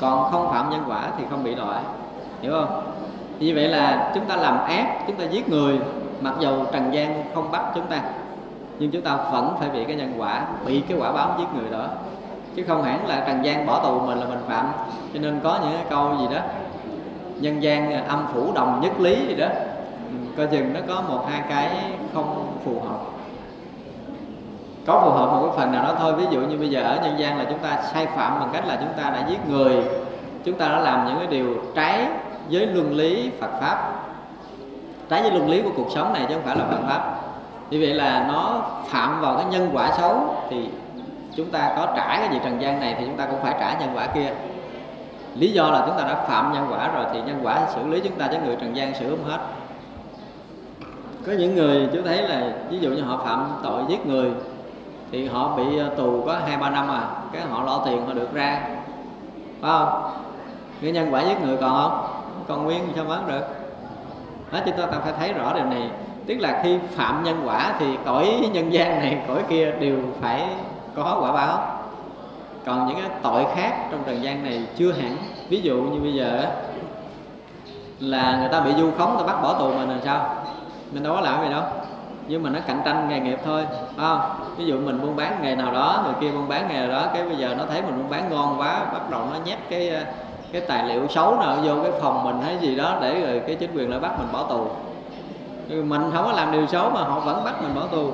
còn 0.00 0.32
không 0.32 0.52
phạm 0.52 0.70
nhân 0.70 0.84
quả 0.88 1.02
thì 1.18 1.24
không 1.30 1.44
bị 1.44 1.54
đọa. 1.54 1.80
Hiểu 2.42 2.52
không? 2.52 2.82
Như 3.38 3.52
vậy 3.54 3.68
là 3.68 4.10
chúng 4.14 4.24
ta 4.24 4.36
làm 4.36 4.58
ác 4.64 4.86
chúng 5.06 5.16
ta 5.16 5.24
giết 5.24 5.48
người 5.48 5.78
mặc 6.20 6.34
dầu 6.38 6.66
trần 6.72 6.94
gian 6.94 7.24
không 7.34 7.50
bắt 7.50 7.62
chúng 7.74 7.86
ta 7.86 8.00
nhưng 8.80 8.90
chúng 8.90 9.02
ta 9.02 9.16
vẫn 9.16 9.54
phải 9.58 9.68
bị 9.68 9.84
cái 9.84 9.96
nhân 9.96 10.14
quả, 10.18 10.46
bị 10.66 10.80
cái 10.88 10.98
quả 10.98 11.12
báo 11.12 11.36
giết 11.38 11.44
người 11.54 11.70
đó. 11.70 11.86
Chứ 12.56 12.64
không 12.68 12.82
hẳn 12.82 13.06
là 13.06 13.24
trần 13.26 13.44
gian 13.44 13.66
bỏ 13.66 13.80
tù 13.84 14.00
mình 14.00 14.18
là 14.18 14.26
mình 14.26 14.38
phạm. 14.48 14.66
Cho 15.14 15.20
nên 15.20 15.40
có 15.44 15.58
những 15.62 15.72
cái 15.72 15.84
câu 15.90 16.16
gì 16.20 16.34
đó, 16.34 16.40
nhân 17.40 17.62
gian 17.62 17.92
à, 17.92 18.04
âm 18.08 18.26
phủ 18.32 18.52
đồng 18.54 18.80
nhất 18.80 19.00
lý 19.00 19.26
gì 19.26 19.34
đó. 19.34 19.46
Ừ, 19.46 20.16
coi 20.36 20.46
chừng 20.46 20.72
nó 20.74 20.80
có 20.88 21.02
một, 21.08 21.24
hai 21.30 21.42
cái 21.48 21.70
không 22.14 22.56
phù 22.64 22.80
hợp. 22.80 22.98
Có 24.86 25.00
phù 25.04 25.10
hợp 25.10 25.26
một 25.26 25.42
cái 25.42 25.58
phần 25.58 25.72
nào 25.72 25.84
đó 25.84 25.94
thôi. 25.98 26.12
Ví 26.14 26.24
dụ 26.30 26.40
như 26.40 26.58
bây 26.58 26.70
giờ 26.70 26.82
ở 26.82 27.00
nhân 27.02 27.18
gian 27.18 27.38
là 27.38 27.44
chúng 27.44 27.58
ta 27.58 27.82
sai 27.92 28.06
phạm 28.06 28.40
bằng 28.40 28.50
cách 28.52 28.66
là 28.66 28.76
chúng 28.80 29.04
ta 29.04 29.10
đã 29.10 29.26
giết 29.28 29.48
người. 29.48 29.84
Chúng 30.44 30.58
ta 30.58 30.68
đã 30.68 30.78
làm 30.78 31.06
những 31.06 31.18
cái 31.18 31.26
điều 31.26 31.54
trái 31.74 32.06
với 32.50 32.66
luân 32.66 32.94
lý 32.94 33.30
Phật 33.40 33.50
pháp. 33.60 33.92
Trái 35.08 35.22
với 35.22 35.30
luân 35.30 35.50
lý 35.50 35.62
của 35.62 35.70
cuộc 35.76 35.88
sống 35.94 36.12
này 36.12 36.24
chứ 36.28 36.34
không 36.34 36.44
phải 36.44 36.56
là 36.56 36.64
Phật 36.70 36.80
pháp 36.88 37.29
như 37.70 37.78
vậy 37.80 37.94
là 37.94 38.24
nó 38.28 38.62
phạm 38.86 39.20
vào 39.20 39.36
cái 39.36 39.44
nhân 39.44 39.70
quả 39.72 39.92
xấu 39.98 40.36
thì 40.50 40.68
chúng 41.36 41.50
ta 41.50 41.72
có 41.76 41.86
trả 41.96 42.16
cái 42.16 42.28
gì 42.32 42.38
trần 42.44 42.62
gian 42.62 42.80
này 42.80 42.96
thì 42.98 43.04
chúng 43.06 43.16
ta 43.16 43.26
cũng 43.26 43.42
phải 43.42 43.54
trả 43.60 43.78
nhân 43.80 43.90
quả 43.94 44.06
kia. 44.06 44.32
Lý 45.34 45.52
do 45.52 45.70
là 45.70 45.84
chúng 45.86 45.96
ta 45.98 46.04
đã 46.04 46.14
phạm 46.14 46.52
nhân 46.52 46.66
quả 46.70 46.88
rồi 46.88 47.04
thì 47.12 47.20
nhân 47.20 47.40
quả 47.42 47.66
xử 47.74 47.86
lý 47.86 48.00
chúng 48.00 48.18
ta 48.18 48.28
chứ 48.32 48.38
người 48.44 48.56
trần 48.60 48.76
gian 48.76 48.94
xử 48.94 49.10
không 49.10 49.30
hết. 49.30 49.38
Có 51.26 51.32
những 51.32 51.54
người 51.54 51.88
chú 51.92 51.98
thấy 52.04 52.22
là 52.22 52.52
ví 52.70 52.78
dụ 52.78 52.90
như 52.90 53.02
họ 53.02 53.16
phạm 53.24 53.50
tội 53.62 53.82
giết 53.88 54.06
người 54.06 54.30
thì 55.12 55.28
họ 55.28 55.56
bị 55.56 55.78
ờ, 55.78 55.90
tù 55.96 56.22
có 56.26 56.38
hai, 56.46 56.56
ba 56.56 56.70
năm 56.70 56.88
à 56.88 57.02
cái 57.32 57.42
họ 57.42 57.64
lo 57.64 57.82
tiền 57.84 58.06
họ 58.06 58.12
được 58.12 58.34
ra. 58.34 58.60
Phải 59.60 59.70
không? 59.70 60.12
Cái 60.82 60.92
nhân 60.92 61.14
quả 61.14 61.22
giết 61.22 61.40
người 61.42 61.56
còn 61.56 61.70
không? 61.70 62.06
Còn 62.48 62.64
nguyên 62.64 62.82
sao 62.96 63.04
bán 63.04 63.28
được? 63.28 63.46
Đó 64.52 64.58
chúng 64.66 64.76
ta 64.76 64.86
phải 64.86 65.12
thấy 65.18 65.32
rõ 65.32 65.52
điều 65.54 65.64
này 65.64 65.90
tức 66.26 66.38
là 66.38 66.60
khi 66.64 66.78
phạm 66.94 67.24
nhân 67.24 67.42
quả 67.44 67.74
thì 67.78 67.86
cõi 68.04 68.48
nhân 68.52 68.72
gian 68.72 68.98
này, 68.98 69.18
cõi 69.28 69.42
kia 69.48 69.72
đều 69.80 69.96
phải 70.20 70.48
có 70.94 71.18
quả 71.20 71.32
báo. 71.32 71.80
Còn 72.66 72.86
những 72.86 72.96
cái 73.00 73.10
tội 73.22 73.46
khác 73.54 73.88
trong 73.90 74.02
trần 74.06 74.22
gian 74.22 74.44
này 74.44 74.62
chưa 74.76 74.92
hẳn. 74.92 75.16
Ví 75.48 75.60
dụ 75.60 75.76
như 75.76 76.00
bây 76.00 76.14
giờ 76.14 76.46
là 78.00 78.36
người 78.40 78.48
ta 78.48 78.60
bị 78.60 78.70
du 78.78 78.90
khống 78.98 79.16
ta 79.18 79.26
bắt 79.26 79.42
bỏ 79.42 79.58
tù 79.58 79.72
mình 79.72 79.88
làm 79.88 80.00
sao? 80.04 80.34
Mình 80.92 81.02
đâu 81.02 81.14
có 81.14 81.20
làm 81.20 81.44
gì 81.44 81.50
đâu. 81.50 81.62
Nhưng 82.28 82.42
mà 82.42 82.50
nó 82.50 82.58
cạnh 82.66 82.80
tranh 82.84 83.08
nghề 83.08 83.20
nghiệp 83.20 83.38
thôi, 83.44 83.66
phải 83.70 84.06
không? 84.06 84.20
Ví 84.56 84.64
dụ 84.64 84.80
mình 84.80 85.02
buôn 85.02 85.16
bán 85.16 85.38
nghề 85.42 85.56
nào 85.56 85.72
đó, 85.72 86.00
người 86.04 86.14
kia 86.20 86.36
buôn 86.36 86.48
bán 86.48 86.68
nghề 86.68 86.86
nào 86.86 86.88
đó, 86.88 87.10
cái 87.14 87.22
bây 87.22 87.36
giờ 87.36 87.54
nó 87.58 87.64
thấy 87.70 87.82
mình 87.82 87.96
buôn 87.96 88.10
bán 88.10 88.30
ngon 88.30 88.60
quá, 88.60 88.84
bắt 88.92 89.10
đầu 89.10 89.20
nó 89.32 89.38
nhét 89.44 89.58
cái 89.70 89.90
ờ, 89.90 90.04
cái 90.52 90.62
tài 90.68 90.88
liệu 90.88 91.08
xấu 91.08 91.40
nào 91.40 91.56
vô 91.64 91.82
cái 91.82 91.92
phòng 92.00 92.24
mình 92.24 92.42
hay 92.42 92.58
gì 92.60 92.76
đó 92.76 92.98
để 93.02 93.20
rồi 93.20 93.42
cái 93.46 93.56
chính 93.56 93.76
quyền 93.76 93.90
lại 93.90 94.00
bắt 94.00 94.18
mình 94.18 94.28
bỏ 94.32 94.42
tù. 94.42 94.66
Nhưng 95.70 95.88
mình 95.88 96.02
không 96.14 96.24
có 96.24 96.32
làm 96.32 96.52
điều 96.52 96.66
xấu 96.66 96.90
mà 96.90 97.00
họ 97.00 97.20
vẫn 97.20 97.44
bắt 97.44 97.62
mình 97.62 97.74
bỏ 97.74 97.86
tù. 97.86 98.12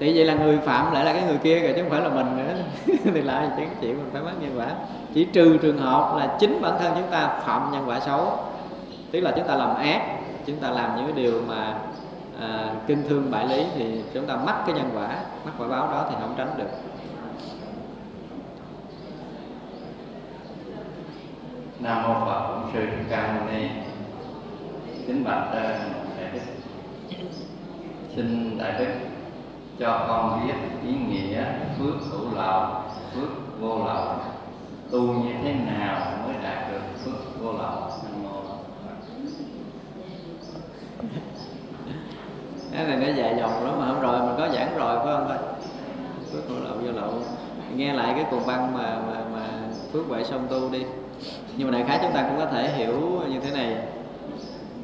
Thì 0.00 0.16
vậy 0.16 0.24
là 0.24 0.34
người 0.34 0.58
phạm 0.58 0.92
lại 0.92 1.04
là 1.04 1.12
cái 1.12 1.22
người 1.22 1.38
kia 1.38 1.60
rồi 1.60 1.72
chứ 1.76 1.82
không 1.82 1.90
phải 1.90 2.00
là 2.00 2.08
mình 2.08 2.36
nữa. 2.36 2.54
Thì 3.14 3.22
lại 3.22 3.48
chứ 3.56 3.62
chuyện 3.80 3.96
mình 3.96 4.10
phải 4.12 4.22
mắc 4.22 4.32
nhân 4.40 4.54
quả. 4.58 4.66
Chỉ 5.14 5.24
trừ 5.24 5.56
trường 5.56 5.78
hợp 5.78 6.16
là 6.18 6.36
chính 6.40 6.62
bản 6.62 6.72
thân 6.80 6.92
chúng 6.94 7.10
ta 7.10 7.28
phạm 7.44 7.72
nhân 7.72 7.84
quả 7.86 8.00
xấu. 8.00 8.38
Tức 9.10 9.20
là 9.20 9.32
chúng 9.36 9.46
ta 9.48 9.54
làm 9.54 9.76
ác 9.76 10.02
chúng 10.46 10.56
ta 10.56 10.70
làm 10.70 10.96
những 10.96 11.04
cái 11.04 11.24
điều 11.24 11.42
mà 11.48 11.74
à, 12.40 12.74
kinh 12.86 13.02
thương 13.08 13.30
bại 13.30 13.48
lý 13.48 13.64
thì 13.74 14.02
chúng 14.14 14.26
ta 14.26 14.36
mắc 14.36 14.56
cái 14.66 14.76
nhân 14.76 14.90
quả 14.94 15.08
mắc 15.44 15.52
quả 15.58 15.68
báo 15.68 15.86
đó 15.92 16.06
thì 16.10 16.16
không 16.20 16.34
tránh 16.38 16.50
được. 16.58 16.70
Nam 21.80 22.02
mô 22.02 22.14
Phật 22.26 22.48
Bổn 22.48 22.72
Sư 22.72 22.80
Ca 23.10 23.32
Mâu 23.32 23.48
Ni. 23.52 23.68
Kính 25.06 25.24
bạch. 25.24 25.46
Xin 28.16 28.58
đại 28.58 28.72
đức 28.78 28.92
cho 29.78 30.04
con 30.08 30.46
biết 30.46 30.54
ý 30.84 30.92
nghĩa 31.08 31.44
phước 31.78 31.94
hữu 32.10 32.34
lậu, 32.36 32.66
phước 33.14 33.60
vô 33.60 33.78
lậu. 33.86 34.08
Tu 34.90 35.00
như 35.00 35.32
thế 35.42 35.54
nào 35.54 36.12
mới 36.26 36.34
đạt 36.42 36.72
được 36.72 36.80
phước 37.04 37.42
vô 37.42 37.52
lậu? 37.52 37.90
Cái 42.72 42.86
này 42.86 42.96
nó 42.96 43.14
dài 43.14 43.36
dòng 43.38 43.64
lắm 43.64 43.80
mà, 43.80 43.86
hôm 43.86 44.00
rồi 44.00 44.20
mình 44.20 44.34
có 44.38 44.48
giảng 44.54 44.76
rồi, 44.76 44.96
phải 44.96 45.16
không 45.16 45.28
ta 45.28 45.38
phước 46.32 46.48
vô 46.48 46.54
lậu 46.64 46.76
vô 46.76 47.00
lậu. 47.00 47.12
Nghe 47.76 47.92
lại 47.92 48.12
cái 48.16 48.24
cuồng 48.30 48.46
băng 48.46 48.74
mà 48.74 48.98
mà 49.08 49.24
mà 49.34 49.46
phước 49.92 50.06
huệ 50.08 50.24
song 50.24 50.46
tu 50.50 50.70
đi. 50.70 50.84
Nhưng 51.56 51.70
mà 51.70 51.78
đại 51.78 51.88
khái 51.88 51.98
chúng 52.02 52.12
ta 52.12 52.22
cũng 52.22 52.38
có 52.38 52.46
thể 52.46 52.68
hiểu 52.76 53.22
như 53.28 53.40
thế 53.40 53.50
này 53.50 53.76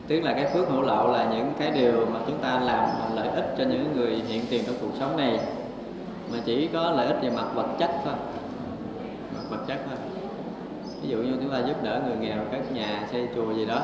tức 0.08 0.20
là 0.20 0.32
cái 0.32 0.46
phước 0.46 0.68
hữu 0.68 0.82
lậu 0.82 1.12
là 1.12 1.30
những 1.34 1.52
cái 1.58 1.70
điều 1.70 2.06
mà 2.12 2.20
chúng 2.26 2.38
ta 2.38 2.60
làm 2.60 2.88
lợi 3.14 3.28
ích 3.28 3.54
cho 3.58 3.64
những 3.64 3.96
người 3.96 4.22
hiện 4.28 4.44
tiền 4.50 4.64
trong 4.66 4.76
cuộc 4.80 4.96
sống 4.98 5.16
này. 5.16 5.40
Mà 6.32 6.38
chỉ 6.44 6.68
có 6.72 6.90
lợi 6.90 7.06
ích 7.06 7.16
về 7.22 7.30
mặt 7.30 7.46
vật 7.54 7.66
chất 7.78 7.90
thôi. 8.04 8.14
Mặt 9.34 9.42
vật 9.50 9.64
chất 9.66 9.78
thôi. 9.88 9.98
Ví 11.02 11.08
dụ 11.08 11.16
như 11.16 11.32
chúng 11.40 11.50
ta 11.50 11.58
giúp 11.58 11.82
đỡ 11.82 12.00
người 12.06 12.16
nghèo 12.16 12.38
các 12.52 12.72
nhà 12.72 13.08
xây 13.12 13.28
chùa 13.34 13.52
gì 13.52 13.66
đó 13.66 13.80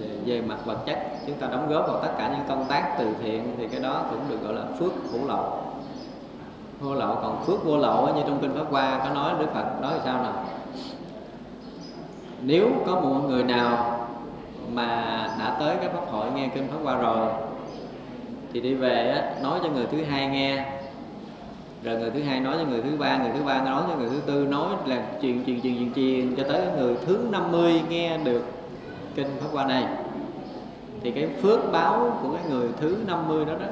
về, 0.00 0.08
về 0.24 0.40
mặt 0.40 0.58
vật 0.64 0.78
chất 0.86 0.98
chúng 1.26 1.36
ta 1.36 1.46
đóng 1.46 1.68
góp 1.68 1.88
vào 1.88 2.00
tất 2.02 2.10
cả 2.18 2.28
những 2.28 2.46
công 2.48 2.64
tác 2.68 2.96
từ 2.98 3.06
thiện 3.22 3.54
thì 3.58 3.68
cái 3.68 3.80
đó 3.80 4.04
cũng 4.10 4.20
được 4.28 4.42
gọi 4.42 4.54
là 4.54 4.62
phước 4.78 4.92
hữu 5.12 5.28
lậu 5.28 5.62
vô 6.80 6.94
lậu 6.94 7.14
còn 7.22 7.44
phước 7.46 7.64
vô 7.64 7.76
lậu 7.76 8.14
như 8.14 8.22
trong 8.26 8.38
kinh 8.40 8.54
pháp 8.54 8.70
hoa 8.70 9.00
có 9.04 9.14
nói 9.14 9.34
đức 9.40 9.46
phật 9.54 9.80
nói 9.82 9.92
sao 10.04 10.22
nào? 10.22 10.44
Nếu 12.42 12.68
có 12.86 13.00
một 13.00 13.20
người 13.28 13.44
nào 13.44 13.95
mà 14.76 15.28
đã 15.38 15.56
tới 15.60 15.76
cái 15.76 15.88
pháp 15.88 16.10
hội 16.10 16.26
nghe 16.34 16.48
kinh 16.54 16.68
pháp 16.68 16.78
hoa 16.84 16.96
rồi. 16.96 17.28
Thì 18.52 18.60
đi 18.60 18.74
về 18.74 19.10
á, 19.10 19.42
nói 19.42 19.60
cho 19.62 19.68
người 19.68 19.86
thứ 19.92 20.04
hai 20.04 20.26
nghe. 20.26 20.64
Rồi 21.82 21.98
người 21.98 22.10
thứ 22.10 22.22
hai 22.22 22.40
nói 22.40 22.56
cho 22.58 22.64
người 22.64 22.82
thứ 22.82 22.96
ba 22.98 23.18
người 23.18 23.30
thứ 23.38 23.44
ba 23.44 23.62
nói 23.62 23.82
cho 23.88 23.96
người 23.96 24.08
thứ 24.08 24.20
tư 24.26 24.46
nói 24.50 24.68
là 24.86 25.02
truyền 25.22 25.44
truyền 25.46 25.62
truyền 25.62 25.74
truyền 25.76 25.92
truyền 25.94 26.36
cho 26.36 26.44
tới 26.48 26.62
người 26.78 26.96
thứ 27.06 27.18
50 27.30 27.82
nghe 27.88 28.18
được 28.18 28.44
kinh 29.14 29.28
pháp 29.40 29.48
hoa 29.52 29.66
này. 29.66 29.84
Thì 31.02 31.10
cái 31.10 31.28
phước 31.42 31.72
báo 31.72 32.18
của 32.22 32.28
cái 32.32 32.42
người 32.50 32.68
thứ 32.80 32.96
50 33.06 33.44
đó 33.44 33.52
đó 33.60 33.66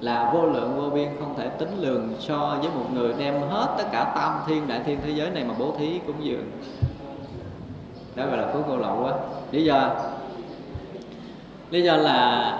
là 0.00 0.30
vô 0.34 0.46
lượng 0.46 0.76
vô 0.76 0.90
biên 0.90 1.08
không 1.20 1.34
thể 1.38 1.48
tính 1.48 1.78
lường 1.80 2.14
so 2.20 2.58
với 2.60 2.70
một 2.74 2.86
người 2.94 3.14
đem 3.18 3.34
hết 3.50 3.74
tất 3.78 3.84
cả 3.92 4.12
tam 4.14 4.32
thiên 4.46 4.68
đại 4.68 4.80
thiên 4.86 4.98
thế 5.04 5.10
giới 5.10 5.30
này 5.30 5.44
mà 5.44 5.54
bố 5.58 5.74
thí 5.78 6.00
cúng 6.06 6.16
dường 6.20 6.50
đó 8.14 8.26
gọi 8.26 8.36
là 8.36 8.46
phước 8.52 8.66
vô 8.66 8.76
lậu 8.76 9.04
á. 9.04 9.12
Lý 9.50 9.64
do 9.64 9.90
lý 11.70 11.82
do 11.82 11.96
là 11.96 12.58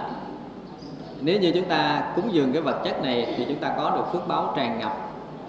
nếu 1.21 1.41
như 1.41 1.53
chúng 1.55 1.65
ta 1.65 2.03
cúng 2.17 2.33
dường 2.33 2.53
cái 2.53 2.63
vật 2.63 2.81
chất 2.85 3.03
này 3.03 3.35
thì 3.37 3.45
chúng 3.49 3.59
ta 3.59 3.75
có 3.77 3.91
được 3.91 4.13
phước 4.13 4.29
báo 4.29 4.53
tràn 4.57 4.79
ngập, 4.79 4.93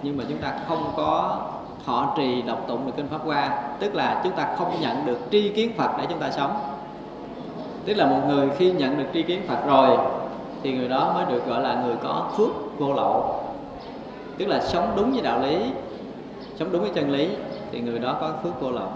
nhưng 0.02 0.16
mà 0.16 0.24
chúng 0.28 0.38
ta 0.38 0.54
không 0.68 0.92
có 0.96 1.38
thọ 1.86 2.14
trì 2.16 2.42
đọc 2.42 2.64
tụng 2.68 2.86
được 2.86 2.92
kinh 2.96 3.08
pháp 3.08 3.24
hoa, 3.24 3.62
tức 3.80 3.94
là 3.94 4.20
chúng 4.24 4.32
ta 4.32 4.54
không 4.58 4.80
nhận 4.80 5.06
được 5.06 5.18
tri 5.30 5.48
kiến 5.48 5.72
phật 5.76 5.90
để 5.98 6.04
chúng 6.08 6.18
ta 6.18 6.30
sống. 6.30 6.56
Tức 7.84 7.94
là 7.94 8.06
một 8.06 8.20
người 8.28 8.48
khi 8.58 8.72
nhận 8.72 8.98
được 8.98 9.06
tri 9.14 9.22
kiến 9.22 9.42
phật 9.48 9.66
rồi 9.66 9.98
thì 10.62 10.72
người 10.72 10.88
đó 10.88 11.12
mới 11.14 11.24
được 11.34 11.46
gọi 11.46 11.62
là 11.62 11.82
người 11.86 11.96
có 12.02 12.26
phước 12.36 12.78
vô 12.78 12.92
lậu. 12.92 13.44
Tức 14.38 14.46
là 14.46 14.60
sống 14.60 14.92
đúng 14.96 15.12
với 15.12 15.22
đạo 15.22 15.40
lý, 15.40 15.56
sống 16.58 16.68
đúng 16.72 16.80
với 16.80 16.90
chân 16.94 17.10
lý 17.10 17.28
thì 17.72 17.80
người 17.80 17.98
đó 17.98 18.16
có 18.20 18.32
phước 18.42 18.60
vô 18.60 18.70
lậu 18.70 18.88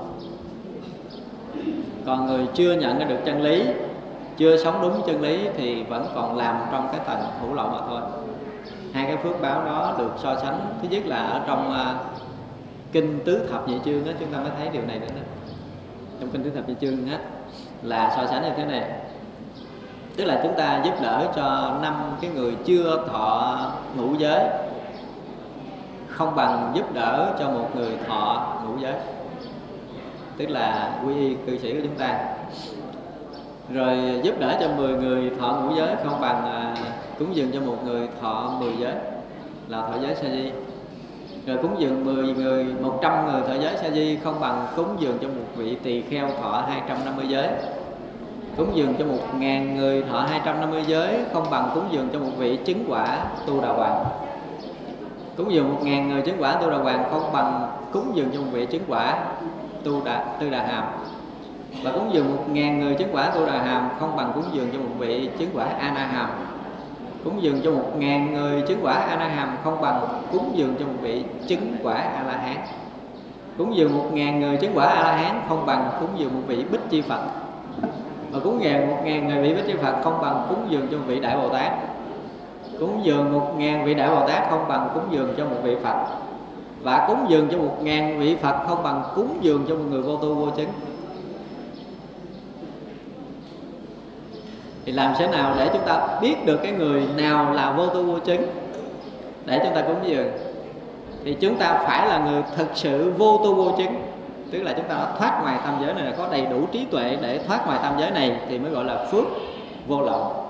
còn 2.06 2.26
người 2.26 2.46
chưa 2.54 2.72
nhận 2.72 2.98
ra 2.98 3.04
được 3.04 3.18
chân 3.24 3.42
lý 3.42 3.64
chưa 4.36 4.56
sống 4.56 4.78
đúng 4.82 5.02
chân 5.06 5.22
lý 5.22 5.48
thì 5.56 5.82
vẫn 5.82 6.06
còn 6.14 6.36
làm 6.36 6.56
trong 6.72 6.88
cái 6.92 7.00
tầng 7.06 7.20
hữu 7.40 7.54
lậu 7.54 7.68
mà 7.68 7.78
thôi. 7.88 8.00
Hai 8.92 9.06
cái 9.06 9.16
phước 9.16 9.40
báo 9.40 9.64
đó 9.64 9.94
được 9.98 10.10
so 10.22 10.36
sánh 10.36 10.60
thứ 10.82 10.88
nhất 10.90 11.06
là 11.06 11.16
ở 11.16 11.40
trong 11.46 11.70
uh, 11.70 12.18
kinh 12.92 13.20
tứ 13.24 13.48
thập 13.52 13.68
nhị 13.68 13.78
chương 13.84 14.04
đó 14.04 14.12
chúng 14.20 14.32
ta 14.32 14.38
mới 14.38 14.50
thấy 14.58 14.68
điều 14.72 14.82
này 14.86 14.98
nữa 14.98 15.06
đó. 15.16 15.22
trong 16.20 16.30
kinh 16.30 16.42
tứ 16.42 16.50
thập 16.50 16.68
nhị 16.68 16.74
chương 16.80 17.10
á 17.10 17.18
là 17.82 18.14
so 18.16 18.26
sánh 18.26 18.42
như 18.42 18.50
thế 18.56 18.64
này. 18.64 18.90
Tức 20.16 20.24
là 20.24 20.40
chúng 20.42 20.54
ta 20.56 20.80
giúp 20.84 20.94
đỡ 21.02 21.26
cho 21.36 21.78
năm 21.82 21.94
cái 22.20 22.30
người 22.30 22.56
chưa 22.64 23.06
thọ 23.12 23.58
ngũ 23.96 24.14
giới 24.18 24.44
không 26.08 26.34
bằng 26.34 26.72
giúp 26.74 26.94
đỡ 26.94 27.34
cho 27.38 27.50
một 27.50 27.68
người 27.76 27.98
thọ 28.08 28.52
ngũ 28.66 28.78
giới 28.80 28.94
tức 30.38 30.50
là 30.50 30.98
quy 31.06 31.14
y 31.14 31.34
cư 31.46 31.58
sĩ 31.58 31.72
của 31.72 31.80
chúng 31.82 31.98
ta. 31.98 32.18
Rồi 33.72 33.96
giúp 34.22 34.34
đỡ 34.40 34.56
cho 34.60 34.68
10 34.76 34.94
người 34.94 35.30
thọ 35.40 35.52
ngũ 35.52 35.76
giới 35.76 35.96
không 36.04 36.20
bằng 36.20 36.44
à, 36.44 36.74
cúng 37.18 37.36
dường 37.36 37.50
cho 37.52 37.60
một 37.60 37.76
người 37.84 38.08
thọ 38.20 38.52
10 38.60 38.72
giới 38.78 38.94
là 39.68 39.82
thọ 39.82 39.92
giới 40.02 40.14
sa 40.14 40.28
di. 40.30 40.50
Rồi 41.46 41.56
cúng 41.62 41.76
dường 41.78 42.04
10 42.04 42.34
người 42.34 42.66
100 42.82 43.12
người 43.26 43.40
thọ 43.48 43.62
giới 43.62 43.76
sa 43.76 43.90
di 43.90 44.18
không 44.24 44.40
bằng 44.40 44.66
cúng 44.76 44.96
dường 44.98 45.18
cho 45.20 45.28
một 45.28 45.44
vị 45.56 45.76
tỳ 45.82 46.02
kheo 46.02 46.28
thọ 46.42 46.64
250 46.68 47.26
giới. 47.28 47.48
Cúng 48.56 48.70
dường 48.74 48.94
cho 48.98 49.04
một 49.04 49.38
ngàn 49.38 49.76
người 49.76 50.02
thọ 50.02 50.20
250 50.20 50.82
giới 50.86 51.18
không 51.32 51.46
bằng 51.50 51.70
cúng 51.74 51.84
dường 51.90 52.08
cho 52.12 52.18
một 52.18 52.32
vị 52.38 52.58
chứng 52.64 52.84
quả 52.88 53.18
tu 53.46 53.60
đà 53.60 53.68
hoàng. 53.68 54.04
Cúng 55.36 55.52
dường 55.52 55.68
một 55.68 55.80
ngàn 55.82 56.08
người 56.08 56.22
chứng 56.22 56.42
quả 56.42 56.54
tu 56.54 56.70
đà 56.70 56.76
hoàng 56.76 57.04
không 57.10 57.32
bằng 57.32 57.70
cúng 57.92 58.10
dường 58.14 58.30
cho 58.34 58.40
một 58.40 58.46
vị 58.52 58.66
chứng 58.66 58.82
quả 58.88 59.18
tu 59.88 60.04
đà, 60.04 60.24
tư 60.40 60.50
đà 60.50 60.66
hàm. 60.66 60.84
Và 61.82 61.90
cúng 61.92 62.10
dường 62.12 62.36
một 62.36 62.44
ngàn 62.52 62.80
người 62.80 62.94
chứng 62.94 63.08
quả 63.12 63.30
tu 63.30 63.46
đà 63.46 63.62
hàm, 63.62 63.88
không 64.00 64.16
bằng 64.16 64.32
cúng 64.34 64.44
dường 64.52 64.68
cho 64.72 64.78
một 64.78 64.94
vị 64.98 65.30
chứng 65.38 65.50
quả 65.54 65.64
a 65.64 65.92
na 65.94 66.06
hàm. 66.06 66.30
Cúng 67.24 67.42
dường 67.42 67.60
cho 67.64 67.70
một 67.70 67.92
ngàn 67.96 68.34
người 68.34 68.62
chứng 68.62 68.80
quả 68.82 68.92
a 68.92 69.16
na 69.16 69.28
hàm, 69.28 69.56
không 69.64 69.80
bằng 69.80 70.08
cúng 70.32 70.50
dường 70.54 70.74
cho 70.78 70.84
một 70.84 70.98
vị 71.00 71.24
chứng 71.46 71.76
quả 71.82 71.94
a 71.94 72.22
la 72.26 72.36
hán. 72.36 72.56
Cúng 73.58 73.76
dường 73.76 73.96
một 73.96 74.04
ngàn 74.12 74.40
người 74.40 74.56
chứng 74.56 74.72
quả 74.74 74.86
a 74.86 75.02
la 75.02 75.16
hán, 75.16 75.40
không 75.48 75.66
bằng 75.66 75.90
cúng 76.00 76.08
dường 76.16 76.34
một 76.34 76.40
vị 76.46 76.64
bích 76.70 76.90
chi 76.90 77.00
phật. 77.00 77.20
Và 78.30 78.40
cúng 78.40 78.62
dường 78.62 78.86
một 78.88 78.98
ngàn 79.04 79.28
người 79.28 79.42
vị 79.42 79.54
bích 79.54 79.66
chi 79.66 79.74
phật, 79.82 80.00
không 80.04 80.20
bằng 80.20 80.46
cúng 80.48 80.66
dường 80.68 80.86
cho 80.90 80.96
một 80.96 81.04
vị 81.06 81.20
đại 81.20 81.36
bồ 81.36 81.48
tát. 81.48 81.72
Cúng 82.78 83.00
dường 83.02 83.32
một 83.32 83.54
ngàn 83.56 83.84
vị 83.84 83.94
đại 83.94 84.08
bồ 84.08 84.28
tát, 84.28 84.50
không 84.50 84.68
bằng 84.68 84.88
cúng 84.94 85.04
dường 85.10 85.34
cho 85.36 85.44
một 85.44 85.56
vị 85.62 85.76
phật 85.82 86.06
và 86.82 87.04
cúng 87.08 87.26
dường 87.28 87.48
cho 87.52 87.58
một 87.58 87.76
ngàn 87.82 88.20
vị 88.20 88.36
phật 88.36 88.66
không 88.68 88.82
bằng 88.82 89.02
cúng 89.14 89.38
dường 89.40 89.64
cho 89.68 89.74
một 89.74 89.84
người 89.90 90.02
vô 90.02 90.16
tu 90.16 90.34
vô 90.34 90.50
chứng. 90.50 90.68
Thì 94.84 94.92
làm 94.92 95.14
thế 95.18 95.28
nào 95.28 95.54
để 95.58 95.70
chúng 95.72 95.82
ta 95.86 96.18
biết 96.20 96.46
được 96.46 96.60
cái 96.62 96.72
người 96.72 97.02
nào 97.16 97.54
là 97.54 97.72
vô 97.72 97.86
tu 97.86 98.04
vô 98.04 98.18
chứng? 98.18 98.42
Để 99.44 99.60
chúng 99.64 99.74
ta 99.74 99.82
cúng 99.82 99.98
dường. 100.06 100.28
Thì 101.24 101.36
chúng 101.40 101.56
ta 101.56 101.82
phải 101.86 102.08
là 102.08 102.18
người 102.18 102.42
thực 102.56 102.68
sự 102.74 103.12
vô 103.18 103.38
tu 103.38 103.54
vô 103.54 103.72
chứng. 103.78 104.02
Tức 104.50 104.62
là 104.62 104.72
chúng 104.72 104.88
ta 104.88 104.94
đã 104.94 105.12
thoát 105.18 105.40
ngoài 105.42 105.58
tam 105.64 105.74
giới 105.80 105.94
này, 105.94 106.12
có 106.18 106.28
đầy 106.32 106.46
đủ 106.46 106.66
trí 106.72 106.84
tuệ 106.84 107.16
để 107.22 107.40
thoát 107.46 107.66
ngoài 107.66 107.78
tam 107.82 107.94
giới 108.00 108.10
này, 108.10 108.36
thì 108.48 108.58
mới 108.58 108.70
gọi 108.70 108.84
là 108.84 109.06
phước 109.10 109.24
vô 109.86 110.00
lậu 110.00 110.47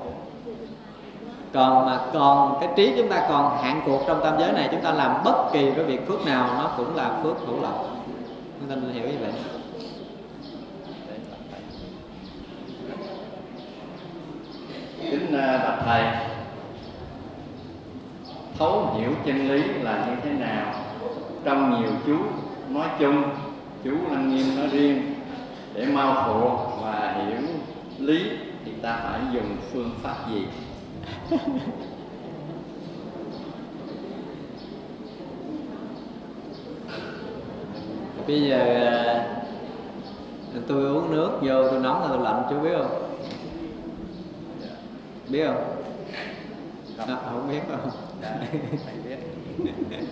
còn 1.52 1.86
mà 1.86 2.00
còn 2.12 2.56
cái 2.60 2.68
trí 2.76 2.92
chúng 2.96 3.08
ta 3.08 3.26
còn 3.28 3.58
hạn 3.62 3.80
cuộc 3.86 4.02
trong 4.06 4.20
tam 4.24 4.38
giới 4.38 4.52
này, 4.52 4.68
chúng 4.70 4.80
ta 4.80 4.92
làm 4.92 5.16
bất 5.24 5.50
kỳ 5.52 5.70
cái 5.76 5.84
việc 5.84 6.08
phước 6.08 6.26
nào, 6.26 6.48
nó 6.58 6.70
cũng 6.76 6.96
là 6.96 7.20
phước 7.22 7.36
hữu 7.46 7.62
lộc. 7.62 7.86
Chúng 8.60 8.68
ta 8.70 8.74
nên 8.74 8.92
hiểu 8.92 9.08
như 9.08 9.18
vậy. 9.20 9.32
Kính 15.10 15.36
à, 15.38 15.58
bạch 15.64 15.78
thầy, 15.84 16.02
thấu 18.58 18.94
hiểu 18.98 19.10
chân 19.26 19.48
lý 19.48 19.62
là 19.62 20.06
như 20.06 20.16
thế 20.22 20.30
nào? 20.30 20.74
Trong 21.44 21.80
nhiều 21.80 21.90
chú 22.06 22.16
nói 22.68 22.88
chung, 22.98 23.22
chú 23.84 23.90
lăng 24.10 24.30
nghiêm 24.30 24.56
nói 24.56 24.66
riêng, 24.66 25.14
để 25.74 25.86
mau 25.86 26.24
thuộc 26.26 26.82
và 26.82 27.14
hiểu 27.16 27.40
lý 27.98 28.30
thì 28.64 28.72
ta 28.82 29.00
phải 29.02 29.20
dùng 29.32 29.56
phương 29.72 29.90
pháp 30.02 30.14
gì? 30.30 30.46
bây 38.26 38.43
giờ 38.43 38.59
à, 38.59 39.26
tôi 40.68 40.85
uống 40.85 41.10
nước 41.10 41.30
vô 41.40 41.68
tôi 41.68 41.80
nóng 41.80 42.01
hay 42.01 42.09
tôi 42.09 42.24
lạnh 42.24 42.43
chú 42.51 42.60
biết 42.60 42.72
không? 42.78 43.02
Biết 45.28 45.47
không? 45.47 45.64
Không, 46.98 47.09
à, 47.09 47.16
không 47.24 47.48
biết 47.51 47.60
không? 47.68 47.90
Dạ 48.22 48.36
thầy 48.85 48.94
biết. 49.05 49.18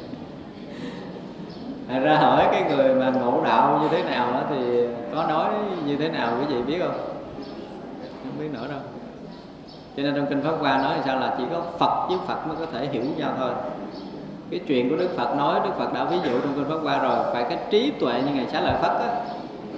Thật 1.89 2.01
ra 2.03 2.17
hỏi 2.17 2.49
cái 2.53 2.63
người 2.63 2.95
mà 2.95 3.11
ngộ 3.11 3.45
đạo 3.45 3.79
như 3.83 3.89
thế 3.89 4.03
nào 4.03 4.33
đó 4.33 4.43
thì 4.49 4.87
có 5.15 5.27
nói 5.29 5.55
như 5.87 5.97
thế 5.97 6.09
nào 6.09 6.39
quý 6.41 6.47
vị 6.55 6.63
biết 6.63 6.79
không? 6.81 6.97
Không 8.25 8.39
biết 8.39 8.49
nữa 8.53 8.67
đâu. 8.71 8.81
Cho 9.97 10.03
nên 10.03 10.15
trong 10.15 10.27
kinh 10.27 10.43
Pháp 10.43 10.55
Hoa 10.61 10.79
nói 10.79 10.95
sao 11.05 11.21
là 11.21 11.35
chỉ 11.39 11.45
có 11.53 11.63
Phật 11.79 12.07
với 12.09 12.19
Phật 12.27 12.47
mới 12.47 12.57
có 12.61 12.67
thể 12.73 12.89
hiểu 12.93 13.03
nhau 13.17 13.33
thôi. 13.39 13.51
Cái 14.51 14.61
chuyện 14.67 14.91
của 14.91 14.97
Đức 14.97 15.09
Phật 15.17 15.37
nói, 15.37 15.61
Đức 15.65 15.71
Phật 15.79 15.93
đã 15.93 16.05
ví 16.05 16.17
dụ 16.25 16.41
trong 16.41 16.53
kinh 16.55 16.65
Pháp 16.69 16.79
Hoa 16.83 17.03
rồi, 17.03 17.19
phải 17.33 17.45
cái 17.49 17.59
trí 17.71 17.91
tuệ 17.91 18.23
như 18.27 18.35
ngày 18.35 18.47
xá 18.53 18.61
lợi 18.61 18.75
Phất 18.83 18.91
á, 18.91 19.21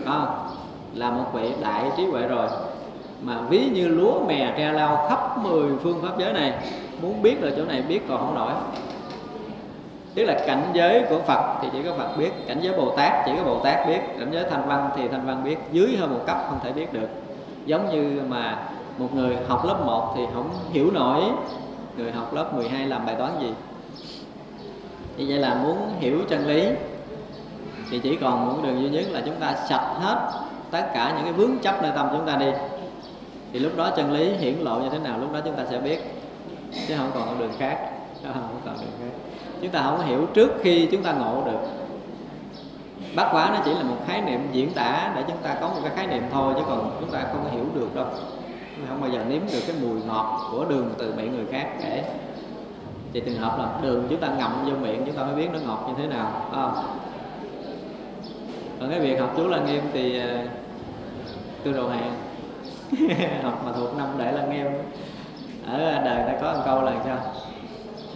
không? 0.07 0.49
là 0.95 1.11
một 1.11 1.24
vị 1.32 1.53
đại 1.62 1.85
trí 1.97 2.05
huệ 2.05 2.23
rồi 2.23 2.49
mà 3.23 3.40
ví 3.49 3.70
như 3.74 3.89
lúa 3.89 4.20
mè 4.27 4.55
tre 4.57 4.73
lao 4.73 5.07
khắp 5.09 5.39
mười 5.43 5.70
phương 5.82 6.03
pháp 6.03 6.19
giới 6.19 6.32
này 6.32 6.53
muốn 7.03 7.23
biết 7.23 7.43
là 7.43 7.51
chỗ 7.57 7.65
này 7.65 7.82
biết 7.89 8.01
còn 8.09 8.19
không 8.19 8.35
nổi 8.35 8.53
tức 10.15 10.24
là 10.24 10.39
cảnh 10.47 10.62
giới 10.73 11.05
của 11.09 11.19
Phật 11.27 11.59
thì 11.62 11.69
chỉ 11.73 11.82
có 11.82 11.93
Phật 11.99 12.16
biết 12.19 12.31
cảnh 12.47 12.59
giới 12.61 12.77
Bồ 12.77 12.90
Tát 12.97 13.12
chỉ 13.27 13.32
có 13.36 13.45
Bồ 13.45 13.59
Tát 13.59 13.86
biết 13.86 14.01
cảnh 14.19 14.28
giới 14.31 14.45
Thanh 14.51 14.69
Văn 14.69 14.90
thì 14.97 15.09
Thanh 15.09 15.27
Văn 15.27 15.45
biết 15.45 15.59
dưới 15.73 15.97
hơn 16.01 16.11
một 16.15 16.20
cấp 16.27 16.36
không 16.49 16.59
thể 16.62 16.73
biết 16.73 16.93
được 16.93 17.09
giống 17.66 17.90
như 17.90 18.20
mà 18.28 18.59
một 18.99 19.15
người 19.15 19.37
học 19.49 19.65
lớp 19.65 19.81
1 19.87 20.12
thì 20.16 20.23
không 20.35 20.51
hiểu 20.70 20.91
nổi. 20.91 21.23
Người 21.97 22.12
học 22.12 22.35
lớp 22.35 22.55
12 22.55 22.87
làm 22.87 23.07
bài 23.07 23.15
toán 23.19 23.33
gì? 23.41 23.53
Như 25.16 25.25
vậy 25.29 25.39
là 25.39 25.55
muốn 25.55 25.77
hiểu 26.01 26.19
chân 26.29 26.47
lý. 26.47 26.69
Thì 27.91 27.99
chỉ 27.99 28.16
còn 28.16 28.47
một 28.47 28.55
đường 28.62 28.83
duy 28.83 28.91
nhất 28.91 29.05
là 29.11 29.23
chúng 29.27 29.37
ta 29.41 29.55
sạch 29.69 29.95
hết 30.01 30.31
tất 30.70 30.91
cả 30.95 31.12
những 31.16 31.25
cái 31.25 31.33
vướng 31.33 31.59
chấp 31.59 31.83
nơi 31.83 31.93
tâm 31.95 32.09
chúng 32.12 32.27
ta 32.27 32.37
đi. 32.37 32.51
Thì 33.53 33.59
lúc 33.59 33.77
đó 33.77 33.91
chân 33.97 34.12
lý 34.12 34.37
hiển 34.37 34.55
lộ 34.55 34.79
như 34.79 34.89
thế 34.89 34.99
nào, 34.99 35.19
lúc 35.19 35.33
đó 35.33 35.41
chúng 35.45 35.55
ta 35.55 35.62
sẽ 35.70 35.79
biết. 35.79 35.99
Chứ 36.89 36.95
không 36.99 37.11
còn 37.15 37.27
con 37.27 37.39
đường 37.39 37.53
khác. 37.59 37.79
Không 38.35 38.61
còn 38.65 38.75
đường 38.75 38.91
khác. 39.01 39.19
Chúng 39.62 39.70
ta 39.70 39.83
không 39.83 40.07
hiểu 40.07 40.27
trước 40.35 40.51
khi 40.62 40.89
chúng 40.93 41.03
ta 41.03 41.12
ngộ 41.12 41.43
được. 41.45 41.59
Bát 43.16 43.29
quá 43.33 43.51
nó 43.55 43.61
chỉ 43.65 43.75
là 43.75 43.83
một 43.83 43.97
khái 44.07 44.20
niệm 44.20 44.49
diễn 44.53 44.73
tả 44.73 45.12
để 45.16 45.23
chúng 45.29 45.37
ta 45.37 45.55
có 45.61 45.69
một 45.69 45.81
cái 45.83 45.93
khái 45.97 46.07
niệm 46.07 46.23
thôi, 46.33 46.55
chứ 46.57 46.62
còn 46.69 46.97
chúng 47.01 47.11
ta 47.11 47.25
không 47.33 47.51
hiểu 47.51 47.65
được 47.75 47.95
đâu 47.95 48.07
không 48.88 49.00
bao 49.00 49.10
giờ 49.10 49.20
nếm 49.28 49.40
được 49.52 49.60
cái 49.66 49.76
mùi 49.82 50.00
ngọt 50.06 50.48
của 50.52 50.64
đường 50.64 50.94
từ 50.98 51.14
miệng 51.16 51.36
người 51.36 51.46
khác 51.52 51.68
để 51.82 52.05
thì 53.12 53.20
trường 53.20 53.38
hợp 53.38 53.59
là 53.59 53.68
đường 53.82 54.06
chúng 54.10 54.20
ta 54.20 54.28
ngậm 54.38 54.64
vô 54.64 54.72
miệng 54.82 55.02
chúng 55.06 55.14
ta 55.14 55.22
mới 55.22 55.34
biết 55.34 55.48
nó 55.52 55.59
ngọt 55.59 55.84
như 55.88 55.94
thế 55.96 56.06
nào 56.06 56.46
không? 56.52 56.72
Còn 58.80 58.90
cái 58.90 59.00
việc 59.00 59.20
học 59.20 59.32
chú 59.36 59.48
là 59.48 59.59
nghiêm 59.59 59.82
thì 59.92 60.18
ờ, 60.18 60.38
tôi 61.64 61.74
đầu 61.74 61.88
hàng. 61.88 62.14
Học 63.42 63.62
mà 63.66 63.72
thuộc 63.76 63.96
năm 63.96 64.09
để 64.18 64.32
là 64.32 64.46
nghiêm. 64.46 64.66
Ở 65.66 66.02
đời 66.05 66.22
ta 66.26 66.32
có 66.40 66.52
một 66.52 66.62
câu 66.64 66.82
là 66.82 66.92
sao? 67.05 67.18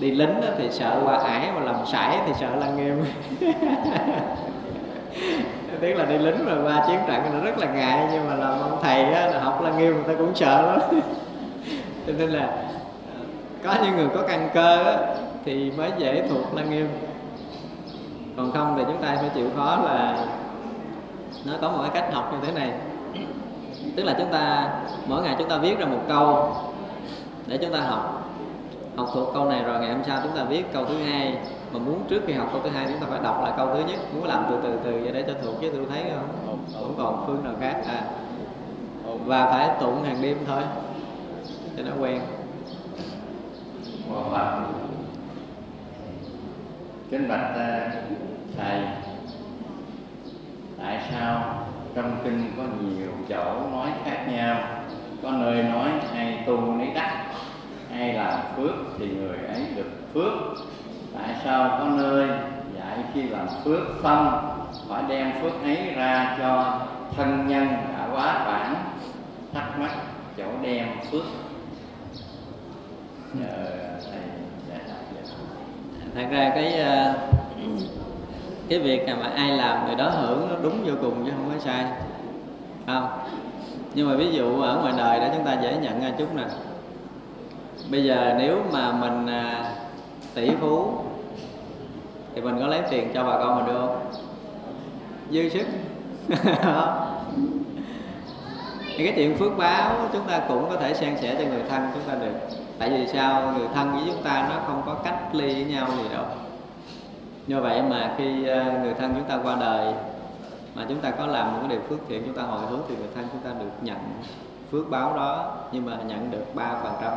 Đi 0.00 0.10
lính 0.10 0.34
thì 0.58 0.68
sợ 0.70 1.00
qua 1.04 1.16
ải, 1.16 1.52
mà 1.54 1.60
làm 1.60 1.86
sải 1.86 2.18
thì 2.26 2.32
sợ 2.40 2.56
là 2.56 2.70
nghiêm. 2.70 3.04
tức 5.80 5.94
là 5.94 6.04
đi 6.04 6.18
lính 6.18 6.46
rồi 6.46 6.62
qua 6.64 6.84
chiến 6.86 6.98
trận 7.06 7.22
nó 7.32 7.44
rất 7.44 7.58
là 7.58 7.66
ngại 7.66 8.08
nhưng 8.12 8.28
mà 8.28 8.34
làm 8.34 8.60
ông 8.60 8.78
thầy 8.82 9.04
á, 9.04 9.26
là 9.26 9.40
học 9.40 9.62
lăng 9.62 9.78
nghiêm 9.78 9.94
người 9.94 10.04
ta 10.06 10.12
cũng 10.18 10.34
sợ 10.34 10.62
lắm. 10.62 10.80
Cho 12.06 12.12
nên 12.18 12.30
là 12.30 12.46
ờ, 13.16 13.24
có 13.64 13.74
những 13.84 13.96
người 13.96 14.08
có 14.14 14.22
căn 14.28 14.50
cơ 14.54 14.84
á, 14.84 14.98
thì 15.44 15.70
mới 15.70 15.90
dễ 15.98 16.28
thuộc 16.28 16.54
lăng 16.54 16.70
nghiêm. 16.70 16.88
Còn 18.36 18.52
không 18.52 18.74
thì 18.78 18.84
chúng 18.86 19.02
ta 19.02 19.16
phải 19.20 19.30
chịu 19.34 19.48
khó 19.56 19.78
là 19.84 20.26
nó 21.44 21.52
có 21.60 21.68
một 21.68 21.78
cái 21.82 21.90
cách 21.94 22.14
học 22.14 22.32
như 22.32 22.46
thế 22.46 22.52
này. 22.60 22.72
Tức 23.96 24.02
là 24.02 24.14
chúng 24.18 24.32
ta 24.32 24.70
mỗi 25.06 25.22
ngày 25.22 25.34
chúng 25.38 25.48
ta 25.48 25.56
viết 25.56 25.78
ra 25.78 25.86
một 25.86 26.00
câu 26.08 26.56
để 27.46 27.58
chúng 27.58 27.72
ta 27.72 27.80
học. 27.80 28.30
Học 28.96 29.08
thuộc 29.14 29.34
câu 29.34 29.44
này 29.44 29.62
rồi 29.62 29.80
ngày 29.80 29.92
hôm 29.92 30.02
sau 30.06 30.18
chúng 30.22 30.36
ta 30.36 30.44
viết 30.44 30.72
câu 30.72 30.84
thứ 30.84 30.94
hai 30.98 31.36
mà 31.72 31.78
muốn 31.78 32.04
trước 32.08 32.22
khi 32.26 32.32
học 32.32 32.48
câu 32.52 32.60
thứ 32.64 32.70
hai 32.70 32.86
chúng 32.88 33.00
ta 33.00 33.06
phải 33.10 33.20
đọc 33.22 33.40
lại 33.42 33.52
câu 33.56 33.74
thứ 33.74 33.84
nhất. 33.88 33.98
Muốn 34.14 34.24
làm 34.24 34.44
từ 34.50 34.58
từ 34.62 34.78
từ 34.84 35.10
để 35.12 35.24
cho 35.26 35.34
thuộc 35.42 35.54
chứ 35.60 35.70
tôi 35.72 35.86
thấy 35.90 36.04
không 36.14 36.58
không 36.74 36.94
còn 36.98 37.24
phương 37.26 37.44
nào 37.44 37.54
khác. 37.60 37.82
À 37.86 38.04
và 39.26 39.46
phải 39.50 39.70
tụng 39.80 40.04
hàng 40.04 40.22
đêm 40.22 40.38
thôi 40.46 40.62
cho 41.76 41.82
nó 41.82 41.90
quen. 42.00 42.20
Phật 44.30 44.64
Kính 47.10 47.28
bạch 47.28 47.54
à, 47.56 47.92
Thầy 48.56 48.80
Tại 50.78 51.02
sao 51.10 51.64
trong 51.94 52.16
kinh 52.24 52.52
có 52.56 52.62
nhiều 52.62 53.10
chỗ 53.28 53.60
nói 53.72 53.90
khác 54.04 54.26
nhau? 54.30 54.60
Có 55.22 55.30
nơi 55.30 55.62
nói 55.62 55.90
ai 56.14 56.42
tu 56.46 56.60
nấy 56.60 56.88
đắc 56.94 57.26
Ai 57.92 58.12
làm 58.12 58.40
phước 58.56 58.74
thì 58.98 59.06
người 59.10 59.38
ấy 59.48 59.66
được 59.76 59.90
phước 60.14 60.32
Tại 61.14 61.34
sao 61.44 61.78
có 61.78 61.84
nơi 61.96 62.28
dạy 62.78 62.98
khi 63.14 63.22
làm 63.22 63.46
phước 63.64 63.80
xong 64.02 64.48
Phải 64.88 65.02
đem 65.08 65.32
phước 65.42 65.62
ấy 65.62 65.94
ra 65.96 66.36
cho 66.38 66.80
thân 67.16 67.48
nhân 67.48 67.66
đã 67.68 68.08
quá 68.12 68.44
bản, 68.44 68.74
Thắc 69.52 69.78
mắc 69.78 69.90
chỗ 70.36 70.44
đem 70.62 70.88
phước? 71.10 71.24
Nhờ 73.34 73.46
thầy 74.04 74.20
giải 74.68 74.80
đáp 74.88 74.94
thật 76.14 76.26
ra 76.30 76.52
cái 76.54 76.74
ờ, 76.74 77.14
cái 78.68 78.78
việc 78.78 79.06
mà 79.20 79.28
ai 79.36 79.50
làm 79.50 79.86
người 79.86 79.94
đó 79.94 80.08
hưởng 80.10 80.48
nó 80.50 80.56
đúng 80.62 80.84
vô 80.84 80.92
cùng 81.00 81.24
chứ 81.24 81.32
không 81.36 81.50
có 81.54 81.58
sai. 81.64 81.84
Không? 82.86 83.08
Nhưng 83.94 84.08
mà 84.08 84.16
ví 84.16 84.32
dụ 84.32 84.62
ở 84.62 84.76
ngoài 84.76 84.94
đời 84.96 85.20
đó 85.20 85.26
chúng 85.34 85.44
ta 85.44 85.56
dễ 85.62 85.76
nhận 85.76 86.00
ra 86.00 86.10
chút 86.18 86.34
nè. 86.34 86.44
Bây 87.90 88.04
giờ 88.04 88.34
nếu 88.38 88.62
mà 88.72 88.92
mình 88.92 89.26
à, 89.26 89.74
tỷ 90.34 90.50
phú. 90.60 90.94
Thì 92.34 92.40
mình 92.40 92.56
có 92.60 92.66
lấy 92.66 92.82
tiền 92.90 93.10
cho 93.14 93.24
bà 93.24 93.38
con 93.38 93.56
mình 93.56 93.66
được 93.66 93.78
không? 93.80 94.12
Dư 95.30 95.48
sức. 95.48 95.66
Thì 98.96 99.04
cái 99.04 99.12
chuyện 99.16 99.36
phước 99.38 99.58
báo 99.58 100.08
chúng 100.12 100.26
ta 100.28 100.40
cũng 100.48 100.70
có 100.70 100.76
thể 100.76 100.94
san 100.94 101.16
sẻ 101.20 101.36
cho 101.38 101.44
người 101.44 101.62
thân 101.68 101.82
chúng 101.94 102.02
ta 102.02 102.14
được. 102.14 102.34
Tại 102.78 102.90
vì 102.90 103.06
sao? 103.06 103.54
Người 103.58 103.68
thân 103.74 103.92
với 103.92 104.02
chúng 104.06 104.22
ta 104.22 104.48
nó 104.50 104.60
không 104.66 104.82
có 104.86 104.94
cách 104.94 105.34
ly 105.34 105.54
với 105.54 105.64
nhau 105.64 105.88
gì 105.96 106.08
đâu. 106.14 106.24
Như 107.46 107.60
vậy 107.60 107.82
mà 107.82 108.14
khi 108.18 108.46
ờ, 108.46 108.64
người 108.82 108.94
thân 108.94 109.14
chúng 109.14 109.24
ta 109.24 109.38
qua 109.42 109.56
đời 109.60 109.94
mà 110.74 110.86
chúng 110.88 111.00
ta 111.00 111.10
có 111.10 111.26
làm 111.26 111.52
một 111.52 111.58
cái 111.60 111.68
điều 111.68 111.80
phước 111.88 111.98
thiện, 112.08 112.22
chúng 112.26 112.34
ta 112.34 112.42
hồi 112.42 112.60
hướng 112.70 112.80
thì 112.88 112.96
người 112.96 113.08
thân 113.14 113.24
chúng 113.32 113.40
ta 113.40 113.50
được 113.60 113.70
nhận 113.82 113.98
phước 114.70 114.90
báo 114.90 115.16
đó, 115.16 115.56
nhưng 115.72 115.86
mà 115.86 115.96
nhận 116.06 116.30
được 116.30 116.54
ba 116.54 116.74
phần 116.82 116.92
trăm. 117.00 117.12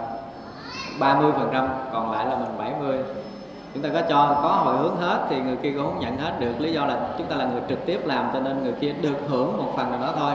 30 1.00 1.32
phần 1.38 1.50
trăm 1.54 1.68
còn 1.94 2.12
lại 2.12 2.26
là 2.26 2.36
mình 2.36 2.58
70 2.58 3.00
chúng 3.74 3.84
ta 3.84 3.90
có 3.94 4.02
cho 4.10 4.40
có 4.44 4.50
hồi 4.50 4.78
hướng 4.78 4.98
hết 4.98 5.26
thì 5.30 5.42
người 5.42 5.56
kia 5.56 5.72
cũng 5.76 5.86
không 5.86 6.00
nhận 6.00 6.18
hết 6.18 6.40
được. 6.40 6.54
Lý 6.60 6.74
do 6.74 6.86
là 6.86 7.00
chúng 7.18 7.28
ta 7.28 7.36
là 7.36 7.46
người 7.46 7.62
trực 7.70 7.86
tiếp 7.86 8.02
làm 8.06 8.30
cho 8.34 8.40
nên 8.40 8.64
người 8.64 8.74
kia 8.74 8.94
được 9.02 9.18
hưởng 9.28 9.58
một 9.58 9.74
phần 9.78 9.92
nào 9.92 10.00
đó 10.02 10.14
thôi. 10.20 10.32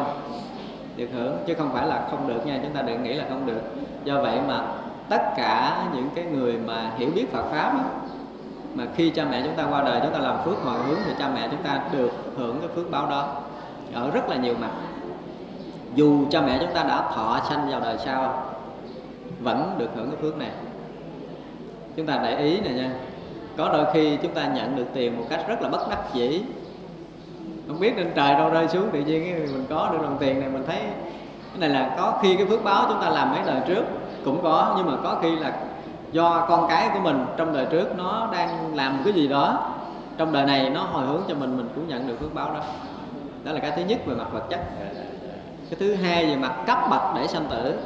Được 0.96 1.08
hưởng 1.14 1.36
chứ 1.46 1.54
không 1.54 1.70
phải 1.72 1.86
là 1.86 2.02
không 2.10 2.28
được 2.28 2.46
nha 2.46 2.58
chúng 2.62 2.72
ta 2.72 2.82
đừng 2.82 3.02
nghĩ 3.02 3.14
là 3.14 3.24
không 3.28 3.46
được. 3.46 3.60
Do 4.04 4.22
vậy 4.22 4.38
mà 4.48 4.60
tất 5.08 5.22
cả 5.36 5.82
những 5.94 6.08
cái 6.14 6.24
người 6.24 6.58
mà 6.66 6.90
hiểu 6.96 7.10
biết 7.14 7.32
Phật 7.32 7.42
pháp 7.50 7.72
đó, 7.74 7.84
mà 8.74 8.84
khi 8.94 9.10
cha 9.10 9.24
mẹ 9.30 9.42
chúng 9.44 9.54
ta 9.54 9.64
qua 9.70 9.82
đời 9.82 10.00
chúng 10.02 10.12
ta 10.12 10.18
làm 10.18 10.36
phước 10.44 10.62
hồi 10.64 10.78
hướng 10.86 10.98
thì 11.04 11.12
cha 11.18 11.28
mẹ 11.34 11.48
chúng 11.50 11.62
ta 11.62 11.80
được 11.92 12.10
hưởng 12.36 12.60
cái 12.60 12.68
phước 12.74 12.90
báo 12.90 13.06
đó. 13.06 13.28
Ở 13.94 14.10
rất 14.10 14.28
là 14.28 14.36
nhiều 14.36 14.54
mặt. 14.60 14.70
Dù 15.94 16.26
cha 16.30 16.40
mẹ 16.40 16.58
chúng 16.60 16.74
ta 16.74 16.82
đã 16.82 17.02
thọ 17.14 17.40
sanh 17.48 17.70
vào 17.70 17.80
đời 17.80 17.98
sau 17.98 18.44
vẫn 19.42 19.74
được 19.78 19.88
hưởng 19.94 20.10
cái 20.10 20.20
phước 20.22 20.38
này. 20.38 20.50
Chúng 21.96 22.06
ta 22.06 22.20
để 22.22 22.38
ý 22.38 22.60
này 22.60 22.72
nha. 22.72 22.90
Có 23.56 23.70
đôi 23.72 23.86
khi 23.94 24.16
chúng 24.22 24.34
ta 24.34 24.46
nhận 24.46 24.76
được 24.76 24.86
tiền 24.94 25.18
một 25.18 25.24
cách 25.30 25.44
rất 25.48 25.62
là 25.62 25.68
bất 25.68 25.88
đắc 25.90 25.98
dĩ. 26.14 26.42
Không 27.68 27.80
biết 27.80 27.92
trên 27.96 28.10
trời 28.14 28.34
đâu 28.34 28.50
rơi 28.50 28.68
xuống 28.68 28.88
tự 28.92 29.00
nhiên 29.00 29.24
cái 29.24 29.40
mình 29.40 29.66
có 29.70 29.88
được 29.92 29.98
đồng 30.02 30.16
tiền 30.20 30.40
này, 30.40 30.48
mình 30.48 30.64
thấy 30.66 30.78
cái 31.50 31.58
này 31.58 31.68
là 31.68 31.94
có 31.96 32.18
khi 32.22 32.36
cái 32.36 32.46
phước 32.46 32.64
báo 32.64 32.86
chúng 32.88 33.00
ta 33.00 33.08
làm 33.08 33.30
mấy 33.30 33.40
đời 33.46 33.60
trước 33.66 33.82
cũng 34.24 34.42
có, 34.42 34.74
nhưng 34.76 34.86
mà 34.86 34.92
có 35.02 35.18
khi 35.22 35.36
là 35.36 35.52
do 36.12 36.46
con 36.48 36.68
cái 36.68 36.90
của 36.92 37.00
mình 37.00 37.24
trong 37.36 37.52
đời 37.52 37.66
trước 37.70 37.98
nó 37.98 38.28
đang 38.32 38.76
làm 38.76 39.00
cái 39.04 39.12
gì 39.12 39.28
đó, 39.28 39.72
trong 40.16 40.32
đời 40.32 40.46
này 40.46 40.70
nó 40.70 40.82
hồi 40.82 41.06
hướng 41.06 41.22
cho 41.28 41.34
mình 41.34 41.56
mình 41.56 41.68
cũng 41.74 41.88
nhận 41.88 42.08
được 42.08 42.20
phước 42.20 42.34
báo 42.34 42.48
đó. 42.54 42.60
Đó 43.44 43.52
là 43.52 43.60
cái 43.60 43.70
thứ 43.76 43.82
nhất 43.82 43.98
về 44.06 44.14
mặt 44.14 44.26
vật 44.32 44.44
chất. 44.50 44.60
Cái 45.70 45.78
thứ 45.78 45.94
hai 45.94 46.26
về 46.26 46.36
mặt 46.36 46.52
cấp 46.66 46.78
bậc 46.90 47.02
để 47.14 47.26
sanh 47.26 47.44
tử 47.50 47.78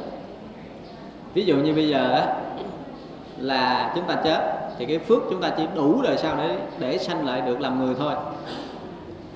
ví 1.35 1.45
dụ 1.45 1.55
như 1.55 1.73
bây 1.73 1.89
giờ 1.89 2.11
á, 2.11 2.27
là 3.37 3.91
chúng 3.95 4.03
ta 4.03 4.15
chết 4.23 4.69
thì 4.77 4.85
cái 4.85 4.99
phước 4.99 5.21
chúng 5.29 5.41
ta 5.41 5.49
chỉ 5.57 5.67
đủ 5.75 6.01
đời 6.01 6.17
sau 6.17 6.35
để 6.37 6.57
để 6.79 6.97
sanh 6.97 7.25
lại 7.25 7.41
được 7.41 7.61
làm 7.61 7.85
người 7.85 7.95
thôi. 7.99 8.13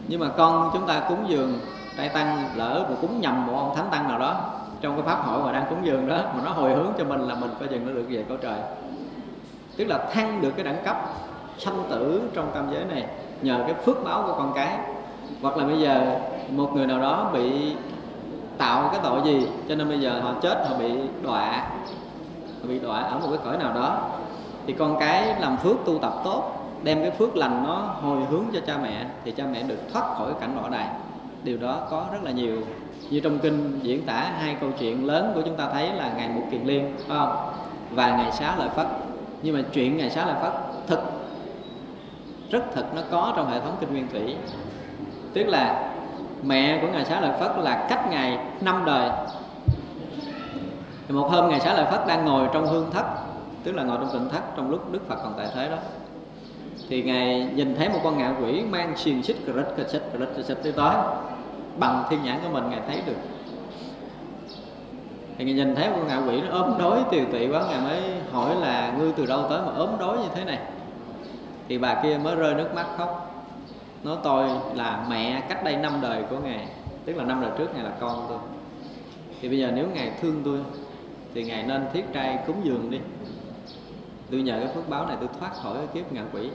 Nhưng 0.07 0.19
mà 0.19 0.27
con 0.37 0.69
chúng 0.73 0.87
ta 0.87 0.99
cúng 1.09 1.25
dường 1.27 1.59
trai 1.97 2.09
tăng 2.09 2.49
lỡ 2.55 2.85
mà 2.89 2.95
cúng 3.01 3.21
nhầm 3.21 3.47
một 3.47 3.53
ông 3.57 3.75
thánh 3.75 3.87
tăng 3.91 4.07
nào 4.07 4.19
đó 4.19 4.41
trong 4.81 4.95
cái 4.95 5.05
pháp 5.05 5.25
hội 5.25 5.43
mà 5.43 5.51
đang 5.51 5.65
cúng 5.69 5.79
dường 5.83 6.07
đó 6.07 6.17
mà 6.35 6.41
nó 6.45 6.51
hồi 6.51 6.73
hướng 6.73 6.93
cho 6.97 7.03
mình 7.03 7.27
là 7.27 7.35
mình 7.35 7.49
coi 7.59 7.67
chừng 7.67 7.85
nó 7.87 7.93
được 7.93 8.05
về 8.09 8.23
cõi 8.29 8.37
trời. 8.41 8.59
Tức 9.77 9.85
là 9.85 9.97
thăng 10.13 10.41
được 10.41 10.51
cái 10.55 10.65
đẳng 10.65 10.83
cấp 10.85 10.97
sanh 11.57 11.83
tử 11.89 12.21
trong 12.33 12.51
tam 12.53 12.67
giới 12.73 12.85
này 12.85 13.05
nhờ 13.41 13.63
cái 13.65 13.73
phước 13.85 14.03
báo 14.03 14.23
của 14.27 14.33
con 14.37 14.51
cái. 14.55 14.77
Hoặc 15.41 15.57
là 15.57 15.65
bây 15.65 15.79
giờ 15.79 16.19
một 16.49 16.71
người 16.73 16.87
nào 16.87 16.99
đó 16.99 17.29
bị 17.33 17.75
tạo 18.59 18.89
cái 18.91 18.99
tội 19.03 19.21
gì? 19.25 19.47
Cho 19.69 19.75
nên 19.75 19.89
bây 19.89 19.99
giờ 19.99 20.19
họ 20.23 20.33
chết, 20.41 20.67
họ 20.69 20.77
bị 20.79 20.91
đọa. 21.23 21.63
Họ 22.61 22.67
bị 22.67 22.79
đọa 22.79 22.99
ở 22.99 23.19
một 23.19 23.27
cái 23.29 23.39
cõi 23.45 23.57
nào 23.57 23.73
đó. 23.73 23.97
Thì 24.67 24.73
con 24.73 24.99
cái 24.99 25.35
làm 25.39 25.57
phước 25.57 25.77
tu 25.85 25.97
tập 25.97 26.13
tốt, 26.23 26.51
đem 26.83 27.01
cái 27.01 27.11
phước 27.11 27.35
lành 27.35 27.63
nó 27.63 27.75
hồi 27.75 28.17
hướng 28.29 28.43
cho 28.53 28.59
cha 28.67 28.77
mẹ, 28.83 29.05
thì 29.25 29.31
cha 29.31 29.43
mẹ 29.51 29.63
được 29.63 29.79
thoát 29.93 30.03
khỏi 30.17 30.33
cảnh 30.39 30.57
đọa 30.61 30.69
đày 30.69 30.87
điều 31.43 31.57
đó 31.57 31.87
có 31.89 32.05
rất 32.11 32.23
là 32.23 32.31
nhiều. 32.31 32.57
Như 33.09 33.19
trong 33.19 33.39
kinh 33.39 33.79
diễn 33.83 34.05
tả, 34.05 34.31
hai 34.39 34.57
câu 34.61 34.69
chuyện 34.79 35.07
lớn 35.07 35.31
của 35.35 35.41
chúng 35.41 35.55
ta 35.55 35.69
thấy 35.73 35.93
là 35.93 36.11
ngày 36.17 36.29
một 36.29 36.41
kiền 36.51 36.63
liên, 36.63 36.95
phải 37.07 37.17
không? 37.17 37.35
Và 37.91 38.17
ngày 38.17 38.31
xá 38.31 38.55
lợi 38.57 38.69
phất. 38.69 38.87
Nhưng 39.41 39.55
mà 39.55 39.61
chuyện 39.73 39.97
ngày 39.97 40.09
xá 40.09 40.25
lợi 40.25 40.35
phất 40.41 40.53
thực, 40.87 40.99
rất 42.51 42.63
thực, 42.75 42.95
nó 42.95 43.01
có 43.11 43.33
trong 43.35 43.51
hệ 43.51 43.59
thống 43.59 43.75
kinh 43.79 43.89
nguyên 43.91 44.07
thủy. 44.11 44.35
Tức 45.33 45.43
là 45.43 45.91
mẹ 46.43 46.79
của 46.81 46.87
ngài 46.87 47.05
xá 47.05 47.21
lợi 47.21 47.31
phất 47.39 47.51
là 47.57 47.85
cách 47.89 48.07
ngày 48.09 48.39
năm 48.61 48.83
đời. 48.85 49.09
Thì 51.07 51.15
một 51.15 51.27
hôm 51.31 51.49
ngài 51.49 51.59
xá 51.59 51.73
lợi 51.73 51.85
phất 51.91 52.07
đang 52.07 52.25
ngồi 52.25 52.47
trong 52.53 52.67
hương 52.67 52.91
thất, 52.91 53.05
tức 53.63 53.71
là 53.71 53.83
ngồi 53.83 53.97
trong 54.01 54.09
tịnh 54.13 54.29
thất 54.29 54.41
trong 54.55 54.69
lúc 54.69 54.91
đức 54.91 55.07
phật 55.07 55.15
còn 55.23 55.33
tại 55.37 55.47
thế 55.55 55.69
đó. 55.69 55.77
Thì 56.89 57.03
ngài 57.03 57.49
nhìn 57.55 57.75
thấy 57.75 57.89
một 57.89 57.99
con 58.03 58.17
ngạ 58.17 58.33
quỷ 58.41 58.63
mang 58.71 58.97
xiềng 58.97 59.23
xích 59.23 59.37
cờ 59.45 59.53
rít, 59.53 59.65
cờ 59.77 59.83
xích, 59.87 60.09
cờ 60.13 60.19
rít, 60.19 60.29
cờ 60.35 60.43
xích 60.43 60.57
tới 60.63 60.71
tới 60.71 60.95
bằng 61.77 62.03
thiên 62.09 62.23
nhãn 62.23 62.39
của 62.43 62.49
mình 62.49 62.69
ngài 62.69 62.79
thấy 62.87 63.01
được. 63.05 63.17
Thì 65.37 65.45
ngài 65.45 65.53
nhìn 65.53 65.75
thấy 65.75 65.87
con 65.95 66.07
ngạ 66.07 66.21
quỷ 66.27 66.41
nó 66.41 66.57
ốm 66.59 66.73
đói 66.79 67.03
tiều 67.11 67.25
tụy 67.31 67.47
quá, 67.47 67.61
ngài 67.69 67.81
mới 67.81 68.01
hỏi 68.31 68.55
là, 68.55 68.93
ngươi 68.97 69.11
từ 69.11 69.25
đâu 69.25 69.45
tới 69.49 69.61
mà 69.61 69.71
ốm 69.77 69.89
đói 69.99 70.17
như 70.17 70.27
thế 70.35 70.45
này? 70.45 70.59
Thì 71.67 71.77
bà 71.77 71.95
kia 72.03 72.19
mới 72.23 72.35
rơi 72.35 72.53
nước 72.53 72.75
mắt 72.75 72.85
khóc 72.97 73.28
nói 74.03 74.17
tôi 74.23 74.49
là 74.75 75.05
mẹ 75.09 75.43
cách 75.49 75.63
đây 75.63 75.75
năm 75.75 75.93
đời 76.01 76.23
của 76.29 76.39
ngài, 76.39 76.67
tức 77.05 77.13
là 77.13 77.23
năm 77.23 77.41
đời 77.41 77.51
trước 77.57 77.75
ngài 77.75 77.83
là 77.83 77.91
con 77.99 78.25
tôi. 78.29 78.39
Thì 79.41 79.49
bây 79.49 79.59
giờ 79.59 79.71
nếu 79.75 79.87
ngài 79.93 80.11
thương 80.21 80.41
tôi, 80.45 80.59
thì 81.33 81.43
ngài 81.43 81.63
nên 81.63 81.85
thiết 81.93 82.05
trai 82.13 82.39
cúng 82.47 82.61
dường 82.63 82.91
đi. 82.91 82.99
Tôi 84.31 84.41
nhờ 84.41 84.59
cái 84.59 84.73
phước 84.75 84.89
báo 84.89 85.07
này 85.07 85.17
tôi 85.19 85.29
thoát 85.39 85.53
khỏi 85.53 85.77
cái 85.77 85.87
kiếp 85.93 86.13
ngạ 86.13 86.23
quỷ. 86.33 86.49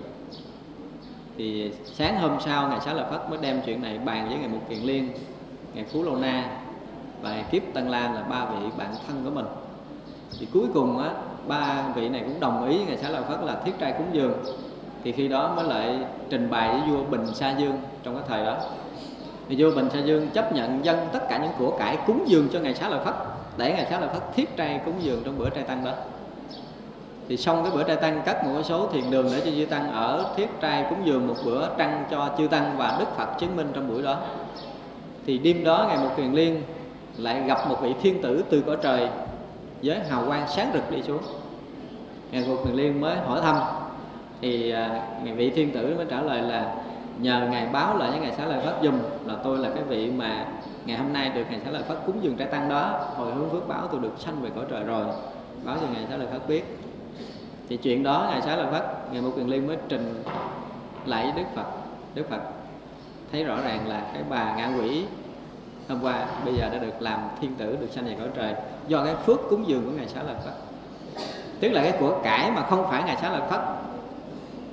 Thì 1.37 1.73
sáng 1.85 2.19
hôm 2.21 2.37
sau 2.41 2.69
ngài 2.69 2.81
xá 2.81 2.93
lợi 2.93 3.07
phất 3.11 3.31
mới 3.31 3.39
đem 3.43 3.61
chuyện 3.67 3.83
này 3.83 3.99
bàn 3.99 4.29
với 4.29 4.39
ngài 4.39 4.49
mục 4.49 4.69
kiền 4.69 4.79
liên, 4.79 5.09
ngài 5.75 5.85
phú 5.85 6.03
lô 6.03 6.17
na, 6.17 6.57
và 7.23 7.31
ngài 7.31 7.45
kiếp 7.51 7.63
tân 7.75 7.89
lan 7.89 8.15
là 8.15 8.23
ba 8.23 8.45
vị 8.45 8.67
bạn 8.79 8.89
thân 9.07 9.25
của 9.25 9.31
mình. 9.31 9.47
Thì 10.41 10.47
cuối 10.53 10.67
cùng 10.75 10.99
á, 10.99 11.11
ba 11.49 11.85
vị 11.95 12.09
này 12.09 12.21
cũng 12.21 12.41
đồng 12.41 12.69
ý 12.69 12.85
ngài 12.85 12.97
xá 12.97 13.09
lợi 13.09 13.23
phất 13.23 13.41
là 13.43 13.61
thiết 13.65 13.73
trai 13.79 13.93
cúng 13.99 14.09
dường 14.13 14.33
thì 15.05 15.13
khi 15.13 15.29
đó 15.29 15.53
mới 15.57 15.65
lại 15.65 15.99
trình 16.31 16.51
bày 16.51 16.69
với 16.69 16.91
vua 16.91 17.05
bình 17.05 17.27
sa 17.35 17.55
dương 17.59 17.79
trong 18.03 18.15
cái 18.15 18.25
thời 18.29 18.45
đó. 18.45 18.57
Thì 19.49 19.63
vua 19.63 19.75
bình 19.75 19.89
sa 19.93 19.99
dương 19.99 20.29
chấp 20.29 20.53
nhận 20.53 20.85
dân 20.85 20.99
tất 21.13 21.29
cả 21.29 21.39
những 21.39 21.53
của 21.59 21.79
cải 21.79 21.99
cúng 22.07 22.25
dường 22.27 22.49
cho 22.53 22.61
ngày 22.61 22.75
xá 22.75 22.89
lợi 22.89 23.05
phất, 23.05 23.15
để 23.57 23.73
ngày 23.73 23.87
xá 23.91 24.01
lợi 24.01 24.09
phất 24.09 24.23
thiết 24.37 24.57
trai 24.57 24.81
cúng 24.85 24.95
dường 25.01 25.23
trong 25.25 25.39
bữa 25.39 25.51
trai 25.51 25.65
tăng 25.65 25.85
đó. 25.85 25.93
Thì 27.29 27.37
xong 27.37 27.63
cái 27.63 27.73
bữa 27.75 27.83
trai 27.83 27.97
tăng 27.97 28.23
cắt 28.25 28.45
một 28.45 28.63
số 28.63 28.89
thiền 28.93 29.11
đường 29.11 29.27
để 29.33 29.41
cho 29.41 29.51
chư 29.51 29.67
tăng 29.71 29.93
ở 29.93 30.27
thiết 30.37 30.49
trai 30.61 30.87
cúng 30.91 30.99
dường 31.05 31.27
một 31.27 31.35
bữa 31.45 31.69
trăng 31.79 32.05
cho 32.11 32.31
chư 32.39 32.47
tăng 32.47 32.75
và 32.77 32.97
đức 32.99 33.17
phật 33.17 33.29
chứng 33.39 33.57
minh 33.57 33.69
trong 33.75 33.89
buổi 33.89 34.03
đó. 34.03 34.17
Thì 35.27 35.39
đêm 35.39 35.65
đó 35.65 35.85
ngày 35.89 35.99
một 35.99 36.11
thiền 36.17 36.33
liên, 36.33 36.63
lại 37.17 37.43
gặp 37.47 37.59
một 37.69 37.77
vị 37.83 37.95
thiên 38.03 38.23
tử 38.23 38.45
từ 38.51 38.61
cõi 38.61 38.77
trời 38.83 39.09
với 39.83 39.99
hào 40.11 40.25
quang 40.27 40.49
sáng 40.49 40.71
rực 40.75 40.91
đi 40.91 41.03
xuống. 41.03 41.23
Ngày 42.31 42.45
một 42.49 42.57
thiền 42.65 42.75
liên 42.75 43.01
mới 43.01 43.17
hỏi 43.17 43.41
thăm 43.43 43.57
thì 44.45 44.71
à, 44.71 45.01
vị 45.37 45.51
thiên 45.51 45.71
tử 45.71 45.95
mới 45.97 46.07
trả 46.11 46.21
lời 46.21 46.43
là 46.43 46.75
nhờ 47.19 47.49
ngài 47.51 47.67
báo 47.67 47.99
lại 47.99 48.11
với 48.11 48.21
ngài 48.21 48.33
xá 48.33 48.47
lợi 48.47 48.61
phất 48.65 48.75
dùm 48.83 48.95
là 49.27 49.35
tôi 49.45 49.59
là 49.59 49.71
cái 49.75 49.83
vị 49.83 50.11
mà 50.11 50.47
ngày 50.87 50.99
hôm 50.99 51.13
nay 51.13 51.31
được 51.35 51.43
ngài 51.51 51.61
xá 51.61 51.71
lợi 51.71 51.83
phất 51.83 51.99
cúng 52.07 52.19
dường 52.23 52.37
trai 52.37 52.49
tăng 52.49 52.69
đó. 52.69 53.09
Hồi 53.17 53.35
hướng 53.35 53.51
phước 53.51 53.69
báo 53.69 53.89
tôi 53.93 54.01
được 54.01 54.13
sanh 54.19 54.43
về 54.43 54.51
cõi 54.55 54.65
trời 54.71 54.85
rồi. 54.85 55.05
Báo 55.65 55.77
cho 55.81 55.87
ngài 55.95 56.07
xá 56.11 56.17
lợi 56.17 56.29
phất 56.33 56.49
biết. 56.49 56.79
Thì 57.69 57.77
chuyện 57.77 58.03
đó 58.03 58.27
ngài 58.31 58.43
xá 58.43 58.57
lợi 58.57 58.67
phất 58.73 59.13
ngài 59.13 59.23
một 59.23 59.31
quyền 59.37 59.51
liên 59.51 59.67
mới 59.67 59.77
trình 59.89 60.23
lại 61.07 61.33
với 61.35 61.45
đức 61.45 61.51
phật. 61.55 61.67
Đức 62.15 62.31
phật 62.31 62.41
thấy 63.33 63.45
rõ 63.45 63.57
ràng 63.65 63.89
là 63.89 64.03
cái 64.15 64.23
bà 64.31 64.57
ngã 64.57 64.71
quỷ 64.79 65.05
hôm 65.89 65.99
qua 66.03 66.27
bây 66.45 66.55
giờ 66.55 66.69
đã 66.73 66.79
được 66.79 67.03
làm 67.03 67.21
thiên 67.41 67.55
tử 67.55 67.77
được 67.81 67.89
sanh 67.91 68.05
về 68.05 68.17
cõi 68.19 68.29
trời 68.35 68.55
do 68.89 69.05
cái 69.05 69.15
phước 69.27 69.41
cúng 69.51 69.65
dường 69.69 69.85
của 69.85 69.91
ngài 69.97 70.09
xá 70.09 70.23
lợi 70.23 70.37
phất 70.45 70.55
tức 71.61 71.69
là 71.69 71.83
cái 71.83 71.93
của 72.01 72.21
cải 72.25 72.51
mà 72.51 72.63
không 72.63 72.87
phải 72.91 73.03
ngài 73.03 73.17
xá 73.17 73.31
lợi 73.31 73.43
phất 73.51 73.61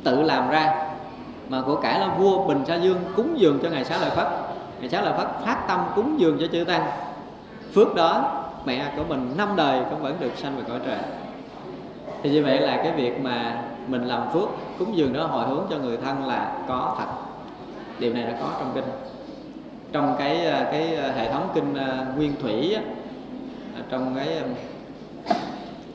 tự 0.03 0.21
làm 0.21 0.49
ra, 0.49 0.87
mà 1.49 1.61
của 1.61 1.75
cải 1.75 1.99
là 1.99 2.07
vua 2.07 2.47
bình 2.47 2.63
sa 2.67 2.75
dương 2.75 2.97
cúng 3.15 3.39
dường 3.39 3.59
cho 3.63 3.69
ngài 3.69 3.85
xá 3.85 3.97
lợi 3.97 4.09
phất. 4.09 4.27
Ngài 4.79 4.89
xá 4.89 5.01
lợi 5.01 5.13
phất 5.17 5.27
phát 5.45 5.67
tâm 5.67 5.79
cúng 5.95 6.19
dường 6.19 6.37
cho 6.39 6.47
chư 6.51 6.63
tăng. 6.63 6.83
Phước 7.73 7.95
đó, 7.95 8.43
mẹ 8.65 8.85
của 8.97 9.03
mình 9.09 9.33
năm 9.37 9.55
đời 9.55 9.81
cũng 9.89 10.01
vẫn 10.01 10.15
được 10.19 10.31
sanh 10.37 10.55
về 10.57 10.63
cõi 10.67 10.79
trời. 10.85 10.97
Thì 12.23 12.29
như 12.29 12.43
vậy 12.43 12.61
là 12.61 12.77
cái 12.83 12.91
việc 12.91 13.21
mà 13.21 13.63
mình 13.87 14.03
làm 14.03 14.21
phước, 14.33 14.49
cúng 14.79 14.97
dường 14.97 15.13
đó 15.13 15.25
hồi 15.25 15.45
hướng 15.47 15.65
cho 15.69 15.77
người 15.77 15.97
thân 15.97 16.25
là 16.25 16.51
có 16.67 16.95
thật. 16.99 17.05
Điều 17.99 18.13
này 18.13 18.23
đã 18.23 18.33
có 18.41 18.47
trong 18.59 18.71
kinh. 18.75 18.83
Trong 19.91 20.15
cái 20.19 20.45
à, 20.47 20.67
cái 20.71 20.95
à, 20.95 21.11
hệ 21.15 21.31
thống 21.31 21.49
kinh 21.53 21.75
à, 21.75 22.05
nguyên 22.15 22.33
thủy 22.41 22.77
trong 23.89 24.15
cái 24.15 24.27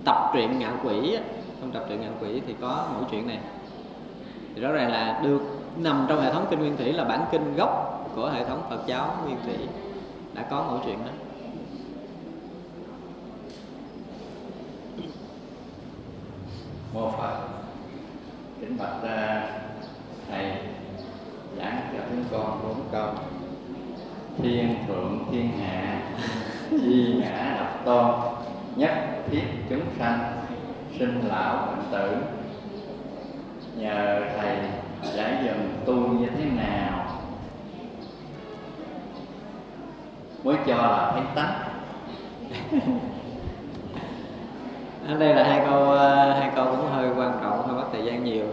tập 0.05 0.31
truyện 0.33 0.59
ngạo 0.59 0.73
quỷ 0.85 1.19
trong 1.61 1.71
tập 1.71 1.85
truyện 1.89 2.01
ngạo 2.01 2.13
quỷ 2.21 2.41
thì 2.47 2.55
có 2.61 2.85
mỗi 2.95 3.03
chuyện 3.11 3.27
này 3.29 3.39
thì 4.57 4.63
rõ 4.63 4.73
ràng 4.73 4.93
là 4.93 5.21
được 5.23 5.41
nằm 5.77 6.07
trong 6.09 6.21
hệ 6.21 6.33
thống 6.33 6.47
kinh 6.51 6.59
nguyên 6.59 6.77
thủy 6.77 6.93
là 6.93 7.05
bản 7.05 7.25
kinh 7.33 7.57
gốc 7.57 8.03
của 8.15 8.31
hệ 8.31 8.45
thống 8.45 8.63
Phật 8.71 8.87
giáo 8.87 9.17
nguyên 9.25 9.37
thủy 9.45 9.57
đã 10.35 10.43
có 10.51 10.67
mỗi 10.71 10.81
chuyện 10.85 10.99
đó. 11.05 11.11
Mô 16.95 17.11
phật 17.11 17.37
kính 18.61 18.77
bạch 18.79 18.97
thầy 20.31 20.53
giảng 21.59 21.81
cho 21.93 21.99
chúng 22.11 22.25
con 22.31 22.61
bốn 22.63 22.81
câu. 22.93 23.09
Thiên 24.39 24.75
thượng 24.87 25.25
thiên 25.31 25.49
hạ 25.59 26.03
di 26.71 27.15
ngã 27.21 27.57
độc 27.59 27.85
tôn 27.85 28.37
nhất 28.77 28.93
thiết 29.31 29.43
chúng 29.71 29.85
sanh 29.99 30.43
sinh 30.99 31.21
lão 31.29 31.67
bệnh 31.67 31.85
tử 31.91 32.17
nhờ 33.77 34.21
thầy 34.41 34.57
giải 35.03 35.37
dần 35.45 35.71
tu 35.87 35.95
như 35.95 36.27
thế 36.39 36.45
nào? 36.45 37.07
Mới 40.45 40.57
cho 40.67 40.77
là 40.77 41.13
thấy 41.13 41.23
tánh 41.35 41.53
đây 45.19 45.35
là 45.35 45.45
hai 45.45 45.63
câu 45.67 45.91
ờ, 45.91 46.33
hai 46.33 46.51
câu 46.57 46.67
cũng 46.67 46.91
hơi 46.93 47.09
quan 47.17 47.39
trọng, 47.43 47.67
hơi 47.67 47.77
mất 47.77 47.85
thời 47.93 48.05
gian 48.05 48.25
nhiều. 48.25 48.45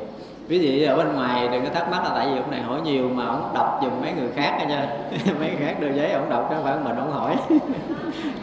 Ví 0.48 0.60
dụ 0.60 0.88
ở 0.88 0.98
bên 0.98 1.14
ngoài 1.14 1.48
đừng 1.48 1.64
có 1.64 1.70
thắc 1.70 1.90
mắc 1.90 2.04
là 2.04 2.10
tại 2.16 2.28
vì 2.28 2.38
ông 2.38 2.52
này 2.52 2.62
hỏi 2.62 2.82
nhiều 2.82 3.10
mà 3.10 3.26
ông 3.26 3.52
đọc 3.54 3.80
dùng 3.84 4.02
mấy 4.02 4.12
người 4.12 4.30
khác 4.36 4.66
nha. 4.68 4.88
Mấy 5.40 5.50
người 5.50 5.66
khác 5.66 5.76
đưa 5.80 5.92
giấy 5.92 6.12
ông 6.12 6.30
đọc 6.30 6.48
chứ 6.50 6.56
không 6.56 6.64
phải 6.64 6.76
mình 6.84 6.96
ông 6.96 7.12
hỏi. 7.12 7.36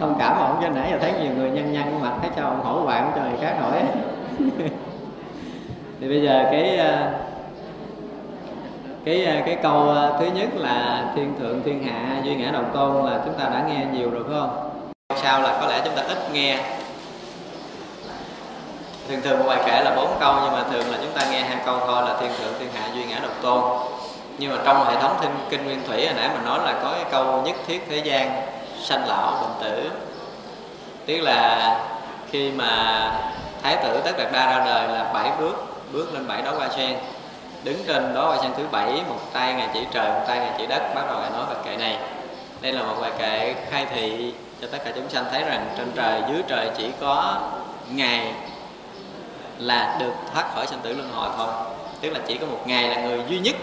Thông 0.00 0.16
cảm 0.18 0.36
mà 0.36 0.42
ông 0.46 0.58
cho 0.62 0.68
nãy 0.68 0.88
giờ 0.90 0.98
thấy 1.00 1.12
nhiều 1.12 1.32
người 1.36 1.50
nhăn 1.50 1.72
nhăn 1.72 2.00
mặt, 2.02 2.12
thấy 2.20 2.30
cho 2.36 2.42
ông 2.42 2.64
hỏi 2.64 2.80
hoài 2.80 3.00
ông 3.00 3.12
cho 3.16 3.22
người 3.22 3.38
khác 3.40 3.56
hỏi 3.60 3.82
thì 6.00 6.08
bây 6.08 6.22
giờ 6.22 6.44
cái 6.50 6.76
ờ, 6.76 7.12
cái 9.04 9.24
ờ, 9.24 9.34
cái 9.46 9.56
câu 9.62 9.88
ờ, 9.88 10.16
thứ 10.20 10.26
nhất 10.34 10.48
là 10.54 11.04
thiên 11.16 11.34
thượng, 11.40 11.62
thiên 11.62 11.84
hạ, 11.84 12.20
duy 12.24 12.34
ngã 12.34 12.50
đồng 12.50 12.70
tôn 12.74 13.06
là 13.06 13.20
chúng 13.24 13.34
ta 13.34 13.44
đã 13.44 13.64
nghe 13.68 13.86
nhiều 13.92 14.10
rồi, 14.10 14.22
phải 14.28 14.40
không? 14.40 14.70
Sau 15.22 15.42
là 15.42 15.58
có 15.60 15.66
lẽ 15.66 15.80
chúng 15.84 15.94
ta 15.96 16.02
ít 16.02 16.18
nghe. 16.32 16.58
Thường 19.08 19.20
thường 19.20 19.38
một 19.38 19.44
bài 19.48 19.62
kể 19.66 19.82
là 19.84 19.94
bốn 19.96 20.10
câu, 20.20 20.34
nhưng 20.44 20.52
mà 20.52 20.62
thường 20.72 20.90
là 20.90 20.98
chúng 21.02 21.12
ta 21.12 21.30
nghe 21.30 21.40
hai 21.40 21.56
câu 21.66 21.78
thôi 21.86 22.02
là 22.02 22.16
thiên 22.20 22.30
thượng, 22.38 22.54
thiên 22.58 22.68
hạ, 22.74 22.88
duy 22.94 23.04
ngã 23.04 23.18
độc 23.22 23.32
tôn. 23.42 23.62
Nhưng 24.38 24.50
mà 24.50 24.58
trong 24.64 24.84
hệ 24.84 25.00
thống 25.00 25.16
thiên 25.20 25.30
kinh 25.50 25.64
nguyên 25.64 25.82
thủy 25.86 26.06
hồi 26.06 26.14
nãy 26.16 26.30
mình 26.34 26.44
nói 26.44 26.58
là 26.58 26.74
có 26.82 26.92
cái 26.92 27.04
câu 27.10 27.42
nhất 27.42 27.56
thiết 27.66 27.86
thế 27.88 27.96
gian, 27.96 28.42
sanh 28.78 29.08
lão, 29.08 29.32
bệnh 29.42 29.62
tử. 29.62 29.90
Tức 31.06 31.20
là 31.20 31.76
khi 32.30 32.50
mà 32.50 33.12
thái 33.62 33.76
tử 33.76 34.00
tất 34.04 34.12
đạt 34.18 34.32
đa 34.32 34.50
ra 34.50 34.64
đời 34.64 34.88
là 34.88 35.10
bảy 35.14 35.30
bước 35.40 35.69
bước 35.92 36.14
lên 36.14 36.28
bảy 36.28 36.42
đó 36.42 36.52
hoa 36.56 36.68
sen. 36.76 36.96
Đứng 37.64 37.84
trên 37.86 38.14
đó 38.14 38.26
hoa 38.26 38.38
sen 38.42 38.50
thứ 38.56 38.62
bảy, 38.70 39.02
một 39.08 39.32
tay 39.32 39.54
ngài 39.54 39.68
chỉ 39.74 39.80
trời, 39.92 40.10
một 40.10 40.24
tay 40.26 40.38
ngài 40.38 40.52
chỉ 40.58 40.66
đất 40.66 40.94
bắt 40.94 41.04
đầu 41.06 41.20
ngài 41.20 41.30
nói 41.30 41.44
bài 41.46 41.56
kệ 41.64 41.76
này. 41.76 41.98
Đây 42.60 42.72
là 42.72 42.82
một 42.82 42.94
bài 43.00 43.12
kệ 43.18 43.54
khai 43.70 43.86
thị 43.94 44.34
cho 44.60 44.68
tất 44.72 44.78
cả 44.84 44.92
chúng 44.94 45.08
sanh 45.08 45.24
thấy 45.30 45.44
rằng 45.44 45.74
trên 45.78 45.92
trời, 45.96 46.22
dưới 46.28 46.42
trời 46.48 46.70
chỉ 46.76 46.90
có 47.00 47.40
ngài 47.90 48.34
là 49.58 49.96
được 50.00 50.12
thoát 50.32 50.54
khỏi 50.54 50.66
sinh 50.66 50.78
tử 50.82 50.94
luân 50.94 51.10
hồi 51.12 51.30
thôi 51.36 51.48
tức 52.00 52.10
là 52.10 52.20
chỉ 52.26 52.38
có 52.38 52.46
một 52.46 52.60
ngày 52.66 52.88
là 52.88 53.00
người 53.00 53.20
duy 53.28 53.38
nhất 53.38 53.56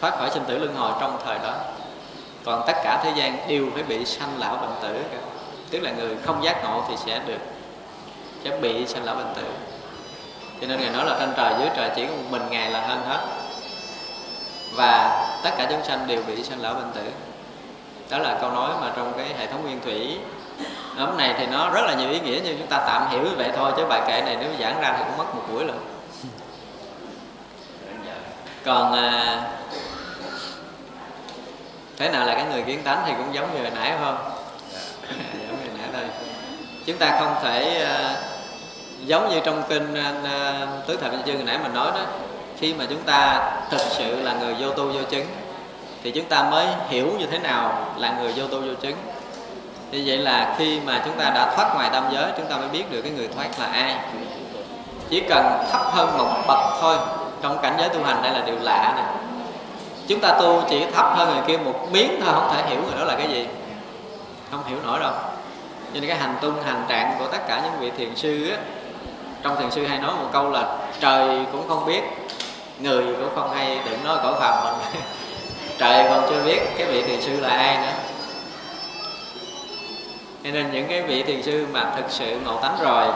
thoát 0.00 0.18
khỏi 0.18 0.30
sinh 0.30 0.44
tử 0.44 0.58
luân 0.58 0.74
hồi 0.74 0.92
trong 1.00 1.18
thời 1.24 1.38
đó. 1.38 1.54
Còn 2.44 2.62
tất 2.66 2.72
cả 2.84 3.00
thế 3.04 3.12
gian 3.16 3.38
đều 3.48 3.66
phải 3.74 3.82
bị 3.82 4.04
sanh 4.04 4.38
lão 4.38 4.56
bệnh 4.56 4.82
tử. 4.82 5.02
Cả. 5.12 5.18
tức 5.70 5.80
là 5.80 5.92
người 5.92 6.16
không 6.24 6.44
giác 6.44 6.64
ngộ 6.64 6.84
thì 6.88 6.94
sẽ 7.06 7.20
được, 7.26 7.38
sẽ 8.44 8.58
bị 8.60 8.86
sanh 8.86 9.04
lão 9.04 9.14
bệnh 9.14 9.34
tử 9.34 9.42
cho 10.60 10.66
nên 10.66 10.80
ngài 10.80 10.90
nói 10.90 11.04
là 11.06 11.16
trên 11.20 11.32
trời 11.36 11.54
dưới 11.58 11.68
trời 11.76 11.90
chỉ 11.96 12.06
có 12.06 12.12
một 12.12 12.22
mình 12.30 12.42
ngài 12.50 12.70
là 12.70 12.80
hơn 12.80 13.02
hết. 13.08 13.20
Và 14.74 15.22
tất 15.42 15.50
cả 15.58 15.66
chúng 15.70 15.84
sanh 15.84 16.06
đều 16.06 16.22
bị 16.26 16.42
sanh 16.42 16.60
lão 16.60 16.74
bệnh 16.74 16.92
tử. 16.94 17.02
Đó 18.10 18.18
là 18.18 18.38
câu 18.40 18.50
nói 18.50 18.70
mà 18.80 18.92
trong 18.96 19.12
cái 19.16 19.26
hệ 19.38 19.46
thống 19.46 19.62
nguyên 19.64 19.80
thủy. 19.80 20.18
Hôm 20.96 21.16
này 21.16 21.34
thì 21.38 21.46
nó 21.46 21.70
rất 21.70 21.82
là 21.86 21.94
nhiều 21.94 22.10
ý 22.10 22.20
nghĩa 22.20 22.40
nhưng 22.44 22.58
chúng 22.58 22.66
ta 22.66 22.78
tạm 22.86 23.10
hiểu 23.10 23.22
như 23.22 23.36
vậy 23.36 23.50
thôi 23.56 23.72
chứ 23.76 23.86
bài 23.88 24.02
kệ 24.06 24.22
này 24.22 24.36
nếu 24.40 24.50
giảng 24.60 24.80
ra 24.80 24.94
thì 24.98 25.04
cũng 25.04 25.16
mất 25.18 25.34
một 25.34 25.42
buổi 25.52 25.64
luôn 25.64 25.78
còn 28.66 28.92
à, 28.92 29.42
thế 31.96 32.10
nào 32.10 32.26
là 32.26 32.34
cái 32.34 32.44
người 32.44 32.62
kiến 32.62 32.82
tánh 32.84 33.02
thì 33.06 33.12
cũng 33.18 33.34
giống 33.34 33.54
như 33.54 33.60
hồi 33.60 33.70
nãy 33.74 33.90
phải 33.90 33.98
không? 34.04 34.30
Giống 35.48 35.60
như 35.62 35.68
hồi 35.68 35.78
nãy 35.78 35.88
thôi. 35.92 36.02
Chúng 36.86 36.98
ta 36.98 37.18
không 37.20 37.34
thể 37.42 37.84
à, 37.84 38.16
giống 39.04 39.30
như 39.30 39.40
trong 39.44 39.62
kinh 39.68 39.94
à, 39.94 40.12
à, 40.24 40.66
tứ 40.86 40.96
thập 40.96 41.12
chương 41.26 41.36
hồi 41.36 41.44
nãy 41.44 41.58
mình 41.62 41.74
nói 41.74 41.90
đó, 41.94 42.00
khi 42.58 42.74
mà 42.74 42.84
chúng 42.88 43.02
ta 43.02 43.50
thực 43.70 43.80
sự 43.80 44.22
là 44.22 44.34
người 44.34 44.54
vô 44.54 44.70
tu 44.70 44.92
vô 44.92 45.00
chứng, 45.10 45.26
thì 46.02 46.10
chúng 46.10 46.24
ta 46.24 46.42
mới 46.50 46.66
hiểu 46.88 47.12
như 47.18 47.26
thế 47.26 47.38
nào 47.38 47.86
là 47.96 48.18
người 48.20 48.32
vô 48.36 48.46
tu 48.46 48.60
vô 48.60 48.74
chứng. 48.80 48.96
Thì 49.92 50.02
vậy 50.06 50.18
là 50.18 50.54
khi 50.58 50.80
mà 50.80 51.02
chúng 51.04 51.18
ta 51.18 51.30
đã 51.30 51.54
thoát 51.56 51.74
ngoài 51.74 51.90
tam 51.92 52.04
giới, 52.12 52.30
chúng 52.36 52.46
ta 52.46 52.56
mới 52.56 52.68
biết 52.68 52.90
được 52.90 53.02
cái 53.02 53.12
người 53.12 53.28
thoát 53.28 53.48
là 53.58 53.66
ai. 53.66 53.96
Chỉ 55.10 55.20
cần 55.20 55.64
thấp 55.72 55.80
hơn 55.92 56.18
một 56.18 56.28
bậc 56.48 56.58
thôi, 56.80 56.96
trong 57.42 57.58
cảnh 57.62 57.74
giới 57.78 57.88
tu 57.88 58.04
hành 58.04 58.22
đây 58.22 58.32
là 58.32 58.42
điều 58.46 58.56
lạ 58.60 58.92
nè. 58.96 59.02
Chúng 60.08 60.20
ta 60.20 60.36
tu 60.40 60.62
chỉ 60.70 60.86
thấp 60.94 61.06
hơn 61.16 61.34
người 61.34 61.44
kia 61.46 61.56
một 61.56 61.88
miếng 61.92 62.20
thôi, 62.24 62.34
không 62.34 62.54
thể 62.54 62.62
hiểu 62.68 62.80
người 62.82 62.98
đó 62.98 63.04
là 63.04 63.14
cái 63.16 63.28
gì. 63.28 63.46
Không 64.50 64.60
hiểu 64.66 64.78
nổi 64.84 65.00
đâu. 65.00 65.12
Cho 65.94 66.00
nên 66.00 66.08
cái 66.08 66.18
hành 66.18 66.34
tung, 66.40 66.62
hành 66.64 66.84
trạng 66.88 67.16
của 67.18 67.26
tất 67.26 67.48
cả 67.48 67.60
những 67.64 67.80
vị 67.80 67.90
thiền 67.98 68.16
sư 68.16 68.50
á 68.50 68.56
trong 69.42 69.56
thiền 69.56 69.70
sư 69.70 69.86
hay 69.86 69.98
nói 69.98 70.14
một 70.14 70.28
câu 70.32 70.50
là 70.50 70.78
trời 71.00 71.46
cũng 71.52 71.68
không 71.68 71.86
biết, 71.86 72.02
người 72.78 73.04
cũng 73.04 73.30
không 73.34 73.50
hay, 73.50 73.80
đừng 73.90 74.04
nói 74.04 74.18
cõi 74.22 74.34
phàm 74.40 74.64
mình. 74.64 75.02
Trời 75.78 76.06
còn 76.10 76.26
chưa 76.30 76.42
biết 76.44 76.60
cái 76.78 76.86
vị 76.86 77.02
thiền 77.02 77.20
sư 77.20 77.40
là 77.40 77.48
ai 77.48 77.76
nữa. 77.76 77.92
Cho 80.44 80.50
nên 80.50 80.72
những 80.72 80.86
cái 80.88 81.02
vị 81.02 81.22
thiền 81.22 81.42
sư 81.42 81.66
mà 81.72 81.92
thực 81.96 82.04
sự 82.08 82.40
ngộ 82.44 82.56
tánh 82.56 82.76
rồi, 82.82 83.06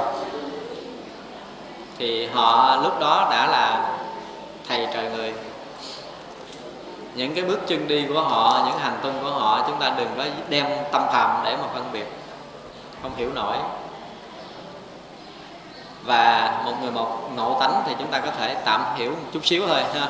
thì 1.98 2.26
họ 2.26 2.80
lúc 2.82 3.00
đó 3.00 3.28
đã 3.30 3.46
là 3.46 3.96
thầy 4.68 4.86
trời 4.94 5.10
người. 5.16 5.34
Những 7.14 7.34
cái 7.34 7.44
bước 7.44 7.60
chân 7.66 7.88
đi 7.88 8.06
của 8.08 8.20
họ, 8.20 8.62
những 8.66 8.78
hành 8.78 8.98
tung 9.02 9.14
của 9.22 9.30
họ, 9.30 9.64
chúng 9.66 9.78
ta 9.78 9.92
đừng 9.96 10.08
có 10.16 10.24
đem 10.48 10.66
tâm 10.92 11.02
phàm 11.12 11.44
để 11.44 11.56
mà 11.56 11.64
phân 11.74 11.84
biệt. 11.92 12.06
Không 13.02 13.16
hiểu 13.16 13.30
nổi 13.34 13.56
và 16.04 16.52
một 16.64 16.72
người 16.82 16.90
một 16.90 17.30
ngộ 17.34 17.60
tánh 17.60 17.82
thì 17.86 17.94
chúng 17.98 18.08
ta 18.08 18.18
có 18.18 18.30
thể 18.38 18.56
tạm 18.64 18.84
hiểu 18.96 19.10
một 19.10 19.28
chút 19.32 19.46
xíu 19.46 19.66
thôi, 19.66 19.82
ha. 19.94 20.08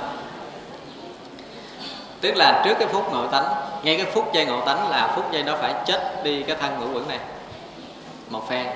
Tức 2.20 2.32
là 2.36 2.62
trước 2.64 2.74
cái 2.78 2.88
phút 2.88 3.12
ngộ 3.12 3.26
tánh, 3.26 3.44
ngay 3.82 3.96
cái 3.96 4.06
phút 4.12 4.32
giây 4.32 4.46
ngộ 4.46 4.60
tánh 4.60 4.88
là 4.90 5.12
phút 5.16 5.32
giây 5.32 5.42
đó 5.42 5.54
phải 5.60 5.74
chết 5.86 6.24
đi 6.24 6.42
cái 6.42 6.56
thân 6.60 6.80
ngũ 6.80 6.98
quẩn 6.98 7.08
này. 7.08 7.18
Một 8.30 8.48
phen 8.48 8.66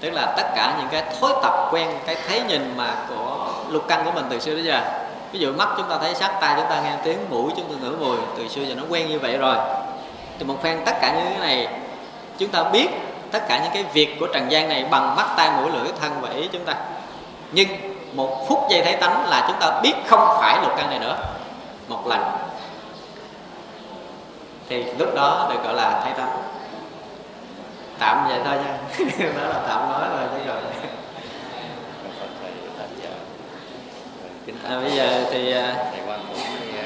tức 0.00 0.10
là 0.10 0.34
tất 0.36 0.52
cả 0.56 0.74
những 0.78 0.88
cái 0.90 1.02
thói 1.20 1.32
tập 1.42 1.68
quen, 1.70 1.88
cái 2.06 2.16
thấy 2.28 2.42
nhìn 2.48 2.74
mà 2.76 2.94
của 3.08 3.46
lục 3.68 3.84
căn 3.88 4.04
của 4.04 4.10
mình 4.10 4.24
từ 4.30 4.40
xưa 4.40 4.54
đến 4.54 4.64
giờ. 4.64 4.80
Ví 5.32 5.38
dụ 5.38 5.52
mắt 5.52 5.68
chúng 5.76 5.88
ta 5.88 5.98
thấy 5.98 6.14
sắc, 6.14 6.32
tai 6.40 6.54
chúng 6.56 6.70
ta 6.70 6.80
nghe 6.80 6.92
tiếng, 7.04 7.18
mũi 7.30 7.52
chúng 7.56 7.68
ta 7.68 7.74
ngửi 7.80 7.96
mùi, 7.96 8.16
từ 8.36 8.48
xưa 8.48 8.62
giờ 8.62 8.74
nó 8.74 8.82
quen 8.88 9.08
như 9.08 9.18
vậy 9.18 9.36
rồi. 9.36 9.56
Thì 10.38 10.44
một 10.44 10.62
phen 10.62 10.80
tất 10.84 10.92
cả 11.00 11.12
những 11.14 11.26
cái 11.30 11.38
này 11.38 11.68
chúng 12.38 12.48
ta 12.48 12.64
biết 12.64 12.88
tất 13.32 13.48
cả 13.48 13.60
những 13.62 13.72
cái 13.74 13.84
việc 13.92 14.16
của 14.20 14.26
trần 14.26 14.50
gian 14.50 14.68
này 14.68 14.84
bằng 14.90 15.16
mắt 15.16 15.26
tai 15.36 15.50
mũi 15.50 15.70
lưỡi 15.70 15.92
thân 16.00 16.20
và 16.20 16.28
ý 16.28 16.48
chúng 16.52 16.64
ta. 16.64 16.74
Nhưng 17.52 17.68
một 18.12 18.48
phút 18.48 18.66
giây 18.70 18.82
thấy 18.82 18.96
tánh 18.96 19.28
là 19.28 19.44
chúng 19.48 19.56
ta 19.60 19.80
biết 19.82 19.94
không 20.06 20.36
phải 20.40 20.58
lục 20.62 20.72
căn 20.76 20.90
này 20.90 20.98
nữa. 20.98 21.16
Một 21.88 22.06
lần. 22.06 22.22
Thì 24.68 24.84
lúc 24.98 25.14
đó 25.14 25.48
được 25.50 25.64
gọi 25.64 25.74
là 25.74 26.00
thấy 26.04 26.12
tánh. 26.12 26.42
Tạm 27.98 28.28
vậy 28.28 28.40
thôi 28.44 28.56
nha. 28.56 28.78
Đó 29.38 29.48
là 29.48 29.60
tạm 29.68 29.92
nói 29.92 30.08
rồi 30.10 30.28
chứ 30.32 30.46
rồi. 30.46 30.60
À, 34.68 34.80
bây 34.80 34.90
giờ 34.90 35.24
thì 35.30 35.52
à, 35.52 35.74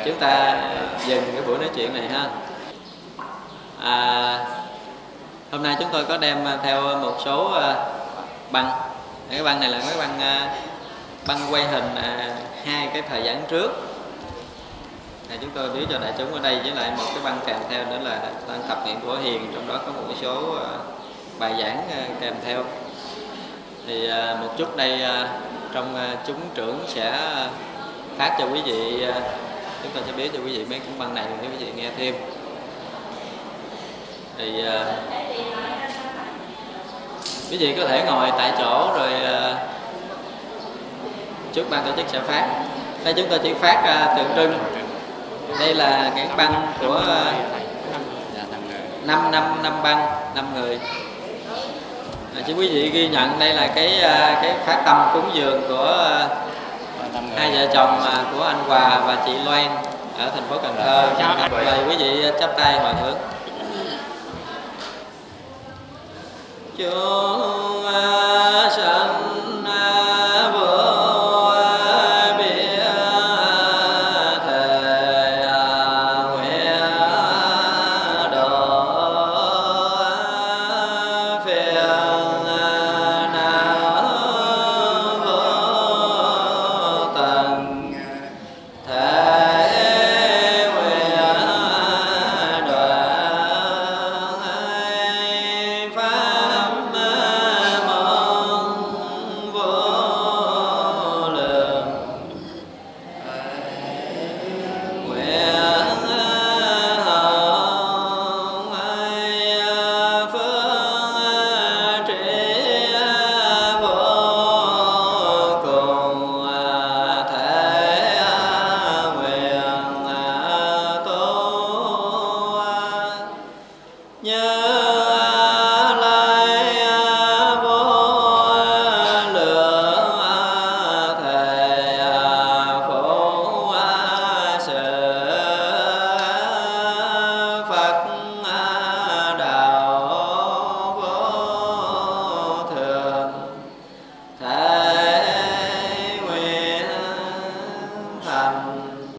chúng 0.05 0.19
ta 0.19 0.63
dừng 1.07 1.23
cái 1.33 1.43
buổi 1.47 1.59
nói 1.59 1.69
chuyện 1.75 1.95
này 1.95 2.09
ha. 2.09 2.29
À, 3.81 4.39
hôm 5.55 5.63
nay 5.63 5.77
chúng 5.79 5.89
tôi 5.93 6.05
có 6.05 6.17
đem 6.17 6.45
à, 6.45 6.59
theo 6.63 6.99
một 6.99 7.17
số 7.25 7.53
à, 7.53 7.87
băng. 8.51 8.71
Cái 9.31 9.43
băng 9.43 9.61
này 9.61 9.71
là 9.71 9.79
cái 9.79 9.99
băng 9.99 10.21
à, 10.21 10.57
băng 11.27 11.39
quay 11.51 11.65
hình 11.65 11.95
hai 12.65 12.89
cái 12.93 13.03
thời 13.03 13.23
gian 13.23 13.43
trước. 13.49 13.71
Này, 15.29 15.39
chúng 15.41 15.51
tôi 15.55 15.71
biết 15.71 15.87
cho 15.91 15.99
đại 15.99 16.13
chúng 16.19 16.35
ở 16.35 16.41
đây 16.41 16.61
với 16.63 16.73
lại 16.73 16.91
một 16.99 17.05
cái 17.07 17.25
băng 17.25 17.39
kèm 17.47 17.57
theo 17.71 17.85
nữa 17.85 17.99
là 18.03 18.19
tăng 18.49 18.63
tập 18.69 18.79
niệm 18.87 18.97
của 19.07 19.17
hiền. 19.17 19.53
Trong 19.55 19.69
đó 19.69 19.81
có 19.87 19.93
một 19.93 20.15
số 20.23 20.55
bài 21.39 21.55
giảng 21.59 21.83
kèm 22.21 22.35
theo. 22.47 22.65
Thì 23.87 24.11
một 24.41 24.49
chút 24.59 24.77
đây 24.77 25.01
trong 25.75 26.17
chúng 26.27 26.41
trưởng 26.55 26.85
sẽ 26.89 27.19
phát 28.17 28.37
cho 28.39 28.47
quý 28.53 28.63
vị 28.65 29.07
chúng 29.83 29.93
tôi 29.95 30.03
sẽ 30.07 30.13
biết 30.13 30.31
cho 30.33 30.39
quý 30.39 30.59
vị 30.59 30.65
mấy 30.65 30.79
cái 30.79 30.89
băng 30.99 31.15
này 31.15 31.25
để 31.43 31.49
quý 31.49 31.65
vị 31.67 31.73
nghe 31.77 31.91
thêm 31.97 32.15
thì 34.39 34.67
à, 34.67 34.85
quý 37.51 37.57
vị 37.57 37.75
có 37.81 37.87
thể 37.87 38.03
ngồi 38.07 38.33
tại 38.39 38.53
chỗ 38.59 38.91
rồi 38.99 39.13
à, 39.25 39.57
trước 41.53 41.71
ban 41.71 41.85
tổ 41.85 41.91
chức 41.97 42.07
sẽ 42.09 42.21
phát. 42.21 42.49
Đây 43.05 43.15
chúng 43.15 43.27
tôi 43.31 43.39
chỉ 43.43 43.55
phát 43.55 43.83
à, 43.85 44.15
tượng 44.17 44.33
trưng. 44.37 44.59
Đây 45.61 45.75
là 45.75 46.11
cái 46.17 46.29
băng 46.37 46.67
của 46.81 47.03
năm 49.05 49.31
năm 49.31 49.63
năm 49.63 49.83
băng 49.83 50.07
năm 50.35 50.47
người. 50.55 50.79
À, 52.37 52.41
chứ 52.47 52.55
quý 52.55 52.69
vị 52.69 52.91
ghi 52.91 53.09
nhận 53.09 53.39
đây 53.39 53.55
là 53.55 53.67
cái 53.67 54.01
cái 54.43 54.55
phát 54.67 54.83
tâm 54.87 55.11
cúng 55.13 55.31
dường 55.35 55.63
của 55.69 56.11
hai 57.37 57.51
vợ 57.51 57.67
chồng 57.75 58.01
của 58.33 58.45
anh 58.45 58.65
Hòa 58.69 59.01
và 59.07 59.17
chị 59.27 59.33
Loan 59.45 59.67
ở 60.19 60.31
thành 60.35 60.45
phố 60.51 60.57
Cần 60.63 60.75
Thơ. 60.77 61.09
Mời 61.51 61.79
quý 61.89 61.97
vị 61.97 62.25
chắp 62.41 62.57
tay 62.59 62.79
hồi 62.79 62.95
hướng 63.03 63.17
cho 66.79 67.25